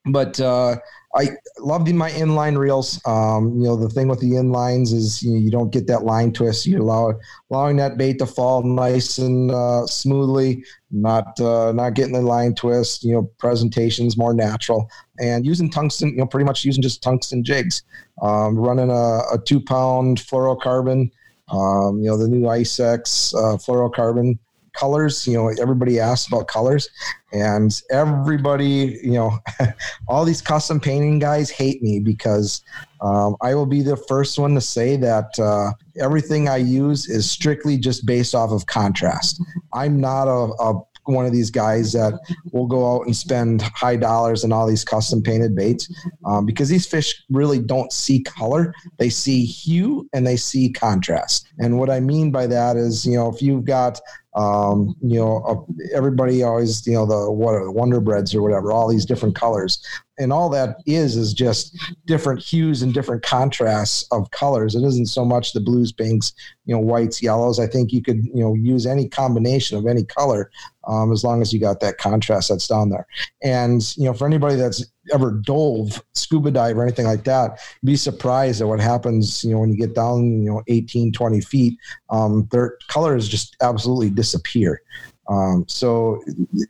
But 0.07 0.41
uh, 0.41 0.77
I 1.15 1.31
loved 1.59 1.93
my 1.93 2.11
inline 2.11 2.57
reels. 2.57 3.01
Um, 3.05 3.57
you 3.57 3.65
know, 3.65 3.77
the 3.77 3.89
thing 3.89 4.07
with 4.07 4.21
the 4.21 4.33
inlines 4.33 4.93
is 4.93 5.23
you, 5.23 5.33
know, 5.33 5.39
you 5.39 5.51
don't 5.51 5.73
get 5.73 5.89
that 5.89 6.05
line 6.05 6.33
twist. 6.33 6.67
You 6.67 6.81
allow 6.81 7.19
allowing 7.51 7.77
that 7.79 7.97
bait 7.99 8.19
to 8.21 8.27
fall 8.27 8.63
nice 8.63 9.19
and 9.19 9.51
uh, 9.51 9.87
smoothly, 9.87 10.63
not 10.93 11.41
uh, 11.41 11.73
not 11.73 11.95
getting 11.95 12.15
the 12.15 12.23
line 12.23 12.55
twist. 12.55 13.03
You 13.03 13.15
know, 13.15 13.23
presentations 13.39 14.17
more 14.17 14.35
natural, 14.35 14.89
and 15.19 15.45
using 15.45 15.69
tungsten. 15.69 16.11
You 16.11 16.19
know, 16.19 16.27
pretty 16.27 16.47
much 16.47 16.65
using 16.65 16.83
just 16.83 17.03
tungsten 17.03 17.43
jigs. 17.43 17.83
Um, 18.23 18.57
running 18.57 18.91
a, 18.91 19.23
a 19.33 19.39
two 19.45 19.61
pound 19.61 20.19
fluorocarbon 20.19 21.11
Um, 21.51 21.99
you 21.99 22.07
know, 22.07 22.17
the 22.17 22.29
new 22.29 22.43
Icex 22.43 23.35
uh, 23.35 23.57
fluorocarbon 23.57 24.39
colors. 24.81 25.27
You 25.27 25.35
know, 25.35 25.49
everybody 25.61 26.01
asks 26.01 26.27
about 26.27 26.49
colors, 26.49 26.89
and 27.33 27.71
everybody, 27.91 28.99
you 29.03 29.13
know, 29.13 29.39
all 30.09 30.25
these 30.25 30.41
custom 30.41 30.81
painting 30.81 31.19
guys 31.19 31.51
hate 31.51 31.83
me 31.83 32.01
because 32.01 32.63
um, 33.03 33.37
I 33.43 33.55
will 33.55 33.67
be 33.67 33.83
the 33.83 33.97
first 33.97 34.39
one 34.39 34.55
to 34.55 34.61
say 34.61 34.97
that 34.97 35.39
uh, 35.39 35.73
everything 36.01 36.49
I 36.49 36.57
use 36.57 37.09
is 37.09 37.31
strictly 37.31 37.77
just 37.77 38.07
based 38.07 38.35
off 38.35 38.51
of 38.51 38.67
contrast. 38.67 39.43
I'm 39.73 40.01
not 40.01 40.27
a, 40.27 40.53
a 40.63 40.83
one 41.05 41.27
of 41.27 41.33
these 41.33 41.51
guys 41.51 41.93
that 41.93 42.19
will 42.53 42.67
go 42.67 42.95
out 42.95 43.07
and 43.07 43.17
spend 43.17 43.63
high 43.63 43.97
dollars 43.97 44.45
on 44.45 44.53
all 44.53 44.67
these 44.67 44.85
custom 44.85 45.23
painted 45.23 45.55
baits 45.55 45.93
um, 46.25 46.47
because 46.47 46.69
these 46.69 46.87
fish 46.87 47.23
really 47.31 47.59
don't 47.59 47.93
see 47.93 48.23
color 48.23 48.75
they 48.99 49.09
see 49.09 49.45
hue 49.45 50.09
and 50.13 50.27
they 50.27 50.37
see 50.37 50.71
contrast 50.71 51.49
and 51.59 51.79
what 51.79 51.91
i 51.91 52.01
mean 52.01 52.31
by 52.31 52.47
that 52.47 52.77
is 52.77 53.05
you 53.07 53.15
know 53.15 53.29
if 53.29 53.43
you've 53.43 53.65
got 53.65 54.01
um, 54.35 54.95
you 55.03 55.19
know, 55.19 55.43
uh, 55.45 55.73
everybody 55.95 56.43
always, 56.43 56.87
you 56.87 56.95
know, 56.95 57.05
the 57.05 57.31
what 57.31 57.55
are 57.55 57.65
the 57.65 57.73
Wonder 57.73 58.01
Breads 58.01 58.35
or 58.35 58.43
whatever, 58.43 58.71
all 58.71 58.89
these 58.89 59.05
different 59.05 59.35
colors, 59.35 59.85
and 60.19 60.33
all 60.33 60.49
that 60.51 60.77
is 60.87 61.17
is 61.17 61.35
just 61.35 61.77
different 62.07 62.41
hues 62.41 62.83
and 62.83 62.95
different 62.95 63.25
contrasts 63.25 64.07
of 64.13 64.31
colors. 64.31 64.77
It 64.77 64.85
isn't 64.85 65.07
so 65.07 65.25
much 65.25 65.53
the 65.53 65.61
blues, 65.61 65.91
pinks, 65.91 66.33
you 66.65 66.75
know, 66.75 66.81
whites, 66.81 67.21
yellows. 67.21 67.59
I 67.59 67.67
think 67.67 67.93
you 67.93 68.03
could, 68.03 68.25
you 68.27 68.41
know, 68.41 68.55
use 68.55 68.87
any 68.87 69.09
combination 69.09 69.77
of 69.77 69.87
any 69.87 70.05
color 70.05 70.51
um, 70.87 71.11
as 71.11 71.25
long 71.25 71.43
as 71.43 71.53
you 71.53 71.59
got 71.59 71.81
that 71.81 71.99
contrast 71.99 72.51
that's 72.51 72.69
down 72.69 72.91
there. 72.91 73.07
And 73.43 73.83
you 73.97 74.05
know, 74.05 74.15
for 74.15 74.27
anybody 74.27 74.55
that's 74.55 74.85
ever 75.13 75.33
dove, 75.33 76.03
scuba 76.15 76.51
dive, 76.51 76.77
or 76.79 76.83
anything 76.83 77.07
like 77.07 77.25
that, 77.25 77.59
be 77.85 77.97
surprised 77.97 78.61
at 78.61 78.69
what 78.69 78.81
happens, 78.81 79.45
you 79.45 79.53
know, 79.53 79.61
when 79.61 79.71
you 79.71 79.77
get 79.77 79.95
down, 79.95 80.43
you 80.43 80.51
know, 80.51 80.63
18, 80.69 81.13
20 81.13 81.41
feet, 81.41 81.79
um, 82.11 82.49
their 82.51 82.77
colors 82.89 83.29
just 83.29 83.57
absolutely 83.61 84.11
disappear. 84.11 84.83
Um, 85.29 85.65
so 85.69 86.21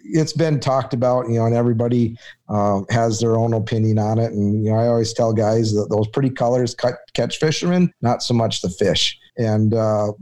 it's 0.05 0.34
been 0.34 0.61
talked 0.61 0.93
about, 0.93 1.28
you 1.28 1.36
know, 1.36 1.47
and 1.47 1.55
everybody 1.55 2.18
um, 2.51 2.84
has 2.91 3.18
their 3.18 3.38
own 3.38 3.55
opinion 3.55 3.99
on 3.99 4.18
it. 4.18 4.32
And, 4.32 4.62
you 4.62 4.70
know, 4.70 4.78
I 4.78 4.86
always 4.86 5.14
tell 5.14 5.32
guys 5.32 5.72
that 5.72 5.88
those 5.88 6.09
pretty 6.09 6.28
colors 6.28 6.74
cut, 6.74 6.97
catch 7.14 7.38
fishermen, 7.38 7.93
not 8.03 8.22
so 8.22 8.34
much 8.34 8.61
the 8.61 8.68
fish. 8.68 9.18
And, 9.38 9.72
uh, 9.72 10.12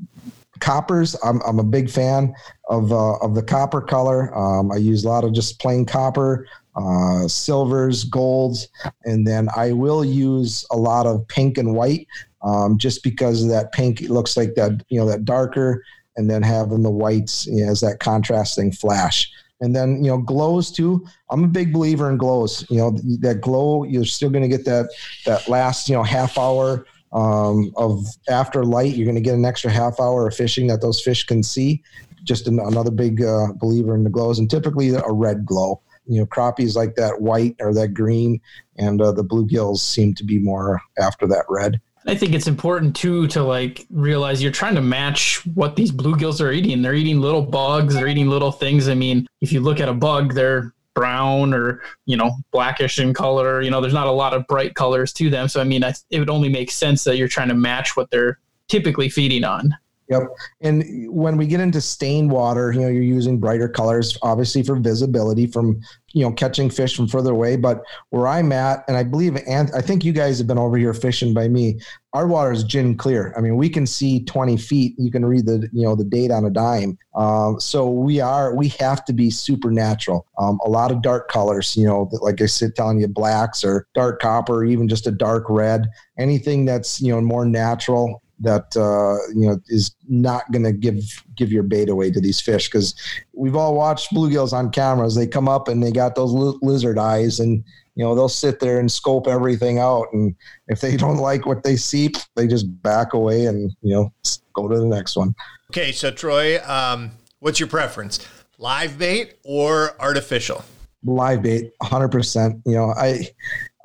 coppers 0.60 1.16
I'm, 1.24 1.40
I'm 1.46 1.58
a 1.58 1.64
big 1.64 1.90
fan 1.90 2.34
of 2.68 2.92
uh, 2.92 3.16
of 3.18 3.34
the 3.34 3.42
copper 3.42 3.80
color 3.80 4.36
um, 4.36 4.72
i 4.72 4.76
use 4.76 5.04
a 5.04 5.08
lot 5.08 5.24
of 5.24 5.32
just 5.32 5.60
plain 5.60 5.84
copper 5.84 6.46
uh, 6.78 7.26
silvers, 7.26 8.04
golds, 8.04 8.68
and 9.04 9.26
then 9.26 9.48
I 9.56 9.72
will 9.72 10.04
use 10.04 10.64
a 10.70 10.76
lot 10.76 11.06
of 11.06 11.26
pink 11.28 11.58
and 11.58 11.74
white 11.74 12.06
um, 12.42 12.78
just 12.78 13.02
because 13.02 13.42
of 13.42 13.50
that 13.50 13.72
pink. 13.72 14.00
It 14.00 14.10
looks 14.10 14.36
like 14.36 14.54
that, 14.54 14.84
you 14.88 14.98
know, 14.98 15.06
that 15.06 15.24
darker, 15.24 15.84
and 16.16 16.30
then 16.30 16.42
having 16.42 16.82
the 16.82 16.90
whites 16.90 17.46
you 17.46 17.64
know, 17.64 17.70
as 17.70 17.80
that 17.80 18.00
contrasting 18.00 18.72
flash. 18.72 19.30
And 19.60 19.74
then, 19.74 20.04
you 20.04 20.10
know, 20.10 20.18
glows 20.18 20.70
too. 20.70 21.04
I'm 21.30 21.42
a 21.42 21.48
big 21.48 21.72
believer 21.72 22.10
in 22.10 22.16
glows. 22.16 22.64
You 22.70 22.78
know, 22.78 22.90
that 23.20 23.40
glow, 23.40 23.82
you're 23.84 24.04
still 24.04 24.30
going 24.30 24.48
to 24.48 24.48
get 24.48 24.64
that, 24.66 24.90
that 25.26 25.48
last, 25.48 25.88
you 25.88 25.96
know, 25.96 26.04
half 26.04 26.38
hour 26.38 26.86
um, 27.12 27.72
of 27.76 28.06
after 28.28 28.62
light. 28.64 28.94
You're 28.94 29.06
going 29.06 29.16
to 29.16 29.20
get 29.20 29.34
an 29.34 29.44
extra 29.44 29.70
half 29.70 29.98
hour 29.98 30.28
of 30.28 30.34
fishing 30.34 30.68
that 30.68 30.80
those 30.80 31.00
fish 31.00 31.24
can 31.24 31.42
see. 31.42 31.82
Just 32.22 32.46
an, 32.46 32.60
another 32.60 32.92
big 32.92 33.22
uh, 33.22 33.48
believer 33.54 33.96
in 33.96 34.04
the 34.04 34.10
glows 34.10 34.38
and 34.38 34.48
typically 34.48 34.90
a 34.90 35.10
red 35.10 35.44
glow 35.44 35.80
you 36.08 36.18
know 36.18 36.26
crappies 36.26 36.74
like 36.74 36.94
that 36.96 37.20
white 37.20 37.54
or 37.60 37.72
that 37.72 37.94
green 37.94 38.40
and 38.76 39.00
uh, 39.00 39.12
the 39.12 39.24
bluegills 39.24 39.78
seem 39.78 40.14
to 40.14 40.24
be 40.24 40.38
more 40.38 40.80
after 40.98 41.26
that 41.26 41.44
red 41.48 41.80
I 42.06 42.14
think 42.14 42.32
it's 42.34 42.46
important 42.46 42.96
too 42.96 43.26
to 43.28 43.42
like 43.42 43.86
realize 43.90 44.42
you're 44.42 44.50
trying 44.50 44.76
to 44.76 44.80
match 44.80 45.44
what 45.54 45.76
these 45.76 45.92
bluegills 45.92 46.40
are 46.40 46.50
eating. 46.50 46.80
They're 46.80 46.94
eating 46.94 47.20
little 47.20 47.42
bugs, 47.42 47.94
they're 47.94 48.08
eating 48.08 48.28
little 48.28 48.50
things. 48.50 48.88
I 48.88 48.94
mean, 48.94 49.26
if 49.42 49.52
you 49.52 49.60
look 49.60 49.78
at 49.78 49.90
a 49.90 49.92
bug, 49.92 50.32
they're 50.32 50.72
brown 50.94 51.52
or 51.52 51.82
you 52.06 52.16
know 52.16 52.32
blackish 52.50 52.98
in 52.98 53.12
color. 53.12 53.60
You 53.60 53.70
know, 53.70 53.80
there's 53.82 53.92
not 53.92 54.06
a 54.06 54.12
lot 54.12 54.32
of 54.32 54.46
bright 54.46 54.74
colors 54.74 55.12
to 55.14 55.28
them. 55.28 55.48
So 55.48 55.60
I 55.60 55.64
mean, 55.64 55.84
I, 55.84 55.92
it 56.10 56.18
would 56.18 56.30
only 56.30 56.48
make 56.48 56.70
sense 56.70 57.04
that 57.04 57.18
you're 57.18 57.28
trying 57.28 57.48
to 57.48 57.54
match 57.54 57.96
what 57.96 58.10
they're 58.10 58.38
typically 58.68 59.10
feeding 59.10 59.44
on. 59.44 59.76
Yep. 60.08 60.22
And 60.62 61.12
when 61.12 61.36
we 61.36 61.46
get 61.46 61.60
into 61.60 61.82
stained 61.82 62.30
water, 62.30 62.72
you 62.72 62.80
know, 62.80 62.88
you're 62.88 63.02
using 63.02 63.38
brighter 63.38 63.68
colors, 63.68 64.16
obviously 64.22 64.62
for 64.62 64.76
visibility 64.76 65.46
from, 65.46 65.82
you 66.14 66.24
know, 66.24 66.32
catching 66.32 66.70
fish 66.70 66.96
from 66.96 67.08
further 67.08 67.32
away. 67.32 67.56
But 67.56 67.82
where 68.08 68.26
I'm 68.26 68.50
at, 68.52 68.84
and 68.88 68.96
I 68.96 69.02
believe, 69.02 69.36
and 69.46 69.70
I 69.76 69.82
think 69.82 70.04
you 70.04 70.12
guys 70.12 70.38
have 70.38 70.46
been 70.46 70.56
over 70.56 70.78
here 70.78 70.94
fishing 70.94 71.34
by 71.34 71.48
me. 71.48 71.78
Our 72.14 72.26
water 72.26 72.52
is 72.52 72.64
gin 72.64 72.96
clear. 72.96 73.34
I 73.36 73.42
mean, 73.42 73.56
we 73.56 73.68
can 73.68 73.86
see 73.86 74.24
20 74.24 74.56
feet. 74.56 74.94
You 74.96 75.10
can 75.10 75.26
read 75.26 75.44
the, 75.44 75.68
you 75.74 75.82
know, 75.82 75.94
the 75.94 76.04
date 76.04 76.30
on 76.30 76.46
a 76.46 76.50
dime. 76.50 76.96
Um, 77.14 77.60
so 77.60 77.90
we 77.90 78.18
are, 78.18 78.54
we 78.54 78.68
have 78.80 79.04
to 79.04 79.12
be 79.12 79.28
supernatural. 79.28 80.26
Um, 80.38 80.58
a 80.64 80.70
lot 80.70 80.90
of 80.90 81.02
dark 81.02 81.28
colors, 81.28 81.76
you 81.76 81.86
know, 81.86 82.08
like 82.22 82.40
I 82.40 82.46
said, 82.46 82.74
telling 82.74 82.98
you 83.00 83.08
blacks 83.08 83.62
or 83.62 83.86
dark 83.94 84.22
copper, 84.22 84.64
even 84.64 84.88
just 84.88 85.06
a 85.06 85.10
dark 85.10 85.44
red. 85.50 85.86
Anything 86.18 86.64
that's, 86.64 86.98
you 87.02 87.12
know, 87.12 87.20
more 87.20 87.44
natural 87.44 88.22
that 88.40 88.76
uh, 88.76 89.16
you 89.34 89.48
know 89.48 89.60
is 89.68 89.94
not 90.08 90.50
going 90.52 90.64
to 90.64 90.72
give 90.72 91.02
give 91.34 91.52
your 91.52 91.62
bait 91.62 91.88
away 91.88 92.10
to 92.10 92.20
these 92.20 92.40
fish 92.40 92.68
because 92.68 92.94
we've 93.32 93.56
all 93.56 93.74
watched 93.74 94.12
bluegills 94.12 94.52
on 94.52 94.70
cameras. 94.70 95.14
They 95.14 95.26
come 95.26 95.48
up 95.48 95.68
and 95.68 95.82
they 95.82 95.90
got 95.90 96.14
those 96.14 96.32
li- 96.32 96.58
lizard 96.62 96.98
eyes, 96.98 97.40
and 97.40 97.64
you 97.94 98.04
know 98.04 98.14
they'll 98.14 98.28
sit 98.28 98.60
there 98.60 98.78
and 98.78 98.90
scope 98.90 99.26
everything 99.26 99.78
out. 99.78 100.06
And 100.12 100.34
if 100.68 100.80
they 100.80 100.96
don't 101.04 101.16
like 101.16 101.46
what 101.46 101.62
they 101.62 101.76
see, 101.76 102.10
they 102.36 102.46
just 102.46 102.66
back 102.82 103.12
away 103.12 103.46
and 103.46 103.72
you 103.82 103.94
know 103.94 104.12
go 104.52 104.68
to 104.68 104.78
the 104.78 104.86
next 104.86 105.16
one. 105.16 105.34
Okay, 105.70 105.92
so 105.92 106.10
Troy, 106.10 106.62
um, 106.64 107.10
what's 107.40 107.60
your 107.60 107.68
preference, 107.68 108.26
live 108.58 108.98
bait 108.98 109.38
or 109.44 110.00
artificial? 110.00 110.64
Live 111.04 111.42
bait, 111.42 111.72
hundred 111.82 112.08
percent. 112.08 112.60
You 112.66 112.74
know, 112.74 112.94
I 112.96 113.28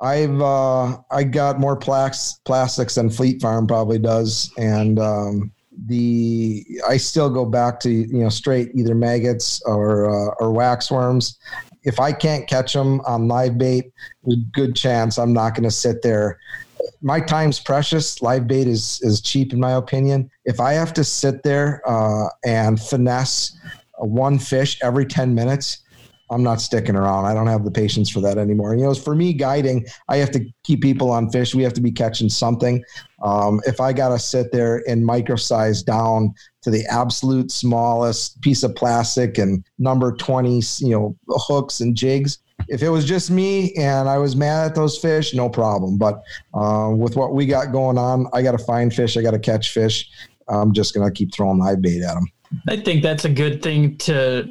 I've 0.04 0.40
uh, 0.40 0.98
I 1.10 1.24
got 1.24 1.58
more 1.58 1.76
plaques, 1.76 2.38
plastics 2.44 2.96
than 2.96 3.08
Fleet 3.08 3.40
Farm 3.40 3.66
probably 3.66 3.98
does, 3.98 4.52
and 4.58 4.98
um, 4.98 5.50
the 5.86 6.64
I 6.86 6.98
still 6.98 7.30
go 7.30 7.46
back 7.46 7.80
to 7.80 7.90
you 7.90 8.22
know 8.22 8.28
straight 8.28 8.70
either 8.74 8.94
maggots 8.94 9.62
or 9.62 10.10
uh, 10.10 10.34
or 10.40 10.52
wax 10.52 10.90
worms. 10.90 11.38
If 11.84 12.00
I 12.00 12.12
can't 12.12 12.46
catch 12.46 12.74
them 12.74 13.00
on 13.06 13.28
live 13.28 13.56
bait, 13.56 13.92
good 14.52 14.76
chance 14.76 15.18
I'm 15.18 15.32
not 15.32 15.54
going 15.54 15.64
to 15.64 15.70
sit 15.70 16.02
there. 16.02 16.38
My 17.00 17.20
time's 17.20 17.58
precious. 17.58 18.20
Live 18.20 18.46
bait 18.46 18.68
is 18.68 19.00
is 19.02 19.22
cheap 19.22 19.54
in 19.54 19.60
my 19.60 19.72
opinion. 19.72 20.30
If 20.44 20.60
I 20.60 20.74
have 20.74 20.92
to 20.94 21.04
sit 21.04 21.42
there 21.44 21.80
uh, 21.88 22.28
and 22.44 22.78
finesse 22.78 23.56
one 23.96 24.38
fish 24.38 24.78
every 24.82 25.06
ten 25.06 25.34
minutes, 25.34 25.78
I'm 26.34 26.42
not 26.42 26.60
sticking 26.60 26.96
around. 26.96 27.26
I 27.26 27.32
don't 27.32 27.46
have 27.46 27.64
the 27.64 27.70
patience 27.70 28.10
for 28.10 28.20
that 28.20 28.38
anymore. 28.38 28.74
You 28.74 28.82
know, 28.82 28.94
for 28.94 29.14
me 29.14 29.32
guiding, 29.32 29.86
I 30.08 30.16
have 30.16 30.32
to 30.32 30.44
keep 30.64 30.82
people 30.82 31.12
on 31.12 31.30
fish. 31.30 31.54
We 31.54 31.62
have 31.62 31.74
to 31.74 31.80
be 31.80 31.92
catching 31.92 32.28
something. 32.28 32.82
Um, 33.22 33.60
if 33.66 33.80
I 33.80 33.92
got 33.92 34.08
to 34.08 34.18
sit 34.18 34.50
there 34.50 34.82
and 34.88 35.06
micro 35.06 35.36
size 35.36 35.84
down 35.84 36.34
to 36.62 36.70
the 36.70 36.84
absolute 36.86 37.52
smallest 37.52 38.40
piece 38.40 38.64
of 38.64 38.74
plastic 38.74 39.38
and 39.38 39.64
number 39.78 40.10
20, 40.16 40.60
you 40.80 40.90
know, 40.90 41.16
hooks 41.28 41.78
and 41.78 41.96
jigs, 41.96 42.40
if 42.68 42.82
it 42.82 42.88
was 42.88 43.04
just 43.04 43.30
me 43.30 43.72
and 43.74 44.08
I 44.08 44.18
was 44.18 44.34
mad 44.34 44.66
at 44.66 44.74
those 44.74 44.98
fish, 44.98 45.34
no 45.34 45.48
problem. 45.48 45.98
But 45.98 46.20
uh, 46.52 46.90
with 46.92 47.14
what 47.14 47.32
we 47.32 47.46
got 47.46 47.70
going 47.70 47.96
on, 47.96 48.26
I 48.32 48.42
got 48.42 48.58
to 48.58 48.64
find 48.64 48.92
fish. 48.92 49.16
I 49.16 49.22
got 49.22 49.32
to 49.32 49.38
catch 49.38 49.70
fish. 49.70 50.10
I'm 50.48 50.72
just 50.72 50.94
going 50.94 51.06
to 51.08 51.12
keep 51.12 51.32
throwing 51.32 51.58
live 51.58 51.80
bait 51.80 52.02
at 52.02 52.14
them. 52.14 52.26
I 52.68 52.76
think 52.76 53.04
that's 53.04 53.24
a 53.24 53.30
good 53.30 53.62
thing 53.62 53.96
to 53.98 54.48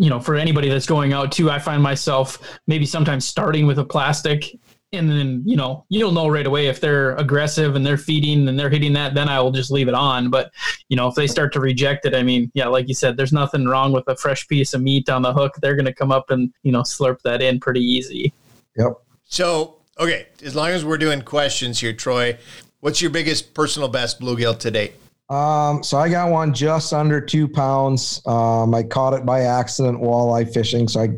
you 0.00 0.08
know, 0.08 0.18
for 0.18 0.34
anybody 0.34 0.70
that's 0.70 0.86
going 0.86 1.12
out 1.12 1.30
too, 1.30 1.50
I 1.50 1.58
find 1.58 1.82
myself 1.82 2.58
maybe 2.66 2.86
sometimes 2.86 3.26
starting 3.26 3.66
with 3.66 3.78
a 3.78 3.84
plastic 3.84 4.58
and 4.94 5.10
then, 5.10 5.42
you 5.44 5.56
know, 5.56 5.84
you'll 5.90 6.10
know 6.10 6.26
right 6.26 6.46
away 6.46 6.68
if 6.68 6.80
they're 6.80 7.14
aggressive 7.16 7.76
and 7.76 7.84
they're 7.84 7.98
feeding 7.98 8.48
and 8.48 8.58
they're 8.58 8.70
hitting 8.70 8.94
that, 8.94 9.14
then 9.14 9.28
I 9.28 9.40
will 9.40 9.52
just 9.52 9.70
leave 9.70 9.88
it 9.88 9.94
on. 9.94 10.30
But, 10.30 10.52
you 10.88 10.96
know, 10.96 11.06
if 11.06 11.14
they 11.14 11.26
start 11.26 11.52
to 11.52 11.60
reject 11.60 12.06
it, 12.06 12.14
I 12.14 12.22
mean, 12.22 12.50
yeah, 12.54 12.66
like 12.66 12.88
you 12.88 12.94
said, 12.94 13.18
there's 13.18 13.32
nothing 13.32 13.66
wrong 13.66 13.92
with 13.92 14.04
a 14.08 14.16
fresh 14.16 14.48
piece 14.48 14.72
of 14.72 14.80
meat 14.80 15.10
on 15.10 15.20
the 15.20 15.34
hook. 15.34 15.54
They're 15.60 15.76
going 15.76 15.84
to 15.84 15.94
come 15.94 16.10
up 16.10 16.30
and, 16.30 16.50
you 16.62 16.72
know, 16.72 16.80
slurp 16.80 17.20
that 17.22 17.42
in 17.42 17.60
pretty 17.60 17.82
easy. 17.82 18.32
Yep. 18.78 18.94
So, 19.24 19.76
okay, 20.00 20.28
as 20.42 20.56
long 20.56 20.70
as 20.70 20.82
we're 20.82 20.98
doing 20.98 21.20
questions 21.22 21.78
here, 21.78 21.92
Troy, 21.92 22.38
what's 22.80 23.02
your 23.02 23.10
biggest 23.10 23.52
personal 23.52 23.88
best 23.88 24.18
bluegill 24.18 24.58
to 24.60 24.70
date? 24.70 24.94
Um, 25.30 25.84
so 25.84 25.96
I 25.96 26.08
got 26.08 26.30
one 26.30 26.52
just 26.52 26.92
under 26.92 27.20
two 27.20 27.46
pounds. 27.46 28.20
Um, 28.26 28.74
I 28.74 28.82
caught 28.82 29.14
it 29.14 29.24
by 29.24 29.42
accident 29.42 30.00
walleye 30.00 30.52
fishing. 30.52 30.88
So 30.88 31.02
I, 31.02 31.08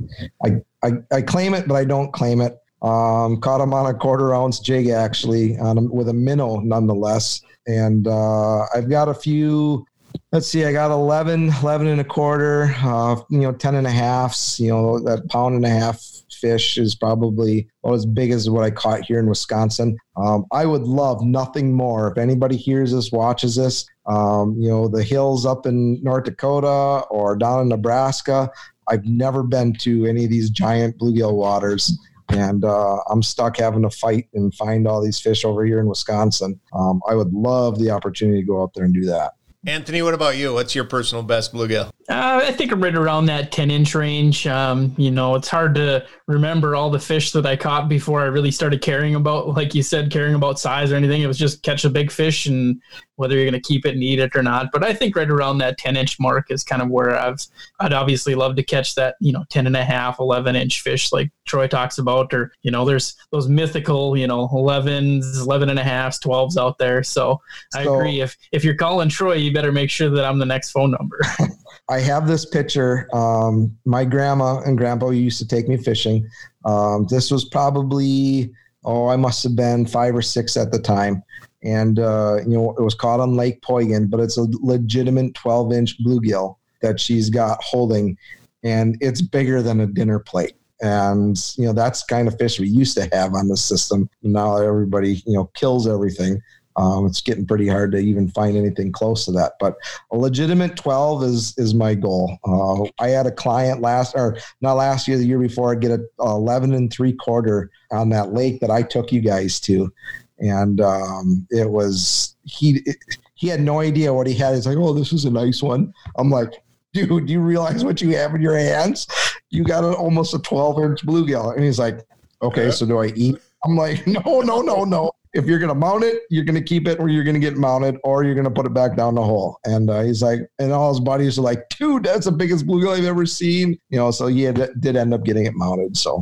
I, 0.45 0.61
I, 0.85 0.93
I 1.11 1.23
claim 1.23 1.55
it, 1.55 1.67
but 1.67 1.75
I 1.75 1.85
don't 1.85 2.13
claim 2.13 2.43
it. 2.43 2.59
Um, 2.83 3.41
caught 3.41 3.61
him 3.61 3.73
on 3.73 3.87
a 3.87 3.95
quarter 3.95 4.35
ounce 4.35 4.59
jig 4.59 4.89
actually 4.89 5.55
a, 5.55 5.75
with 5.75 6.09
a 6.09 6.13
minnow 6.13 6.61
nonetheless. 6.61 7.41
And, 7.67 8.07
uh, 8.07 8.67
I've 8.75 8.91
got 8.91 9.09
a 9.09 9.15
few, 9.15 9.87
let's 10.33 10.49
see, 10.49 10.65
I 10.65 10.73
got 10.73 10.91
11, 10.91 11.51
11 11.63 11.87
and 11.87 12.01
a 12.01 12.05
quarter, 12.05 12.75
uh, 12.79 13.17
you 13.31 13.39
know, 13.39 13.53
10 13.53 13.77
and 13.77 13.87
a 13.87 13.91
halfs, 13.91 14.61
you 14.61 14.69
know, 14.69 14.99
that 14.99 15.29
pound 15.31 15.55
and 15.55 15.65
a 15.65 15.71
half 15.71 16.12
fish 16.43 16.77
is 16.77 16.95
probably 16.95 17.69
about 17.83 17.95
as 17.95 18.05
big 18.05 18.33
as 18.33 18.51
what 18.51 18.65
I 18.65 18.71
caught 18.71 19.05
here 19.05 19.19
in 19.19 19.27
Wisconsin. 19.27 19.97
Um, 20.17 20.45
I 20.53 20.67
would 20.67 20.83
love 20.83 21.23
nothing 21.25 21.73
more 21.73 22.11
if 22.11 22.19
anybody 22.19 22.57
hears 22.57 22.93
this, 22.93 23.11
watches 23.13 23.57
this. 23.57 23.87
Um, 24.07 24.57
you 24.59 24.69
know, 24.69 24.89
the 24.89 25.03
hills 25.03 25.47
up 25.47 25.65
in 25.65 26.03
North 26.03 26.25
Dakota 26.25 27.07
or 27.09 27.37
down 27.37 27.63
in 27.63 27.69
Nebraska. 27.69 28.51
I've 28.89 29.07
never 29.07 29.43
been 29.43 29.73
to 29.75 30.07
any 30.07 30.25
of 30.25 30.31
these 30.31 30.51
giant 30.51 30.99
bluegill 30.99 31.35
waters 31.35 31.97
and 32.29 32.65
uh, 32.65 32.99
I'm 33.11 33.23
stuck 33.23 33.59
having 33.59 33.83
to 33.83 33.91
fight 33.91 34.29
and 34.35 34.55
find 34.55 34.87
all 34.87 35.03
these 35.03 35.21
fish 35.21 35.45
over 35.45 35.65
here 35.65 35.81
in 35.81 35.87
Wisconsin. 35.87 36.59
Um, 36.73 37.01
I 37.09 37.15
would 37.15 37.33
love 37.33 37.79
the 37.79 37.91
opportunity 37.91 38.41
to 38.41 38.47
go 38.47 38.63
out 38.63 38.75
there 38.75 38.85
and 38.85 38.95
do 38.95 39.05
that. 39.07 39.33
Anthony, 39.65 40.03
what 40.03 40.13
about 40.13 40.37
you? 40.37 40.53
What's 40.53 40.75
your 40.75 40.85
personal 40.85 41.23
best 41.23 41.53
bluegill? 41.53 41.93
Uh, 42.09 42.41
I 42.43 42.51
think 42.51 42.73
I'm 42.73 42.83
right 42.83 42.95
around 42.95 43.27
that 43.27 43.53
10 43.53 43.71
inch 43.71 43.95
range. 43.95 44.45
Um, 44.45 44.93
you 44.99 45.13
know, 45.13 45.37
it's 45.37 45.47
hard 45.47 45.77
to 45.77 46.05
remember 46.27 46.75
all 46.75 46.91
the 46.91 46.99
fish 46.99 47.31
that 47.31 47.47
I 47.47 47.55
caught 47.55 47.89
before 47.89 48.21
I 48.21 48.25
really 48.25 48.51
started 48.51 48.83
caring 48.83 49.15
about, 49.15 49.55
like 49.55 49.73
you 49.73 49.85
said, 49.85 50.11
caring 50.11 50.35
about 50.35 50.59
size 50.59 50.91
or 50.91 50.97
anything. 50.97 51.23
It 51.23 51.29
was 51.29 51.39
just 51.39 51.63
catch 51.63 51.85
a 51.85 51.91
big 51.91 52.11
fish 52.11 52.47
and 52.47 52.81
whether 53.17 53.37
you're 53.37 53.49
going 53.49 53.53
to 53.53 53.61
keep 53.61 53.87
it 53.87 53.95
and 53.95 54.03
eat 54.03 54.19
it 54.19 54.35
or 54.35 54.43
not. 54.43 54.73
But 54.73 54.83
I 54.83 54.93
think 54.93 55.15
right 55.15 55.31
around 55.31 55.59
that 55.59 55.79
10 55.79 55.97
inch 55.97 56.19
mark 56.19 56.51
is 56.51 56.65
kind 56.65 56.83
of 56.83 56.89
where 56.89 57.17
I've, 57.17 57.47
I'd 57.79 57.93
obviously 57.93 58.35
love 58.35 58.57
to 58.57 58.65
catch 58.65 58.97
that, 58.97 59.15
you 59.21 59.33
know, 59.33 59.45
10 59.51 59.69
and 59.69 59.77
a 59.77 59.85
half, 59.85 60.19
11 60.19 60.57
inch 60.57 60.81
fish 60.81 61.13
like 61.13 61.31
Troy 61.47 61.69
talks 61.69 61.99
about, 61.99 62.35
or, 62.35 62.53
you 62.63 62.73
know, 62.73 62.85
there's 62.85 63.15
those 63.31 63.49
mythical, 63.49 64.17
you 64.17 64.27
know, 64.27 64.49
11s, 64.49 65.41
11 65.41 65.71
and 65.71 65.79
a 65.79 65.85
halfs, 65.85 66.19
12s 66.19 66.57
out 66.57 66.79
there. 66.79 67.05
So, 67.05 67.41
so 67.71 67.79
I 67.79 67.83
agree. 67.83 68.21
If, 68.21 68.37
if 68.51 68.65
you're 68.65 68.75
calling 68.75 69.09
Troy, 69.09 69.52
you 69.53 69.55
better 69.55 69.73
make 69.73 69.91
sure 69.91 70.09
that 70.09 70.25
I'm 70.25 70.39
the 70.39 70.47
next 70.47 70.71
phone 70.71 70.91
number. 70.91 71.21
I 71.89 72.01
have 72.01 72.27
this 72.27 72.47
picture. 72.47 73.09
Um, 73.15 73.77
my 73.85 74.05
grandma 74.05 74.61
and 74.61 74.79
grandpa 74.79 75.11
used 75.11 75.39
to 75.41 75.47
take 75.47 75.69
me 75.69 75.77
fishing. 75.77 76.27
Um, 76.65 77.07
this 77.11 77.31
was 77.31 77.45
probably, 77.45 78.51
oh, 78.85 79.09
I 79.09 79.17
must 79.17 79.43
have 79.43 79.55
been 79.55 79.85
five 79.87 80.15
or 80.15 80.23
six 80.23 80.57
at 80.57 80.73
the 80.73 80.79
time. 80.79 81.23
And, 81.63 81.99
uh, 81.99 82.39
you 82.47 82.57
know, 82.57 82.75
it 82.79 82.83
was 82.83 82.95
caught 82.95 83.21
on 83.21 83.35
Lake 83.35 83.61
Poygan, 83.61 84.09
but 84.09 84.21
it's 84.21 84.39
a 84.39 84.47
legitimate 84.61 85.35
12 85.35 85.73
inch 85.73 86.03
bluegill 86.03 86.57
that 86.81 86.99
she's 86.99 87.29
got 87.29 87.63
holding. 87.63 88.17
And 88.65 88.97
it's 89.01 89.21
bigger 89.21 89.61
than 89.61 89.81
a 89.81 89.87
dinner 89.87 90.19
plate. 90.19 90.55
And, 90.81 91.37
you 91.57 91.67
know, 91.67 91.73
that's 91.73 92.03
kind 92.05 92.27
of 92.27 92.39
fish 92.39 92.59
we 92.59 92.69
used 92.69 92.97
to 92.97 93.09
have 93.13 93.35
on 93.35 93.49
the 93.49 93.57
system. 93.57 94.09
Now 94.23 94.57
everybody, 94.57 95.23
you 95.27 95.35
know, 95.35 95.51
kills 95.55 95.87
everything. 95.87 96.41
Um, 96.77 97.07
it's 97.07 97.21
getting 97.21 97.47
pretty 97.47 97.69
hard 97.69 97.93
to 97.93 97.99
even 97.99 98.29
find 98.29 98.57
anything 98.57 98.93
close 98.93 99.25
to 99.27 99.33
that. 99.33 99.55
But 99.61 99.77
a 100.11 100.17
legitimate 100.17 100.77
12 100.77 101.25
is 101.25 101.59
is 101.59 101.75
my 101.75 101.95
goal. 101.95 102.39
Uh, 102.45 102.89
I 103.03 103.09
had 103.09 103.27
a 103.27 103.33
client 103.33 103.81
last 103.81 104.15
or 104.15 104.39
not 104.61 104.75
last 104.75 105.07
year, 105.07 105.19
the 105.19 105.27
year 105.27 105.39
before, 105.39 105.73
I'd 105.73 105.81
get 105.81 105.91
a, 105.91 106.03
a 106.21 106.31
11 106.31 106.73
and 106.75 106.93
three 106.93 107.13
quarter 107.13 107.71
on 107.91 108.09
that 108.11 108.33
lake 108.33 108.61
that 108.61 108.71
I 108.71 108.83
took 108.83 109.13
you 109.13 109.21
guys 109.21 109.61
to, 109.61 109.93
and 110.39 110.81
um, 110.81 111.47
it 111.51 111.69
was 111.69 112.37
he. 112.45 112.83
It, 112.87 112.97
he 113.35 113.49
had 113.49 113.61
no 113.61 113.81
idea 113.81 114.15
what 114.15 114.29
he 114.29 114.35
had. 114.35 114.55
He's 114.55 114.67
like, 114.67 114.79
"Oh, 114.79 114.93
this 114.93 115.13
is 115.13 115.25
a 115.25 115.31
nice 115.31 115.63
one." 115.63 115.93
I'm 116.17 116.31
like, 116.31 116.63
"Dude, 116.93 117.27
do 117.27 117.33
you 117.33 117.41
realize 117.41 117.85
what 117.85 118.01
you 118.01 118.17
have 118.17 118.35
in 118.35 118.41
your 118.41 118.57
hands? 118.57 119.09
You 119.51 119.65
got 119.65 119.85
a, 119.85 119.93
almost 119.95 120.33
a 120.33 120.39
12 120.39 120.83
inch 120.85 121.07
bluegill." 121.07 121.55
And 121.55 121.65
he's 121.65 121.79
like, 121.79 122.07
"Okay, 122.41 122.71
so 122.71 122.87
do 122.87 122.99
I 122.99 123.07
eat?" 123.17 123.37
I'm 123.65 123.77
like, 123.77 124.07
"No, 124.07 124.41
no, 124.41 124.63
no, 124.63 124.85
no 124.85 125.13
if 125.35 125.47
you're 125.47 125.59
going 125.59 125.69
to 125.69 125.75
mount 125.75 126.05
it, 126.05 126.23
you're 126.31 126.45
going 126.45 126.55
to 126.57 126.63
keep 126.63 126.87
it 126.87 126.99
or 127.01 127.09
you're 127.09 127.25
going 127.25 127.35
to 127.35 127.41
get 127.41 127.57
mounted 127.57 127.99
or 128.05 128.25
you're 128.25 128.35
going 128.35 128.45
to 128.45 128.51
put 128.51 128.67
it 128.67 128.75
back 128.75 128.97
down 128.97 129.15
the 129.15 129.23
hole. 129.23 129.59
And 129.65 129.89
uh, 129.89 130.03
he's 130.03 130.23
like, 130.23 130.41
and 130.59 130.73
all 130.73 130.91
his 130.91 131.01
buddies 131.01 131.39
are 131.39 131.43
like, 131.43 131.69
dude, 131.71 132.05
that's 132.05 132.27
the 132.27 132.33
biggest 132.33 132.67
bluegill 132.67 132.97
I've 132.97 133.05
ever 133.05 133.25
seen. 133.25 133.79
You 133.89 133.99
know, 133.99 134.11
so 134.11 134.27
he 134.27 134.43
had, 134.43 134.71
did 134.81 134.97
end 134.97 135.15
up 135.15 135.25
getting 135.25 135.47
it 135.47 135.55
mounted. 135.55 135.97
So. 135.97 136.21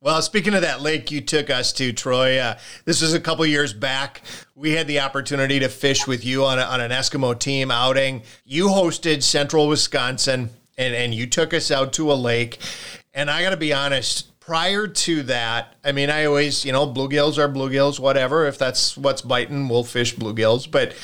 Well, 0.00 0.22
speaking 0.22 0.54
of 0.54 0.62
that 0.62 0.82
lake 0.82 1.10
you 1.10 1.20
took 1.20 1.50
us 1.50 1.72
to, 1.74 1.92
Troy, 1.92 2.38
uh, 2.38 2.58
this 2.84 3.02
was 3.02 3.12
a 3.12 3.20
couple 3.20 3.44
years 3.44 3.72
back. 3.72 4.22
We 4.54 4.72
had 4.72 4.86
the 4.86 5.00
opportunity 5.00 5.58
to 5.58 5.68
fish 5.68 6.06
with 6.06 6.24
you 6.24 6.44
on, 6.44 6.58
a, 6.58 6.62
on 6.62 6.80
an 6.80 6.92
Eskimo 6.92 7.38
team 7.38 7.70
outing. 7.70 8.22
You 8.44 8.68
hosted 8.68 9.22
Central 9.22 9.68
Wisconsin, 9.68 10.50
and, 10.78 10.94
and 10.94 11.14
you 11.14 11.26
took 11.26 11.52
us 11.52 11.70
out 11.70 11.92
to 11.94 12.12
a 12.12 12.14
lake. 12.14 12.58
And 13.14 13.30
I 13.30 13.42
got 13.42 13.50
to 13.50 13.56
be 13.56 13.72
honest, 13.72 14.30
prior 14.46 14.86
to 14.86 15.24
that, 15.24 15.74
I 15.84 15.90
mean, 15.90 16.08
I 16.08 16.24
always, 16.24 16.64
you 16.64 16.70
know, 16.70 16.86
bluegills 16.86 17.36
are 17.36 17.48
bluegills, 17.48 17.98
whatever. 17.98 18.46
If 18.46 18.58
that's 18.58 18.96
what's 18.96 19.20
biting, 19.20 19.68
we'll 19.68 19.82
fish 19.82 20.14
bluegills. 20.14 20.70
But 20.70 20.94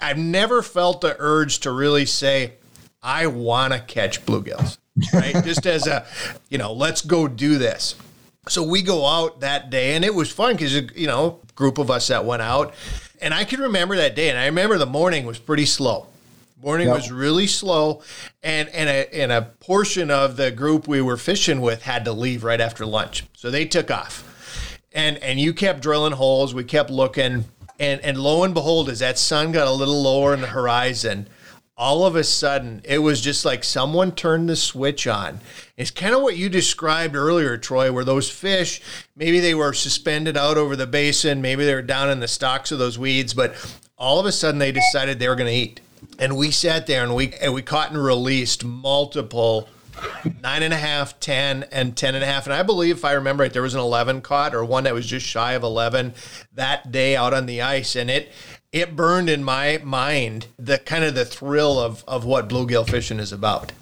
I've 0.00 0.18
never 0.18 0.62
felt 0.62 1.00
the 1.00 1.16
urge 1.18 1.58
to 1.60 1.72
really 1.72 2.06
say, 2.06 2.54
I 3.02 3.26
want 3.26 3.72
to 3.72 3.80
catch 3.80 4.24
bluegills, 4.24 4.78
right? 5.12 5.34
Just 5.44 5.66
as 5.66 5.88
a, 5.88 6.06
you 6.48 6.58
know, 6.58 6.72
let's 6.72 7.02
go 7.02 7.26
do 7.26 7.58
this. 7.58 7.96
So 8.48 8.62
we 8.62 8.82
go 8.82 9.04
out 9.04 9.40
that 9.40 9.70
day, 9.70 9.96
and 9.96 10.04
it 10.04 10.14
was 10.14 10.30
fun 10.30 10.54
because, 10.54 10.72
you 10.72 11.08
know, 11.08 11.40
group 11.56 11.78
of 11.78 11.90
us 11.90 12.06
that 12.06 12.24
went 12.24 12.42
out. 12.42 12.72
And 13.20 13.34
I 13.34 13.42
can 13.44 13.60
remember 13.60 13.96
that 13.96 14.14
day, 14.14 14.30
and 14.30 14.38
I 14.38 14.46
remember 14.46 14.78
the 14.78 14.86
morning 14.86 15.26
was 15.26 15.40
pretty 15.40 15.66
slow. 15.66 16.06
Morning 16.62 16.86
yep. 16.86 16.96
was 16.96 17.10
really 17.10 17.48
slow, 17.48 18.02
and 18.40 18.68
and 18.68 18.88
a 18.88 19.12
and 19.12 19.32
a 19.32 19.42
portion 19.42 20.12
of 20.12 20.36
the 20.36 20.52
group 20.52 20.86
we 20.86 21.02
were 21.02 21.16
fishing 21.16 21.60
with 21.60 21.82
had 21.82 22.04
to 22.04 22.12
leave 22.12 22.44
right 22.44 22.60
after 22.60 22.86
lunch, 22.86 23.24
so 23.34 23.50
they 23.50 23.64
took 23.64 23.90
off. 23.90 24.78
And 24.92 25.18
and 25.18 25.40
you 25.40 25.54
kept 25.54 25.82
drilling 25.82 26.12
holes. 26.12 26.54
We 26.54 26.62
kept 26.62 26.88
looking, 26.88 27.46
and 27.80 28.00
and 28.02 28.16
lo 28.16 28.44
and 28.44 28.54
behold, 28.54 28.88
as 28.88 29.00
that 29.00 29.18
sun 29.18 29.50
got 29.50 29.66
a 29.66 29.72
little 29.72 30.02
lower 30.02 30.32
in 30.34 30.40
the 30.40 30.46
horizon, 30.46 31.28
all 31.76 32.06
of 32.06 32.14
a 32.14 32.22
sudden 32.22 32.80
it 32.84 32.98
was 32.98 33.20
just 33.20 33.44
like 33.44 33.64
someone 33.64 34.12
turned 34.12 34.48
the 34.48 34.54
switch 34.54 35.08
on. 35.08 35.40
It's 35.76 35.90
kind 35.90 36.14
of 36.14 36.22
what 36.22 36.36
you 36.36 36.48
described 36.48 37.16
earlier, 37.16 37.58
Troy, 37.58 37.90
where 37.90 38.04
those 38.04 38.30
fish 38.30 38.80
maybe 39.16 39.40
they 39.40 39.56
were 39.56 39.72
suspended 39.72 40.36
out 40.36 40.56
over 40.56 40.76
the 40.76 40.86
basin, 40.86 41.42
maybe 41.42 41.64
they 41.64 41.74
were 41.74 41.82
down 41.82 42.08
in 42.08 42.20
the 42.20 42.28
stalks 42.28 42.70
of 42.70 42.78
those 42.78 43.00
weeds, 43.00 43.34
but 43.34 43.56
all 43.98 44.20
of 44.20 44.26
a 44.26 44.32
sudden 44.32 44.60
they 44.60 44.70
decided 44.70 45.18
they 45.18 45.28
were 45.28 45.34
going 45.34 45.50
to 45.50 45.52
eat 45.52 45.80
and 46.18 46.36
we 46.36 46.50
sat 46.50 46.86
there 46.86 47.02
and 47.02 47.14
we 47.14 47.32
and 47.34 47.54
we 47.54 47.62
caught 47.62 47.90
and 47.90 48.02
released 48.02 48.64
multiple 48.64 49.68
nine 50.42 50.62
and 50.62 50.72
a 50.72 50.78
half, 50.78 51.18
ten, 51.20 51.64
and 51.72 51.96
ten 51.96 52.14
and 52.14 52.24
a 52.24 52.26
half. 52.26 52.46
And 52.46 52.54
I 52.54 52.62
believe, 52.62 52.96
if 52.96 53.04
I 53.04 53.12
remember 53.12 53.42
right, 53.42 53.52
there 53.52 53.62
was 53.62 53.74
an 53.74 53.80
eleven 53.80 54.20
caught 54.20 54.54
or 54.54 54.64
one 54.64 54.84
that 54.84 54.94
was 54.94 55.06
just 55.06 55.26
shy 55.26 55.52
of 55.52 55.62
eleven 55.62 56.14
that 56.52 56.92
day 56.92 57.16
out 57.16 57.34
on 57.34 57.46
the 57.46 57.62
ice, 57.62 57.96
and 57.96 58.10
it 58.10 58.32
it 58.72 58.96
burned 58.96 59.28
in 59.28 59.44
my 59.44 59.80
mind 59.84 60.46
the 60.58 60.78
kind 60.78 61.04
of 61.04 61.14
the 61.14 61.24
thrill 61.24 61.78
of 61.78 62.04
of 62.06 62.24
what 62.24 62.48
bluegill 62.48 62.88
fishing 62.88 63.18
is 63.18 63.32
about. 63.32 63.72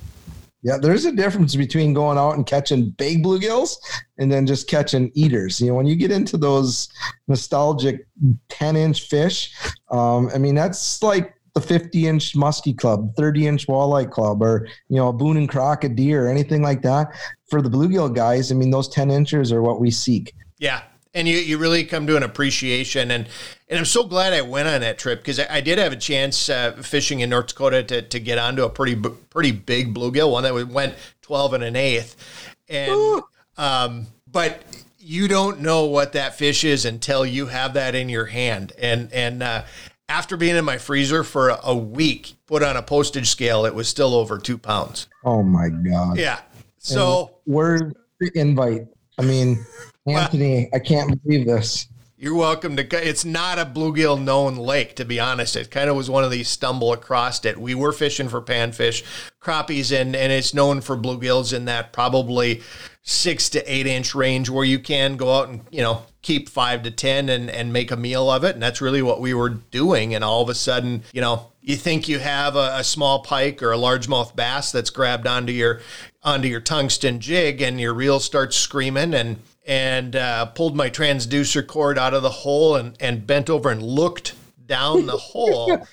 Yeah, 0.62 0.76
there's 0.76 1.06
a 1.06 1.12
difference 1.12 1.56
between 1.56 1.94
going 1.94 2.18
out 2.18 2.32
and 2.36 2.44
catching 2.44 2.90
big 2.90 3.24
bluegills 3.24 3.76
and 4.18 4.30
then 4.30 4.46
just 4.46 4.68
catching 4.68 5.10
eaters. 5.14 5.58
You 5.58 5.68
know, 5.68 5.74
when 5.74 5.86
you 5.86 5.96
get 5.96 6.10
into 6.10 6.36
those 6.36 6.90
nostalgic 7.28 8.06
10 8.50 8.76
inch 8.76 9.08
fish, 9.08 9.54
um, 9.90 10.28
I 10.34 10.38
mean, 10.38 10.54
that's 10.54 11.02
like 11.02 11.34
the 11.55 11.61
50 11.61 12.07
inch 12.07 12.34
muskie 12.34 12.76
club, 12.76 13.14
30 13.16 13.46
inch 13.46 13.66
walleye 13.66 14.11
club, 14.11 14.42
or 14.42 14.68
you 14.88 14.96
know, 14.96 15.09
a 15.09 15.12
Boone 15.12 15.36
and 15.36 15.48
Crockett 15.48 15.96
deer, 15.96 16.26
or 16.26 16.28
anything 16.28 16.62
like 16.62 16.82
that. 16.82 17.09
For 17.48 17.61
the 17.61 17.68
bluegill 17.68 18.14
guys, 18.14 18.53
I 18.53 18.55
mean, 18.55 18.70
those 18.70 18.88
10 18.88 19.11
inches 19.11 19.53
are 19.53 19.62
what 19.62 19.80
we 19.80 19.90
seek. 19.90 20.32
Yeah. 20.59 20.82
And 21.12 21.26
you, 21.26 21.38
you 21.38 21.59
really 21.59 21.82
come 21.84 22.07
to 22.07 22.16
an 22.16 22.22
appreciation. 22.22 23.11
And, 23.11 23.26
and 23.68 23.78
I'm 23.80 23.84
so 23.84 24.05
glad 24.05 24.32
I 24.32 24.42
went 24.42 24.68
on 24.68 24.82
that 24.82 24.96
trip 24.96 25.18
because 25.18 25.40
I, 25.40 25.57
I, 25.57 25.61
did 25.61 25.78
have 25.78 25.92
a 25.92 25.96
chance 25.96 26.48
uh, 26.48 26.70
fishing 26.82 27.18
in 27.18 27.30
North 27.30 27.48
Dakota 27.48 27.82
to, 27.82 28.03
to 28.03 28.20
get 28.20 28.38
onto 28.38 28.62
a 28.62 28.70
pretty 28.70 28.94
pretty 28.94 29.51
big 29.51 29.92
bluegill, 29.92 30.30
one 30.30 30.44
that 30.44 30.68
went 30.68 30.94
12 31.22 31.55
and 31.55 31.64
an 31.64 31.74
eighth. 31.74 32.55
And, 32.68 33.22
um, 33.59 34.07
but 34.30 34.62
you 35.01 35.26
don't 35.26 35.61
know 35.61 35.86
what 35.86 36.12
that 36.12 36.36
fish 36.36 36.62
is 36.62 36.84
until 36.84 37.26
you 37.26 37.46
have 37.46 37.74
that 37.74 37.96
in 37.96 38.09
your 38.09 38.26
hand. 38.26 38.72
And, 38.78 39.12
and, 39.12 39.42
uh, 39.42 39.64
after 40.11 40.36
being 40.36 40.56
in 40.56 40.64
my 40.64 40.76
freezer 40.76 41.22
for 41.22 41.56
a 41.62 41.74
week, 41.74 42.34
put 42.46 42.64
on 42.64 42.76
a 42.76 42.82
postage 42.82 43.30
scale, 43.30 43.64
it 43.64 43.74
was 43.74 43.88
still 43.88 44.14
over 44.14 44.38
two 44.38 44.58
pounds. 44.58 45.06
Oh 45.24 45.42
my 45.42 45.68
god! 45.68 46.18
Yeah. 46.18 46.40
So 46.78 47.36
where's 47.44 47.92
the 48.18 48.30
invite? 48.34 48.88
I 49.18 49.22
mean, 49.22 49.64
Anthony, 50.06 50.68
I 50.74 50.80
can't 50.80 51.22
believe 51.22 51.46
this. 51.46 51.86
You're 52.16 52.34
welcome 52.34 52.76
to. 52.76 53.08
It's 53.08 53.24
not 53.24 53.58
a 53.58 53.64
bluegill 53.64 54.22
known 54.22 54.56
lake, 54.56 54.96
to 54.96 55.04
be 55.04 55.20
honest. 55.20 55.56
It 55.56 55.70
kind 55.70 55.88
of 55.88 55.96
was 55.96 56.11
one 56.11 56.24
of 56.24 56.30
these 56.30 56.48
stumble 56.48 56.92
across 56.92 57.42
it. 57.44 57.56
We 57.56 57.74
were 57.74 57.92
fishing 57.92 58.28
for 58.28 58.42
panfish, 58.42 59.04
crappies, 59.40 59.98
and 59.98 60.16
and 60.16 60.32
it's 60.32 60.52
known 60.52 60.80
for 60.80 60.96
bluegills 60.96 61.54
in 61.54 61.66
that 61.66 61.92
probably 61.92 62.62
six 63.03 63.48
to 63.51 63.72
eight 63.72 63.86
inch 63.86 64.14
range 64.14 64.51
where 64.51 64.64
you 64.64 64.78
can 64.78 65.16
go 65.16 65.38
out 65.38 65.48
and 65.48 65.62
you 65.70 65.82
know 65.82 66.03
keep 66.22 66.48
five 66.48 66.82
to 66.82 66.90
ten 66.90 67.28
and 67.28 67.51
and 67.51 67.72
make 67.72 67.90
a 67.90 67.96
meal 67.96 68.30
of 68.30 68.44
it. 68.44 68.55
And 68.55 68.62
that's 68.62 68.80
really 68.80 69.03
what 69.03 69.20
we 69.20 69.34
were 69.34 69.48
doing. 69.48 70.14
And 70.14 70.22
all 70.22 70.42
of 70.42 70.48
a 70.48 70.55
sudden 70.55 71.03
you 71.12 71.20
know 71.20 71.51
you 71.62 71.76
think 71.76 72.09
you 72.09 72.18
have 72.18 72.57
a, 72.57 72.76
a 72.76 72.84
small 72.84 73.22
pike 73.22 73.62
or 73.62 73.72
a 73.72 73.76
largemouth 73.76 74.34
bass 74.34 74.72
that's 74.72 74.90
grabbed 74.90 75.26
onto 75.26 75.53
your 75.53 75.80
onto 76.22 76.48
your 76.48 76.61
tungsten 76.61 77.20
jig 77.20 77.62
and 77.62 77.80
your 77.80 77.94
reel 77.94 78.20
starts 78.20 78.57
screaming 78.57 79.14
and 79.14 79.40
and 79.66 80.16
uh, 80.16 80.46
pulled 80.46 80.74
my 80.76 80.90
transducer 80.90 81.66
cord 81.66 81.98
out 81.98 82.14
of 82.14 82.22
the 82.22 82.30
hole 82.30 82.76
and 82.76 82.96
and 83.01 83.26
bent 83.26 83.48
over 83.48 83.70
and 83.70 83.82
looked 83.82 84.34
down 84.66 85.07
the 85.07 85.16
hole 85.16 85.86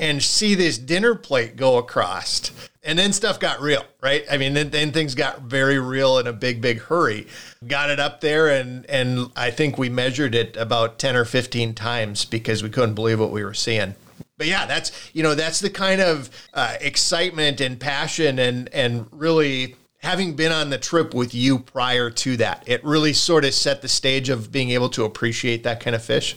and 0.00 0.22
see 0.22 0.54
this 0.54 0.78
dinner 0.78 1.14
plate 1.14 1.56
go 1.56 1.78
across 1.78 2.50
And 2.86 2.98
then 2.98 3.14
stuff 3.14 3.40
got 3.40 3.62
real, 3.62 3.82
right? 4.02 4.24
I 4.30 4.36
mean, 4.36 4.52
then, 4.52 4.68
then 4.68 4.92
things 4.92 5.14
got 5.14 5.42
very 5.42 5.78
real 5.78 6.18
in 6.18 6.26
a 6.26 6.34
big, 6.34 6.60
big 6.60 6.80
hurry. 6.80 7.26
Got 7.66 7.88
it 7.88 7.98
up 7.98 8.20
there, 8.20 8.48
and 8.48 8.84
and 8.90 9.30
I 9.36 9.50
think 9.50 9.78
we 9.78 9.88
measured 9.88 10.34
it 10.34 10.56
about 10.56 10.98
ten 10.98 11.16
or 11.16 11.24
fifteen 11.24 11.74
times 11.74 12.26
because 12.26 12.62
we 12.62 12.68
couldn't 12.68 12.94
believe 12.94 13.18
what 13.18 13.30
we 13.30 13.42
were 13.42 13.54
seeing. 13.54 13.94
But 14.36 14.48
yeah, 14.48 14.66
that's 14.66 15.10
you 15.14 15.22
know 15.22 15.34
that's 15.34 15.60
the 15.60 15.70
kind 15.70 16.02
of 16.02 16.28
uh, 16.52 16.76
excitement 16.80 17.62
and 17.62 17.80
passion 17.80 18.38
and 18.38 18.68
and 18.74 19.06
really 19.12 19.76
having 20.04 20.36
been 20.36 20.52
on 20.52 20.70
the 20.70 20.78
trip 20.78 21.14
with 21.14 21.34
you 21.34 21.58
prior 21.58 22.10
to 22.10 22.36
that, 22.36 22.62
it 22.66 22.84
really 22.84 23.12
sort 23.12 23.44
of 23.44 23.54
set 23.54 23.80
the 23.80 23.88
stage 23.88 24.28
of 24.28 24.52
being 24.52 24.70
able 24.70 24.90
to 24.90 25.04
appreciate 25.04 25.62
that 25.64 25.80
kind 25.80 25.96
of 25.96 26.04
fish. 26.04 26.36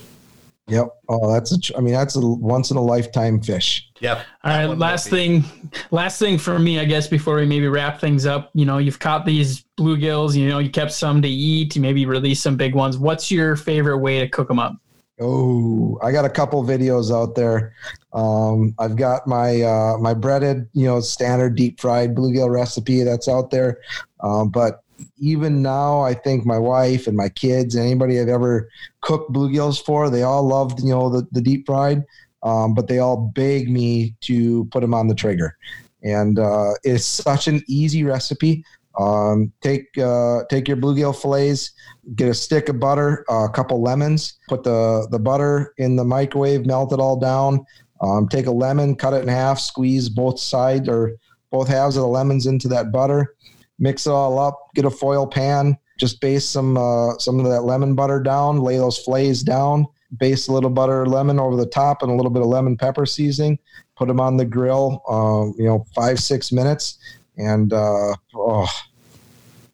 Yep. 0.68 0.88
Oh, 1.08 1.32
that's 1.32 1.52
a. 1.52 1.76
I 1.76 1.80
mean, 1.80 1.94
that's 1.94 2.16
a 2.16 2.20
once 2.20 2.70
in 2.70 2.76
a 2.76 2.82
lifetime 2.82 3.40
fish. 3.40 3.87
Yep. 4.00 4.24
All 4.44 4.50
right. 4.50 4.78
Last 4.78 5.08
thing, 5.08 5.44
last 5.90 6.18
thing 6.18 6.38
for 6.38 6.58
me, 6.58 6.78
I 6.78 6.84
guess, 6.84 7.08
before 7.08 7.36
we 7.36 7.46
maybe 7.46 7.68
wrap 7.68 8.00
things 8.00 8.26
up. 8.26 8.50
You 8.54 8.64
know, 8.64 8.78
you've 8.78 8.98
caught 8.98 9.26
these 9.26 9.64
bluegills. 9.78 10.34
You 10.34 10.48
know, 10.48 10.58
you 10.58 10.70
kept 10.70 10.92
some 10.92 11.20
to 11.22 11.28
eat. 11.28 11.74
You 11.76 11.82
maybe 11.82 12.06
release 12.06 12.40
some 12.40 12.56
big 12.56 12.74
ones. 12.74 12.98
What's 12.98 13.30
your 13.30 13.56
favorite 13.56 13.98
way 13.98 14.20
to 14.20 14.28
cook 14.28 14.48
them 14.48 14.58
up? 14.58 14.76
Oh, 15.20 15.98
I 16.00 16.12
got 16.12 16.24
a 16.24 16.30
couple 16.30 16.62
videos 16.62 17.12
out 17.12 17.34
there. 17.34 17.74
Um, 18.12 18.74
I've 18.78 18.94
got 18.94 19.26
my 19.26 19.62
uh, 19.62 19.98
my 19.98 20.14
breaded, 20.14 20.68
you 20.74 20.86
know, 20.86 21.00
standard 21.00 21.56
deep 21.56 21.80
fried 21.80 22.14
bluegill 22.14 22.50
recipe 22.50 23.02
that's 23.02 23.26
out 23.26 23.50
there. 23.50 23.80
Um, 24.20 24.48
but 24.50 24.84
even 25.18 25.62
now, 25.62 26.00
I 26.00 26.14
think 26.14 26.46
my 26.46 26.58
wife 26.58 27.06
and 27.06 27.16
my 27.16 27.28
kids, 27.28 27.76
anybody 27.76 28.20
I've 28.20 28.28
ever 28.28 28.68
cooked 29.00 29.32
bluegills 29.32 29.84
for, 29.84 30.10
they 30.10 30.22
all 30.22 30.46
loved, 30.46 30.80
you 30.80 30.90
know, 30.90 31.08
the, 31.08 31.26
the 31.32 31.40
deep 31.40 31.66
fried, 31.66 32.04
um, 32.42 32.74
but 32.74 32.86
they 32.86 32.98
all 32.98 33.16
beg 33.34 33.70
me 33.70 34.14
to 34.22 34.64
put 34.66 34.80
them 34.80 34.94
on 34.94 35.08
the 35.08 35.14
Traeger. 35.14 35.56
And 36.02 36.38
uh, 36.38 36.72
it's 36.84 37.04
such 37.04 37.48
an 37.48 37.62
easy 37.68 38.04
recipe. 38.04 38.64
Um, 38.98 39.52
take 39.60 39.86
uh, 39.98 40.40
take 40.50 40.66
your 40.66 40.76
bluegill 40.76 41.20
fillets, 41.20 41.72
get 42.16 42.28
a 42.28 42.34
stick 42.34 42.68
of 42.68 42.80
butter, 42.80 43.24
uh, 43.30 43.44
a 43.44 43.50
couple 43.50 43.80
lemons, 43.80 44.38
put 44.48 44.64
the 44.64 45.06
the 45.10 45.18
butter 45.18 45.72
in 45.78 45.96
the 45.96 46.04
microwave, 46.04 46.66
melt 46.66 46.92
it 46.92 47.00
all 47.00 47.18
down. 47.18 47.64
Um, 48.00 48.28
take 48.28 48.46
a 48.46 48.50
lemon, 48.50 48.96
cut 48.96 49.14
it 49.14 49.22
in 49.22 49.28
half, 49.28 49.58
squeeze 49.58 50.08
both 50.08 50.38
sides 50.38 50.88
or 50.88 51.16
both 51.50 51.68
halves 51.68 51.96
of 51.96 52.02
the 52.02 52.08
lemons 52.08 52.46
into 52.46 52.68
that 52.68 52.92
butter 52.92 53.34
mix 53.78 54.06
it 54.06 54.10
all 54.10 54.38
up, 54.38 54.70
get 54.74 54.84
a 54.84 54.90
foil 54.90 55.26
pan, 55.26 55.76
just 55.98 56.20
base 56.20 56.44
some 56.44 56.76
uh, 56.76 57.16
some 57.18 57.38
of 57.40 57.46
that 57.46 57.62
lemon 57.62 57.94
butter 57.94 58.20
down, 58.20 58.60
lay 58.60 58.76
those 58.76 58.98
flays 58.98 59.42
down, 59.42 59.86
base 60.16 60.48
a 60.48 60.52
little 60.52 60.70
butter 60.70 61.06
lemon 61.06 61.38
over 61.38 61.56
the 61.56 61.66
top 61.66 62.02
and 62.02 62.10
a 62.10 62.14
little 62.14 62.30
bit 62.30 62.42
of 62.42 62.48
lemon 62.48 62.76
pepper 62.76 63.06
seasoning, 63.06 63.58
put 63.96 64.08
them 64.08 64.20
on 64.20 64.36
the 64.36 64.44
grill, 64.44 65.02
um, 65.08 65.54
you 65.58 65.64
know, 65.64 65.84
five 65.94 66.18
six 66.18 66.50
minutes, 66.50 66.98
and 67.36 67.72
uh, 67.72 68.14
oh, 68.34 68.66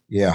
yeah, 0.09 0.35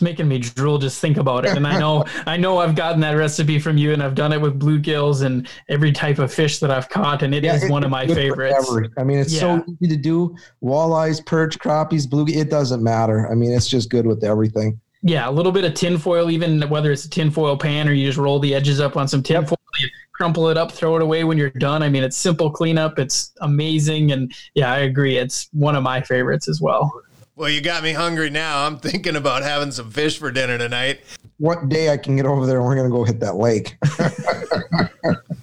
it's 0.00 0.02
making 0.02 0.28
me 0.28 0.38
drool 0.38 0.78
just 0.78 1.00
think 1.00 1.18
about 1.18 1.44
it. 1.44 1.56
And 1.56 1.66
I 1.66 1.78
know 1.78 2.04
I 2.26 2.36
know 2.36 2.58
I've 2.58 2.74
gotten 2.74 3.00
that 3.00 3.12
recipe 3.12 3.58
from 3.58 3.76
you, 3.76 3.92
and 3.92 4.02
I've 4.02 4.14
done 4.14 4.32
it 4.32 4.40
with 4.40 4.58
bluegills 4.58 5.24
and 5.24 5.48
every 5.68 5.92
type 5.92 6.18
of 6.18 6.32
fish 6.32 6.58
that 6.60 6.70
I've 6.70 6.88
caught, 6.88 7.22
and 7.22 7.34
it 7.34 7.44
yeah, 7.44 7.54
is 7.54 7.64
it, 7.64 7.70
one 7.70 7.84
of 7.84 7.90
my 7.90 8.06
favorites. 8.06 8.70
I 8.98 9.04
mean, 9.04 9.18
it's 9.18 9.34
yeah. 9.34 9.40
so 9.40 9.64
easy 9.68 9.94
to 9.94 10.00
do. 10.00 10.34
Walleyes, 10.62 11.24
perch, 11.24 11.58
crappies, 11.58 12.06
bluegill. 12.06 12.36
It 12.36 12.50
doesn't 12.50 12.82
matter. 12.82 13.30
I 13.30 13.34
mean, 13.34 13.52
it's 13.52 13.68
just 13.68 13.90
good 13.90 14.06
with 14.06 14.24
everything. 14.24 14.80
Yeah, 15.02 15.28
a 15.28 15.30
little 15.30 15.52
bit 15.52 15.64
of 15.64 15.74
tinfoil, 15.74 16.30
even 16.30 16.60
whether 16.68 16.92
it's 16.92 17.04
a 17.04 17.10
tinfoil 17.10 17.56
pan 17.56 17.88
or 17.88 17.92
you 17.92 18.06
just 18.06 18.18
roll 18.18 18.38
the 18.38 18.54
edges 18.54 18.80
up 18.80 18.96
on 18.96 19.08
some 19.08 19.22
tinfoil. 19.22 19.56
Yep. 19.78 19.82
You 19.82 19.88
crumple 20.12 20.48
it 20.48 20.58
up, 20.58 20.72
throw 20.72 20.96
it 20.96 21.02
away 21.02 21.24
when 21.24 21.38
you're 21.38 21.50
done. 21.50 21.82
I 21.82 21.88
mean, 21.88 22.02
it's 22.02 22.16
simple 22.16 22.50
cleanup. 22.50 22.98
It's 22.98 23.32
amazing, 23.40 24.12
and 24.12 24.32
yeah, 24.54 24.72
I 24.72 24.80
agree. 24.80 25.16
It's 25.16 25.48
one 25.52 25.74
of 25.74 25.82
my 25.82 26.02
favorites 26.02 26.48
as 26.48 26.60
well. 26.60 26.92
Well, 27.40 27.48
you 27.48 27.62
got 27.62 27.82
me 27.82 27.94
hungry 27.94 28.28
now. 28.28 28.66
I'm 28.66 28.78
thinking 28.78 29.16
about 29.16 29.42
having 29.42 29.70
some 29.70 29.90
fish 29.90 30.18
for 30.18 30.30
dinner 30.30 30.58
tonight. 30.58 31.00
What 31.38 31.70
day 31.70 31.90
I 31.90 31.96
can 31.96 32.16
get 32.16 32.26
over 32.26 32.44
there 32.44 32.58
and 32.58 32.66
we're 32.66 32.74
going 32.74 32.90
to 32.90 32.94
go 32.94 33.04
hit 33.04 33.20
that 33.20 33.36
lake. 33.36 33.76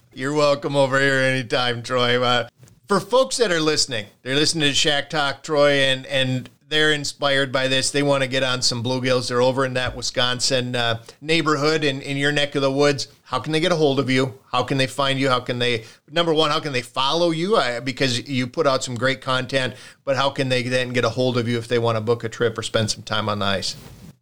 You're 0.13 0.33
welcome 0.33 0.75
over 0.75 0.99
here 0.99 1.15
anytime, 1.15 1.81
Troy. 1.81 2.21
Uh, 2.21 2.49
for 2.87 2.99
folks 2.99 3.37
that 3.37 3.51
are 3.51 3.59
listening, 3.59 4.05
they're 4.21 4.35
listening 4.35 4.69
to 4.69 4.75
Shack 4.75 5.09
Talk, 5.09 5.41
Troy, 5.41 5.71
and 5.71 6.05
and 6.05 6.49
they're 6.69 6.91
inspired 6.91 7.51
by 7.51 7.67
this. 7.67 7.91
They 7.91 8.03
want 8.03 8.23
to 8.23 8.29
get 8.29 8.43
on 8.43 8.61
some 8.61 8.83
bluegills. 8.83 9.29
They're 9.29 9.41
over 9.41 9.65
in 9.65 9.73
that 9.75 9.95
Wisconsin 9.95 10.75
uh, 10.75 11.01
neighborhood 11.21 11.83
in, 11.83 12.01
in 12.01 12.17
your 12.17 12.31
neck 12.31 12.55
of 12.55 12.61
the 12.61 12.71
woods. 12.71 13.07
How 13.23 13.39
can 13.39 13.53
they 13.53 13.59
get 13.59 13.71
a 13.71 13.75
hold 13.75 13.99
of 13.99 14.09
you? 14.09 14.39
How 14.51 14.63
can 14.63 14.77
they 14.77 14.87
find 14.87 15.19
you? 15.19 15.29
How 15.29 15.39
can 15.39 15.59
they, 15.59 15.85
number 16.11 16.33
one, 16.33 16.51
how 16.51 16.59
can 16.59 16.73
they 16.73 16.81
follow 16.81 17.31
you? 17.31 17.55
I, 17.55 17.79
because 17.79 18.27
you 18.27 18.47
put 18.47 18.67
out 18.67 18.83
some 18.83 18.95
great 18.95 19.21
content, 19.21 19.75
but 20.03 20.15
how 20.15 20.29
can 20.29 20.49
they 20.49 20.63
then 20.63 20.89
get 20.89 21.05
a 21.05 21.09
hold 21.09 21.37
of 21.37 21.47
you 21.47 21.57
if 21.57 21.67
they 21.67 21.79
want 21.79 21.95
to 21.97 22.01
book 22.01 22.23
a 22.23 22.29
trip 22.29 22.57
or 22.57 22.63
spend 22.63 22.91
some 22.91 23.03
time 23.03 23.29
on 23.29 23.39
the 23.39 23.45
ice? 23.45 23.75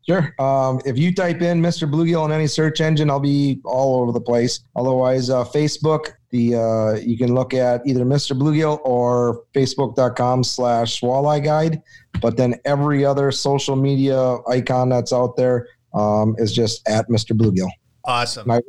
Sure. 0.07 0.35
Um, 0.39 0.79
if 0.85 0.99
you 0.99 1.13
type 1.13 1.41
in 1.41 1.61
Mr. 1.61 1.89
Bluegill 1.89 2.25
in 2.25 2.31
any 2.31 2.45
search 2.45 2.79
engine, 2.79 3.09
I'll 3.09 3.19
be 3.19 3.59
all 3.65 4.01
over 4.01 4.11
the 4.11 4.21
place. 4.21 4.59
Otherwise, 4.75 5.31
uh, 5.31 5.43
Facebook, 5.43 6.13
the 6.29 6.55
uh, 6.55 6.99
you 6.99 7.17
can 7.17 7.33
look 7.33 7.55
at 7.55 7.81
either 7.87 8.05
Mr. 8.05 8.37
Bluegill 8.37 8.81
or 8.83 9.43
Facebook.com 9.55 10.43
slash 10.43 11.01
Walleye 11.01 11.43
Guide. 11.43 11.81
But 12.21 12.37
then 12.37 12.55
every 12.65 13.03
other 13.03 13.31
social 13.31 13.75
media 13.75 14.37
icon 14.47 14.89
that's 14.89 15.11
out 15.11 15.37
there 15.37 15.67
um, 15.95 16.35
is 16.37 16.53
just 16.53 16.87
at 16.87 17.07
Mr. 17.09 17.35
Bluegill. 17.35 17.69
Awesome. 18.03 18.47
My 18.47 18.61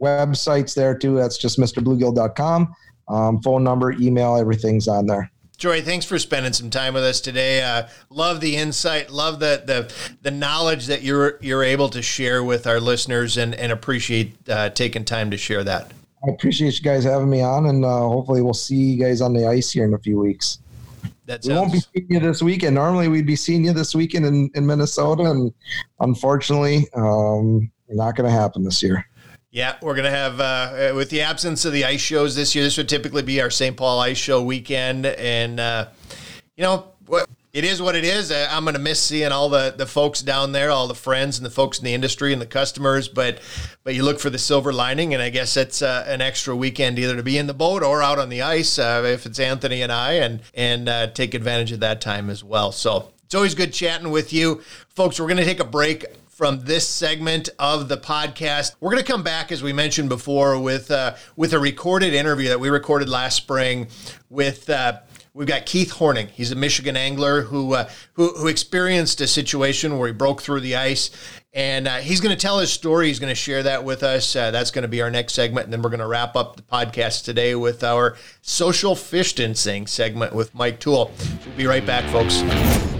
website's 0.00 0.74
there 0.74 0.96
too. 0.96 1.16
That's 1.16 1.36
just 1.36 1.58
MrBluegill.com. 1.58 2.74
Um, 3.08 3.42
phone 3.42 3.62
number, 3.62 3.92
email, 3.92 4.36
everything's 4.36 4.88
on 4.88 5.06
there. 5.06 5.30
Troy, 5.58 5.82
thanks 5.82 6.06
for 6.06 6.20
spending 6.20 6.52
some 6.52 6.70
time 6.70 6.94
with 6.94 7.02
us 7.02 7.20
today. 7.20 7.60
Uh, 7.62 7.88
love 8.10 8.40
the 8.40 8.56
insight, 8.56 9.10
love 9.10 9.40
the, 9.40 9.60
the 9.66 9.92
the 10.22 10.30
knowledge 10.30 10.86
that 10.86 11.02
you're 11.02 11.36
you're 11.40 11.64
able 11.64 11.88
to 11.88 12.00
share 12.00 12.44
with 12.44 12.68
our 12.68 12.78
listeners, 12.78 13.36
and 13.36 13.56
and 13.56 13.72
appreciate 13.72 14.48
uh, 14.48 14.70
taking 14.70 15.04
time 15.04 15.32
to 15.32 15.36
share 15.36 15.64
that. 15.64 15.90
I 16.24 16.30
appreciate 16.30 16.78
you 16.78 16.84
guys 16.84 17.02
having 17.02 17.28
me 17.28 17.42
on, 17.42 17.66
and 17.66 17.84
uh, 17.84 17.88
hopefully 17.88 18.40
we'll 18.40 18.54
see 18.54 18.76
you 18.76 19.04
guys 19.04 19.20
on 19.20 19.32
the 19.32 19.48
ice 19.48 19.72
here 19.72 19.84
in 19.84 19.94
a 19.94 19.98
few 19.98 20.16
weeks. 20.16 20.60
That 21.26 21.44
we 21.44 21.52
won't 21.52 21.72
be 21.72 21.80
seeing 21.80 22.06
you 22.08 22.20
this 22.20 22.40
weekend. 22.40 22.76
Normally, 22.76 23.08
we'd 23.08 23.26
be 23.26 23.36
seeing 23.36 23.64
you 23.64 23.72
this 23.72 23.96
weekend 23.96 24.26
in, 24.26 24.50
in 24.54 24.64
Minnesota, 24.64 25.24
and 25.24 25.52
unfortunately, 25.98 26.86
um, 26.94 27.68
not 27.88 28.14
going 28.14 28.30
to 28.30 28.32
happen 28.32 28.62
this 28.62 28.80
year. 28.80 29.04
Yeah, 29.50 29.76
we're 29.80 29.94
going 29.94 30.04
to 30.04 30.10
have, 30.10 30.40
uh, 30.40 30.92
with 30.94 31.08
the 31.08 31.22
absence 31.22 31.64
of 31.64 31.72
the 31.72 31.86
ice 31.86 32.00
shows 32.00 32.36
this 32.36 32.54
year, 32.54 32.64
this 32.64 32.76
would 32.76 32.88
typically 32.88 33.22
be 33.22 33.40
our 33.40 33.50
St. 33.50 33.76
Paul 33.76 33.98
Ice 34.00 34.18
Show 34.18 34.42
weekend. 34.42 35.06
And, 35.06 35.58
uh, 35.58 35.88
you 36.54 36.64
know, 36.64 36.92
it 37.54 37.64
is 37.64 37.80
what 37.80 37.96
it 37.96 38.04
is. 38.04 38.30
Uh, 38.30 38.46
I'm 38.50 38.64
going 38.64 38.74
to 38.74 38.80
miss 38.80 39.02
seeing 39.02 39.32
all 39.32 39.48
the, 39.48 39.74
the 39.76 39.86
folks 39.86 40.20
down 40.20 40.52
there, 40.52 40.70
all 40.70 40.86
the 40.86 40.94
friends 40.94 41.38
and 41.38 41.46
the 41.46 41.50
folks 41.50 41.78
in 41.78 41.84
the 41.84 41.94
industry 41.94 42.32
and 42.32 42.42
the 42.42 42.46
customers. 42.46 43.08
But 43.08 43.40
but 43.84 43.94
you 43.94 44.02
look 44.02 44.20
for 44.20 44.28
the 44.28 44.38
silver 44.38 44.72
lining, 44.72 45.14
and 45.14 45.22
I 45.22 45.30
guess 45.30 45.56
it's 45.56 45.80
uh, 45.80 46.04
an 46.06 46.20
extra 46.20 46.54
weekend 46.54 46.98
either 46.98 47.16
to 47.16 47.22
be 47.22 47.38
in 47.38 47.46
the 47.46 47.54
boat 47.54 47.82
or 47.82 48.02
out 48.02 48.18
on 48.18 48.28
the 48.28 48.42
ice 48.42 48.78
uh, 48.78 49.02
if 49.06 49.24
it's 49.24 49.40
Anthony 49.40 49.80
and 49.80 49.90
I, 49.90 50.12
and 50.12 50.40
and 50.54 50.88
uh, 50.88 51.06
take 51.08 51.32
advantage 51.32 51.72
of 51.72 51.80
that 51.80 52.02
time 52.02 52.28
as 52.28 52.44
well. 52.44 52.70
So 52.70 53.08
it's 53.24 53.34
always 53.34 53.54
good 53.54 53.72
chatting 53.72 54.10
with 54.10 54.32
you, 54.32 54.62
folks. 54.90 55.18
We're 55.18 55.26
going 55.26 55.38
to 55.38 55.44
take 55.44 55.60
a 55.60 55.64
break 55.64 56.04
from 56.38 56.60
this 56.60 56.86
segment 56.86 57.48
of 57.58 57.88
the 57.88 57.96
podcast. 57.96 58.76
We're 58.78 58.92
going 58.92 59.02
to 59.02 59.12
come 59.12 59.24
back, 59.24 59.50
as 59.50 59.60
we 59.60 59.72
mentioned 59.72 60.08
before, 60.08 60.56
with 60.60 60.88
uh, 60.88 61.16
with 61.34 61.52
a 61.52 61.58
recorded 61.58 62.14
interview 62.14 62.48
that 62.50 62.60
we 62.60 62.70
recorded 62.70 63.08
last 63.08 63.36
spring 63.36 63.88
with. 64.30 64.70
Uh, 64.70 65.00
we've 65.34 65.48
got 65.48 65.66
Keith 65.66 65.90
Horning. 65.90 66.28
He's 66.28 66.52
a 66.52 66.54
Michigan 66.54 66.96
angler 66.96 67.42
who, 67.42 67.74
uh, 67.74 67.90
who, 68.12 68.28
who 68.36 68.46
experienced 68.46 69.20
a 69.20 69.26
situation 69.26 69.98
where 69.98 70.06
he 70.06 70.14
broke 70.14 70.40
through 70.40 70.60
the 70.60 70.76
ice, 70.76 71.10
and 71.52 71.88
uh, 71.88 71.96
he's 71.96 72.20
going 72.20 72.34
to 72.34 72.40
tell 72.40 72.60
his 72.60 72.72
story. 72.72 73.08
He's 73.08 73.18
going 73.18 73.32
to 73.32 73.34
share 73.34 73.64
that 73.64 73.82
with 73.82 74.04
us. 74.04 74.36
Uh, 74.36 74.52
that's 74.52 74.70
going 74.70 74.82
to 74.82 74.88
be 74.88 75.02
our 75.02 75.10
next 75.10 75.32
segment, 75.32 75.64
and 75.64 75.72
then 75.72 75.82
we're 75.82 75.90
going 75.90 75.98
to 75.98 76.06
wrap 76.06 76.36
up 76.36 76.54
the 76.54 76.62
podcast 76.62 77.24
today 77.24 77.56
with 77.56 77.82
our 77.82 78.16
social 78.42 78.94
fish 78.94 79.32
distancing 79.32 79.88
segment 79.88 80.36
with 80.36 80.54
Mike 80.54 80.78
Toole. 80.78 81.10
We'll 81.44 81.56
be 81.56 81.66
right 81.66 81.84
back, 81.84 82.08
folks. 82.12 82.97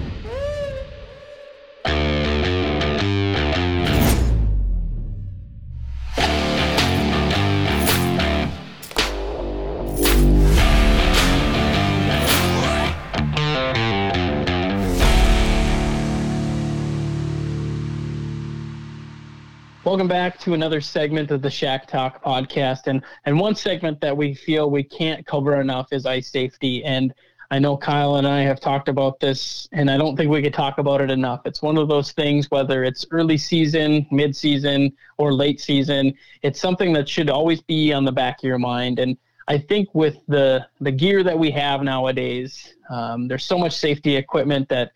Welcome 19.89 20.07
back 20.07 20.39
to 20.41 20.53
another 20.53 20.83
segment 20.83 21.31
of 21.31 21.41
the 21.41 21.49
Shack 21.49 21.87
Talk 21.87 22.23
podcast. 22.23 22.89
And, 22.89 23.03
and 23.25 23.41
one 23.41 23.55
segment 23.55 24.03
that 24.03 24.15
we 24.15 24.35
feel 24.35 24.71
we 24.71 24.83
can't 24.83 25.25
cover 25.25 25.63
enough 25.63 25.95
is 25.95 26.05
ice 26.05 26.31
safety. 26.31 26.85
And 26.85 27.15
I 27.51 27.59
know 27.59 27.75
Kyle 27.75 28.17
and 28.17 28.29
I 28.29 28.43
have 28.43 28.61
talked 28.61 28.91
about 28.91 29.19
this, 29.19 29.67
and 29.73 29.91
I 29.91 29.97
don't 29.97 30.15
think 30.15 30.31
we 30.31 30.43
could 30.43 30.53
talk 30.53 30.77
about 30.77 31.01
it 31.01 31.11
enough. 31.11 31.41
It's 31.47 31.63
one 31.63 31.79
of 31.79 31.89
those 31.89 32.13
things, 32.13 32.51
whether 32.51 32.85
it's 32.85 33.07
early 33.13 33.39
season, 33.39 34.07
mid 34.11 34.37
season, 34.37 34.93
or 35.17 35.33
late 35.33 35.59
season, 35.59 36.13
it's 36.43 36.61
something 36.61 36.93
that 36.93 37.09
should 37.09 37.31
always 37.31 37.63
be 37.63 37.91
on 37.91 38.05
the 38.05 38.13
back 38.13 38.41
of 38.41 38.45
your 38.45 38.59
mind. 38.59 38.99
And 38.99 39.17
I 39.49 39.57
think 39.57 39.89
with 39.95 40.19
the 40.29 40.67
the 40.83 40.93
gear 40.93 41.23
that 41.23 41.39
we 41.39 41.51
have 41.53 41.83
nowadays, 41.83 42.75
um, 42.91 43.27
there's 43.27 43.47
so 43.47 43.57
much 43.57 43.75
safety 43.75 44.17
equipment 44.17 44.69
that 44.69 44.93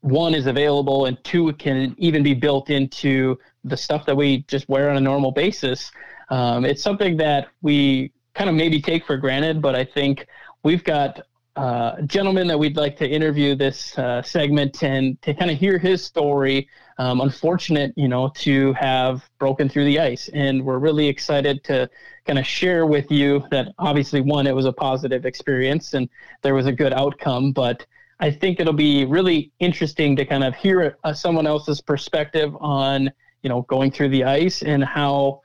one 0.00 0.34
is 0.34 0.46
available 0.46 1.06
and 1.06 1.22
two 1.22 1.52
can 1.52 1.94
even 1.96 2.24
be 2.24 2.34
built 2.34 2.70
into 2.70 3.38
the 3.64 3.76
stuff 3.76 4.06
that 4.06 4.16
we 4.16 4.44
just 4.48 4.68
wear 4.68 4.90
on 4.90 4.96
a 4.96 5.00
normal 5.00 5.30
basis. 5.30 5.90
Um, 6.30 6.64
it's 6.64 6.82
something 6.82 7.16
that 7.18 7.48
we 7.62 8.12
kind 8.34 8.48
of 8.48 8.56
maybe 8.56 8.80
take 8.80 9.04
for 9.04 9.16
granted, 9.16 9.60
but 9.60 9.74
I 9.74 9.84
think 9.84 10.26
we've 10.62 10.84
got 10.84 11.20
uh, 11.56 11.96
a 11.98 12.02
gentleman 12.02 12.46
that 12.46 12.58
we'd 12.58 12.76
like 12.76 12.96
to 12.96 13.06
interview 13.08 13.54
this 13.54 13.96
uh, 13.98 14.22
segment 14.22 14.82
and 14.82 15.20
to 15.22 15.34
kind 15.34 15.50
of 15.50 15.58
hear 15.58 15.78
his 15.78 16.04
story. 16.04 16.68
Um, 16.98 17.20
unfortunate, 17.20 17.92
you 17.96 18.08
know, 18.08 18.30
to 18.36 18.72
have 18.74 19.28
broken 19.38 19.68
through 19.68 19.86
the 19.86 19.98
ice, 19.98 20.28
and 20.32 20.64
we're 20.64 20.78
really 20.78 21.06
excited 21.08 21.64
to 21.64 21.88
kind 22.26 22.38
of 22.38 22.46
share 22.46 22.86
with 22.86 23.10
you 23.10 23.44
that 23.50 23.68
obviously 23.78 24.20
one, 24.20 24.46
it 24.46 24.54
was 24.54 24.66
a 24.66 24.72
positive 24.72 25.26
experience 25.26 25.94
and 25.94 26.08
there 26.42 26.54
was 26.54 26.66
a 26.66 26.72
good 26.72 26.92
outcome, 26.92 27.52
but 27.52 27.84
I 28.20 28.30
think 28.30 28.60
it'll 28.60 28.72
be 28.72 29.04
really 29.04 29.50
interesting 29.58 30.14
to 30.16 30.24
kind 30.24 30.44
of 30.44 30.54
hear 30.54 30.96
uh, 31.02 31.12
someone 31.12 31.46
else's 31.46 31.80
perspective 31.80 32.56
on, 32.60 33.10
you 33.42 33.48
know, 33.48 33.62
going 33.62 33.90
through 33.90 34.08
the 34.08 34.24
ice 34.24 34.62
and 34.62 34.84
how 34.84 35.42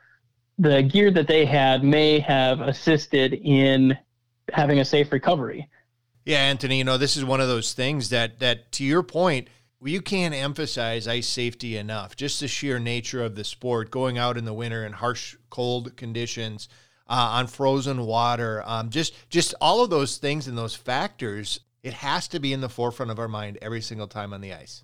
the 0.60 0.82
gear 0.84 1.12
that 1.12 1.28
they 1.28 1.46
had 1.46 1.84
may 1.84 2.20
have 2.20 2.62
assisted 2.62 3.34
in 3.34 3.98
having 4.54 4.80
a 4.80 4.86
safe 4.86 5.12
recovery. 5.12 5.70
Yeah, 6.26 6.40
Anthony, 6.40 6.80
you 6.80 6.84
know, 6.84 6.98
this 6.98 7.16
is 7.16 7.24
one 7.24 7.42
of 7.42 7.48
those 7.48 7.74
things 7.74 8.10
that 8.10 8.40
that 8.40 8.72
to 8.74 8.84
your 8.84 9.04
point, 9.04 9.48
you 9.82 10.02
can't 10.02 10.34
emphasize 10.34 11.08
ice 11.08 11.28
safety 11.28 11.78
enough. 11.78 12.16
Just 12.16 12.40
the 12.40 12.48
sheer 12.48 12.80
nature 12.80 13.24
of 13.24 13.36
the 13.36 13.44
sport, 13.44 13.92
going 13.92 14.18
out 14.18 14.38
in 14.38 14.46
the 14.46 14.54
winter 14.54 14.86
in 14.86 14.94
harsh, 14.94 15.36
cold 15.50 15.96
conditions, 15.96 16.68
uh, 17.08 17.14
on 17.14 17.48
frozen 17.48 18.06
water, 18.06 18.64
um, 18.66 18.90
just 18.90 19.14
just 19.30 19.54
all 19.62 19.84
of 19.84 19.90
those 19.90 20.18
things 20.18 20.48
and 20.48 20.58
those 20.58 20.76
factors. 20.76 21.60
It 21.84 21.94
has 21.94 22.28
to 22.30 22.40
be 22.40 22.52
in 22.52 22.60
the 22.60 22.70
forefront 22.70 23.12
of 23.12 23.20
our 23.20 23.30
mind 23.30 23.58
every 23.62 23.82
single 23.82 24.08
time 24.08 24.34
on 24.34 24.42
the 24.42 24.54
ice. 24.54 24.84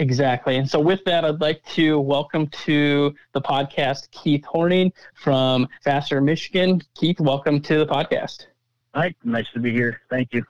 Exactly. 0.00 0.56
And 0.56 0.68
so, 0.68 0.78
with 0.78 1.04
that, 1.06 1.24
I'd 1.24 1.40
like 1.40 1.64
to 1.74 1.98
welcome 1.98 2.46
to 2.64 3.14
the 3.32 3.40
podcast 3.40 4.10
Keith 4.12 4.44
Horning 4.44 4.92
from 5.14 5.66
Vassar, 5.82 6.20
Michigan. 6.20 6.80
Keith, 6.94 7.18
welcome 7.18 7.60
to 7.62 7.78
the 7.78 7.86
podcast. 7.86 8.46
Hi, 8.94 9.12
nice 9.24 9.50
to 9.54 9.60
be 9.60 9.72
here. 9.72 10.00
Thank 10.08 10.32
you. 10.32 10.44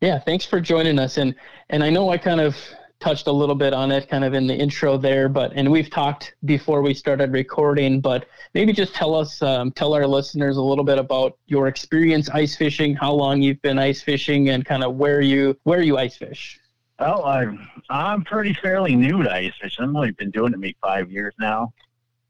Yeah, 0.00 0.20
thanks 0.20 0.44
for 0.44 0.60
joining 0.60 0.98
us. 1.00 1.18
And 1.18 1.34
and 1.70 1.82
I 1.82 1.90
know 1.90 2.10
I 2.10 2.18
kind 2.18 2.40
of 2.40 2.56
touched 3.00 3.26
a 3.26 3.32
little 3.32 3.54
bit 3.56 3.74
on 3.74 3.90
it 3.90 4.08
kind 4.08 4.24
of 4.24 4.32
in 4.32 4.46
the 4.46 4.54
intro 4.54 4.96
there, 4.96 5.28
but 5.28 5.52
and 5.54 5.70
we've 5.70 5.90
talked 5.90 6.36
before 6.44 6.80
we 6.80 6.94
started 6.94 7.32
recording, 7.32 8.00
but 8.00 8.26
maybe 8.54 8.72
just 8.72 8.94
tell 8.94 9.14
us, 9.14 9.42
um, 9.42 9.72
tell 9.72 9.92
our 9.92 10.06
listeners 10.06 10.56
a 10.56 10.62
little 10.62 10.84
bit 10.84 10.98
about 10.98 11.36
your 11.46 11.66
experience 11.66 12.30
ice 12.30 12.56
fishing, 12.56 12.94
how 12.94 13.12
long 13.12 13.42
you've 13.42 13.60
been 13.60 13.78
ice 13.78 14.02
fishing, 14.02 14.50
and 14.50 14.64
kind 14.64 14.84
of 14.84 14.94
where 14.94 15.20
you 15.20 15.58
where 15.64 15.82
you 15.82 15.98
ice 15.98 16.16
fish. 16.16 16.60
Well, 17.04 17.26
I'm 17.26 17.68
I'm 17.90 18.24
pretty 18.24 18.54
fairly 18.54 18.96
new 18.96 19.22
to 19.22 19.30
ice 19.30 19.52
fishing. 19.60 19.84
I've 19.84 19.94
only 19.94 20.12
been 20.12 20.30
doing 20.30 20.54
it 20.54 20.58
maybe 20.58 20.74
five 20.80 21.12
years 21.12 21.34
now. 21.38 21.74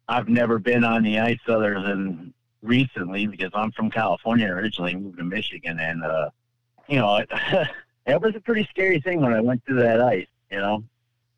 I've 0.08 0.28
never 0.28 0.58
been 0.58 0.82
on 0.82 1.04
the 1.04 1.20
ice 1.20 1.38
other 1.46 1.80
than 1.80 2.34
recently 2.60 3.28
because 3.28 3.52
I'm 3.54 3.70
from 3.70 3.88
California 3.88 4.48
originally, 4.48 4.96
moved 4.96 5.18
to 5.18 5.24
Michigan, 5.24 5.78
and 5.78 6.02
uh, 6.02 6.30
you 6.88 6.98
know, 6.98 7.18
it, 7.18 7.30
it 8.06 8.20
was 8.20 8.34
a 8.34 8.40
pretty 8.40 8.64
scary 8.68 9.00
thing 9.00 9.20
when 9.20 9.32
I 9.32 9.40
went 9.40 9.64
through 9.64 9.80
that 9.82 10.00
ice 10.00 10.26
you 10.50 10.58
know. 10.58 10.82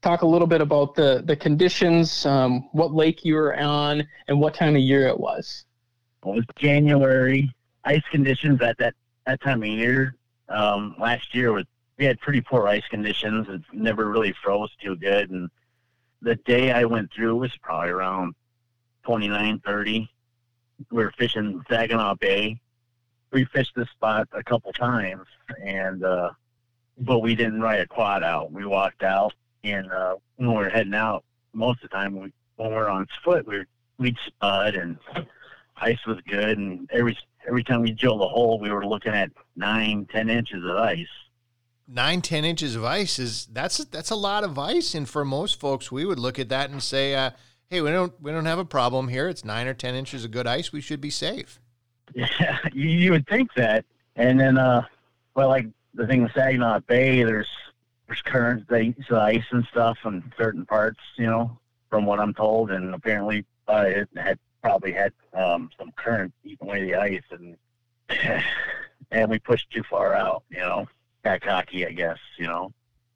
Talk 0.00 0.22
a 0.22 0.26
little 0.26 0.46
bit 0.46 0.62
about 0.62 0.94
the 0.94 1.22
the 1.26 1.36
conditions, 1.36 2.24
um, 2.24 2.70
what 2.72 2.94
lake 2.94 3.22
you 3.22 3.34
were 3.34 3.54
on, 3.60 4.02
and 4.28 4.40
what 4.40 4.54
time 4.54 4.76
of 4.76 4.80
year 4.80 5.08
it 5.08 5.20
was. 5.20 5.66
It 6.24 6.28
was 6.30 6.44
January. 6.56 7.54
Ice 7.84 8.02
conditions 8.10 8.62
at 8.62 8.78
that 8.78 8.94
that 9.26 9.42
time 9.42 9.62
of 9.62 9.68
year. 9.68 10.14
Um, 10.48 10.94
last 10.98 11.34
year 11.34 11.52
was 11.52 11.66
we 11.98 12.04
had 12.04 12.20
pretty 12.20 12.40
poor 12.40 12.68
ice 12.68 12.86
conditions. 12.90 13.46
It 13.48 13.62
never 13.72 14.10
really 14.10 14.34
froze 14.42 14.70
too 14.82 14.96
good, 14.96 15.30
and 15.30 15.50
the 16.22 16.36
day 16.36 16.72
I 16.72 16.84
went 16.84 17.12
through 17.12 17.36
was 17.36 17.52
probably 17.62 17.90
around 17.90 18.34
29, 19.04 19.60
30. 19.64 20.10
We 20.90 21.04
were 21.04 21.12
fishing 21.16 21.62
Saginaw 21.68 22.16
Bay. 22.16 22.58
We 23.32 23.44
fished 23.46 23.74
this 23.74 23.88
spot 23.90 24.28
a 24.32 24.42
couple 24.42 24.72
times, 24.72 25.26
and 25.62 26.04
uh, 26.04 26.30
but 26.98 27.20
we 27.20 27.34
didn't 27.34 27.60
ride 27.60 27.80
a 27.80 27.86
quad 27.86 28.22
out. 28.22 28.52
We 28.52 28.64
walked 28.66 29.02
out, 29.02 29.34
and 29.64 29.90
uh, 29.90 30.16
when 30.36 30.50
we 30.50 30.56
were 30.56 30.68
heading 30.68 30.94
out, 30.94 31.24
most 31.52 31.82
of 31.82 31.90
the 31.90 31.96
time 31.96 32.14
we, 32.14 32.32
when 32.56 32.70
we 32.70 32.74
were 32.74 32.88
on 32.88 33.06
foot, 33.24 33.46
we 33.46 33.64
we'd 33.98 34.16
spud 34.26 34.74
and 34.74 34.98
ice 35.76 36.04
was 36.06 36.18
good, 36.28 36.58
and 36.58 36.88
every 36.92 37.16
every 37.46 37.64
time 37.64 37.82
we 37.82 37.92
drilled 37.92 38.22
a 38.22 38.28
hole, 38.28 38.58
we 38.58 38.70
were 38.70 38.86
looking 38.86 39.12
at 39.12 39.30
nine, 39.56 40.06
ten 40.10 40.28
inches 40.28 40.64
of 40.64 40.76
ice. 40.76 41.06
Nine, 41.88 42.20
ten 42.20 42.44
inches 42.44 42.74
of 42.74 42.84
ice 42.84 43.18
is 43.18 43.46
that's 43.52 43.78
that's 43.78 44.10
a 44.10 44.16
lot 44.16 44.42
of 44.42 44.58
ice, 44.58 44.94
and 44.94 45.08
for 45.08 45.24
most 45.24 45.60
folks, 45.60 45.92
we 45.92 46.04
would 46.04 46.18
look 46.18 46.38
at 46.38 46.48
that 46.48 46.70
and 46.70 46.82
say, 46.82 47.14
uh, 47.14 47.30
"Hey, 47.68 47.80
we 47.80 47.90
don't 47.90 48.12
we 48.20 48.32
don't 48.32 48.46
have 48.46 48.58
a 48.58 48.64
problem 48.64 49.06
here. 49.06 49.28
It's 49.28 49.44
nine 49.44 49.68
or 49.68 49.74
ten 49.74 49.94
inches 49.94 50.24
of 50.24 50.32
good 50.32 50.48
ice. 50.48 50.72
We 50.72 50.80
should 50.80 51.00
be 51.00 51.10
safe." 51.10 51.60
Yeah, 52.14 52.58
you, 52.72 53.10
would 53.10 53.26
think 53.26 53.52
that, 53.54 53.84
and 54.14 54.38
then, 54.38 54.58
uh, 54.58 54.84
well, 55.34 55.48
like 55.48 55.66
the 55.94 56.06
thing 56.06 56.22
with 56.22 56.32
Saginaw 56.32 56.80
Bay, 56.80 57.24
there's 57.24 57.48
there's 58.06 58.22
currents, 58.22 58.70
ice 58.70 59.44
and 59.50 59.64
stuff 59.66 59.98
in 60.04 60.32
certain 60.38 60.64
parts, 60.64 61.00
you 61.16 61.26
know, 61.26 61.58
from 61.90 62.06
what 62.06 62.20
I'm 62.20 62.34
told, 62.34 62.70
and 62.70 62.94
apparently 62.94 63.44
uh, 63.68 63.84
it 63.86 64.08
had 64.16 64.38
probably 64.62 64.92
had 64.92 65.12
um, 65.34 65.70
some 65.78 65.92
current 65.96 66.32
eating 66.44 66.68
away 66.68 66.82
the 66.84 66.94
ice, 66.94 67.22
and 67.30 67.56
and 69.10 69.30
we 69.30 69.38
pushed 69.38 69.70
too 69.70 69.82
far 69.82 70.14
out, 70.14 70.42
you 70.50 70.58
know, 70.58 70.86
back 71.26 71.42
hockey, 71.42 71.84
I 71.84 71.90
guess, 71.90 72.18
you 72.38 72.46
know. 72.46 72.72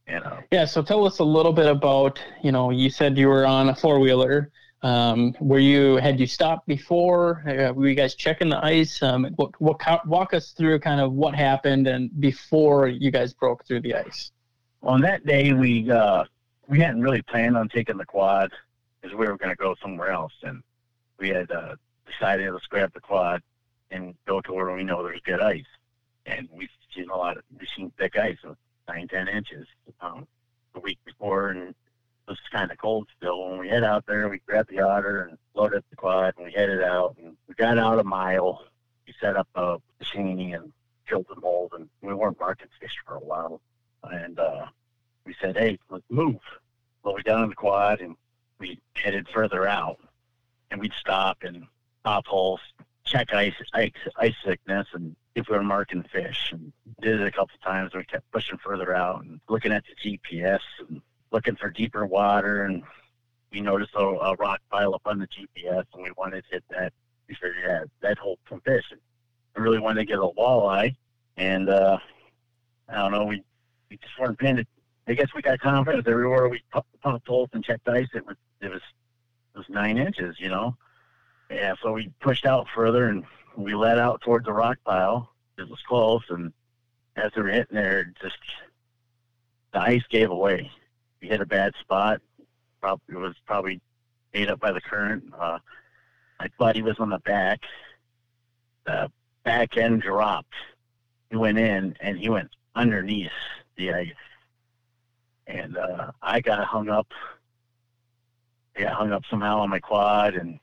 You 0.08 0.18
know. 0.18 0.38
Yeah. 0.50 0.64
So 0.64 0.82
tell 0.82 1.06
us 1.06 1.20
a 1.20 1.24
little 1.24 1.52
bit 1.52 1.66
about, 1.66 2.20
you 2.42 2.50
know, 2.50 2.70
you 2.70 2.90
said 2.90 3.16
you 3.16 3.28
were 3.28 3.46
on 3.46 3.68
a 3.68 3.76
four 3.76 4.00
wheeler. 4.00 4.50
Um, 4.82 5.36
were 5.40 5.60
you 5.60 5.96
had 5.96 6.18
you 6.18 6.26
stopped 6.26 6.66
before? 6.66 7.44
Uh, 7.46 7.72
were 7.72 7.86
you 7.86 7.94
guys 7.94 8.16
checking 8.16 8.48
the 8.48 8.64
ice? 8.64 9.00
Um, 9.02 9.28
what, 9.36 9.52
what, 9.60 10.06
walk 10.06 10.34
us 10.34 10.50
through 10.50 10.80
kind 10.80 11.00
of 11.00 11.12
what 11.12 11.36
happened 11.36 11.86
and 11.86 12.10
before 12.20 12.88
you 12.88 13.12
guys 13.12 13.32
broke 13.32 13.64
through 13.66 13.82
the 13.82 13.94
ice. 13.94 14.32
On 14.82 15.00
that 15.02 15.24
day, 15.24 15.52
we 15.52 15.88
uh, 15.88 16.24
we 16.66 16.80
hadn't 16.80 17.02
really 17.02 17.22
planned 17.22 17.56
on 17.56 17.68
taking 17.68 17.98
the 17.98 18.06
quad 18.06 18.50
because 19.00 19.16
we 19.16 19.26
were 19.26 19.36
going 19.36 19.50
to 19.50 19.56
go 19.56 19.76
somewhere 19.80 20.10
else, 20.10 20.32
and 20.42 20.62
we 21.18 21.28
had 21.28 21.50
uh, 21.52 21.76
decided 22.10 22.50
let's 22.52 22.66
grab 22.66 22.92
the 22.94 23.00
quad 23.00 23.42
and 23.92 24.14
go 24.26 24.40
to 24.40 24.52
where 24.52 24.74
we 24.74 24.82
know 24.82 25.04
there's 25.04 25.20
good 25.20 25.40
ice. 25.40 25.70
And 26.26 26.48
we've 26.52 26.68
seen 26.94 27.10
a 27.10 27.16
lot 27.16 27.36
of 27.36 27.44
seen 27.76 27.92
thick 27.98 28.16
ice 28.16 28.38
of 28.44 28.56
nine 28.88 29.08
ten 29.08 29.28
inches 29.28 29.66
um, 30.00 30.26
the 30.74 30.80
week 30.80 30.98
before, 31.04 31.50
and 31.50 31.68
it 31.68 31.76
was 32.28 32.38
kind 32.52 32.70
of 32.70 32.78
cold 32.78 33.08
still. 33.16 33.50
When 33.50 33.58
we 33.58 33.68
head 33.68 33.84
out 33.84 34.06
there, 34.06 34.28
we 34.28 34.38
grabbed 34.46 34.70
the 34.70 34.80
otter 34.80 35.22
and 35.24 35.38
loaded 35.54 35.78
up 35.78 35.84
the 35.90 35.96
quad, 35.96 36.34
and 36.36 36.46
we 36.46 36.52
headed 36.52 36.82
out. 36.82 37.16
And 37.22 37.36
we 37.48 37.54
got 37.54 37.78
out 37.78 37.98
a 37.98 38.04
mile. 38.04 38.64
We 39.06 39.14
set 39.20 39.36
up 39.36 39.48
a 39.54 39.78
machine 39.98 40.54
and 40.54 40.72
killed 41.08 41.26
the 41.28 41.40
mold, 41.40 41.72
and 41.76 41.88
we 42.02 42.14
weren't 42.14 42.38
marking 42.38 42.68
fish 42.80 42.96
for 43.06 43.16
a 43.16 43.20
while. 43.20 43.60
And 44.04 44.38
uh, 44.38 44.66
we 45.24 45.34
said, 45.40 45.56
"Hey, 45.56 45.78
let's 45.88 46.04
move." 46.08 46.40
Well, 47.02 47.14
we 47.14 47.22
got 47.22 47.42
on 47.42 47.48
the 47.48 47.54
quad 47.54 48.00
and 48.00 48.14
we 48.58 48.78
headed 48.94 49.26
further 49.28 49.66
out, 49.66 49.98
and 50.70 50.80
we'd 50.80 50.92
stop 50.92 51.38
and 51.42 51.66
pop 52.04 52.26
holes, 52.26 52.60
check 53.04 53.32
ice, 53.32 53.54
ice, 53.72 53.92
ice 54.16 54.34
thickness, 54.44 54.86
and 54.92 55.16
if 55.34 55.48
we 55.48 55.56
were 55.56 55.62
marking 55.62 56.02
fish. 56.02 56.50
And 56.52 56.72
did 57.00 57.20
it 57.20 57.26
a 57.26 57.30
couple 57.30 57.56
times. 57.62 57.94
We 57.94 58.04
kept 58.04 58.30
pushing 58.32 58.58
further 58.58 58.94
out 58.94 59.22
and 59.22 59.40
looking 59.48 59.72
at 59.72 59.84
the 59.84 60.18
GPS 60.18 60.60
and 60.88 61.00
looking 61.30 61.56
for 61.56 61.70
deeper 61.70 62.06
water, 62.06 62.64
and 62.64 62.82
we 63.52 63.60
noticed 63.60 63.94
a, 63.94 64.00
a 64.00 64.34
rock 64.36 64.60
pile 64.70 64.94
up 64.94 65.02
on 65.04 65.18
the 65.18 65.28
GPS, 65.28 65.84
and 65.94 66.02
we 66.02 66.10
wanted 66.16 66.44
to 66.44 66.50
hit 66.50 66.64
that. 66.70 66.92
We 67.28 67.34
figured, 67.34 67.56
yeah, 67.64 67.84
that 68.00 68.18
hold 68.18 68.38
some 68.48 68.60
fish. 68.60 68.84
And 68.90 69.00
I 69.56 69.60
really 69.60 69.78
wanted 69.78 70.00
to 70.00 70.06
get 70.06 70.18
a 70.18 70.22
walleye, 70.22 70.94
and 71.36 71.68
uh, 71.68 71.98
I 72.88 72.94
don't 72.96 73.12
know, 73.12 73.24
we, 73.24 73.42
we 73.88 73.96
just 73.96 74.18
weren't 74.18 74.38
paying 74.38 74.58
it. 74.58 74.68
I 75.08 75.14
guess 75.14 75.28
we 75.34 75.42
got 75.42 75.58
confidence 75.58 76.06
everywhere 76.06 76.48
we 76.48 76.62
pumped 77.02 77.26
holes 77.26 77.48
and 77.52 77.64
checked 77.64 77.88
ice. 77.88 78.06
It 78.14 78.24
was 78.24 78.36
it 78.60 78.70
was 78.70 78.82
it 79.54 79.58
was 79.58 79.68
nine 79.68 79.98
inches, 79.98 80.38
you 80.38 80.48
know. 80.48 80.76
Yeah, 81.50 81.74
so 81.82 81.92
we 81.92 82.10
pushed 82.20 82.46
out 82.46 82.68
further 82.72 83.08
and 83.08 83.24
we 83.56 83.74
let 83.74 83.98
out 83.98 84.20
towards 84.22 84.46
the 84.46 84.52
rock 84.52 84.78
pile. 84.84 85.30
It 85.58 85.68
was 85.68 85.80
close, 85.86 86.22
and 86.30 86.52
as 87.16 87.30
we 87.36 87.42
were 87.42 87.50
hitting 87.50 87.76
there, 87.76 88.12
just 88.22 88.38
the 89.72 89.80
ice 89.80 90.04
gave 90.10 90.30
away 90.30 90.70
we 91.20 91.28
hit 91.28 91.40
a 91.40 91.46
bad 91.46 91.74
spot. 91.80 92.20
Probably 92.80 93.14
it 93.14 93.18
was 93.18 93.34
probably 93.46 93.80
ate 94.32 94.48
up 94.48 94.60
by 94.60 94.72
the 94.72 94.80
current. 94.80 95.24
Uh, 95.38 95.58
my 96.38 96.48
buddy 96.58 96.82
was 96.82 96.98
on 96.98 97.10
the 97.10 97.18
back. 97.20 97.60
The 98.86 99.10
back 99.44 99.76
end 99.76 100.02
dropped. 100.02 100.54
He 101.30 101.36
went 101.36 101.58
in 101.58 101.96
and 102.00 102.18
he 102.18 102.28
went 102.28 102.50
underneath 102.74 103.30
the 103.76 103.92
ice, 103.92 104.12
and 105.46 105.76
uh, 105.76 106.12
I 106.22 106.40
got 106.40 106.64
hung 106.64 106.88
up. 106.88 107.08
I 108.76 108.82
got 108.82 108.94
hung 108.94 109.12
up 109.12 109.24
somehow 109.30 109.58
on 109.58 109.70
my 109.70 109.80
quad, 109.80 110.34
and 110.34 110.58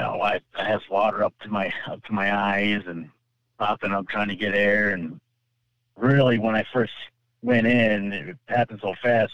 know, 0.00 0.20
I, 0.20 0.40
I 0.58 0.64
has 0.64 0.80
water 0.90 1.22
up 1.22 1.34
to 1.40 1.48
my 1.48 1.72
up 1.86 2.02
to 2.04 2.12
my 2.12 2.34
eyes 2.34 2.82
and 2.86 3.10
popping 3.58 3.92
up 3.92 4.08
trying 4.08 4.28
to 4.28 4.36
get 4.36 4.54
air. 4.54 4.90
And 4.90 5.20
really 5.96 6.38
when 6.38 6.54
I 6.54 6.64
first 6.72 6.92
went 7.42 7.66
in 7.66 8.12
it 8.12 8.36
happened 8.48 8.80
so 8.82 8.94
fast 9.02 9.32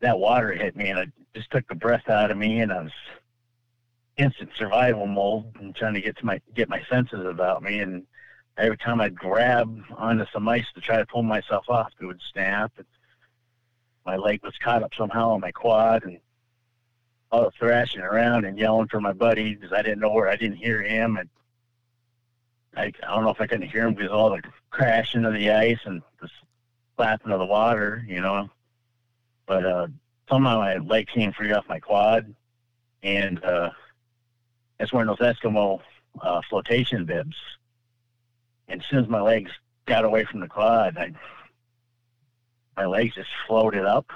that 0.00 0.18
water 0.18 0.52
hit 0.52 0.74
me 0.74 0.90
and 0.90 0.98
it 0.98 1.12
just 1.34 1.50
took 1.50 1.66
the 1.68 1.74
breath 1.76 2.08
out 2.08 2.30
of 2.30 2.36
me 2.36 2.60
and 2.60 2.72
I 2.72 2.82
was 2.82 2.92
instant 4.16 4.50
survival 4.56 5.06
mode 5.06 5.54
and 5.60 5.74
trying 5.74 5.94
to 5.94 6.00
get 6.00 6.16
to 6.18 6.26
my 6.26 6.40
get 6.54 6.68
my 6.68 6.82
senses 6.90 7.24
about 7.24 7.62
me. 7.62 7.80
And 7.80 8.04
every 8.56 8.76
time 8.78 9.00
I'd 9.00 9.14
grab 9.14 9.82
onto 9.96 10.26
some 10.32 10.48
ice 10.48 10.66
to 10.74 10.80
try 10.80 10.98
to 10.98 11.06
pull 11.06 11.22
myself 11.22 11.68
off 11.68 11.92
it 12.00 12.04
would 12.04 12.20
snap 12.32 12.72
and 12.76 12.86
my 14.04 14.16
leg 14.16 14.42
was 14.42 14.54
caught 14.62 14.82
up 14.82 14.92
somehow 14.96 15.30
on 15.30 15.40
my 15.40 15.52
quad 15.52 16.04
and 16.04 16.18
Was 17.32 17.52
thrashing 17.58 18.02
around 18.02 18.44
and 18.44 18.58
yelling 18.58 18.88
for 18.88 19.00
my 19.00 19.12
buddy 19.12 19.54
because 19.54 19.72
I 19.72 19.80
didn't 19.82 20.00
know 20.00 20.12
where 20.12 20.28
I 20.28 20.36
didn't 20.36 20.58
hear 20.58 20.82
him 20.82 21.16
and 21.16 21.28
I, 22.76 22.92
I 23.06 23.14
don't 23.14 23.24
know 23.24 23.30
if 23.30 23.40
I 23.40 23.46
couldn't 23.46 23.68
hear 23.68 23.86
him 23.86 23.94
because 23.94 24.10
all 24.10 24.30
the 24.30 24.42
crashing 24.70 25.24
of 25.24 25.34
the 25.34 25.50
ice 25.50 25.78
and 25.84 26.02
the 26.20 26.28
slapping 26.96 27.32
of 27.32 27.38
the 27.38 27.46
water, 27.46 28.04
you 28.06 28.20
know. 28.20 28.48
But 29.46 29.66
uh, 29.66 29.86
somehow 30.28 30.58
my 30.58 30.76
leg 30.76 31.08
came 31.08 31.32
free 31.32 31.52
off 31.52 31.68
my 31.68 31.80
quad, 31.80 32.34
and 33.02 33.42
uh, 33.44 33.70
one 34.90 35.08
of 35.08 35.18
those 35.18 35.34
Eskimo 35.34 35.80
uh, 36.20 36.40
flotation 36.48 37.04
bibs. 37.04 37.36
And 38.68 38.80
as 38.80 38.86
soon 38.88 39.00
as 39.00 39.08
my 39.08 39.20
legs 39.20 39.50
got 39.86 40.04
away 40.04 40.24
from 40.24 40.40
the 40.40 40.48
quad, 40.48 40.96
I, 40.96 41.12
my 42.76 42.86
legs 42.86 43.14
just 43.14 43.28
floated 43.46 43.84
up 43.84 44.06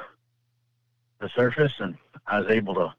the 1.18 1.28
surface, 1.34 1.72
and 1.78 1.96
I 2.26 2.40
was 2.40 2.48
able 2.50 2.74
to 2.74 2.94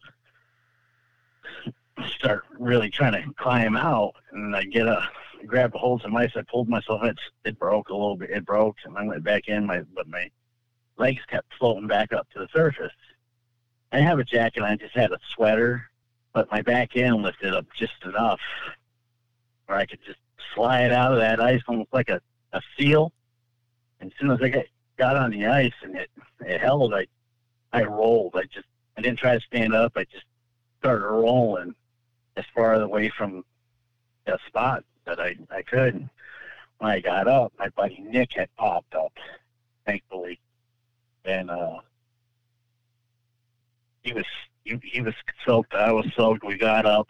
start 2.18 2.46
really 2.58 2.90
trying 2.90 3.14
to 3.14 3.34
climb 3.34 3.76
out. 3.76 4.14
And 4.32 4.56
I 4.56 4.64
get 4.64 4.88
a 4.88 5.08
grab 5.46 5.76
a 5.76 5.78
hold 5.78 6.02
of 6.02 6.04
some 6.04 6.16
ice. 6.16 6.32
I 6.36 6.42
pulled 6.44 6.70
myself. 6.70 7.04
It 7.04 7.18
it 7.46 7.60
broke 7.60 7.90
a 7.90 7.94
little 7.94 8.18
bit. 8.18 8.30
It 8.30 8.46
broke, 8.46 8.78
and 8.86 8.98
I 8.98 9.04
went 9.06 9.24
back 9.24 9.48
in. 9.48 9.66
My 9.66 9.82
but 9.96 10.08
my 10.08 10.30
legs 10.98 11.22
kept 11.28 11.54
floating 11.58 11.88
back 11.88 12.14
up 12.14 12.30
to 12.32 12.40
the 12.40 12.48
surface. 12.54 12.92
I 13.92 14.00
have 14.00 14.20
a 14.20 14.24
jacket. 14.24 14.64
I 14.64 14.76
just 14.76 14.96
had 14.96 15.12
a 15.12 15.20
sweater, 15.34 15.90
but 16.34 16.52
my 16.52 16.62
back 16.62 16.96
end 16.96 17.22
lifted 17.22 17.54
up 17.54 17.66
just 17.78 18.04
enough 18.04 18.40
where 19.66 19.78
I 19.78 19.86
could 19.86 20.00
just 20.06 20.20
slide 20.54 20.92
out 20.92 21.14
of 21.14 21.20
that 21.20 21.42
ice 21.42 21.62
almost 21.68 21.94
like 21.94 22.10
a, 22.10 22.22
a 22.54 22.62
seal. 22.78 23.12
And 24.00 24.12
as 24.12 24.18
soon 24.20 24.32
as 24.32 24.42
I 24.42 24.50
got, 24.50 24.66
got 24.98 25.16
on 25.16 25.32
the 25.32 25.46
ice 25.46 25.74
and 25.84 25.96
it, 25.96 26.10
it 26.42 26.60
held, 26.60 26.94
I 26.94 27.08
I 27.74 27.84
rolled. 27.84 28.36
I 28.36 28.44
just 28.44 28.68
I 28.98 29.02
didn't 29.02 29.20
try 29.20 29.36
to 29.36 29.42
stand 29.42 29.76
up. 29.76 29.94
I 29.96 30.06
just 30.06 30.26
started 30.80 31.06
rolling 31.06 31.76
as 32.36 32.46
far 32.56 32.74
away 32.74 33.10
from 33.16 33.46
the 34.26 34.40
spot 34.48 34.84
that 35.06 35.20
I, 35.20 35.36
I 35.52 35.62
could. 35.62 36.10
When 36.80 36.92
I 36.92 37.00
got 37.00 37.28
up, 37.28 37.54
my 37.58 37.70
buddy 37.70 38.00
Nick 38.00 38.34
had 38.34 38.50
popped 38.58 38.96
up, 38.96 39.14
thankfully. 39.86 40.40
And 41.26 41.50
uh, 41.50 41.78
he 44.04 44.14
was 44.14 44.26
he, 44.64 44.80
he 44.84 45.02
was 45.02 45.14
soaked. 45.46 45.74
I 45.74 45.92
was 45.92 46.06
soaked. 46.16 46.44
We 46.44 46.58
got 46.58 46.86
up. 46.86 47.08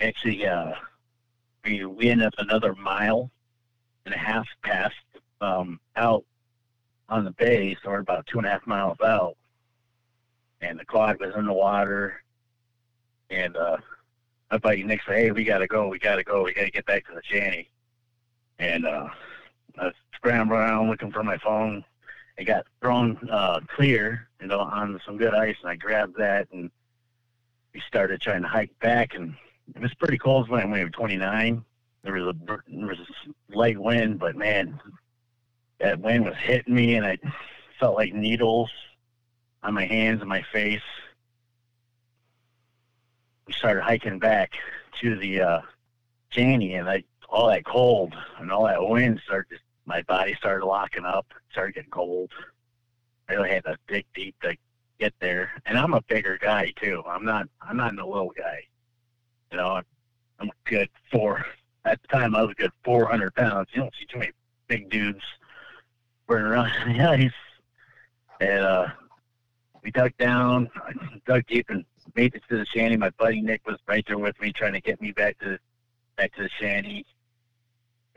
Actually, 0.00 0.46
uh, 0.46 0.72
we 1.64 1.84
we 1.84 2.10
ended 2.10 2.26
up 2.28 2.34
another 2.38 2.74
mile 2.74 3.30
and 4.04 4.14
a 4.14 4.18
half 4.18 4.46
past 4.62 4.94
um, 5.40 5.80
out 5.96 6.24
on 7.08 7.24
the 7.24 7.30
bay, 7.32 7.76
so 7.82 7.90
we're 7.90 8.00
about 8.00 8.26
two 8.26 8.38
and 8.38 8.46
a 8.46 8.50
half 8.50 8.66
miles 8.66 9.00
out. 9.00 9.36
And 10.64 10.78
the 10.78 10.84
quad 10.84 11.20
was 11.20 11.34
in 11.36 11.44
the 11.44 11.52
water, 11.52 12.22
and 13.28 13.54
uh, 13.54 13.76
my 14.50 14.56
buddy 14.56 14.82
Nick 14.82 15.02
said, 15.04 15.16
"Hey, 15.16 15.30
we 15.30 15.44
gotta 15.44 15.66
go. 15.66 15.88
We 15.88 15.98
gotta 15.98 16.24
go. 16.24 16.42
We 16.42 16.54
gotta 16.54 16.70
get 16.70 16.86
back 16.86 17.06
to 17.06 17.14
the 17.14 17.20
shanty." 17.22 17.68
And 18.58 18.86
uh, 18.86 19.08
I 19.78 19.84
was 19.84 19.94
scrambling 20.14 20.58
around 20.58 20.88
looking 20.88 21.12
for 21.12 21.22
my 21.22 21.36
phone. 21.36 21.84
It 22.38 22.44
got 22.44 22.64
thrown 22.80 23.18
uh, 23.30 23.60
clear, 23.76 24.28
you 24.40 24.46
know, 24.46 24.60
on 24.60 24.98
some 25.04 25.18
good 25.18 25.34
ice, 25.34 25.56
and 25.60 25.70
I 25.70 25.76
grabbed 25.76 26.16
that, 26.16 26.48
and 26.50 26.70
we 27.74 27.82
started 27.86 28.22
trying 28.22 28.42
to 28.42 28.48
hike 28.48 28.76
back. 28.80 29.14
And 29.14 29.34
it 29.74 29.82
was 29.82 29.92
pretty 29.94 30.18
cold 30.18 30.48
when 30.48 30.70
we 30.70 30.82
were 30.82 30.90
29. 30.90 31.62
There 32.02 32.12
was 32.14 32.34
a 32.34 32.34
there 32.46 32.86
was 32.86 32.98
a 33.00 33.56
light 33.56 33.78
wind, 33.78 34.18
but 34.18 34.34
man, 34.34 34.80
that 35.78 36.00
wind 36.00 36.24
was 36.24 36.36
hitting 36.36 36.74
me, 36.74 36.94
and 36.94 37.04
I 37.04 37.18
felt 37.78 37.96
like 37.96 38.14
needles 38.14 38.70
on 39.64 39.74
my 39.74 39.86
hands 39.86 40.20
and 40.20 40.28
my 40.28 40.42
face 40.52 40.80
we 43.46 43.52
started 43.52 43.82
hiking 43.82 44.18
back 44.18 44.52
to 45.00 45.16
the 45.16 45.40
uh, 45.40 45.60
Shanty, 46.30 46.74
and 46.74 46.88
I 46.88 47.04
all 47.28 47.48
that 47.48 47.64
cold 47.64 48.14
and 48.38 48.50
all 48.50 48.64
that 48.66 48.82
wind 48.82 49.20
started. 49.24 49.50
Just, 49.50 49.62
my 49.86 50.02
body 50.02 50.34
started 50.34 50.64
locking 50.64 51.04
up. 51.04 51.26
Started 51.50 51.74
getting 51.74 51.90
cold. 51.90 52.30
I 53.28 53.34
really 53.34 53.50
had 53.50 53.64
to 53.64 53.76
dig 53.86 54.06
deep 54.14 54.34
to 54.42 54.56
get 54.98 55.12
there. 55.20 55.50
And 55.66 55.78
I'm 55.78 55.94
a 55.94 56.00
bigger 56.02 56.38
guy 56.40 56.72
too. 56.80 57.02
I'm 57.06 57.24
not. 57.24 57.48
I'm 57.60 57.76
not 57.76 57.98
a 57.98 58.06
little 58.06 58.32
guy. 58.36 58.62
You 59.50 59.58
know, 59.58 59.82
I'm, 60.40 60.48
a 60.48 60.52
good 60.64 60.88
four. 61.12 61.44
At 61.84 62.00
the 62.02 62.08
time, 62.08 62.34
I 62.34 62.42
was 62.42 62.52
a 62.52 62.54
good 62.54 62.72
400 62.82 63.34
pounds. 63.34 63.68
You 63.72 63.82
don't 63.82 63.94
see 63.98 64.06
too 64.06 64.18
many 64.18 64.32
big 64.68 64.90
dudes 64.90 65.22
running 66.26 66.46
around 66.46 66.70
the 66.86 67.00
ice. 67.02 67.30
And 68.40 68.64
uh, 68.64 68.88
we 69.84 69.90
dug 69.90 70.16
down, 70.18 70.70
I 70.76 70.92
dug 71.26 71.46
deep, 71.46 71.66
and 71.68 71.84
made 72.16 72.34
it 72.34 72.42
to 72.48 72.56
the 72.56 72.66
shanty. 72.66 72.96
My 72.96 73.10
buddy 73.10 73.40
Nick 73.40 73.60
was 73.66 73.78
right 73.86 74.04
there 74.06 74.18
with 74.18 74.40
me, 74.40 74.52
trying 74.52 74.72
to 74.72 74.80
get 74.80 75.00
me 75.00 75.12
back 75.12 75.38
to 75.40 75.58
back 76.16 76.34
to 76.34 76.42
the 76.42 76.48
shanty. 76.48 77.04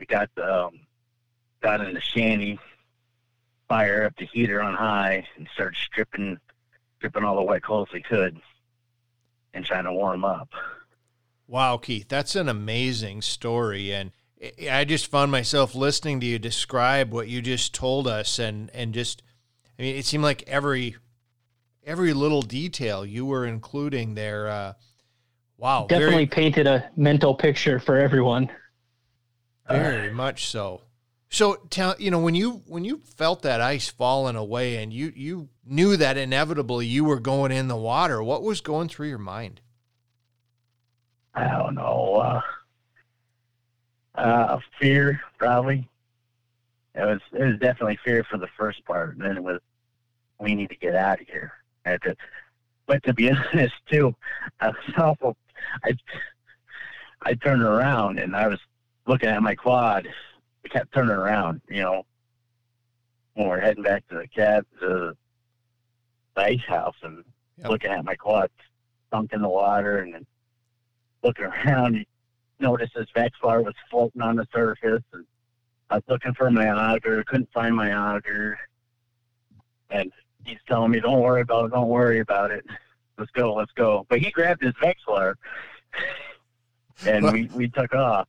We 0.00 0.06
got 0.06 0.30
um, 0.38 0.80
got 1.60 1.80
in 1.82 1.94
the 1.94 2.00
shanty, 2.00 2.58
fire 3.68 4.04
up 4.04 4.16
the 4.16 4.26
heater 4.26 4.62
on 4.62 4.74
high, 4.74 5.26
and 5.36 5.46
started 5.52 5.76
stripping 5.76 6.38
stripping 6.96 7.22
all 7.22 7.36
the 7.36 7.42
wet 7.42 7.62
clothes 7.62 7.88
we 7.92 8.02
could, 8.02 8.40
and 9.52 9.64
trying 9.64 9.84
to 9.84 9.92
warm 9.92 10.24
up. 10.24 10.48
Wow, 11.46 11.76
Keith, 11.76 12.08
that's 12.08 12.34
an 12.34 12.48
amazing 12.48 13.22
story, 13.22 13.92
and 13.92 14.12
I 14.70 14.84
just 14.84 15.06
found 15.06 15.30
myself 15.30 15.74
listening 15.74 16.20
to 16.20 16.26
you 16.26 16.38
describe 16.38 17.12
what 17.12 17.28
you 17.28 17.42
just 17.42 17.74
told 17.74 18.08
us, 18.08 18.38
and 18.38 18.70
and 18.72 18.94
just, 18.94 19.22
I 19.78 19.82
mean, 19.82 19.96
it 19.96 20.06
seemed 20.06 20.24
like 20.24 20.44
every 20.46 20.96
every 21.84 22.12
little 22.12 22.42
detail 22.42 23.04
you 23.04 23.26
were 23.26 23.46
including 23.46 24.14
there. 24.14 24.48
Uh, 24.48 24.72
wow, 25.56 25.86
definitely 25.88 26.14
very, 26.14 26.26
painted 26.26 26.66
a 26.66 26.88
mental 26.96 27.34
picture 27.34 27.80
for 27.80 27.96
everyone. 27.96 28.50
Very 29.68 30.10
uh, 30.10 30.14
much 30.14 30.46
so. 30.46 30.82
So 31.30 31.56
tell 31.70 31.94
you 31.98 32.10
know 32.10 32.20
when 32.20 32.34
you 32.34 32.62
when 32.66 32.84
you 32.84 33.02
felt 33.16 33.42
that 33.42 33.60
ice 33.60 33.88
falling 33.88 34.36
away 34.36 34.76
and 34.82 34.92
you 34.92 35.12
you 35.14 35.48
knew 35.64 35.96
that 35.96 36.16
inevitably 36.16 36.86
you 36.86 37.04
were 37.04 37.20
going 37.20 37.52
in 37.52 37.68
the 37.68 37.76
water, 37.76 38.22
what 38.22 38.42
was 38.42 38.60
going 38.60 38.88
through 38.88 39.08
your 39.08 39.18
mind? 39.18 39.60
I 41.34 41.46
don't 41.48 41.74
know. 41.74 42.14
Uh, 42.16 42.40
uh, 44.14 44.58
fear, 44.80 45.20
probably. 45.36 45.88
It 46.94 47.02
was 47.02 47.20
it 47.32 47.44
was 47.44 47.58
definitely 47.58 47.98
fear 48.02 48.24
for 48.24 48.38
the 48.38 48.48
first 48.56 48.84
part, 48.86 49.16
and 49.16 49.20
then 49.20 49.36
it 49.36 49.42
was 49.42 49.60
we 50.40 50.54
need 50.54 50.70
to 50.70 50.76
get 50.76 50.94
out 50.94 51.20
of 51.20 51.28
here 51.28 51.52
at 51.88 52.04
it. 52.04 52.18
But 52.86 53.02
to 53.04 53.14
be 53.14 53.30
honest, 53.52 53.74
too, 53.90 54.14
I 54.60 54.68
was 54.68 54.94
awful. 54.96 55.36
I 55.84 55.92
I 57.22 57.34
turned 57.34 57.62
around 57.62 58.18
and 58.18 58.36
I 58.36 58.46
was 58.46 58.60
looking 59.06 59.28
at 59.28 59.42
my 59.42 59.54
quad. 59.54 60.08
I 60.64 60.68
kept 60.68 60.92
turning 60.92 61.10
around, 61.10 61.60
you 61.68 61.82
know, 61.82 62.06
when 63.34 63.48
we're 63.48 63.60
heading 63.60 63.82
back 63.82 64.06
to 64.08 64.16
the 64.16 64.28
cab, 64.28 64.66
to 64.80 65.16
the 66.34 66.40
ice 66.40 66.64
house, 66.66 66.96
and 67.02 67.24
yep. 67.56 67.70
looking 67.70 67.90
at 67.90 68.04
my 68.04 68.14
quad 68.14 68.50
sunk 69.10 69.32
in 69.32 69.42
the 69.42 69.48
water, 69.48 69.98
and 69.98 70.14
then 70.14 70.26
looking 71.22 71.46
around, 71.46 72.04
noticed 72.60 72.94
this 72.94 73.08
Vexilar 73.16 73.64
was 73.64 73.74
floating 73.90 74.22
on 74.22 74.36
the 74.36 74.46
surface, 74.52 75.02
and 75.12 75.24
I 75.90 75.96
was 75.96 76.04
looking 76.08 76.34
for 76.34 76.50
my 76.50 76.68
auger, 76.68 77.22
couldn't 77.24 77.52
find 77.52 77.74
my 77.74 77.92
auger, 77.92 78.58
and 79.90 80.12
he's 80.44 80.58
telling 80.66 80.90
me, 80.90 81.00
"Don't 81.00 81.20
worry 81.20 81.42
about 81.42 81.66
it. 81.66 81.72
Don't 81.72 81.88
worry 81.88 82.20
about 82.20 82.50
it. 82.50 82.64
Let's 83.18 83.30
go. 83.32 83.54
Let's 83.54 83.72
go." 83.72 84.06
But 84.08 84.20
he 84.20 84.30
grabbed 84.30 84.62
his 84.62 84.74
Vexilar, 84.74 85.34
and 87.06 87.32
we 87.32 87.50
we 87.54 87.68
took 87.68 87.94
off. 87.94 88.28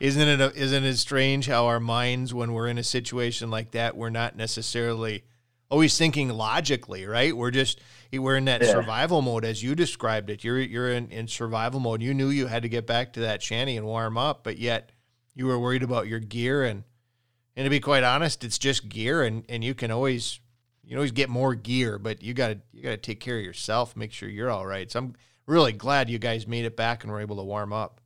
Isn't 0.00 0.28
it 0.28 0.40
a, 0.40 0.52
isn't 0.54 0.84
it 0.84 0.96
strange 0.96 1.46
how 1.46 1.66
our 1.66 1.80
minds, 1.80 2.34
when 2.34 2.52
we're 2.52 2.66
in 2.66 2.78
a 2.78 2.84
situation 2.84 3.50
like 3.50 3.72
that, 3.72 3.96
we're 3.96 4.10
not 4.10 4.36
necessarily 4.36 5.24
always 5.70 5.96
thinking 5.98 6.30
logically, 6.30 7.06
right? 7.06 7.36
We're 7.36 7.50
just 7.50 7.80
we're 8.12 8.36
in 8.36 8.46
that 8.46 8.62
yeah. 8.62 8.70
survival 8.70 9.22
mode 9.22 9.44
as 9.44 9.62
you 9.62 9.74
described 9.74 10.30
it. 10.30 10.44
You're 10.44 10.60
you're 10.60 10.90
in, 10.90 11.10
in 11.10 11.28
survival 11.28 11.80
mode. 11.80 12.02
You 12.02 12.14
knew 12.14 12.28
you 12.28 12.46
had 12.46 12.62
to 12.62 12.68
get 12.68 12.86
back 12.86 13.12
to 13.14 13.20
that 13.20 13.42
shanty 13.42 13.76
and 13.76 13.86
warm 13.86 14.16
up, 14.16 14.44
but 14.44 14.58
yet 14.58 14.90
you 15.34 15.46
were 15.46 15.58
worried 15.58 15.82
about 15.82 16.08
your 16.08 16.20
gear 16.20 16.64
and 16.64 16.84
and 17.56 17.64
to 17.64 17.70
be 17.70 17.80
quite 17.80 18.04
honest, 18.04 18.44
it's 18.44 18.58
just 18.58 18.88
gear 18.88 19.24
and, 19.24 19.44
and 19.48 19.64
you 19.64 19.74
can 19.74 19.90
always 19.90 20.38
you 20.88 20.96
always 20.96 21.12
get 21.12 21.28
more 21.28 21.54
gear, 21.54 21.98
but 21.98 22.22
you 22.22 22.32
got 22.32 22.48
to 22.48 22.58
you 22.72 22.82
got 22.82 22.90
to 22.90 22.96
take 22.96 23.20
care 23.20 23.36
of 23.36 23.44
yourself, 23.44 23.94
make 23.94 24.10
sure 24.10 24.26
you're 24.26 24.50
all 24.50 24.64
right. 24.64 24.90
So 24.90 25.00
I'm 25.00 25.14
really 25.46 25.72
glad 25.72 26.08
you 26.08 26.18
guys 26.18 26.46
made 26.46 26.64
it 26.64 26.76
back 26.76 27.04
and 27.04 27.12
were 27.12 27.20
able 27.20 27.36
to 27.36 27.42
warm 27.42 27.74
up. 27.74 28.00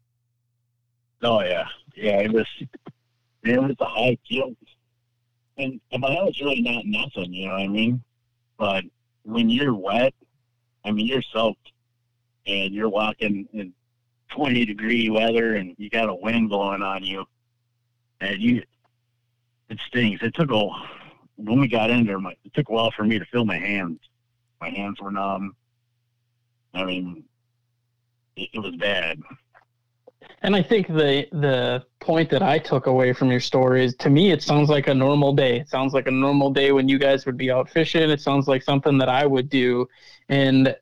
Oh 1.22 1.40
yeah, 1.42 1.68
yeah. 1.94 2.18
It 2.18 2.32
was 2.32 2.46
it 3.44 3.62
was 3.62 3.76
a 3.78 3.84
hike, 3.84 4.18
you 4.26 4.56
and 5.58 5.80
and 5.92 6.02
that 6.02 6.24
was 6.24 6.40
really 6.40 6.60
not 6.60 6.84
nothing, 6.84 7.32
you 7.32 7.46
know 7.46 7.52
what 7.52 7.62
I 7.62 7.68
mean? 7.68 8.02
But 8.58 8.84
when 9.22 9.48
you're 9.48 9.74
wet, 9.74 10.12
I 10.84 10.90
mean 10.90 11.06
you're 11.06 11.22
soaked, 11.22 11.70
and 12.48 12.74
you're 12.74 12.88
walking 12.88 13.48
in 13.52 13.72
20 14.30 14.64
degree 14.64 15.08
weather, 15.08 15.54
and 15.54 15.76
you 15.78 15.88
got 15.88 16.08
a 16.08 16.14
wind 16.14 16.48
blowing 16.48 16.82
on 16.82 17.04
you, 17.04 17.26
and 18.20 18.42
you 18.42 18.64
it 19.68 19.78
stings. 19.86 20.18
It 20.20 20.34
took 20.34 20.50
a 20.50 20.68
when 21.44 21.60
we 21.60 21.68
got 21.68 21.90
in 21.90 22.06
there, 22.06 22.18
my, 22.18 22.34
it 22.44 22.54
took 22.54 22.68
a 22.68 22.72
while 22.72 22.90
for 22.90 23.04
me 23.04 23.18
to 23.18 23.24
feel 23.26 23.44
my 23.44 23.58
hands. 23.58 23.98
My 24.60 24.70
hands 24.70 25.00
were 25.00 25.10
numb. 25.10 25.56
I 26.74 26.84
mean, 26.84 27.24
it, 28.36 28.48
it 28.54 28.58
was 28.60 28.76
bad. 28.76 29.20
And 30.42 30.56
I 30.56 30.62
think 30.62 30.88
the 30.88 31.26
the 31.32 31.84
point 32.00 32.30
that 32.30 32.42
I 32.42 32.58
took 32.58 32.86
away 32.86 33.12
from 33.12 33.30
your 33.30 33.40
story 33.40 33.84
is 33.84 33.94
to 33.96 34.10
me 34.10 34.30
it 34.32 34.42
sounds 34.42 34.68
like 34.68 34.88
a 34.88 34.94
normal 34.94 35.32
day. 35.32 35.60
It 35.60 35.68
sounds 35.68 35.94
like 35.94 36.06
a 36.06 36.10
normal 36.10 36.50
day 36.50 36.72
when 36.72 36.88
you 36.88 36.98
guys 36.98 37.26
would 37.26 37.36
be 37.36 37.50
out 37.50 37.68
fishing. 37.68 38.10
It 38.10 38.20
sounds 38.20 38.48
like 38.48 38.62
something 38.62 38.98
that 38.98 39.08
I 39.08 39.26
would 39.26 39.48
do. 39.48 39.88
And 40.28 40.76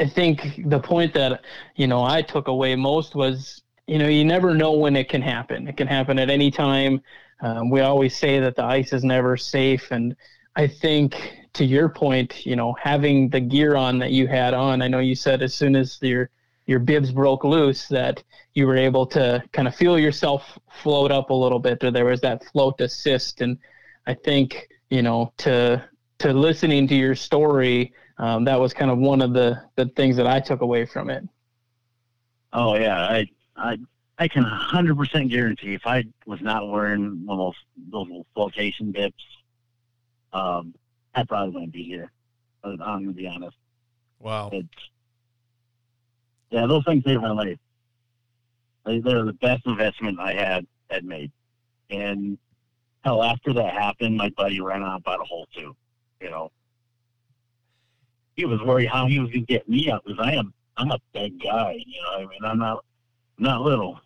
I 0.00 0.06
think 0.06 0.62
the 0.66 0.78
point 0.78 1.14
that, 1.14 1.42
you 1.76 1.86
know, 1.86 2.04
I 2.04 2.22
took 2.22 2.48
away 2.48 2.76
most 2.76 3.14
was, 3.14 3.62
you 3.86 3.98
know, 3.98 4.08
you 4.08 4.24
never 4.24 4.54
know 4.54 4.72
when 4.72 4.96
it 4.96 5.08
can 5.08 5.22
happen. 5.22 5.68
It 5.68 5.76
can 5.76 5.86
happen 5.86 6.18
at 6.18 6.30
any 6.30 6.50
time. 6.50 7.00
Um, 7.40 7.70
we 7.70 7.80
always 7.80 8.16
say 8.16 8.40
that 8.40 8.56
the 8.56 8.64
ice 8.64 8.92
is 8.92 9.04
never 9.04 9.36
safe. 9.36 9.90
And 9.90 10.16
I 10.56 10.66
think 10.66 11.36
to 11.54 11.64
your 11.64 11.88
point, 11.88 12.46
you 12.46 12.56
know, 12.56 12.74
having 12.80 13.28
the 13.28 13.40
gear 13.40 13.76
on 13.76 13.98
that 13.98 14.10
you 14.10 14.26
had 14.26 14.54
on, 14.54 14.82
I 14.82 14.88
know 14.88 15.00
you 15.00 15.14
said 15.14 15.42
as 15.42 15.54
soon 15.54 15.76
as 15.76 15.98
your 16.00 16.30
your 16.66 16.80
bibs 16.80 17.12
broke 17.12 17.44
loose 17.44 17.86
that 17.88 18.22
you 18.54 18.66
were 18.66 18.76
able 18.76 19.06
to 19.06 19.42
kind 19.52 19.68
of 19.68 19.74
feel 19.74 19.98
yourself 19.98 20.58
float 20.82 21.10
up 21.10 21.30
a 21.30 21.34
little 21.34 21.58
bit 21.58 21.82
or 21.82 21.90
there 21.90 22.04
was 22.04 22.20
that 22.20 22.44
float 22.46 22.80
assist 22.80 23.40
and 23.40 23.56
i 24.06 24.12
think 24.12 24.68
you 24.90 25.02
know 25.02 25.32
to 25.36 25.82
to 26.18 26.32
listening 26.32 26.86
to 26.88 26.94
your 26.94 27.14
story 27.14 27.92
um, 28.18 28.44
that 28.44 28.58
was 28.58 28.72
kind 28.72 28.90
of 28.90 28.98
one 28.98 29.22
of 29.22 29.32
the 29.32 29.60
the 29.76 29.86
things 29.90 30.16
that 30.16 30.26
i 30.26 30.40
took 30.40 30.60
away 30.60 30.84
from 30.84 31.08
it 31.08 31.22
oh 32.52 32.74
yeah 32.76 33.00
i 33.06 33.26
i 33.56 33.78
i 34.18 34.26
can 34.28 34.44
100% 34.44 35.30
guarantee 35.30 35.74
if 35.74 35.86
i 35.86 36.04
was 36.26 36.40
not 36.40 36.68
wearing 36.68 37.24
one 37.26 37.38
of 37.38 37.54
those 37.92 38.06
those 38.08 38.24
flotation 38.34 38.92
bibs 38.92 39.24
um 40.32 40.74
i 41.14 41.22
probably 41.24 41.52
wouldn't 41.54 41.72
be 41.72 41.84
here 41.84 42.10
i'm 42.64 42.76
gonna 42.78 43.12
be 43.12 43.26
honest 43.26 43.56
Wow. 44.18 44.50
it's 44.52 44.68
yeah, 46.50 46.66
those 46.66 46.84
things 46.84 47.04
saved 47.04 47.22
my 47.22 47.30
life. 47.32 47.58
They, 48.84 49.00
they're 49.00 49.24
the 49.24 49.32
best 49.34 49.66
investment 49.66 50.20
I 50.20 50.32
had 50.32 50.66
had 50.90 51.04
made. 51.04 51.32
And 51.90 52.38
hell, 53.04 53.22
after 53.22 53.52
that 53.54 53.72
happened, 53.72 54.16
my 54.16 54.30
buddy 54.30 54.60
ran 54.60 54.82
out 54.82 55.00
about 55.00 55.20
a 55.20 55.24
hole 55.24 55.46
too. 55.54 55.74
You 56.20 56.30
know, 56.30 56.52
he 58.36 58.44
was 58.44 58.60
worried 58.62 58.86
how 58.86 59.06
he 59.06 59.18
was 59.18 59.30
going 59.30 59.44
to 59.46 59.52
get 59.52 59.68
me 59.68 59.90
out 59.90 60.04
because 60.04 60.24
I 60.24 60.32
am 60.34 60.54
I'm 60.76 60.90
a 60.90 60.98
big 61.12 61.42
guy. 61.42 61.82
You 61.84 62.00
know, 62.02 62.18
I 62.18 62.20
mean, 62.26 62.40
I'm 62.44 62.58
not 62.58 62.84
not 63.38 63.62
little. 63.62 64.00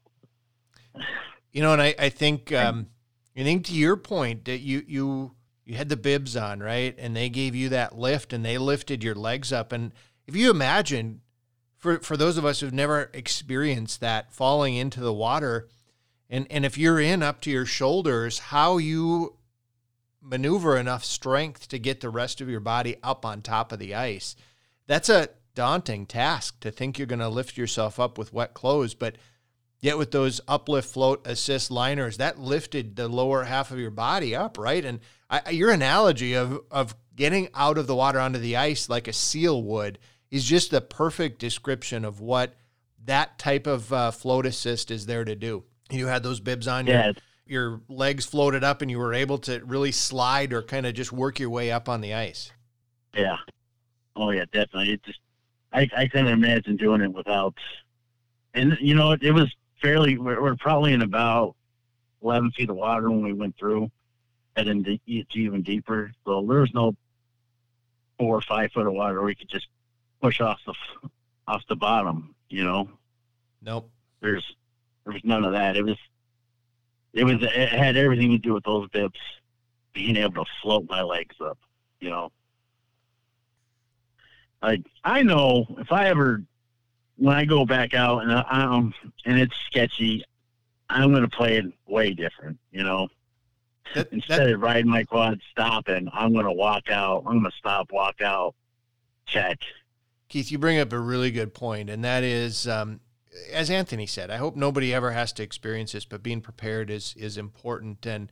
You 1.52 1.62
know, 1.62 1.72
and 1.72 1.82
I, 1.82 1.94
I 1.98 2.08
think 2.08 2.52
um, 2.52 2.88
I 3.36 3.42
think 3.42 3.66
to 3.66 3.74
your 3.74 3.96
point 3.96 4.44
that 4.44 4.60
you 4.60 4.82
you 4.86 5.32
you 5.64 5.76
had 5.76 5.88
the 5.88 5.96
bibs 5.96 6.36
on, 6.36 6.60
right? 6.60 6.94
And 6.98 7.16
they 7.16 7.28
gave 7.28 7.54
you 7.54 7.68
that 7.70 7.96
lift 7.96 8.32
and 8.32 8.44
they 8.44 8.58
lifted 8.58 9.04
your 9.04 9.14
legs 9.14 9.52
up. 9.52 9.72
And 9.72 9.92
if 10.26 10.36
you 10.36 10.50
imagine 10.50 11.20
for 11.76 11.98
for 12.00 12.16
those 12.16 12.36
of 12.36 12.44
us 12.44 12.60
who've 12.60 12.72
never 12.72 13.10
experienced 13.14 14.00
that 14.00 14.32
falling 14.32 14.74
into 14.74 15.00
the 15.00 15.12
water 15.12 15.68
and 16.28 16.46
and 16.50 16.64
if 16.64 16.78
you're 16.78 17.00
in 17.00 17.22
up 17.22 17.40
to 17.42 17.50
your 17.50 17.66
shoulders, 17.66 18.38
how 18.38 18.78
you 18.78 19.36
maneuver 20.22 20.76
enough 20.76 21.04
strength 21.04 21.66
to 21.68 21.78
get 21.78 22.00
the 22.00 22.10
rest 22.10 22.40
of 22.40 22.48
your 22.48 22.60
body 22.60 22.96
up 23.02 23.24
on 23.24 23.42
top 23.42 23.72
of 23.72 23.78
the 23.78 23.94
ice. 23.94 24.36
That's 24.86 25.08
a 25.08 25.28
daunting 25.60 26.06
task 26.06 26.58
to 26.60 26.70
think 26.70 26.96
you're 26.98 27.06
going 27.06 27.18
to 27.18 27.28
lift 27.28 27.58
yourself 27.58 28.00
up 28.00 28.16
with 28.16 28.32
wet 28.32 28.54
clothes, 28.54 28.94
but 28.94 29.16
yet 29.78 29.98
with 29.98 30.10
those 30.10 30.40
uplift 30.48 30.88
float 30.88 31.26
assist 31.26 31.70
liners, 31.70 32.16
that 32.16 32.38
lifted 32.38 32.96
the 32.96 33.06
lower 33.08 33.44
half 33.44 33.70
of 33.70 33.78
your 33.78 33.90
body 33.90 34.34
up, 34.34 34.56
right? 34.56 34.82
And 34.82 35.00
I, 35.28 35.50
your 35.50 35.70
analogy 35.70 36.32
of 36.32 36.60
of 36.70 36.94
getting 37.14 37.50
out 37.54 37.76
of 37.76 37.86
the 37.86 37.94
water 37.94 38.18
onto 38.18 38.38
the 38.38 38.56
ice 38.56 38.88
like 38.88 39.06
a 39.06 39.12
seal 39.12 39.62
would 39.62 39.98
is 40.30 40.46
just 40.46 40.70
the 40.70 40.80
perfect 40.80 41.38
description 41.38 42.06
of 42.06 42.22
what 42.22 42.54
that 43.04 43.38
type 43.38 43.66
of 43.66 43.92
uh, 43.92 44.10
float 44.12 44.46
assist 44.46 44.90
is 44.90 45.04
there 45.04 45.26
to 45.26 45.36
do. 45.36 45.64
You 45.90 46.06
had 46.06 46.22
those 46.22 46.40
bibs 46.40 46.66
on, 46.68 46.86
Yeah. 46.86 47.12
your, 47.44 47.62
your 47.72 47.80
legs 47.90 48.24
floated 48.24 48.64
up, 48.64 48.80
and 48.80 48.90
you 48.90 48.98
were 48.98 49.12
able 49.12 49.36
to 49.40 49.62
really 49.66 49.92
slide 49.92 50.54
or 50.54 50.62
kind 50.62 50.86
of 50.86 50.94
just 50.94 51.12
work 51.12 51.38
your 51.38 51.50
way 51.50 51.70
up 51.70 51.86
on 51.86 52.00
the 52.00 52.14
ice. 52.14 52.50
Yeah. 53.14 53.36
Oh 54.16 54.30
yeah, 54.30 54.46
definitely. 54.50 54.94
It 54.94 55.02
just 55.02 55.20
I 55.72 55.88
I 55.96 56.06
couldn't 56.08 56.28
imagine 56.28 56.76
doing 56.76 57.00
it 57.00 57.12
without. 57.12 57.54
And 58.54 58.76
you 58.80 58.94
know, 58.94 59.12
it, 59.12 59.22
it 59.22 59.32
was 59.32 59.54
fairly. 59.80 60.18
We're, 60.18 60.40
we're 60.42 60.56
probably 60.56 60.92
in 60.92 61.02
about 61.02 61.54
eleven 62.22 62.50
feet 62.52 62.70
of 62.70 62.76
water 62.76 63.10
when 63.10 63.22
we 63.22 63.32
went 63.32 63.56
through, 63.56 63.90
and 64.56 64.68
then 64.68 64.98
it's 65.06 65.36
even 65.36 65.62
deeper. 65.62 66.12
So 66.24 66.44
there 66.46 66.60
was 66.60 66.74
no 66.74 66.94
four 68.18 68.36
or 68.36 68.42
five 68.42 68.72
foot 68.72 68.86
of 68.86 68.92
water 68.92 69.14
where 69.14 69.24
we 69.24 69.34
could 69.34 69.48
just 69.48 69.68
push 70.20 70.40
off 70.40 70.58
the 70.66 70.74
off 71.46 71.62
the 71.68 71.76
bottom. 71.76 72.34
You 72.48 72.64
know, 72.64 72.88
Nope. 73.62 73.88
there's 74.20 74.44
there 75.04 75.12
was 75.12 75.22
none 75.24 75.44
of 75.44 75.52
that. 75.52 75.76
It 75.76 75.84
was 75.84 75.96
it 77.12 77.24
was 77.24 77.36
it 77.40 77.68
had 77.68 77.96
everything 77.96 78.30
to 78.32 78.38
do 78.38 78.54
with 78.54 78.64
those 78.64 78.88
bibs 78.88 79.18
being 79.92 80.16
able 80.16 80.44
to 80.44 80.50
float 80.62 80.86
my 80.88 81.02
legs 81.02 81.36
up. 81.40 81.58
You 82.00 82.10
know. 82.10 82.32
Like 84.62 84.82
I 85.04 85.22
know 85.22 85.66
if 85.78 85.90
I 85.92 86.08
ever 86.08 86.42
when 87.16 87.36
I 87.36 87.44
go 87.44 87.64
back 87.66 87.94
out 87.94 88.22
and 88.22 88.32
I, 88.32 88.40
um 88.50 88.94
and 89.24 89.38
it's 89.38 89.56
sketchy, 89.66 90.24
I'm 90.88 91.12
gonna 91.12 91.28
play 91.28 91.56
it 91.58 91.66
way 91.86 92.12
different. 92.12 92.58
You 92.70 92.82
know, 92.82 93.08
That, 93.94 94.12
instead 94.12 94.40
that, 94.40 94.52
of 94.52 94.60
riding 94.60 94.90
my 94.90 95.04
quad 95.04 95.40
stopping, 95.50 96.08
I'm 96.12 96.34
gonna 96.34 96.52
walk 96.52 96.90
out. 96.90 97.24
I'm 97.26 97.38
gonna 97.38 97.50
stop, 97.58 97.92
walk 97.92 98.20
out, 98.20 98.54
check. 99.26 99.58
Keith, 100.28 100.50
you 100.52 100.58
bring 100.58 100.78
up 100.78 100.92
a 100.92 100.98
really 100.98 101.30
good 101.30 101.54
point, 101.54 101.90
and 101.90 102.04
that 102.04 102.22
is, 102.22 102.68
um, 102.68 103.00
as 103.52 103.68
Anthony 103.68 104.06
said, 104.06 104.30
I 104.30 104.36
hope 104.36 104.54
nobody 104.56 104.94
ever 104.94 105.10
has 105.10 105.32
to 105.34 105.42
experience 105.42 105.92
this, 105.92 106.04
but 106.04 106.22
being 106.22 106.40
prepared 106.40 106.90
is 106.90 107.14
is 107.16 107.36
important, 107.36 108.06
and 108.06 108.30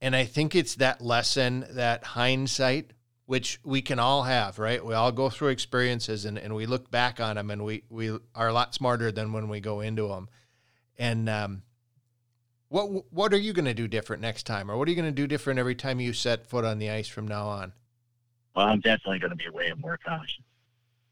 and 0.00 0.14
I 0.14 0.24
think 0.24 0.54
it's 0.54 0.74
that 0.76 1.00
lesson, 1.00 1.64
that 1.70 2.04
hindsight, 2.04 2.92
which 3.26 3.58
we 3.64 3.80
can 3.80 3.98
all 3.98 4.22
have, 4.24 4.58
right? 4.58 4.84
We 4.84 4.94
all 4.94 5.12
go 5.12 5.30
through 5.30 5.48
experiences, 5.48 6.24
and, 6.24 6.38
and 6.38 6.54
we 6.54 6.66
look 6.66 6.90
back 6.90 7.20
on 7.20 7.36
them, 7.36 7.50
and 7.50 7.64
we 7.64 7.84
we 7.88 8.18
are 8.34 8.48
a 8.48 8.52
lot 8.52 8.74
smarter 8.74 9.10
than 9.10 9.32
when 9.32 9.48
we 9.48 9.60
go 9.60 9.80
into 9.80 10.08
them, 10.08 10.28
and 10.98 11.28
um, 11.28 11.62
what 12.68 13.12
what 13.12 13.32
are 13.32 13.38
you 13.38 13.52
going 13.52 13.64
to 13.64 13.74
do 13.74 13.88
different 13.88 14.22
next 14.22 14.44
time, 14.44 14.70
or 14.70 14.76
what 14.76 14.88
are 14.88 14.90
you 14.90 14.96
going 14.96 15.08
to 15.08 15.12
do 15.12 15.26
different 15.26 15.58
every 15.58 15.74
time 15.74 16.00
you 16.00 16.12
set 16.12 16.46
foot 16.46 16.64
on 16.64 16.78
the 16.78 16.90
ice 16.90 17.08
from 17.08 17.26
now 17.26 17.46
on? 17.46 17.72
Well, 18.54 18.66
I'm 18.66 18.80
definitely 18.80 19.18
gonna 19.18 19.34
be 19.34 19.48
way 19.48 19.72
more 19.78 19.98
cautious. 20.06 20.42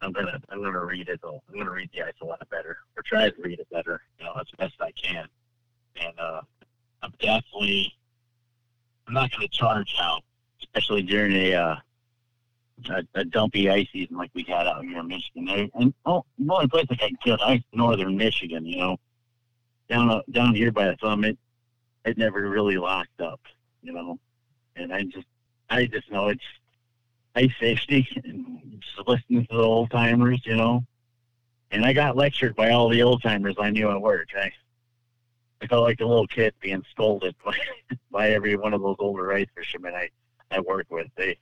I'm 0.01 0.13
gonna 0.13 0.41
I'm 0.49 0.63
gonna 0.63 0.85
read 0.85 1.09
it 1.09 1.21
though. 1.23 1.43
I'm 1.49 1.59
gonna 1.59 1.71
read 1.71 1.91
the 1.93 2.03
ice 2.03 2.13
a 2.23 2.25
lot 2.25 2.47
better, 2.51 2.79
or 2.97 3.03
try 3.03 3.31
to 3.31 3.43
read 3.43 3.59
it 3.59 3.69
better, 3.71 4.01
you 4.19 4.25
know, 4.25 4.33
as 4.41 4.47
best 4.59 4.75
I 4.81 4.93
can. 4.93 5.27
And 5.97 6.19
uh, 6.19 6.43
I'm 7.03 7.13
definitely 7.19 7.93
I'm 9.09 9.15
not 9.15 9.33
gonna 9.33 9.49
charge 9.49 9.95
out, 10.01 10.23
especially 10.61 11.03
during 11.03 11.33
a 11.33 11.55
uh, 11.55 11.77
a, 12.91 13.07
a 13.15 13.25
dumpy 13.25 13.69
ice 13.71 13.89
season 13.93 14.17
like 14.17 14.31
we 14.35 14.43
had 14.43 14.67
out 14.67 14.85
here 14.85 14.99
in 14.99 15.09
Michigan. 15.09 15.49
And, 15.49 15.71
and 15.75 15.95
oh, 16.07 16.25
the 16.39 16.53
only 16.53 16.69
place 16.69 16.87
I 16.91 16.95
got 16.95 17.11
good 17.25 17.41
ice, 17.41 17.63
northern 17.73 18.17
Michigan, 18.17 18.65
you 18.67 18.79
know, 18.79 18.97
down 19.89 20.11
uh, 20.11 20.23
down 20.31 20.55
here 20.55 20.73
by 20.73 20.87
the 20.87 20.97
summit, 21.01 21.39
it 22.05 22.19
never 22.19 22.49
really 22.49 22.77
locked 22.77 23.21
up, 23.21 23.41
you 23.83 23.93
know. 23.93 24.19
And 24.77 24.93
I 24.93 25.03
just 25.03 25.27
I 25.71 25.87
just 25.87 26.11
know 26.11 26.29
it's 26.29 26.45
ice 27.35 27.53
safety 27.59 28.07
and 28.25 28.81
just 28.81 29.09
listening 29.09 29.47
to 29.47 29.57
the 29.57 29.63
old 29.63 29.91
timers, 29.91 30.41
you 30.45 30.57
know. 30.57 30.85
And 31.71 31.85
I 31.85 31.93
got 31.93 32.17
lectured 32.17 32.55
by 32.55 32.71
all 32.71 32.89
the 32.89 33.03
old 33.03 33.23
timers 33.23 33.57
I 33.59 33.71
knew 33.71 33.91
at 33.91 34.01
work. 34.01 34.29
I, 34.37 34.53
I 35.63 35.67
felt 35.67 35.85
like 35.85 36.01
a 36.01 36.07
little 36.07 36.27
kid 36.27 36.55
being 36.61 36.85
scolded 36.91 37.35
by, 37.45 37.57
by 38.11 38.31
every 38.31 38.57
one 38.57 38.75
of 38.75 38.83
those 38.83 38.97
older 38.99 39.33
ice 39.33 39.47
fishermen 39.57 39.95
I, 39.95 40.11
I 40.51 40.61
work 40.61 40.87
with. 40.91 41.07
They 41.17 41.39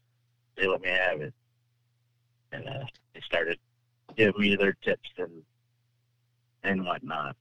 they 0.61 0.67
let 0.67 0.83
me 0.83 0.89
have 0.89 1.21
it. 1.21 1.35
And 2.53 2.69
uh, 2.69 2.85
they 3.15 3.21
started 3.21 3.59
giving 4.17 4.41
me 4.41 4.57
their 4.57 4.75
tips 4.85 5.09
and 5.19 5.43
and 6.63 6.85
whatnot. 6.85 7.37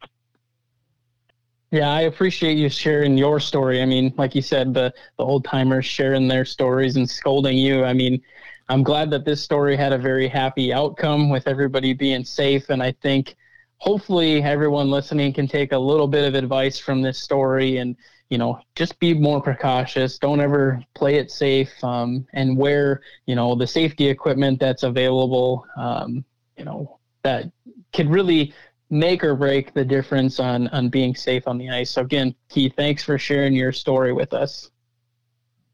Yeah, 1.72 1.92
I 1.92 2.02
appreciate 2.02 2.58
you 2.58 2.70
sharing 2.70 3.18
your 3.18 3.40
story. 3.40 3.82
I 3.82 3.86
mean, 3.86 4.14
like 4.18 4.34
you 4.34 4.42
said, 4.42 4.74
the 4.74 4.94
the 5.18 5.26
old 5.26 5.46
timers 5.46 5.86
sharing 5.86 6.28
their 6.28 6.46
stories 6.46 6.96
and 6.96 7.08
scolding 7.08 7.58
you. 7.58 7.84
I 7.84 7.94
mean, 7.94 8.22
I'm 8.70 8.84
glad 8.84 9.12
that 9.12 9.26
this 9.26 9.44
story 9.44 9.76
had 9.76 9.94
a 9.94 9.98
very 9.98 10.28
happy 10.28 10.72
outcome 10.74 11.30
with 11.30 11.48
everybody 11.48 11.94
being 11.94 12.24
safe. 12.24 12.70
And 12.70 12.82
I 12.82 12.92
think 12.94 13.36
hopefully 13.78 14.42
everyone 14.42 14.90
listening 14.90 15.34
can 15.34 15.48
take 15.48 15.72
a 15.72 15.78
little 15.78 16.08
bit 16.08 16.26
of 16.28 16.34
advice 16.36 16.80
from 16.80 17.02
this 17.02 17.20
story 17.20 17.78
and, 17.78 17.96
you 18.30 18.38
know, 18.38 18.60
just 18.76 19.00
be 19.00 19.14
more 19.14 19.42
precautious. 19.42 20.18
Don't 20.20 20.40
ever 20.40 20.84
play 20.94 21.16
it 21.16 21.32
safe 21.32 21.72
um, 21.84 22.28
and 22.34 22.58
wear, 22.58 23.02
you 23.26 23.36
know, 23.36 23.56
the 23.56 23.68
safety 23.68 24.08
equipment 24.08 24.60
that's 24.60 24.84
available, 24.84 25.66
um, 25.78 26.24
you 26.58 26.66
know, 26.66 27.00
that 27.24 27.52
could 27.92 28.10
really 28.10 28.54
make 28.92 29.24
or 29.24 29.36
break 29.36 29.74
the 29.74 29.86
difference 29.86 30.40
on, 30.40 30.68
on 30.70 30.90
being 30.90 31.16
safe 31.16 31.48
on 31.48 31.58
the 31.58 31.70
ice. 31.70 31.92
So 31.92 32.02
again, 32.02 32.34
Keith, 32.50 32.74
thanks 32.76 33.04
for 33.04 33.18
sharing 33.18 33.54
your 33.54 33.72
story 33.72 34.14
with 34.14 34.34
us. 34.34 34.70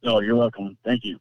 Oh, 0.03 0.19
you're 0.19 0.35
welcome. 0.35 0.77
Thank 0.83 1.03
you 1.03 1.19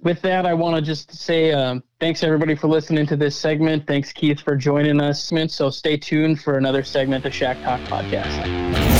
with 0.00 0.22
that, 0.22 0.46
I 0.46 0.54
want 0.54 0.76
to 0.76 0.82
just 0.82 1.12
say 1.12 1.52
um, 1.52 1.82
thanks 2.00 2.22
everybody 2.22 2.54
for 2.54 2.68
listening 2.68 3.06
to 3.06 3.16
this 3.16 3.36
segment. 3.36 3.86
Thanks, 3.86 4.12
Keith, 4.12 4.40
for 4.40 4.56
joining 4.56 5.00
us. 5.00 5.32
So 5.48 5.70
stay 5.70 5.96
tuned 5.96 6.40
for 6.40 6.56
another 6.56 6.84
segment 6.84 7.24
of 7.24 7.34
Shack 7.34 7.60
Talk 7.62 7.80
Podcast. 7.82 8.97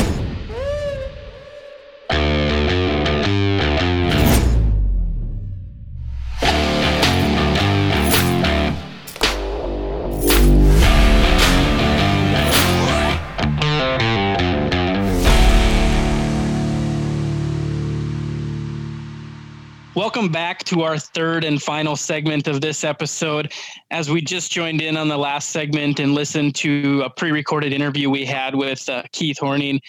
Welcome 20.28 20.42
back 20.42 20.64
to 20.64 20.82
our 20.82 20.98
third 20.98 21.42
and 21.42 21.62
final 21.62 21.96
segment 21.96 22.48
of 22.48 22.60
this 22.60 22.84
episode. 22.84 23.50
As 23.90 24.10
we 24.10 24.20
just 24.20 24.52
joined 24.52 24.82
in 24.82 24.98
on 24.98 25.08
the 25.08 25.16
last 25.16 25.48
segment 25.48 26.00
and 26.00 26.12
listened 26.12 26.54
to 26.56 27.00
a 27.00 27.08
pre 27.08 27.32
recorded 27.32 27.72
interview 27.72 28.10
we 28.10 28.26
had 28.26 28.54
with 28.54 28.86
uh, 28.90 29.04
Keith 29.12 29.38
Horning, 29.38 29.80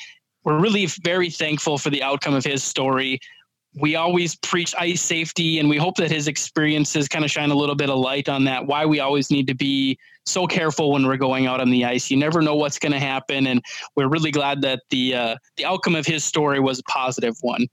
we're 0.46 0.58
really 0.58 0.86
very 1.04 1.30
thankful 1.30 1.78
for 1.78 1.90
the 1.90 2.02
outcome 2.02 2.36
of 2.36 2.46
his 2.46 2.64
story. 2.64 3.20
We 3.82 3.98
always 3.98 4.38
preach 4.38 4.74
ice 4.80 5.02
safety, 5.02 5.60
and 5.60 5.68
we 5.68 5.76
hope 5.76 5.98
that 5.98 6.10
his 6.10 6.30
experiences 6.30 7.10
kind 7.10 7.26
of 7.26 7.32
shine 7.32 7.52
a 7.52 7.56
little 7.56 7.76
bit 7.76 7.90
of 7.90 8.00
light 8.00 8.30
on 8.30 8.46
that. 8.46 8.66
Why 8.66 8.86
we 8.86 9.02
always 9.02 9.30
need 9.30 9.46
to 9.48 9.56
be 9.56 10.00
so 10.26 10.48
careful 10.48 10.94
when 10.94 11.06
we're 11.06 11.18
going 11.18 11.48
out 11.48 11.60
on 11.60 11.70
the 11.70 11.84
ice. 11.84 12.10
You 12.10 12.16
never 12.16 12.42
know 12.42 12.56
what's 12.56 12.80
going 12.80 12.94
to 12.94 13.00
happen, 13.00 13.46
and 13.46 13.62
we're 13.98 14.08
really 14.08 14.32
glad 14.32 14.62
that 14.62 14.84
the 14.90 15.16
uh, 15.16 15.36
the 15.58 15.66
outcome 15.66 15.96
of 15.96 16.06
his 16.06 16.24
story 16.24 16.62
was 16.62 16.80
a 16.80 16.84
positive 16.84 17.36
one 17.42 17.68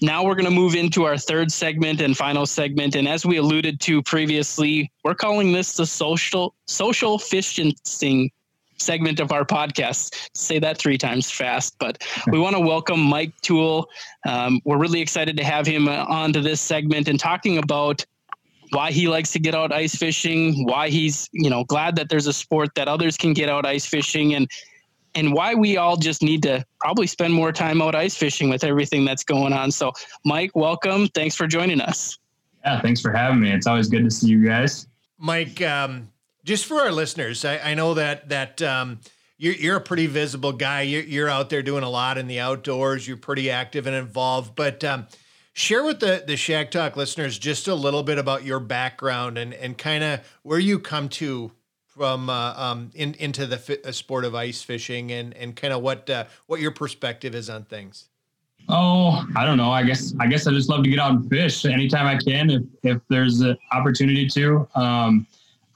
now 0.00 0.24
we're 0.24 0.34
going 0.34 0.44
to 0.44 0.50
move 0.50 0.74
into 0.74 1.04
our 1.04 1.16
third 1.16 1.50
segment 1.50 2.00
and 2.00 2.16
final 2.16 2.46
segment. 2.46 2.94
And 2.94 3.08
as 3.08 3.26
we 3.26 3.36
alluded 3.36 3.80
to 3.80 4.02
previously, 4.02 4.90
we're 5.04 5.14
calling 5.14 5.52
this 5.52 5.74
the 5.74 5.86
social 5.86 6.54
social 6.66 7.18
fishing 7.18 7.74
segment 8.78 9.20
of 9.20 9.32
our 9.32 9.44
podcast. 9.44 10.30
Say 10.34 10.58
that 10.60 10.78
three 10.78 10.98
times 10.98 11.30
fast, 11.30 11.76
but 11.78 12.02
we 12.30 12.38
want 12.38 12.56
to 12.56 12.60
welcome 12.60 13.00
Mike 13.00 13.32
Toole. 13.42 13.88
Um, 14.26 14.60
we're 14.64 14.78
really 14.78 15.00
excited 15.00 15.36
to 15.36 15.44
have 15.44 15.66
him 15.66 15.88
uh, 15.88 16.04
on 16.08 16.32
to 16.32 16.40
this 16.40 16.60
segment 16.60 17.08
and 17.08 17.18
talking 17.18 17.58
about 17.58 18.04
why 18.70 18.90
he 18.90 19.08
likes 19.08 19.32
to 19.32 19.38
get 19.38 19.54
out 19.54 19.72
ice 19.72 19.94
fishing, 19.94 20.66
why 20.66 20.90
he's 20.90 21.28
you 21.32 21.50
know 21.50 21.64
glad 21.64 21.96
that 21.96 22.08
there's 22.08 22.26
a 22.26 22.32
sport 22.32 22.74
that 22.74 22.88
others 22.88 23.16
can 23.16 23.32
get 23.32 23.48
out 23.48 23.66
ice 23.66 23.86
fishing, 23.86 24.34
and 24.34 24.48
and 25.14 25.32
why 25.32 25.54
we 25.54 25.76
all 25.76 25.96
just 25.96 26.22
need 26.22 26.42
to 26.42 26.64
probably 26.80 27.06
spend 27.06 27.34
more 27.34 27.52
time 27.52 27.82
out 27.82 27.94
ice 27.94 28.16
fishing 28.16 28.48
with 28.48 28.64
everything 28.64 29.04
that's 29.04 29.24
going 29.24 29.52
on. 29.52 29.70
So, 29.70 29.92
Mike, 30.24 30.54
welcome. 30.54 31.08
Thanks 31.08 31.34
for 31.34 31.46
joining 31.46 31.80
us. 31.80 32.18
Yeah, 32.64 32.80
thanks 32.80 33.00
for 33.00 33.12
having 33.12 33.40
me. 33.40 33.52
It's 33.52 33.66
always 33.66 33.88
good 33.88 34.04
to 34.04 34.10
see 34.10 34.28
you 34.28 34.44
guys. 34.44 34.86
Mike, 35.18 35.60
um, 35.62 36.08
just 36.44 36.66
for 36.66 36.80
our 36.80 36.92
listeners, 36.92 37.44
I, 37.44 37.58
I 37.58 37.74
know 37.74 37.94
that 37.94 38.28
that 38.28 38.62
um, 38.62 39.00
you're, 39.36 39.54
you're 39.54 39.76
a 39.76 39.80
pretty 39.80 40.06
visible 40.06 40.52
guy. 40.52 40.82
You're, 40.82 41.02
you're, 41.02 41.28
out 41.28 41.50
there 41.50 41.62
doing 41.62 41.84
a 41.84 41.90
lot 41.90 42.18
in 42.18 42.26
the 42.26 42.40
outdoors. 42.40 43.06
You're 43.06 43.16
pretty 43.16 43.50
active 43.50 43.86
and 43.86 43.94
involved. 43.94 44.54
But 44.54 44.82
um, 44.84 45.06
share 45.52 45.84
with 45.84 46.00
the 46.00 46.24
the 46.26 46.36
Shack 46.36 46.70
Talk 46.70 46.96
listeners 46.96 47.38
just 47.38 47.68
a 47.68 47.74
little 47.74 48.02
bit 48.02 48.18
about 48.18 48.44
your 48.44 48.60
background 48.60 49.38
and 49.38 49.54
and 49.54 49.76
kind 49.76 50.04
of 50.04 50.20
where 50.42 50.58
you 50.58 50.78
come 50.78 51.08
to 51.10 51.52
from 51.98 52.30
uh, 52.30 52.54
um, 52.56 52.90
in, 52.94 53.14
into 53.14 53.44
the 53.44 53.58
fi- 53.58 53.82
uh, 53.84 53.92
sport 53.92 54.24
of 54.24 54.34
ice 54.34 54.62
fishing 54.62 55.10
and, 55.10 55.36
and 55.36 55.56
kind 55.56 55.74
of 55.74 55.82
what 55.82 56.08
uh, 56.08 56.24
what 56.46 56.60
your 56.60 56.70
perspective 56.70 57.34
is 57.34 57.50
on 57.50 57.64
things? 57.64 58.08
Oh, 58.68 59.26
I 59.34 59.44
don't 59.44 59.56
know. 59.56 59.70
I 59.70 59.82
guess 59.82 60.14
I 60.20 60.28
guess 60.28 60.46
I 60.46 60.52
just 60.52 60.70
love 60.70 60.84
to 60.84 60.90
get 60.90 61.00
out 61.00 61.10
and 61.10 61.28
fish 61.28 61.64
anytime 61.64 62.06
I 62.06 62.16
can 62.16 62.50
if 62.50 62.62
if 62.84 63.02
there's 63.10 63.40
an 63.40 63.58
opportunity 63.72 64.28
to. 64.28 64.66
Um, 64.76 65.26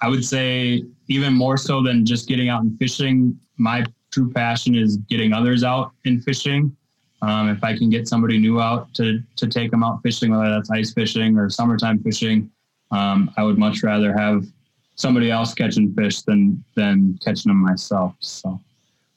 I 0.00 0.08
would 0.08 0.24
say 0.24 0.84
even 1.08 1.34
more 1.34 1.56
so 1.56 1.82
than 1.82 2.06
just 2.06 2.28
getting 2.28 2.48
out 2.48 2.62
and 2.62 2.78
fishing. 2.78 3.38
My 3.56 3.84
true 4.12 4.30
passion 4.30 4.74
is 4.76 4.96
getting 4.96 5.32
others 5.32 5.64
out 5.64 5.92
and 6.04 6.22
fishing. 6.22 6.74
Um, 7.22 7.48
if 7.48 7.62
I 7.62 7.76
can 7.76 7.90
get 7.90 8.08
somebody 8.08 8.38
new 8.38 8.60
out 8.60 8.94
to 8.94 9.20
to 9.36 9.48
take 9.48 9.72
them 9.72 9.82
out 9.82 10.02
fishing, 10.02 10.30
whether 10.30 10.50
that's 10.50 10.70
ice 10.70 10.92
fishing 10.92 11.36
or 11.36 11.50
summertime 11.50 11.98
fishing, 12.02 12.48
um, 12.92 13.30
I 13.36 13.42
would 13.42 13.58
much 13.58 13.82
rather 13.82 14.16
have 14.16 14.46
somebody 14.94 15.30
else 15.30 15.54
catching 15.54 15.94
fish 15.94 16.22
than 16.22 16.62
than 16.74 17.18
catching 17.24 17.50
them 17.50 17.62
myself. 17.62 18.14
So, 18.20 18.60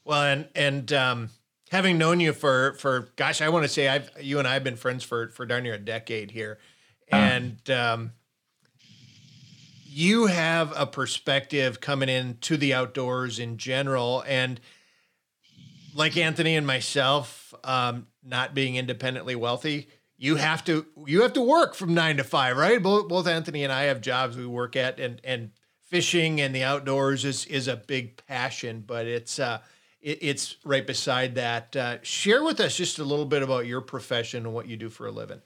well, 0.04 0.22
and 0.22 0.48
and 0.54 0.92
um, 0.92 1.30
having 1.70 1.98
known 1.98 2.20
you 2.20 2.32
for 2.32 2.74
for 2.74 3.08
gosh, 3.16 3.40
I 3.40 3.48
want 3.48 3.64
to 3.64 3.68
say 3.68 3.88
I've 3.88 4.10
you 4.20 4.38
and 4.38 4.46
I 4.46 4.54
have 4.54 4.64
been 4.64 4.76
friends 4.76 5.04
for 5.04 5.28
for 5.30 5.46
darn 5.46 5.64
near 5.64 5.74
a 5.74 5.78
decade 5.78 6.30
here, 6.30 6.58
uh-huh. 7.10 7.22
and 7.22 7.70
um, 7.70 8.12
you 9.84 10.26
have 10.26 10.72
a 10.76 10.86
perspective 10.86 11.80
coming 11.80 12.08
into 12.08 12.56
the 12.56 12.74
outdoors 12.74 13.38
in 13.38 13.56
general, 13.56 14.24
and 14.26 14.60
like 15.94 16.16
Anthony 16.16 16.56
and 16.56 16.66
myself, 16.66 17.54
um, 17.64 18.06
not 18.22 18.54
being 18.54 18.76
independently 18.76 19.34
wealthy, 19.34 19.88
you 20.18 20.36
have 20.36 20.64
to 20.64 20.86
you 21.06 21.22
have 21.22 21.32
to 21.34 21.42
work 21.42 21.74
from 21.74 21.94
nine 21.94 22.16
to 22.16 22.24
five, 22.24 22.56
right? 22.56 22.82
Both 22.82 23.08
both 23.08 23.26
Anthony 23.26 23.64
and 23.64 23.72
I 23.72 23.84
have 23.84 24.00
jobs 24.00 24.36
we 24.36 24.46
work 24.46 24.76
at, 24.76 24.98
and 24.98 25.20
and 25.24 25.50
fishing 25.86 26.40
and 26.40 26.54
the 26.54 26.62
outdoors 26.62 27.24
is 27.24 27.46
is 27.46 27.68
a 27.68 27.76
big 27.76 28.16
passion, 28.26 28.84
but 28.86 29.06
it's 29.06 29.38
uh, 29.38 29.60
it, 30.02 30.18
it's 30.20 30.56
right 30.64 30.86
beside 30.86 31.34
that. 31.36 31.74
Uh, 31.74 31.98
share 32.02 32.44
with 32.44 32.60
us 32.60 32.76
just 32.76 32.98
a 32.98 33.04
little 33.04 33.24
bit 33.24 33.42
about 33.42 33.66
your 33.66 33.80
profession 33.80 34.44
and 34.44 34.54
what 34.54 34.66
you 34.66 34.76
do 34.76 34.88
for 34.88 35.06
a 35.06 35.10
living. 35.10 35.40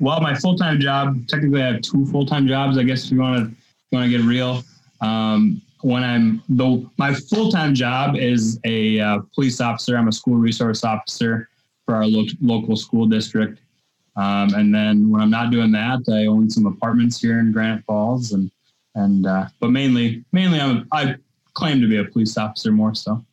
Well, 0.00 0.20
my 0.20 0.34
full 0.34 0.56
time 0.56 0.80
job. 0.80 1.26
Technically, 1.26 1.62
I 1.62 1.72
have 1.72 1.82
two 1.82 2.06
full 2.06 2.26
time 2.26 2.46
jobs. 2.46 2.78
I 2.78 2.82
guess 2.82 3.06
if 3.06 3.12
you 3.12 3.20
want 3.20 3.50
to 3.50 3.56
want 3.92 4.10
to 4.10 4.16
get 4.16 4.24
real. 4.24 4.62
Um, 5.00 5.62
when 5.82 6.02
I'm 6.02 6.42
though, 6.48 6.90
my 6.96 7.14
full 7.14 7.50
time 7.50 7.74
job 7.74 8.16
is 8.16 8.60
a 8.64 9.00
uh, 9.00 9.20
police 9.34 9.60
officer. 9.60 9.96
I'm 9.96 10.08
a 10.08 10.12
school 10.12 10.36
resource 10.36 10.84
officer 10.84 11.48
for 11.84 11.94
our 11.94 12.06
lo- 12.06 12.26
local 12.40 12.76
school 12.76 13.06
district. 13.06 13.60
Um, 14.16 14.52
and 14.54 14.74
then 14.74 15.10
when 15.10 15.20
I'm 15.20 15.30
not 15.30 15.52
doing 15.52 15.70
that, 15.72 16.00
I 16.12 16.26
own 16.26 16.50
some 16.50 16.66
apartments 16.66 17.20
here 17.20 17.38
in 17.38 17.52
Granite 17.52 17.84
Falls 17.84 18.32
and 18.32 18.50
and 18.98 19.26
uh, 19.26 19.46
but 19.60 19.70
mainly 19.70 20.24
mainly 20.32 20.60
I'm, 20.60 20.86
I 20.92 21.16
claim 21.54 21.80
to 21.80 21.88
be 21.88 21.96
a 21.96 22.04
police 22.04 22.36
officer 22.36 22.72
more 22.72 22.94
so. 22.94 23.24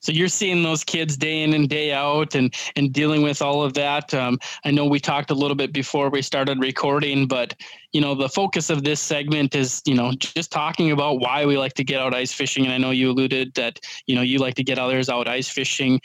So 0.00 0.12
you're 0.12 0.28
seeing 0.28 0.62
those 0.62 0.84
kids 0.84 1.16
day 1.16 1.42
in 1.42 1.52
and 1.54 1.68
day 1.68 1.92
out, 1.92 2.34
and 2.34 2.54
and 2.76 2.92
dealing 2.92 3.22
with 3.22 3.40
all 3.42 3.62
of 3.62 3.74
that. 3.74 4.12
Um, 4.14 4.38
I 4.64 4.70
know 4.70 4.86
we 4.86 5.00
talked 5.00 5.30
a 5.30 5.34
little 5.34 5.56
bit 5.56 5.72
before 5.72 6.10
we 6.10 6.22
started 6.22 6.60
recording, 6.60 7.26
but 7.26 7.54
you 7.92 8.00
know 8.00 8.14
the 8.14 8.28
focus 8.28 8.70
of 8.70 8.84
this 8.84 9.00
segment 9.00 9.54
is 9.54 9.82
you 9.86 9.94
know 9.94 10.12
just 10.12 10.52
talking 10.52 10.92
about 10.92 11.20
why 11.20 11.46
we 11.46 11.56
like 11.56 11.74
to 11.74 11.84
get 11.84 12.00
out 12.00 12.14
ice 12.14 12.32
fishing. 12.32 12.64
And 12.64 12.74
I 12.74 12.78
know 12.78 12.90
you 12.90 13.10
alluded 13.10 13.54
that 13.54 13.80
you 14.06 14.14
know 14.14 14.22
you 14.22 14.38
like 14.38 14.54
to 14.56 14.64
get 14.64 14.78
others 14.78 15.08
out 15.08 15.28
ice 15.28 15.48
fishing. 15.48 16.00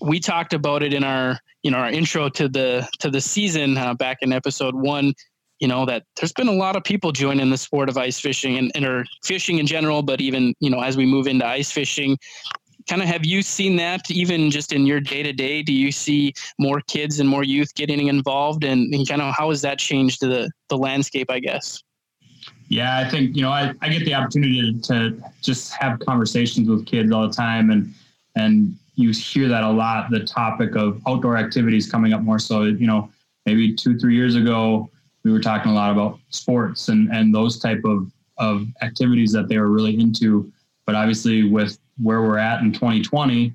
We 0.00 0.20
talked 0.20 0.52
about 0.52 0.82
it 0.82 0.92
in 0.92 1.04
our 1.04 1.38
you 1.62 1.70
know 1.70 1.78
our 1.78 1.90
intro 1.90 2.28
to 2.30 2.48
the 2.48 2.88
to 2.98 3.10
the 3.10 3.20
season 3.20 3.78
uh, 3.78 3.94
back 3.94 4.18
in 4.20 4.32
episode 4.32 4.74
one 4.74 5.14
you 5.60 5.68
know 5.68 5.84
that 5.86 6.04
there's 6.16 6.32
been 6.32 6.48
a 6.48 6.52
lot 6.52 6.76
of 6.76 6.84
people 6.84 7.12
joining 7.12 7.50
the 7.50 7.58
sport 7.58 7.88
of 7.88 7.98
ice 7.98 8.20
fishing 8.20 8.58
and, 8.58 8.70
and 8.74 8.84
or 8.84 9.04
fishing 9.24 9.58
in 9.58 9.66
general 9.66 10.02
but 10.02 10.20
even 10.20 10.54
you 10.60 10.70
know 10.70 10.80
as 10.80 10.96
we 10.96 11.06
move 11.06 11.26
into 11.26 11.46
ice 11.46 11.70
fishing 11.70 12.16
kind 12.88 13.02
of 13.02 13.08
have 13.08 13.24
you 13.24 13.42
seen 13.42 13.76
that 13.76 14.10
even 14.10 14.50
just 14.50 14.72
in 14.72 14.86
your 14.86 15.00
day 15.00 15.22
to 15.22 15.32
day 15.32 15.62
do 15.62 15.72
you 15.72 15.92
see 15.92 16.32
more 16.58 16.80
kids 16.80 17.20
and 17.20 17.28
more 17.28 17.44
youth 17.44 17.74
getting 17.74 18.08
involved? 18.08 18.64
And, 18.64 18.92
and 18.94 19.06
kind 19.06 19.20
of 19.20 19.34
how 19.34 19.50
has 19.50 19.60
that 19.62 19.78
changed 19.78 20.20
the 20.20 20.50
the 20.68 20.76
landscape 20.76 21.30
i 21.30 21.38
guess? 21.38 21.82
Yeah 22.68 22.98
i 22.98 23.08
think 23.08 23.36
you 23.36 23.42
know 23.42 23.50
I, 23.50 23.74
I 23.82 23.88
get 23.88 24.04
the 24.04 24.14
opportunity 24.14 24.78
to 24.80 25.22
just 25.42 25.72
have 25.74 26.00
conversations 26.00 26.68
with 26.68 26.86
kids 26.86 27.12
all 27.12 27.26
the 27.28 27.34
time 27.34 27.70
and 27.70 27.94
and 28.36 28.76
you 28.94 29.10
hear 29.10 29.48
that 29.48 29.62
a 29.62 29.70
lot 29.70 30.10
the 30.10 30.20
topic 30.20 30.74
of 30.74 31.00
outdoor 31.06 31.36
activities 31.36 31.90
coming 31.90 32.12
up 32.12 32.22
more 32.22 32.38
so 32.38 32.64
you 32.64 32.86
know 32.86 33.10
maybe 33.46 33.74
two 33.74 33.98
three 33.98 34.14
years 34.14 34.34
ago 34.34 34.90
we 35.24 35.32
were 35.32 35.40
talking 35.40 35.72
a 35.72 35.74
lot 35.74 35.90
about 35.90 36.18
sports 36.30 36.88
and 36.88 37.10
and 37.12 37.34
those 37.34 37.58
type 37.58 37.82
of 37.84 38.10
of 38.38 38.66
activities 38.82 39.32
that 39.32 39.48
they 39.48 39.58
were 39.58 39.68
really 39.68 39.98
into. 39.98 40.50
But 40.86 40.94
obviously, 40.94 41.50
with 41.50 41.78
where 42.00 42.22
we're 42.22 42.38
at 42.38 42.60
in 42.62 42.72
2020, 42.72 43.52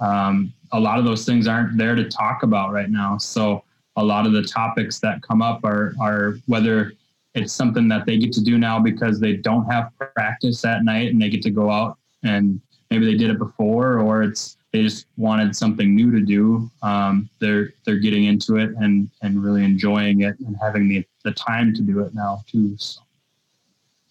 um, 0.00 0.52
a 0.72 0.78
lot 0.78 0.98
of 0.98 1.04
those 1.04 1.24
things 1.24 1.48
aren't 1.48 1.76
there 1.78 1.94
to 1.94 2.08
talk 2.08 2.42
about 2.42 2.72
right 2.72 2.90
now. 2.90 3.18
So 3.18 3.64
a 3.96 4.04
lot 4.04 4.26
of 4.26 4.32
the 4.32 4.42
topics 4.42 5.00
that 5.00 5.22
come 5.22 5.42
up 5.42 5.64
are 5.64 5.94
are 6.00 6.36
whether 6.46 6.92
it's 7.34 7.52
something 7.52 7.88
that 7.88 8.06
they 8.06 8.16
get 8.18 8.32
to 8.32 8.42
do 8.42 8.58
now 8.58 8.78
because 8.78 9.20
they 9.20 9.34
don't 9.36 9.70
have 9.70 9.90
practice 10.14 10.64
at 10.64 10.84
night 10.84 11.10
and 11.10 11.20
they 11.20 11.28
get 11.28 11.42
to 11.42 11.50
go 11.50 11.70
out 11.70 11.98
and 12.22 12.60
maybe 12.90 13.04
they 13.04 13.16
did 13.16 13.30
it 13.30 13.38
before 13.38 13.98
or 13.98 14.22
it's 14.22 14.56
they 14.76 14.82
just 14.82 15.06
wanted 15.16 15.56
something 15.56 15.94
new 15.94 16.10
to 16.10 16.20
do. 16.20 16.70
Um, 16.82 17.30
they're 17.38 17.70
they're 17.84 17.96
getting 17.96 18.24
into 18.24 18.56
it 18.56 18.70
and 18.78 19.08
and 19.22 19.42
really 19.42 19.64
enjoying 19.64 20.20
it 20.20 20.38
and 20.40 20.56
having 20.60 20.88
the 20.88 21.04
the 21.24 21.32
time 21.32 21.72
to 21.74 21.82
do 21.82 22.00
it 22.00 22.14
now 22.14 22.44
too. 22.46 22.76
So. 22.76 23.00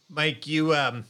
Mike, 0.10 0.48
you 0.48 0.74
um, 0.74 1.06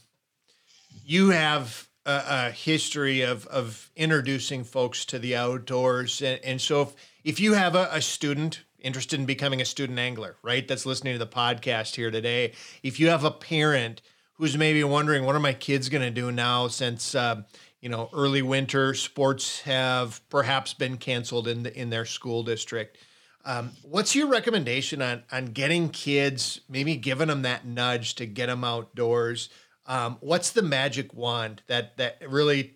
you 1.04 1.30
have 1.30 1.88
a, 2.04 2.22
a, 2.28 2.50
history 2.50 3.22
of 3.22 3.46
of 3.46 3.90
introducing 3.96 4.62
folks 4.62 5.04
to 5.06 5.18
the 5.18 5.34
outdoors, 5.36 6.20
and, 6.20 6.38
and 6.44 6.60
so 6.60 6.82
if 6.82 6.94
if 7.24 7.40
you 7.40 7.54
have 7.54 7.74
a, 7.74 7.88
a 7.92 8.02
student 8.02 8.62
interested 8.78 9.18
in 9.18 9.24
becoming 9.24 9.60
a 9.62 9.64
student 9.64 9.98
angler, 9.98 10.36
right, 10.42 10.68
that's 10.68 10.84
listening 10.84 11.14
to 11.14 11.18
the 11.18 11.26
podcast 11.26 11.94
here 11.94 12.10
today, 12.10 12.52
if 12.82 13.00
you 13.00 13.08
have 13.08 13.24
a 13.24 13.30
parent 13.30 14.02
who's 14.34 14.56
maybe 14.56 14.84
wondering 14.84 15.24
what 15.24 15.34
are 15.34 15.40
my 15.40 15.54
kids 15.54 15.88
going 15.88 16.02
to 16.02 16.10
do 16.10 16.30
now 16.30 16.68
since 16.68 17.14
uh, 17.14 17.42
you 17.86 17.90
know 17.90 18.10
early 18.12 18.42
winter 18.42 18.94
sports 18.94 19.60
have 19.60 20.20
perhaps 20.28 20.74
been 20.74 20.96
canceled 20.96 21.46
in 21.46 21.62
the, 21.62 21.80
in 21.80 21.88
their 21.88 22.04
school 22.04 22.42
district. 22.42 22.98
Um, 23.44 23.70
what's 23.84 24.16
your 24.16 24.26
recommendation 24.26 25.00
on 25.00 25.22
on 25.30 25.46
getting 25.52 25.90
kids 25.90 26.62
maybe 26.68 26.96
giving 26.96 27.28
them 27.28 27.42
that 27.42 27.64
nudge 27.64 28.16
to 28.16 28.26
get 28.26 28.46
them 28.46 28.64
outdoors? 28.64 29.50
Um, 29.86 30.16
what's 30.18 30.50
the 30.50 30.62
magic 30.62 31.14
wand 31.14 31.62
that 31.68 31.96
that 31.98 32.28
really 32.28 32.74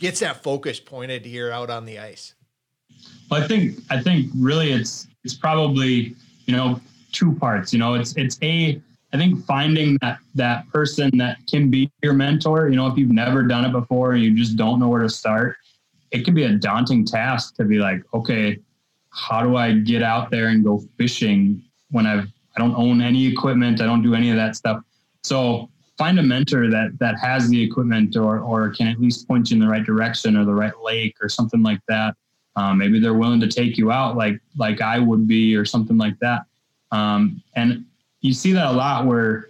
gets 0.00 0.18
that 0.18 0.42
focus 0.42 0.80
pointed 0.80 1.24
here 1.24 1.52
out 1.52 1.70
on 1.70 1.84
the 1.84 2.00
ice? 2.00 2.34
Well 3.30 3.40
i 3.40 3.46
think 3.46 3.78
i 3.88 4.02
think 4.02 4.32
really 4.36 4.72
it's 4.72 5.06
it's 5.22 5.34
probably 5.34 6.16
you 6.46 6.56
know 6.56 6.80
two 7.12 7.36
parts 7.36 7.72
you 7.72 7.78
know 7.78 7.94
it's 7.94 8.16
it's 8.16 8.36
a 8.42 8.82
I 9.12 9.16
think 9.16 9.44
finding 9.46 9.96
that 10.02 10.18
that 10.34 10.68
person 10.68 11.10
that 11.18 11.38
can 11.50 11.70
be 11.70 11.90
your 12.02 12.12
mentor, 12.12 12.68
you 12.68 12.76
know, 12.76 12.86
if 12.86 12.98
you've 12.98 13.10
never 13.10 13.42
done 13.42 13.64
it 13.64 13.72
before 13.72 14.12
and 14.12 14.22
you 14.22 14.36
just 14.36 14.56
don't 14.56 14.78
know 14.78 14.88
where 14.88 15.02
to 15.02 15.08
start, 15.08 15.56
it 16.10 16.24
can 16.24 16.34
be 16.34 16.44
a 16.44 16.52
daunting 16.52 17.06
task 17.06 17.56
to 17.56 17.64
be 17.64 17.78
like, 17.78 18.02
okay, 18.12 18.58
how 19.10 19.42
do 19.42 19.56
I 19.56 19.72
get 19.72 20.02
out 20.02 20.30
there 20.30 20.48
and 20.48 20.62
go 20.62 20.82
fishing 20.98 21.62
when 21.90 22.06
I've 22.06 22.28
I 22.56 22.60
don't 22.60 22.74
own 22.74 23.00
any 23.00 23.26
equipment, 23.26 23.80
I 23.80 23.86
don't 23.86 24.02
do 24.02 24.14
any 24.14 24.30
of 24.30 24.36
that 24.36 24.56
stuff. 24.56 24.82
So 25.22 25.70
find 25.96 26.18
a 26.18 26.22
mentor 26.22 26.70
that 26.70 26.98
that 26.98 27.18
has 27.18 27.48
the 27.48 27.62
equipment 27.62 28.16
or 28.16 28.40
or 28.40 28.70
can 28.70 28.88
at 28.88 29.00
least 29.00 29.26
point 29.26 29.50
you 29.50 29.54
in 29.54 29.60
the 29.60 29.68
right 29.68 29.84
direction 29.84 30.36
or 30.36 30.44
the 30.44 30.54
right 30.54 30.72
lake 30.82 31.16
or 31.20 31.28
something 31.28 31.62
like 31.62 31.80
that. 31.88 32.14
Um, 32.56 32.78
maybe 32.78 32.98
they're 32.98 33.14
willing 33.14 33.40
to 33.40 33.48
take 33.48 33.78
you 33.78 33.90
out 33.90 34.16
like 34.16 34.40
like 34.56 34.80
I 34.80 34.98
would 34.98 35.26
be 35.26 35.56
or 35.56 35.64
something 35.64 35.96
like 35.96 36.18
that. 36.20 36.42
Um, 36.90 37.42
and 37.54 37.84
you 38.20 38.32
see 38.32 38.52
that 38.52 38.66
a 38.66 38.72
lot 38.72 39.06
where 39.06 39.48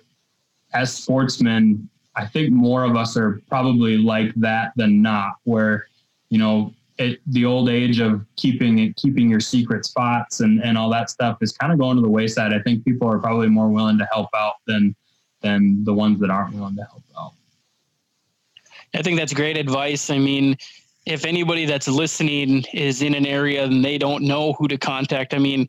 as 0.73 0.93
sportsmen, 0.93 1.89
I 2.15 2.27
think 2.27 2.53
more 2.53 2.85
of 2.85 2.97
us 2.97 3.17
are 3.17 3.41
probably 3.49 3.97
like 3.97 4.35
that 4.35 4.73
than 4.77 5.01
not, 5.01 5.35
where, 5.45 5.87
you 6.31 6.39
know, 6.39 6.75
it, 6.99 7.21
the 7.29 7.45
old 7.45 7.69
age 7.69 8.01
of 8.01 8.27
keeping 8.37 8.93
keeping 8.95 9.31
your 9.31 9.41
secret 9.41 9.85
spots 9.85 10.41
and, 10.41 10.63
and 10.65 10.77
all 10.77 10.91
that 10.91 11.11
stuff 11.11 11.39
is 11.41 11.53
kind 11.53 11.73
of 11.73 11.79
going 11.79 11.97
to 11.97 12.03
the 12.03 12.11
wayside. 12.11 12.53
I 12.53 12.59
think 12.59 12.85
people 12.85 13.09
are 13.09 13.19
probably 13.21 13.49
more 13.49 13.69
willing 13.69 13.99
to 13.99 14.09
help 14.13 14.29
out 14.35 14.55
than, 14.67 14.97
than 15.41 15.85
the 15.85 15.95
ones 15.95 16.19
that 16.21 16.29
aren't 16.29 16.55
willing 16.55 16.75
to 16.77 16.83
help 16.83 17.05
out. 17.19 17.33
I 18.95 19.03
think 19.03 19.17
that's 19.17 19.33
great 19.33 19.57
advice. 19.57 20.11
I 20.11 20.19
mean, 20.19 20.57
if 21.07 21.25
anybody 21.25 21.67
that's 21.67 21.87
listening 21.87 22.65
is 22.75 23.01
in 23.01 23.15
an 23.15 23.27
area 23.27 23.65
and 23.65 23.85
they 23.85 23.97
don't 23.97 24.25
know 24.25 24.55
who 24.55 24.67
to 24.67 24.77
contact, 24.77 25.35
I 25.35 25.39
mean, 25.39 25.69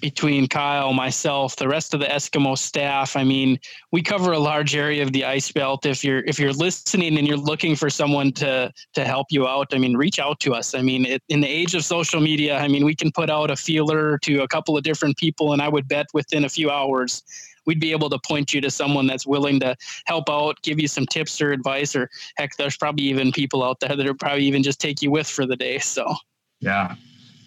between 0.00 0.46
Kyle, 0.46 0.92
myself, 0.92 1.56
the 1.56 1.68
rest 1.68 1.94
of 1.94 2.00
the 2.00 2.06
Eskimo 2.06 2.56
staff. 2.56 3.16
I 3.16 3.24
mean, 3.24 3.58
we 3.92 4.02
cover 4.02 4.32
a 4.32 4.38
large 4.38 4.74
area 4.76 5.02
of 5.02 5.12
the 5.12 5.24
ice 5.24 5.50
belt. 5.50 5.86
If 5.86 6.04
you're 6.04 6.20
if 6.20 6.38
you're 6.38 6.52
listening 6.52 7.18
and 7.18 7.26
you're 7.26 7.36
looking 7.36 7.74
for 7.74 7.90
someone 7.90 8.32
to 8.32 8.72
to 8.94 9.04
help 9.04 9.26
you 9.30 9.46
out, 9.46 9.68
I 9.72 9.78
mean, 9.78 9.96
reach 9.96 10.18
out 10.18 10.40
to 10.40 10.54
us. 10.54 10.74
I 10.74 10.82
mean, 10.82 11.04
it, 11.04 11.22
in 11.28 11.40
the 11.40 11.48
age 11.48 11.74
of 11.74 11.84
social 11.84 12.20
media, 12.20 12.58
I 12.58 12.68
mean, 12.68 12.84
we 12.84 12.94
can 12.94 13.10
put 13.12 13.30
out 13.30 13.50
a 13.50 13.56
feeler 13.56 14.18
to 14.18 14.42
a 14.42 14.48
couple 14.48 14.76
of 14.76 14.84
different 14.84 15.16
people, 15.16 15.52
and 15.52 15.60
I 15.60 15.68
would 15.68 15.88
bet 15.88 16.06
within 16.14 16.44
a 16.44 16.48
few 16.48 16.70
hours. 16.70 17.22
We'd 17.66 17.80
be 17.80 17.92
able 17.92 18.08
to 18.08 18.18
point 18.26 18.54
you 18.54 18.62
to 18.62 18.70
someone 18.70 19.06
that's 19.06 19.26
willing 19.26 19.60
to 19.60 19.76
help 20.06 20.30
out, 20.30 20.56
give 20.62 20.80
you 20.80 20.88
some 20.88 21.04
tips 21.04 21.38
or 21.40 21.52
advice, 21.52 21.94
or 21.94 22.08
heck, 22.38 22.56
there's 22.56 22.78
probably 22.78 23.04
even 23.04 23.30
people 23.30 23.62
out 23.62 23.80
there 23.80 23.94
that 23.94 24.06
are 24.06 24.14
probably 24.14 24.44
even 24.44 24.62
just 24.62 24.80
take 24.80 25.02
you 25.02 25.10
with 25.10 25.26
for 25.26 25.44
the 25.44 25.56
day. 25.56 25.78
So, 25.78 26.14
yeah, 26.60 26.94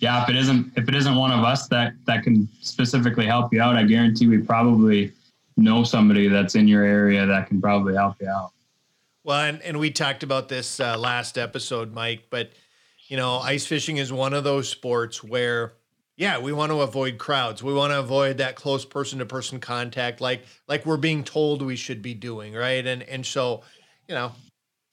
yeah, 0.01 0.23
if 0.23 0.29
it 0.29 0.35
isn't 0.35 0.73
if 0.75 0.89
it 0.89 0.95
isn't 0.95 1.15
one 1.15 1.31
of 1.31 1.45
us 1.45 1.67
that 1.67 1.93
that 2.05 2.23
can 2.23 2.49
specifically 2.59 3.25
help 3.25 3.53
you 3.53 3.61
out, 3.61 3.75
I 3.75 3.83
guarantee 3.83 4.27
we 4.27 4.39
probably 4.39 5.13
know 5.57 5.83
somebody 5.83 6.27
that's 6.27 6.55
in 6.55 6.67
your 6.67 6.83
area 6.83 7.25
that 7.25 7.47
can 7.47 7.61
probably 7.61 7.93
help 7.93 8.15
you 8.19 8.27
out. 8.27 8.51
Well, 9.23 9.41
and, 9.41 9.61
and 9.61 9.79
we 9.79 9.91
talked 9.91 10.23
about 10.23 10.49
this 10.49 10.79
uh, 10.79 10.97
last 10.97 11.37
episode, 11.37 11.93
Mike, 11.93 12.23
but 12.31 12.51
you 13.07 13.15
know, 13.15 13.37
ice 13.37 13.67
fishing 13.67 13.97
is 13.97 14.11
one 14.11 14.33
of 14.33 14.43
those 14.43 14.67
sports 14.67 15.23
where 15.23 15.73
yeah, 16.17 16.39
we 16.39 16.51
want 16.51 16.71
to 16.71 16.81
avoid 16.81 17.19
crowds. 17.19 17.61
We 17.61 17.73
want 17.73 17.93
to 17.93 17.99
avoid 17.99 18.39
that 18.39 18.55
close 18.55 18.85
person 18.85 19.19
to 19.19 19.25
person 19.27 19.59
contact 19.59 20.19
like 20.19 20.43
like 20.67 20.83
we're 20.83 20.97
being 20.97 21.23
told 21.23 21.61
we 21.61 21.75
should 21.75 22.01
be 22.01 22.15
doing, 22.15 22.55
right? 22.55 22.85
And 22.85 23.03
and 23.03 23.23
so, 23.23 23.61
you 24.07 24.15
know, 24.15 24.31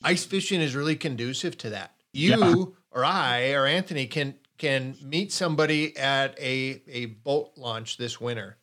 ice 0.02 0.26
fishing 0.26 0.60
is 0.60 0.76
really 0.76 0.96
conducive 0.96 1.56
to 1.58 1.70
that. 1.70 1.94
You 2.12 2.36
yeah. 2.36 2.64
or 2.90 3.04
I 3.06 3.52
or 3.52 3.64
Anthony 3.64 4.06
can 4.06 4.34
can 4.58 4.96
meet 5.00 5.32
somebody 5.32 5.96
at 5.96 6.38
a, 6.38 6.82
a 6.88 7.06
boat 7.06 7.52
launch 7.56 7.96
this 7.96 8.20
winter 8.20 8.58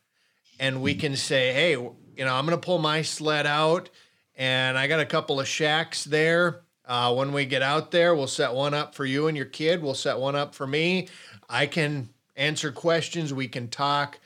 and 0.60 0.82
we 0.82 0.96
can 0.96 1.16
say, 1.16 1.54
hey, 1.54 1.72
you 1.72 2.26
know, 2.26 2.34
I'm 2.34 2.46
going 2.46 2.58
to 2.58 2.66
pull 2.66 2.78
my 2.78 3.02
sled 3.02 3.46
out 3.46 3.90
and 4.36 4.78
I 4.78 4.88
got 4.88 5.00
a 5.00 5.06
couple 5.06 5.40
of 5.40 5.48
shacks 5.48 6.04
there. 6.04 6.62
Uh, 6.86 7.14
when 7.14 7.34
we 7.34 7.46
get 7.46 7.62
out 7.62 7.92
there, 7.92 8.16
we'll 8.16 8.28
set 8.28 8.54
one 8.54 8.74
up 8.74 8.94
for 8.94 9.06
you 9.06 9.28
and 9.28 9.36
your 9.36 9.48
kid. 9.48 9.82
We'll 9.82 9.96
set 9.96 10.20
one 10.20 10.36
up 10.36 10.54
for 10.54 10.68
me. 10.68 11.08
I 11.50 11.66
can 11.66 12.10
answer 12.36 12.72
questions. 12.72 13.34
We 13.34 13.48
can 13.48 13.70
talk. 13.70 14.20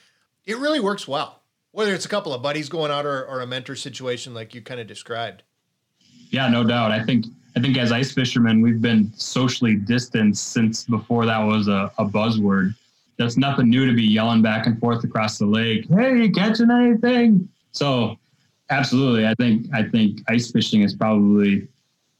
It 0.45 0.57
really 0.57 0.79
works 0.79 1.07
well, 1.07 1.41
whether 1.71 1.93
it's 1.93 2.05
a 2.05 2.09
couple 2.09 2.33
of 2.33 2.41
buddies 2.41 2.67
going 2.67 2.91
out 2.91 3.05
or, 3.05 3.25
or 3.25 3.41
a 3.41 3.47
mentor 3.47 3.75
situation 3.75 4.33
like 4.33 4.53
you 4.53 4.61
kind 4.61 4.79
of 4.79 4.87
described. 4.87 5.43
Yeah, 6.31 6.49
no 6.49 6.63
doubt. 6.63 6.91
I 6.91 7.03
think 7.03 7.25
I 7.55 7.59
think 7.59 7.77
as 7.77 7.91
ice 7.91 8.11
fishermen, 8.11 8.61
we've 8.61 8.81
been 8.81 9.11
socially 9.15 9.75
distanced 9.75 10.51
since 10.51 10.83
before 10.83 11.25
that 11.25 11.39
was 11.39 11.67
a, 11.67 11.91
a 11.97 12.05
buzzword. 12.05 12.75
That's 13.17 13.37
nothing 13.37 13.69
new 13.69 13.85
to 13.85 13.93
be 13.93 14.03
yelling 14.03 14.41
back 14.41 14.65
and 14.65 14.79
forth 14.79 15.03
across 15.03 15.37
the 15.37 15.45
lake. 15.45 15.87
Hey, 15.89 16.17
you 16.17 16.31
catching 16.31 16.71
anything? 16.71 17.49
So, 17.71 18.17
absolutely, 18.69 19.27
I 19.27 19.33
think 19.35 19.67
I 19.73 19.83
think 19.83 20.21
ice 20.29 20.51
fishing 20.51 20.83
is 20.83 20.95
probably 20.95 21.67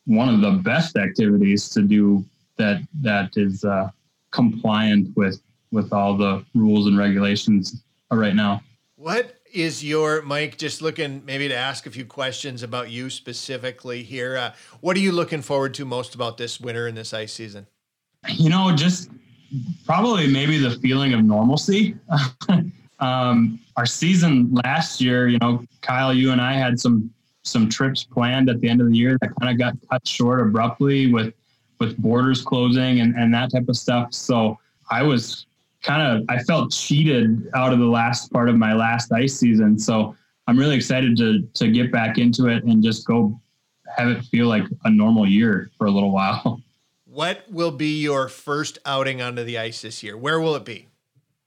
one 0.05 0.27
of 0.27 0.41
the 0.41 0.51
best 0.63 0.97
activities 0.97 1.69
to 1.69 1.83
do 1.83 2.25
that 2.57 2.81
that 3.01 3.37
is 3.37 3.63
uh, 3.63 3.89
compliant 4.31 5.15
with 5.15 5.41
with 5.71 5.93
all 5.93 6.17
the 6.17 6.43
rules 6.55 6.87
and 6.87 6.97
regulations 6.97 7.83
right 8.11 8.35
now. 8.35 8.61
What 8.95 9.38
is 9.51 9.83
your 9.83 10.21
Mike? 10.21 10.57
Just 10.57 10.81
looking 10.81 11.23
maybe 11.25 11.47
to 11.47 11.55
ask 11.55 11.85
a 11.85 11.91
few 11.91 12.05
questions 12.05 12.63
about 12.63 12.89
you 12.89 13.09
specifically 13.09 14.03
here. 14.03 14.37
Uh, 14.37 14.51
what 14.81 14.95
are 14.97 14.99
you 14.99 15.11
looking 15.11 15.41
forward 15.41 15.73
to 15.75 15.85
most 15.85 16.15
about 16.15 16.37
this 16.37 16.59
winter 16.59 16.87
and 16.87 16.97
this 16.97 17.13
ice 17.13 17.33
season? 17.33 17.67
You 18.27 18.49
know, 18.49 18.75
just 18.75 19.09
probably 19.85 20.27
maybe 20.27 20.57
the 20.57 20.71
feeling 20.79 21.13
of 21.13 21.23
normalcy. 21.23 21.95
um, 22.99 23.59
our 23.77 23.85
season 23.85 24.53
last 24.63 25.01
year, 25.01 25.27
you 25.27 25.37
know, 25.39 25.63
Kyle, 25.81 26.13
you 26.13 26.31
and 26.31 26.41
I 26.41 26.53
had 26.53 26.79
some 26.79 27.11
some 27.43 27.69
trips 27.69 28.03
planned 28.03 28.49
at 28.49 28.59
the 28.59 28.69
end 28.69 28.81
of 28.81 28.87
the 28.87 28.95
year 28.95 29.17
that 29.21 29.29
kind 29.39 29.51
of 29.51 29.57
got 29.57 29.73
cut 29.89 30.07
short 30.07 30.41
abruptly 30.41 31.11
with 31.11 31.33
with 31.79 31.97
borders 31.97 32.41
closing 32.41 32.99
and, 32.99 33.15
and 33.15 33.33
that 33.33 33.51
type 33.51 33.69
of 33.69 33.77
stuff. 33.77 34.13
So 34.13 34.59
I 34.91 35.01
was 35.01 35.45
kind 35.81 36.01
of 36.01 36.25
I 36.29 36.41
felt 36.43 36.71
cheated 36.71 37.49
out 37.55 37.73
of 37.73 37.79
the 37.79 37.85
last 37.85 38.31
part 38.31 38.49
of 38.49 38.55
my 38.55 38.73
last 38.73 39.11
ice 39.11 39.35
season. 39.35 39.77
So 39.79 40.15
I'm 40.47 40.57
really 40.57 40.75
excited 40.75 41.17
to 41.17 41.41
to 41.53 41.71
get 41.71 41.91
back 41.91 42.17
into 42.17 42.47
it 42.47 42.63
and 42.63 42.83
just 42.83 43.05
go 43.05 43.39
have 43.95 44.09
it 44.09 44.23
feel 44.25 44.47
like 44.47 44.63
a 44.85 44.89
normal 44.89 45.27
year 45.27 45.71
for 45.77 45.87
a 45.87 45.91
little 45.91 46.11
while. 46.11 46.61
What 47.11 47.43
will 47.49 47.71
be 47.71 47.99
your 48.01 48.27
first 48.27 48.77
outing 48.85 49.19
onto 49.19 49.43
the 49.43 49.57
ice 49.57 49.81
this 49.81 50.03
year? 50.03 50.15
Where 50.15 50.39
will 50.39 50.55
it 50.55 50.63
be? 50.63 50.87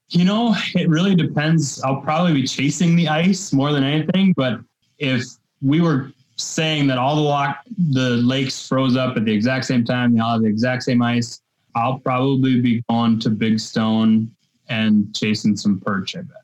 You 0.09 0.25
know, 0.25 0.57
it 0.75 0.89
really 0.89 1.15
depends. 1.15 1.81
I'll 1.83 2.01
probably 2.01 2.35
be 2.35 2.47
chasing 2.47 2.97
the 2.97 3.09
ice 3.09 3.53
more 3.53 3.73
than 3.73 3.85
anything, 3.85 4.35
but 4.37 4.59
if 4.99 5.25
we 5.63 5.81
were 5.81 6.11
saying 6.37 6.89
that 6.89 6.99
all 6.99 7.15
the 7.15 7.23
lock 7.23 7.59
the 7.93 8.11
lakes 8.11 8.67
froze 8.67 8.97
up 8.97 9.17
at 9.17 9.25
the 9.25 9.33
exact 9.33 9.65
same 9.65 9.85
time, 9.85 10.13
they 10.13 10.21
all 10.21 10.33
have 10.33 10.43
the 10.43 10.49
exact 10.49 10.83
same 10.83 11.01
ice, 11.01 11.41
I'll 11.75 11.99
probably 11.99 12.61
be 12.61 12.83
going 12.89 13.19
to 13.21 13.31
Big 13.31 13.59
Stone 13.61 14.31
and 14.69 15.15
chasing 15.15 15.57
some 15.57 15.81
perch, 15.81 16.17
I 16.17 16.23
bet. 16.23 16.37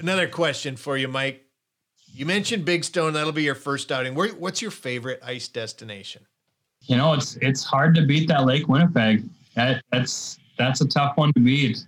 Another 0.00 0.28
question 0.28 0.76
for 0.76 0.96
you, 0.96 1.08
Mike. 1.08 1.44
You 2.14 2.26
mentioned 2.26 2.64
Big 2.64 2.84
Stone. 2.84 3.14
That'll 3.14 3.32
be 3.32 3.42
your 3.42 3.54
first 3.54 3.90
outing. 3.90 4.14
Where, 4.14 4.28
what's 4.30 4.60
your 4.60 4.70
favorite 4.70 5.20
ice 5.24 5.48
destination? 5.48 6.26
You 6.82 6.96
know, 6.96 7.14
it's 7.14 7.36
it's 7.36 7.62
hard 7.62 7.94
to 7.94 8.04
beat 8.04 8.28
that 8.28 8.44
Lake 8.44 8.68
Winnipeg. 8.68 9.22
That, 9.54 9.82
that's 9.92 10.38
that's 10.58 10.80
a 10.80 10.88
tough 10.88 11.16
one 11.16 11.32
to 11.34 11.40
beat. 11.40 11.86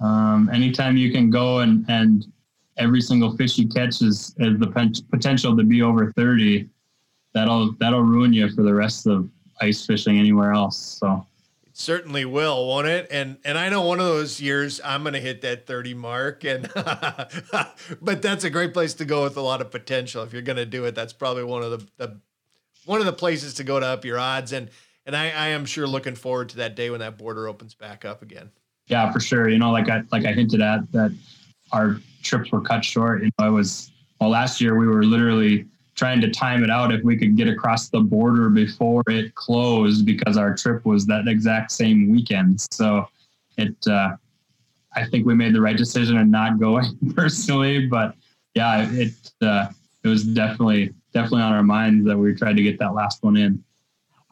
Um, 0.00 0.50
anytime 0.52 0.96
you 0.96 1.12
can 1.12 1.30
go 1.30 1.60
and, 1.60 1.84
and 1.88 2.26
every 2.76 3.00
single 3.00 3.36
fish 3.36 3.56
you 3.58 3.68
catch 3.68 4.02
is, 4.02 4.34
is 4.38 4.58
the 4.58 5.02
potential 5.10 5.56
to 5.56 5.64
be 5.64 5.82
over 5.82 6.12
30, 6.12 6.68
that'll, 7.32 7.72
that'll 7.80 8.02
ruin 8.02 8.32
you 8.32 8.50
for 8.50 8.62
the 8.62 8.74
rest 8.74 9.06
of 9.06 9.28
ice 9.60 9.86
fishing 9.86 10.18
anywhere 10.18 10.52
else. 10.52 10.98
So 11.00 11.26
certainly 11.74 12.24
will, 12.24 12.66
won't 12.66 12.86
it? 12.86 13.08
And 13.10 13.36
and 13.44 13.58
I 13.58 13.68
know 13.68 13.82
one 13.82 14.00
of 14.00 14.06
those 14.06 14.40
years 14.40 14.80
I'm 14.82 15.02
going 15.02 15.12
to 15.12 15.20
hit 15.20 15.42
that 15.42 15.66
30 15.66 15.92
mark 15.94 16.44
and 16.44 16.70
but 18.00 18.22
that's 18.22 18.44
a 18.44 18.50
great 18.50 18.72
place 18.72 18.94
to 18.94 19.04
go 19.04 19.24
with 19.24 19.36
a 19.36 19.42
lot 19.42 19.60
of 19.60 19.70
potential. 19.70 20.22
If 20.22 20.32
you're 20.32 20.42
going 20.42 20.56
to 20.56 20.64
do 20.64 20.86
it, 20.86 20.94
that's 20.94 21.12
probably 21.12 21.44
one 21.44 21.62
of 21.62 21.70
the, 21.72 21.86
the 21.98 22.20
one 22.86 23.00
of 23.00 23.06
the 23.06 23.12
places 23.12 23.54
to 23.54 23.64
go 23.64 23.78
to 23.78 23.86
up 23.86 24.04
your 24.04 24.18
odds 24.18 24.52
and 24.52 24.70
and 25.04 25.14
I, 25.14 25.24
I 25.24 25.48
am 25.48 25.66
sure 25.66 25.86
looking 25.86 26.14
forward 26.14 26.48
to 26.50 26.56
that 26.58 26.76
day 26.76 26.88
when 26.88 27.00
that 27.00 27.18
border 27.18 27.46
opens 27.46 27.74
back 27.74 28.06
up 28.06 28.22
again. 28.22 28.50
Yeah, 28.86 29.12
for 29.12 29.20
sure. 29.20 29.50
You 29.50 29.58
know, 29.58 29.70
like 29.70 29.90
I 29.90 30.02
like 30.12 30.24
I 30.24 30.32
hinted 30.32 30.62
at 30.62 30.90
that 30.92 31.12
our 31.72 32.00
trips 32.22 32.52
were 32.52 32.60
cut 32.60 32.84
short. 32.84 33.22
You 33.22 33.30
know, 33.38 33.46
I 33.46 33.50
was 33.50 33.90
well 34.20 34.30
last 34.30 34.60
year 34.60 34.78
we 34.78 34.86
were 34.86 35.04
literally 35.04 35.66
trying 35.94 36.20
to 36.20 36.30
time 36.30 36.64
it 36.64 36.70
out 36.70 36.92
if 36.92 37.02
we 37.02 37.16
could 37.16 37.36
get 37.36 37.48
across 37.48 37.88
the 37.88 38.00
border 38.00 38.48
before 38.50 39.02
it 39.08 39.34
closed 39.34 40.04
because 40.04 40.36
our 40.36 40.54
trip 40.54 40.84
was 40.84 41.06
that 41.06 41.28
exact 41.28 41.70
same 41.72 42.10
weekend. 42.10 42.60
So 42.72 43.08
it, 43.56 43.74
uh, 43.86 44.16
I 44.94 45.04
think 45.06 45.26
we 45.26 45.34
made 45.34 45.54
the 45.54 45.60
right 45.60 45.76
decision 45.76 46.16
in 46.16 46.30
not 46.30 46.58
going 46.58 46.98
personally, 47.14 47.86
but 47.86 48.16
yeah, 48.54 48.88
it 48.92 49.14
uh, 49.42 49.68
it 50.02 50.08
was 50.08 50.24
definitely 50.24 50.94
definitely 51.12 51.42
on 51.42 51.52
our 51.52 51.62
minds 51.62 52.06
that 52.06 52.16
we 52.16 52.34
tried 52.34 52.56
to 52.56 52.62
get 52.62 52.78
that 52.78 52.94
last 52.94 53.22
one 53.22 53.36
in. 53.36 53.62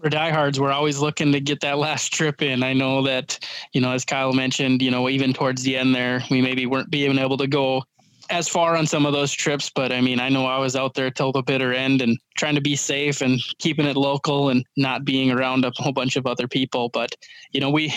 We're 0.03 0.11
diehards. 0.11 0.59
We're 0.59 0.73
always 0.73 0.99
looking 0.99 1.31
to 1.33 1.41
get 1.41 1.61
that 1.61 1.79
last 1.87 2.13
trip 2.13 2.43
in. 2.43 2.63
I 2.63 2.73
know 2.73 3.03
that, 3.03 3.39
you 3.73 3.81
know, 3.81 3.93
as 3.93 4.05
Kyle 4.05 4.33
mentioned, 4.33 4.83
you 4.83 4.91
know, 4.91 5.09
even 5.09 5.33
towards 5.33 5.63
the 5.63 5.77
end 5.77 5.95
there, 5.95 6.23
we 6.31 6.43
maybe 6.43 6.67
weren't 6.67 6.91
being 6.91 7.19
able 7.19 7.37
to 7.37 7.47
go 7.47 7.85
as 8.33 8.49
far 8.49 8.77
on 8.77 8.87
some 8.87 9.05
of 9.05 9.13
those 9.13 9.31
trips, 9.31 9.71
but 9.75 9.93
I 9.93 10.01
mean, 10.01 10.19
I 10.19 10.31
know 10.31 10.47
I 10.47 10.59
was 10.59 10.75
out 10.75 10.95
there 10.95 11.11
till 11.11 11.33
the 11.33 11.43
bitter 11.43 11.75
end 11.75 12.01
and 12.01 12.19
trying 12.39 12.55
to 12.55 12.63
be 12.63 12.77
safe 12.77 13.21
and 13.21 13.39
keeping 13.59 13.85
it 13.85 13.95
local 13.95 14.49
and 14.49 14.65
not 14.79 15.05
being 15.05 15.31
around 15.31 15.67
a 15.67 15.73
whole 15.77 15.93
bunch 15.93 16.17
of 16.17 16.27
other 16.27 16.49
people. 16.49 16.89
But, 16.89 17.15
you 17.51 17.61
know, 17.61 17.69
we, 17.69 17.93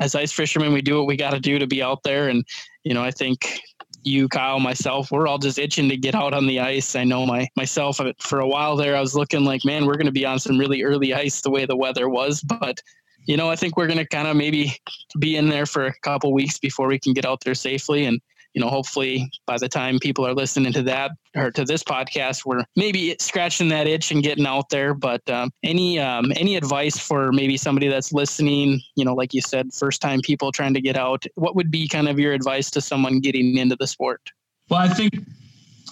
as 0.00 0.14
ice 0.14 0.32
fishermen, 0.32 0.72
we 0.72 0.80
do 0.80 0.96
what 0.96 1.06
we 1.06 1.14
got 1.14 1.32
to 1.32 1.40
do 1.40 1.58
to 1.58 1.66
be 1.66 1.82
out 1.82 2.02
there. 2.04 2.28
And, 2.28 2.42
you 2.84 2.94
know, 2.94 3.04
I 3.04 3.10
think 3.10 3.60
you, 4.02 4.28
Kyle, 4.28 4.60
myself, 4.60 5.10
we're 5.10 5.26
all 5.26 5.36
just 5.36 5.58
itching 5.58 5.90
to 5.90 5.96
get 5.98 6.14
out 6.14 6.32
on 6.32 6.46
the 6.46 6.58
ice. 6.58 6.96
I 6.96 7.04
know 7.04 7.26
my 7.26 7.46
myself 7.54 8.00
uh, 8.00 8.14
for 8.18 8.40
a 8.40 8.48
while 8.48 8.76
there, 8.76 8.96
I 8.96 9.00
was 9.00 9.14
looking 9.14 9.44
like, 9.44 9.62
man, 9.66 9.84
we're 9.84 9.98
going 9.98 10.06
to 10.06 10.12
be 10.12 10.24
on 10.24 10.38
some 10.38 10.58
really 10.58 10.84
early 10.84 11.12
ice 11.12 11.42
the 11.42 11.50
way 11.50 11.66
the 11.66 11.76
weather 11.76 12.08
was, 12.08 12.40
but 12.40 12.80
you 13.26 13.36
know, 13.36 13.50
I 13.50 13.56
think 13.56 13.76
we're 13.76 13.88
going 13.88 13.98
to 13.98 14.06
kind 14.06 14.28
of 14.28 14.36
maybe 14.36 14.72
be 15.18 15.36
in 15.36 15.48
there 15.48 15.66
for 15.66 15.86
a 15.86 15.94
couple 16.02 16.32
weeks 16.32 16.58
before 16.58 16.86
we 16.86 16.98
can 16.98 17.12
get 17.12 17.26
out 17.26 17.42
there 17.44 17.56
safely. 17.56 18.06
And 18.06 18.20
you 18.56 18.62
know, 18.62 18.70
hopefully 18.70 19.30
by 19.44 19.58
the 19.58 19.68
time 19.68 19.98
people 19.98 20.26
are 20.26 20.32
listening 20.32 20.72
to 20.72 20.82
that 20.82 21.10
or 21.36 21.50
to 21.50 21.62
this 21.62 21.82
podcast, 21.82 22.46
we're 22.46 22.64
maybe 22.74 23.14
scratching 23.20 23.68
that 23.68 23.86
itch 23.86 24.10
and 24.10 24.22
getting 24.22 24.46
out 24.46 24.70
there. 24.70 24.94
But 24.94 25.28
um, 25.28 25.50
any 25.62 26.00
um, 26.00 26.32
any 26.36 26.56
advice 26.56 26.98
for 26.98 27.32
maybe 27.32 27.58
somebody 27.58 27.88
that's 27.88 28.14
listening, 28.14 28.80
you 28.94 29.04
know, 29.04 29.12
like 29.12 29.34
you 29.34 29.42
said, 29.42 29.74
first 29.74 30.00
time 30.00 30.22
people 30.22 30.52
trying 30.52 30.72
to 30.72 30.80
get 30.80 30.96
out, 30.96 31.26
what 31.34 31.54
would 31.54 31.70
be 31.70 31.86
kind 31.86 32.08
of 32.08 32.18
your 32.18 32.32
advice 32.32 32.70
to 32.70 32.80
someone 32.80 33.20
getting 33.20 33.58
into 33.58 33.76
the 33.78 33.86
sport? 33.86 34.22
Well, 34.70 34.80
I 34.80 34.88
think 34.88 35.12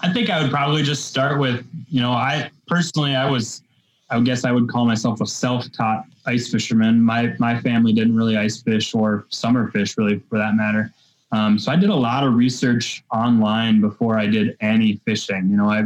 I 0.01 0.11
think 0.11 0.31
I 0.31 0.41
would 0.41 0.51
probably 0.51 0.83
just 0.83 1.05
start 1.05 1.39
with, 1.39 1.67
you 1.91 2.01
know, 2.01 2.13
I 2.13 2.51
personally 2.67 3.15
I 3.15 3.31
was 3.31 3.61
I 4.09 4.19
guess 4.21 4.47
I 4.47 4.53
would 4.53 4.71
call 4.71 4.87
myself 4.87 5.21
a 5.21 5.27
self-taught 5.27 6.07
ice 6.25 6.51
fisherman. 6.51 7.03
My 7.03 7.35
my 7.39 7.61
family 7.61 7.93
didn't 7.93 8.17
really 8.17 8.39
ice 8.39 8.63
fish 8.63 8.95
or 8.95 9.27
summer 9.29 9.71
fish 9.71 9.99
really 9.99 10.21
for 10.31 10.39
that 10.39 10.55
matter. 10.57 10.94
Um, 11.35 11.59
so 11.59 11.73
I 11.73 11.77
did 11.77 11.91
a 11.91 11.95
lot 11.95 12.25
of 12.25 12.35
research 12.35 13.03
online 13.13 13.81
before 13.81 14.17
I 14.21 14.27
did 14.29 14.57
any 14.61 15.01
fishing. 15.05 15.51
You 15.51 15.57
know, 15.57 15.69
I 15.69 15.83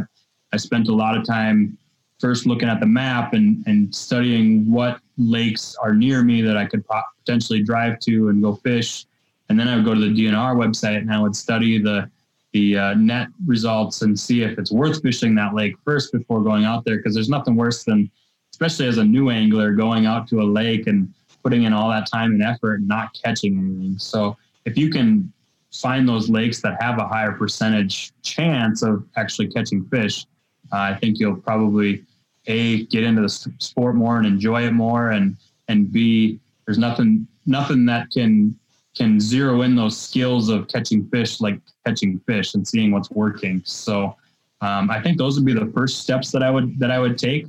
I 0.53 0.57
spent 0.57 0.89
a 0.89 0.93
lot 0.93 1.17
of 1.17 1.25
time 1.25 1.75
first 2.19 2.45
looking 2.45 2.69
at 2.69 2.79
the 2.79 2.85
map 2.85 3.33
and 3.33 3.63
and 3.65 3.93
studying 3.93 4.71
what 4.71 4.99
lakes 5.17 5.75
are 5.81 5.95
near 5.95 6.23
me 6.23 6.43
that 6.43 6.55
I 6.55 6.67
could 6.67 6.83
potentially 7.25 7.63
drive 7.63 7.99
to 8.01 8.29
and 8.29 8.43
go 8.43 8.55
fish. 8.57 9.07
And 9.49 9.59
then 9.59 9.67
I 9.67 9.75
would 9.75 9.85
go 9.85 9.95
to 9.95 9.99
the 9.99 10.13
DNR 10.13 10.55
website 10.55 10.97
and 10.97 11.11
I 11.11 11.19
would 11.19 11.35
study 11.35 11.81
the 11.81 12.07
the 12.53 12.77
uh, 12.77 12.93
net 12.93 13.29
results 13.47 14.03
and 14.03 14.19
see 14.19 14.43
if 14.43 14.59
it's 14.59 14.71
worth 14.71 15.01
fishing 15.01 15.33
that 15.35 15.55
lake 15.55 15.75
first 15.83 16.11
before 16.11 16.43
going 16.43 16.63
out 16.63 16.85
there. 16.85 16.97
Because 16.97 17.15
there's 17.15 17.29
nothing 17.29 17.55
worse 17.55 17.83
than, 17.83 18.11
especially 18.51 18.85
as 18.85 18.99
a 18.99 19.03
new 19.03 19.31
angler, 19.31 19.73
going 19.73 20.05
out 20.05 20.27
to 20.27 20.41
a 20.41 20.47
lake 20.61 20.85
and 20.85 21.11
putting 21.41 21.63
in 21.63 21.73
all 21.73 21.89
that 21.89 22.05
time 22.05 22.33
and 22.33 22.43
effort 22.43 22.81
and 22.81 22.87
not 22.87 23.17
catching 23.23 23.57
anything. 23.57 23.97
So 23.97 24.37
if 24.65 24.77
you 24.77 24.91
can 24.91 25.33
find 25.71 26.07
those 26.07 26.29
lakes 26.29 26.61
that 26.61 26.81
have 26.81 26.97
a 26.97 27.07
higher 27.07 27.31
percentage 27.31 28.11
chance 28.21 28.81
of 28.81 29.05
actually 29.15 29.47
catching 29.47 29.85
fish, 29.85 30.25
uh, 30.71 30.77
I 30.77 30.95
think 30.95 31.19
you'll 31.19 31.35
probably 31.35 32.03
a 32.47 32.85
get 32.85 33.03
into 33.03 33.21
the 33.21 33.29
sport 33.29 33.95
more 33.95 34.17
and 34.17 34.25
enjoy 34.25 34.63
it 34.63 34.71
more, 34.71 35.09
and 35.11 35.37
and 35.67 35.91
b 35.91 36.39
there's 36.65 36.77
nothing 36.77 37.27
nothing 37.45 37.85
that 37.85 38.09
can 38.11 38.57
can 38.95 39.19
zero 39.19 39.61
in 39.61 39.75
those 39.75 39.97
skills 39.97 40.49
of 40.49 40.67
catching 40.67 41.07
fish 41.09 41.39
like 41.39 41.59
catching 41.85 42.19
fish 42.19 42.53
and 42.55 42.67
seeing 42.67 42.91
what's 42.91 43.11
working. 43.11 43.61
So 43.65 44.15
um, 44.61 44.89
I 44.89 45.01
think 45.01 45.17
those 45.17 45.35
would 45.35 45.45
be 45.45 45.53
the 45.53 45.71
first 45.73 45.99
steps 45.99 46.31
that 46.31 46.43
I 46.43 46.49
would 46.49 46.79
that 46.79 46.91
I 46.91 46.99
would 46.99 47.17
take, 47.17 47.45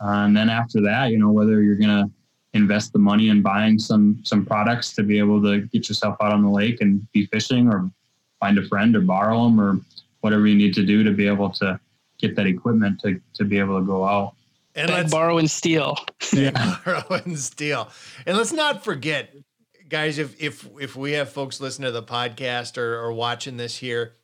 uh, 0.00 0.24
and 0.26 0.36
then 0.36 0.50
after 0.50 0.80
that, 0.82 1.10
you 1.10 1.18
know, 1.18 1.30
whether 1.30 1.62
you're 1.62 1.76
gonna 1.76 2.10
invest 2.52 2.92
the 2.92 2.98
money 2.98 3.28
in 3.28 3.42
buying 3.42 3.78
some 3.78 4.20
some 4.24 4.44
products 4.44 4.92
to 4.94 5.02
be 5.02 5.18
able 5.18 5.40
to 5.42 5.60
get 5.68 5.88
yourself 5.88 6.16
out 6.20 6.32
on 6.32 6.42
the 6.42 6.50
lake 6.50 6.80
and 6.80 7.10
be 7.12 7.26
fishing 7.26 7.68
or 7.68 7.90
find 8.40 8.58
a 8.58 8.66
friend 8.66 8.96
or 8.96 9.00
borrow 9.00 9.44
them 9.44 9.60
or 9.60 9.78
whatever 10.20 10.46
you 10.46 10.56
need 10.56 10.74
to 10.74 10.84
do 10.84 11.04
to 11.04 11.12
be 11.12 11.26
able 11.26 11.50
to 11.50 11.78
get 12.18 12.34
that 12.36 12.46
equipment 12.46 13.00
to, 13.00 13.20
to 13.34 13.44
be 13.44 13.58
able 13.58 13.78
to 13.78 13.86
go 13.86 14.04
out. 14.04 14.34
And 14.74 14.90
let's 14.90 15.10
borrow 15.10 15.38
and 15.38 15.50
steal. 15.50 15.96
Yeah. 16.32 16.76
Borrow 16.84 17.20
and 17.24 17.36
steal. 17.36 17.90
And 18.24 18.36
let's 18.36 18.52
not 18.52 18.84
forget 18.84 19.34
guys 19.88 20.18
if 20.18 20.40
if 20.40 20.68
if 20.80 20.94
we 20.94 21.12
have 21.12 21.28
folks 21.28 21.60
listening 21.60 21.86
to 21.86 21.92
the 21.92 22.04
podcast 22.04 22.78
or, 22.78 22.96
or 23.00 23.12
watching 23.12 23.56
this 23.56 23.76
here 23.76 24.14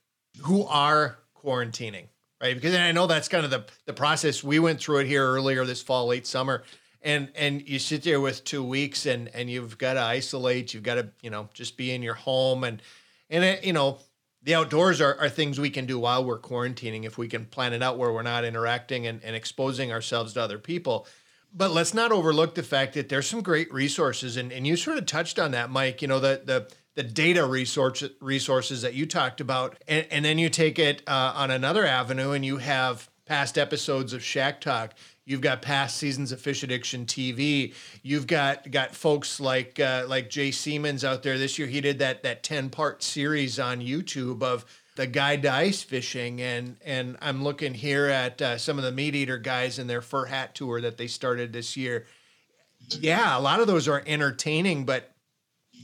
who 0.43 0.65
are 0.67 1.19
quarantining 1.37 2.07
right? 2.41 2.55
Because 2.55 2.75
i 2.75 2.93
know 2.93 3.07
that's 3.07 3.29
kind 3.29 3.45
of 3.45 3.51
the 3.51 3.65
the 3.87 3.93
process. 3.93 4.45
We 4.45 4.59
went 4.59 4.81
through 4.81 4.99
it 4.99 5.07
here 5.07 5.27
earlier 5.27 5.65
this 5.65 5.83
fall 5.83 6.07
late 6.07 6.27
summer 6.27 6.63
and 7.03 7.31
and 7.35 7.69
you 7.69 7.79
sit 7.79 8.03
there 8.03 8.21
with 8.21 8.45
two 8.45 8.63
weeks 8.63 9.07
and 9.07 9.29
and 9.35 9.51
you've 9.51 9.79
got 9.79 9.95
to 9.95 10.01
isolate 10.01 10.75
you've 10.75 10.83
got 10.83 10.95
to 10.95 11.09
you 11.23 11.31
know 11.31 11.49
just 11.55 11.77
be 11.77 11.93
in 11.93 12.03
your 12.03 12.15
home 12.15 12.65
and 12.65 12.83
and 13.31 13.45
it, 13.45 13.65
you 13.65 13.73
know 13.73 13.99
the 14.43 14.55
outdoors 14.55 15.01
are, 15.01 15.19
are 15.19 15.29
things 15.29 15.59
we 15.59 15.71
can 15.71 15.87
do 15.87 15.99
while 15.99 16.25
we're 16.25 16.39
quarantining 16.39 17.05
if 17.05 17.19
we 17.19 17.27
can 17.27 17.47
plan 17.47 17.73
it 17.73 17.83
out 17.83 17.99
where 17.99 18.13
we're 18.13 18.23
not 18.23 18.45
interacting 18.45 19.07
and, 19.07 19.23
and 19.25 19.35
exposing 19.35 19.91
ourselves 19.91 20.35
to 20.35 20.41
other 20.41 20.59
people. 20.59 21.05
But 21.53 21.73
let's 21.73 21.93
not 21.95 22.13
overlook 22.13 22.55
the 22.55 22.63
fact 22.63 22.95
that 22.95 23.09
there's 23.09 23.27
some 23.27 23.41
great 23.41 23.73
resources 23.73 24.37
and, 24.37 24.53
and 24.53 24.65
you 24.65 24.77
sort 24.77 24.99
of 24.99 25.07
touched 25.07 25.39
on 25.39 25.53
that 25.53 25.71
mike 25.71 26.03
you 26.03 26.09
know 26.09 26.21
the 26.21 26.43
the 26.45 26.71
the 26.97 27.03
data 27.03 27.47
resource 27.47 28.03
resources 28.21 28.83
that 28.83 28.95
you 28.95 29.07
talked 29.07 29.41
about. 29.41 29.77
And, 29.87 30.07
and 30.11 30.25
then 30.25 30.39
you 30.39 30.49
take 30.49 30.79
it 30.79 31.03
uh, 31.07 31.35
on 31.37 31.51
another 31.51 31.87
avenue 31.87 32.33
and 32.33 32.45
you 32.45 32.57
have 32.57 33.09
past 33.27 33.59
episodes 33.59 34.13
of 34.13 34.25
shack 34.25 34.61
talk 34.61 34.95
You've 35.27 35.41
got 35.41 35.61
past 35.61 35.97
seasons 35.97 36.31
of 36.31 36.41
Fish 36.41 36.63
Addiction 36.63 37.05
TV. 37.05 37.75
You've 38.05 38.29
got 38.29 38.71
got 38.71 38.95
folks 38.95 39.41
like 39.41 39.81
uh, 39.81 40.05
like 40.07 40.31
Jay 40.31 40.53
Siemens 40.53 41.05
out 41.05 41.25
there. 41.25 41.37
This 41.37 41.59
year 41.59 41.67
he 41.67 41.81
did 41.81 41.99
that 41.99 42.23
that 42.23 42.45
ten 42.45 42.71
part 42.71 43.03
series 43.03 43.59
on 43.59 43.81
YouTube 43.81 44.45
of 44.45 44.65
the 44.95 45.09
guide 45.09 45.43
to 45.43 45.53
ice 45.53 45.83
fishing, 45.83 46.41
and 46.41 46.77
and 46.85 47.17
I'm 47.21 47.43
looking 47.43 47.75
here 47.75 48.07
at 48.07 48.41
uh, 48.41 48.57
some 48.57 48.79
of 48.79 48.85
the 48.85 48.93
meat 48.93 49.17
eater 49.17 49.37
guys 49.37 49.81
in 49.81 49.89
their 49.89 50.01
fur 50.01 50.27
hat 50.27 50.55
tour 50.55 50.81
that 50.81 50.97
they 50.97 51.09
started 51.09 51.53
this 51.53 51.77
year. 51.77 52.07
Yeah, 53.01 53.37
a 53.37 53.41
lot 53.41 53.59
of 53.59 53.67
those 53.67 53.89
are 53.89 54.05
entertaining, 54.07 54.85
but 54.85 55.11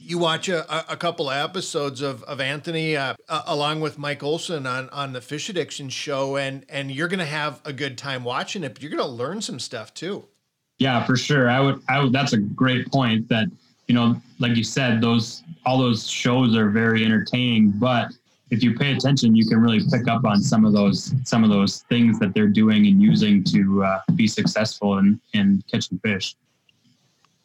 you 0.03 0.19
watch 0.19 0.49
a, 0.49 0.93
a 0.93 0.97
couple 0.97 1.31
of 1.31 1.37
episodes 1.37 2.01
of, 2.01 2.23
of 2.25 2.41
Anthony 2.41 2.97
uh, 2.97 3.15
uh, 3.29 3.43
along 3.47 3.81
with 3.81 3.99
Mike 3.99 4.23
Olson 4.23 4.67
on, 4.67 4.89
on 4.91 5.13
the 5.13 5.21
Fish 5.21 5.49
Addiction 5.49 5.89
show, 5.89 6.37
and 6.37 6.65
and 6.69 6.91
you're 6.91 7.09
gonna 7.09 7.25
have 7.25 7.61
a 7.65 7.73
good 7.73 7.97
time 7.97 8.25
watching 8.25 8.65
it. 8.65 8.75
But 8.75 8.83
you're 8.83 8.91
gonna 8.91 9.07
learn 9.07 9.41
some 9.41 9.59
stuff 9.59 9.95
too. 9.95 10.27
Yeah, 10.79 11.05
for 11.05 11.17
sure. 11.17 11.49
I 11.49 11.61
would. 11.61 11.81
I 11.89 12.01
would. 12.01 12.13
That's 12.13 12.33
a 12.33 12.39
great 12.39 12.91
point. 12.91 13.29
That 13.29 13.49
you 13.87 13.95
know, 13.95 14.21
like 14.39 14.57
you 14.57 14.65
said, 14.65 15.01
those 15.01 15.43
all 15.65 15.79
those 15.79 16.09
shows 16.09 16.57
are 16.57 16.71
very 16.71 17.05
entertaining, 17.05 17.71
but 17.71 18.13
if 18.51 18.63
you 18.63 18.77
pay 18.77 18.93
attention, 18.93 19.35
you 19.35 19.47
can 19.47 19.59
really 19.61 19.81
pick 19.91 20.09
up 20.09 20.25
on 20.25 20.41
some 20.41 20.65
of 20.65 20.73
those 20.73 21.15
some 21.25 21.45
of 21.45 21.51
those 21.51 21.83
things 21.89 22.19
that 22.19 22.35
they're 22.35 22.49
doing 22.49 22.87
and 22.87 23.01
using 23.01 23.45
to 23.45 23.85
uh, 23.85 24.01
be 24.15 24.27
successful 24.27 24.99
in 24.99 25.21
in 25.35 25.63
catching 25.71 25.99
fish 26.01 26.37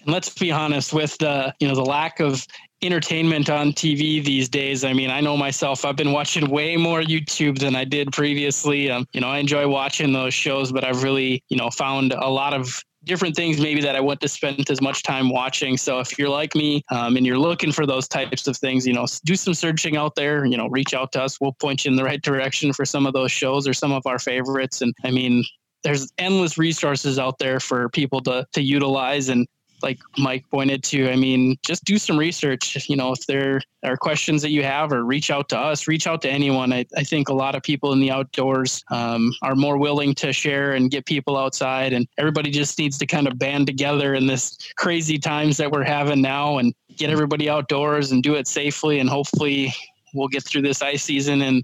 let's 0.08 0.30
be 0.30 0.52
honest 0.52 0.94
with 0.94 1.18
the 1.18 1.54
you 1.60 1.68
know 1.68 1.76
the 1.76 1.86
lack 1.86 2.20
of 2.20 2.46
entertainment 2.82 3.50
on 3.50 3.72
TV 3.72 4.24
these 4.24 4.48
days. 4.50 4.84
I 4.84 4.94
mean, 4.94 5.10
I 5.10 5.20
know 5.20 5.36
myself, 5.36 5.84
I've 5.84 5.96
been 5.96 6.12
watching 6.12 6.50
way 6.50 6.78
more 6.78 7.02
YouTube 7.02 7.58
than 7.60 7.76
I 7.76 7.84
did 7.84 8.12
previously. 8.12 8.92
Um, 8.92 9.08
you 9.14 9.22
know, 9.22 9.30
I 9.30 9.40
enjoy 9.40 9.68
watching 9.68 10.14
those 10.14 10.34
shows, 10.34 10.72
but 10.72 10.84
I've 10.84 11.04
really, 11.04 11.44
you 11.50 11.58
know, 11.58 11.70
found 11.72 12.14
a 12.14 12.30
lot 12.30 12.54
of 12.54 12.84
different 13.04 13.36
things 13.36 13.60
maybe 13.60 13.82
that 13.82 13.96
I 13.96 14.00
want 14.00 14.22
to 14.22 14.28
spend 14.28 14.70
as 14.70 14.82
much 14.82 15.02
time 15.02 15.30
watching. 15.30 15.78
So 15.78 16.00
if 16.00 16.20
you're 16.20 16.30
like 16.30 16.54
me 16.56 16.84
um, 16.92 17.16
and 17.16 17.26
you're 17.26 17.40
looking 17.40 17.72
for 17.72 17.86
those 17.86 18.08
types 18.08 18.48
of 18.48 18.58
things, 18.58 18.86
you 18.86 18.94
know, 18.94 19.08
do 19.26 19.36
some 19.36 19.54
searching 19.54 19.98
out 19.98 20.14
there. 20.16 20.46
You 20.46 20.58
know, 20.58 20.68
reach 20.68 20.94
out 20.94 21.12
to 21.14 21.24
us. 21.24 21.40
We'll 21.42 21.54
point 21.54 21.86
you 21.86 21.92
in 21.92 21.98
the 21.98 22.04
right 22.04 22.22
direction 22.22 22.74
for 22.74 22.86
some 22.86 23.08
of 23.08 23.14
those 23.14 23.32
shows 23.32 23.68
or 23.68 23.74
some 23.74 23.92
of 23.92 24.06
our 24.06 24.20
favorites. 24.20 24.82
And 24.82 24.94
I 25.04 25.12
mean, 25.12 25.44
there's 25.84 26.12
endless 26.18 26.58
resources 26.58 27.18
out 27.18 27.40
there 27.40 27.60
for 27.60 27.90
people 27.90 28.22
to 28.22 28.46
to 28.54 28.62
utilize 28.62 29.30
and 29.30 29.48
like 29.82 29.99
Mike 30.18 30.45
pointed 30.49 30.84
to, 30.86 31.10
I 31.10 31.16
mean, 31.16 31.58
just 31.64 31.84
do 31.84 31.98
some 31.98 32.18
research. 32.18 32.90
You 32.90 32.95
know, 32.95 33.12
if 33.12 33.26
there 33.28 33.62
are 33.84 33.98
questions 33.98 34.41
that 34.41 34.52
you 34.52 34.64
have, 34.64 34.91
or 34.91 35.04
reach 35.04 35.30
out 35.30 35.49
to 35.49 35.60
us, 35.60 35.88
reach 35.88 36.08
out 36.08 36.22
to 36.24 36.30
anyone. 36.30 36.74
I, 36.74 36.86
I 36.95 37.04
think 37.04 37.30
a 37.30 37.34
lot 37.34 37.56
of 37.56 37.64
people 37.64 37.94
in 37.94 37.99
the 37.99 38.12
outdoors 38.12 38.84
um, 38.91 39.34
are 39.44 39.56
more 39.56 39.78
willing 39.78 40.16
to 40.16 40.34
share 40.34 40.74
and 40.74 40.90
get 40.90 41.06
people 41.06 41.38
outside, 41.38 41.94
and 41.94 42.08
everybody 42.18 42.49
just 42.49 42.78
needs 42.80 42.98
to 42.98 43.06
kind 43.06 43.28
of 43.28 43.38
band 43.38 43.68
together 43.68 44.14
in 44.14 44.28
this 44.28 44.58
crazy 44.78 45.18
times 45.18 45.58
that 45.58 45.72
we're 45.72 45.84
having 45.84 46.22
now 46.22 46.58
and 46.58 46.74
get 46.95 47.10
everybody 47.10 47.49
outdoors 47.49 48.12
and 48.12 48.24
do 48.24 48.36
it 48.36 48.48
safely. 48.48 48.99
And 48.99 49.10
hopefully, 49.10 49.74
we'll 50.14 50.28
get 50.28 50.44
through 50.44 50.64
this 50.64 50.82
ice 50.82 51.04
season 51.04 51.41
and 51.41 51.64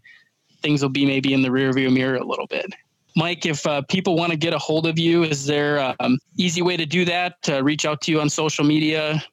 things 0.61 0.81
will 0.81 0.90
be 0.90 1.06
maybe 1.06 1.34
in 1.34 1.41
the 1.41 1.49
rearview 1.49 1.94
mirror 1.94 2.15
a 2.15 2.26
little 2.26 2.48
bit. 2.48 2.73
Mike, 3.15 3.45
if 3.45 3.65
uh, 3.68 3.81
people 3.84 4.15
want 4.15 4.31
to 4.31 4.38
get 4.38 4.53
a 4.53 4.57
hold 4.57 4.88
of 4.88 4.98
you, 4.98 5.23
is 5.23 5.45
there 5.45 5.77
an 5.77 5.95
um, 5.99 6.19
easy 6.38 6.61
way 6.61 6.77
to 6.77 6.85
do 6.85 7.06
that? 7.06 7.41
To 7.44 7.61
reach 7.61 7.85
out 7.85 8.02
to 8.02 8.11
you 8.11 8.19
on 8.19 8.30
social 8.30 8.65
media? 8.65 9.23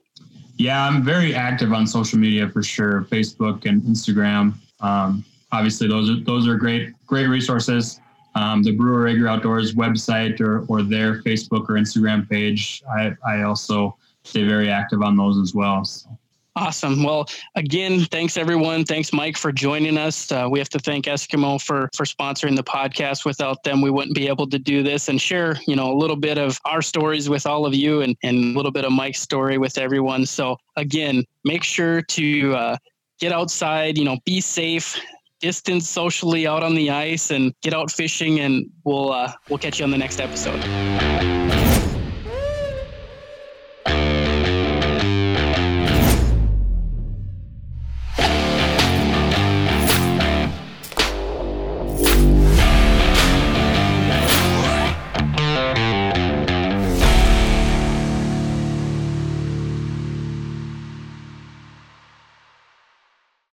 Yeah, 0.56 0.86
I'm 0.86 1.02
very 1.02 1.34
active 1.34 1.72
on 1.72 1.86
social 1.86 2.18
media 2.18 2.48
for 2.48 2.62
sure, 2.62 3.06
Facebook 3.10 3.64
and 3.64 3.80
Instagram. 3.82 4.54
Um, 4.80 5.24
obviously, 5.52 5.88
those 5.88 6.10
are 6.10 6.20
those 6.20 6.46
are 6.46 6.56
great 6.56 6.92
great 7.06 7.26
resources. 7.26 8.00
Um, 8.34 8.62
the 8.62 8.72
Brewer 8.72 9.06
Rager 9.06 9.28
Outdoors 9.28 9.74
website 9.74 10.40
or 10.40 10.66
or 10.68 10.82
their 10.82 11.22
Facebook 11.22 11.68
or 11.70 11.76
Instagram 11.76 12.28
page. 12.28 12.82
I 12.94 13.16
I 13.26 13.42
also 13.42 13.96
stay 14.24 14.46
very 14.46 14.70
active 14.70 15.02
on 15.02 15.16
those 15.16 15.38
as 15.38 15.54
well. 15.54 15.84
So. 15.84 16.10
Awesome. 16.56 17.04
Well, 17.04 17.28
again, 17.54 18.00
thanks 18.06 18.36
everyone. 18.36 18.84
Thanks, 18.84 19.12
Mike, 19.12 19.36
for 19.36 19.52
joining 19.52 19.96
us. 19.96 20.32
Uh, 20.32 20.48
we 20.50 20.58
have 20.58 20.68
to 20.70 20.80
thank 20.80 21.04
Eskimo 21.04 21.62
for 21.62 21.88
for 21.94 22.04
sponsoring 22.04 22.56
the 22.56 22.64
podcast. 22.64 23.24
Without 23.24 23.62
them, 23.62 23.80
we 23.80 23.90
wouldn't 23.90 24.16
be 24.16 24.26
able 24.26 24.48
to 24.48 24.58
do 24.58 24.82
this 24.82 25.08
and 25.08 25.20
share, 25.20 25.56
you 25.68 25.76
know, 25.76 25.92
a 25.92 25.96
little 25.96 26.16
bit 26.16 26.38
of 26.38 26.60
our 26.64 26.82
stories 26.82 27.28
with 27.28 27.46
all 27.46 27.66
of 27.66 27.74
you 27.74 28.02
and 28.02 28.16
and 28.24 28.36
a 28.36 28.56
little 28.56 28.72
bit 28.72 28.84
of 28.84 28.90
Mike's 28.92 29.20
story 29.20 29.58
with 29.58 29.78
everyone. 29.78 30.26
So 30.26 30.56
again, 30.76 31.24
make 31.44 31.62
sure 31.62 32.02
to 32.02 32.54
uh, 32.56 32.76
get 33.20 33.32
outside. 33.32 33.96
You 33.96 34.04
know, 34.04 34.18
be 34.24 34.40
safe. 34.40 35.00
Distance 35.38 35.88
socially 35.88 36.46
out 36.46 36.62
on 36.62 36.74
the 36.74 36.90
ice 36.90 37.30
and 37.30 37.54
get 37.62 37.72
out 37.72 37.90
fishing, 37.90 38.40
and 38.40 38.68
we'll 38.84 39.12
uh, 39.12 39.32
we'll 39.48 39.58
catch 39.58 39.78
you 39.78 39.84
on 39.84 39.90
the 39.92 39.98
next 39.98 40.20
episode. 40.20 41.09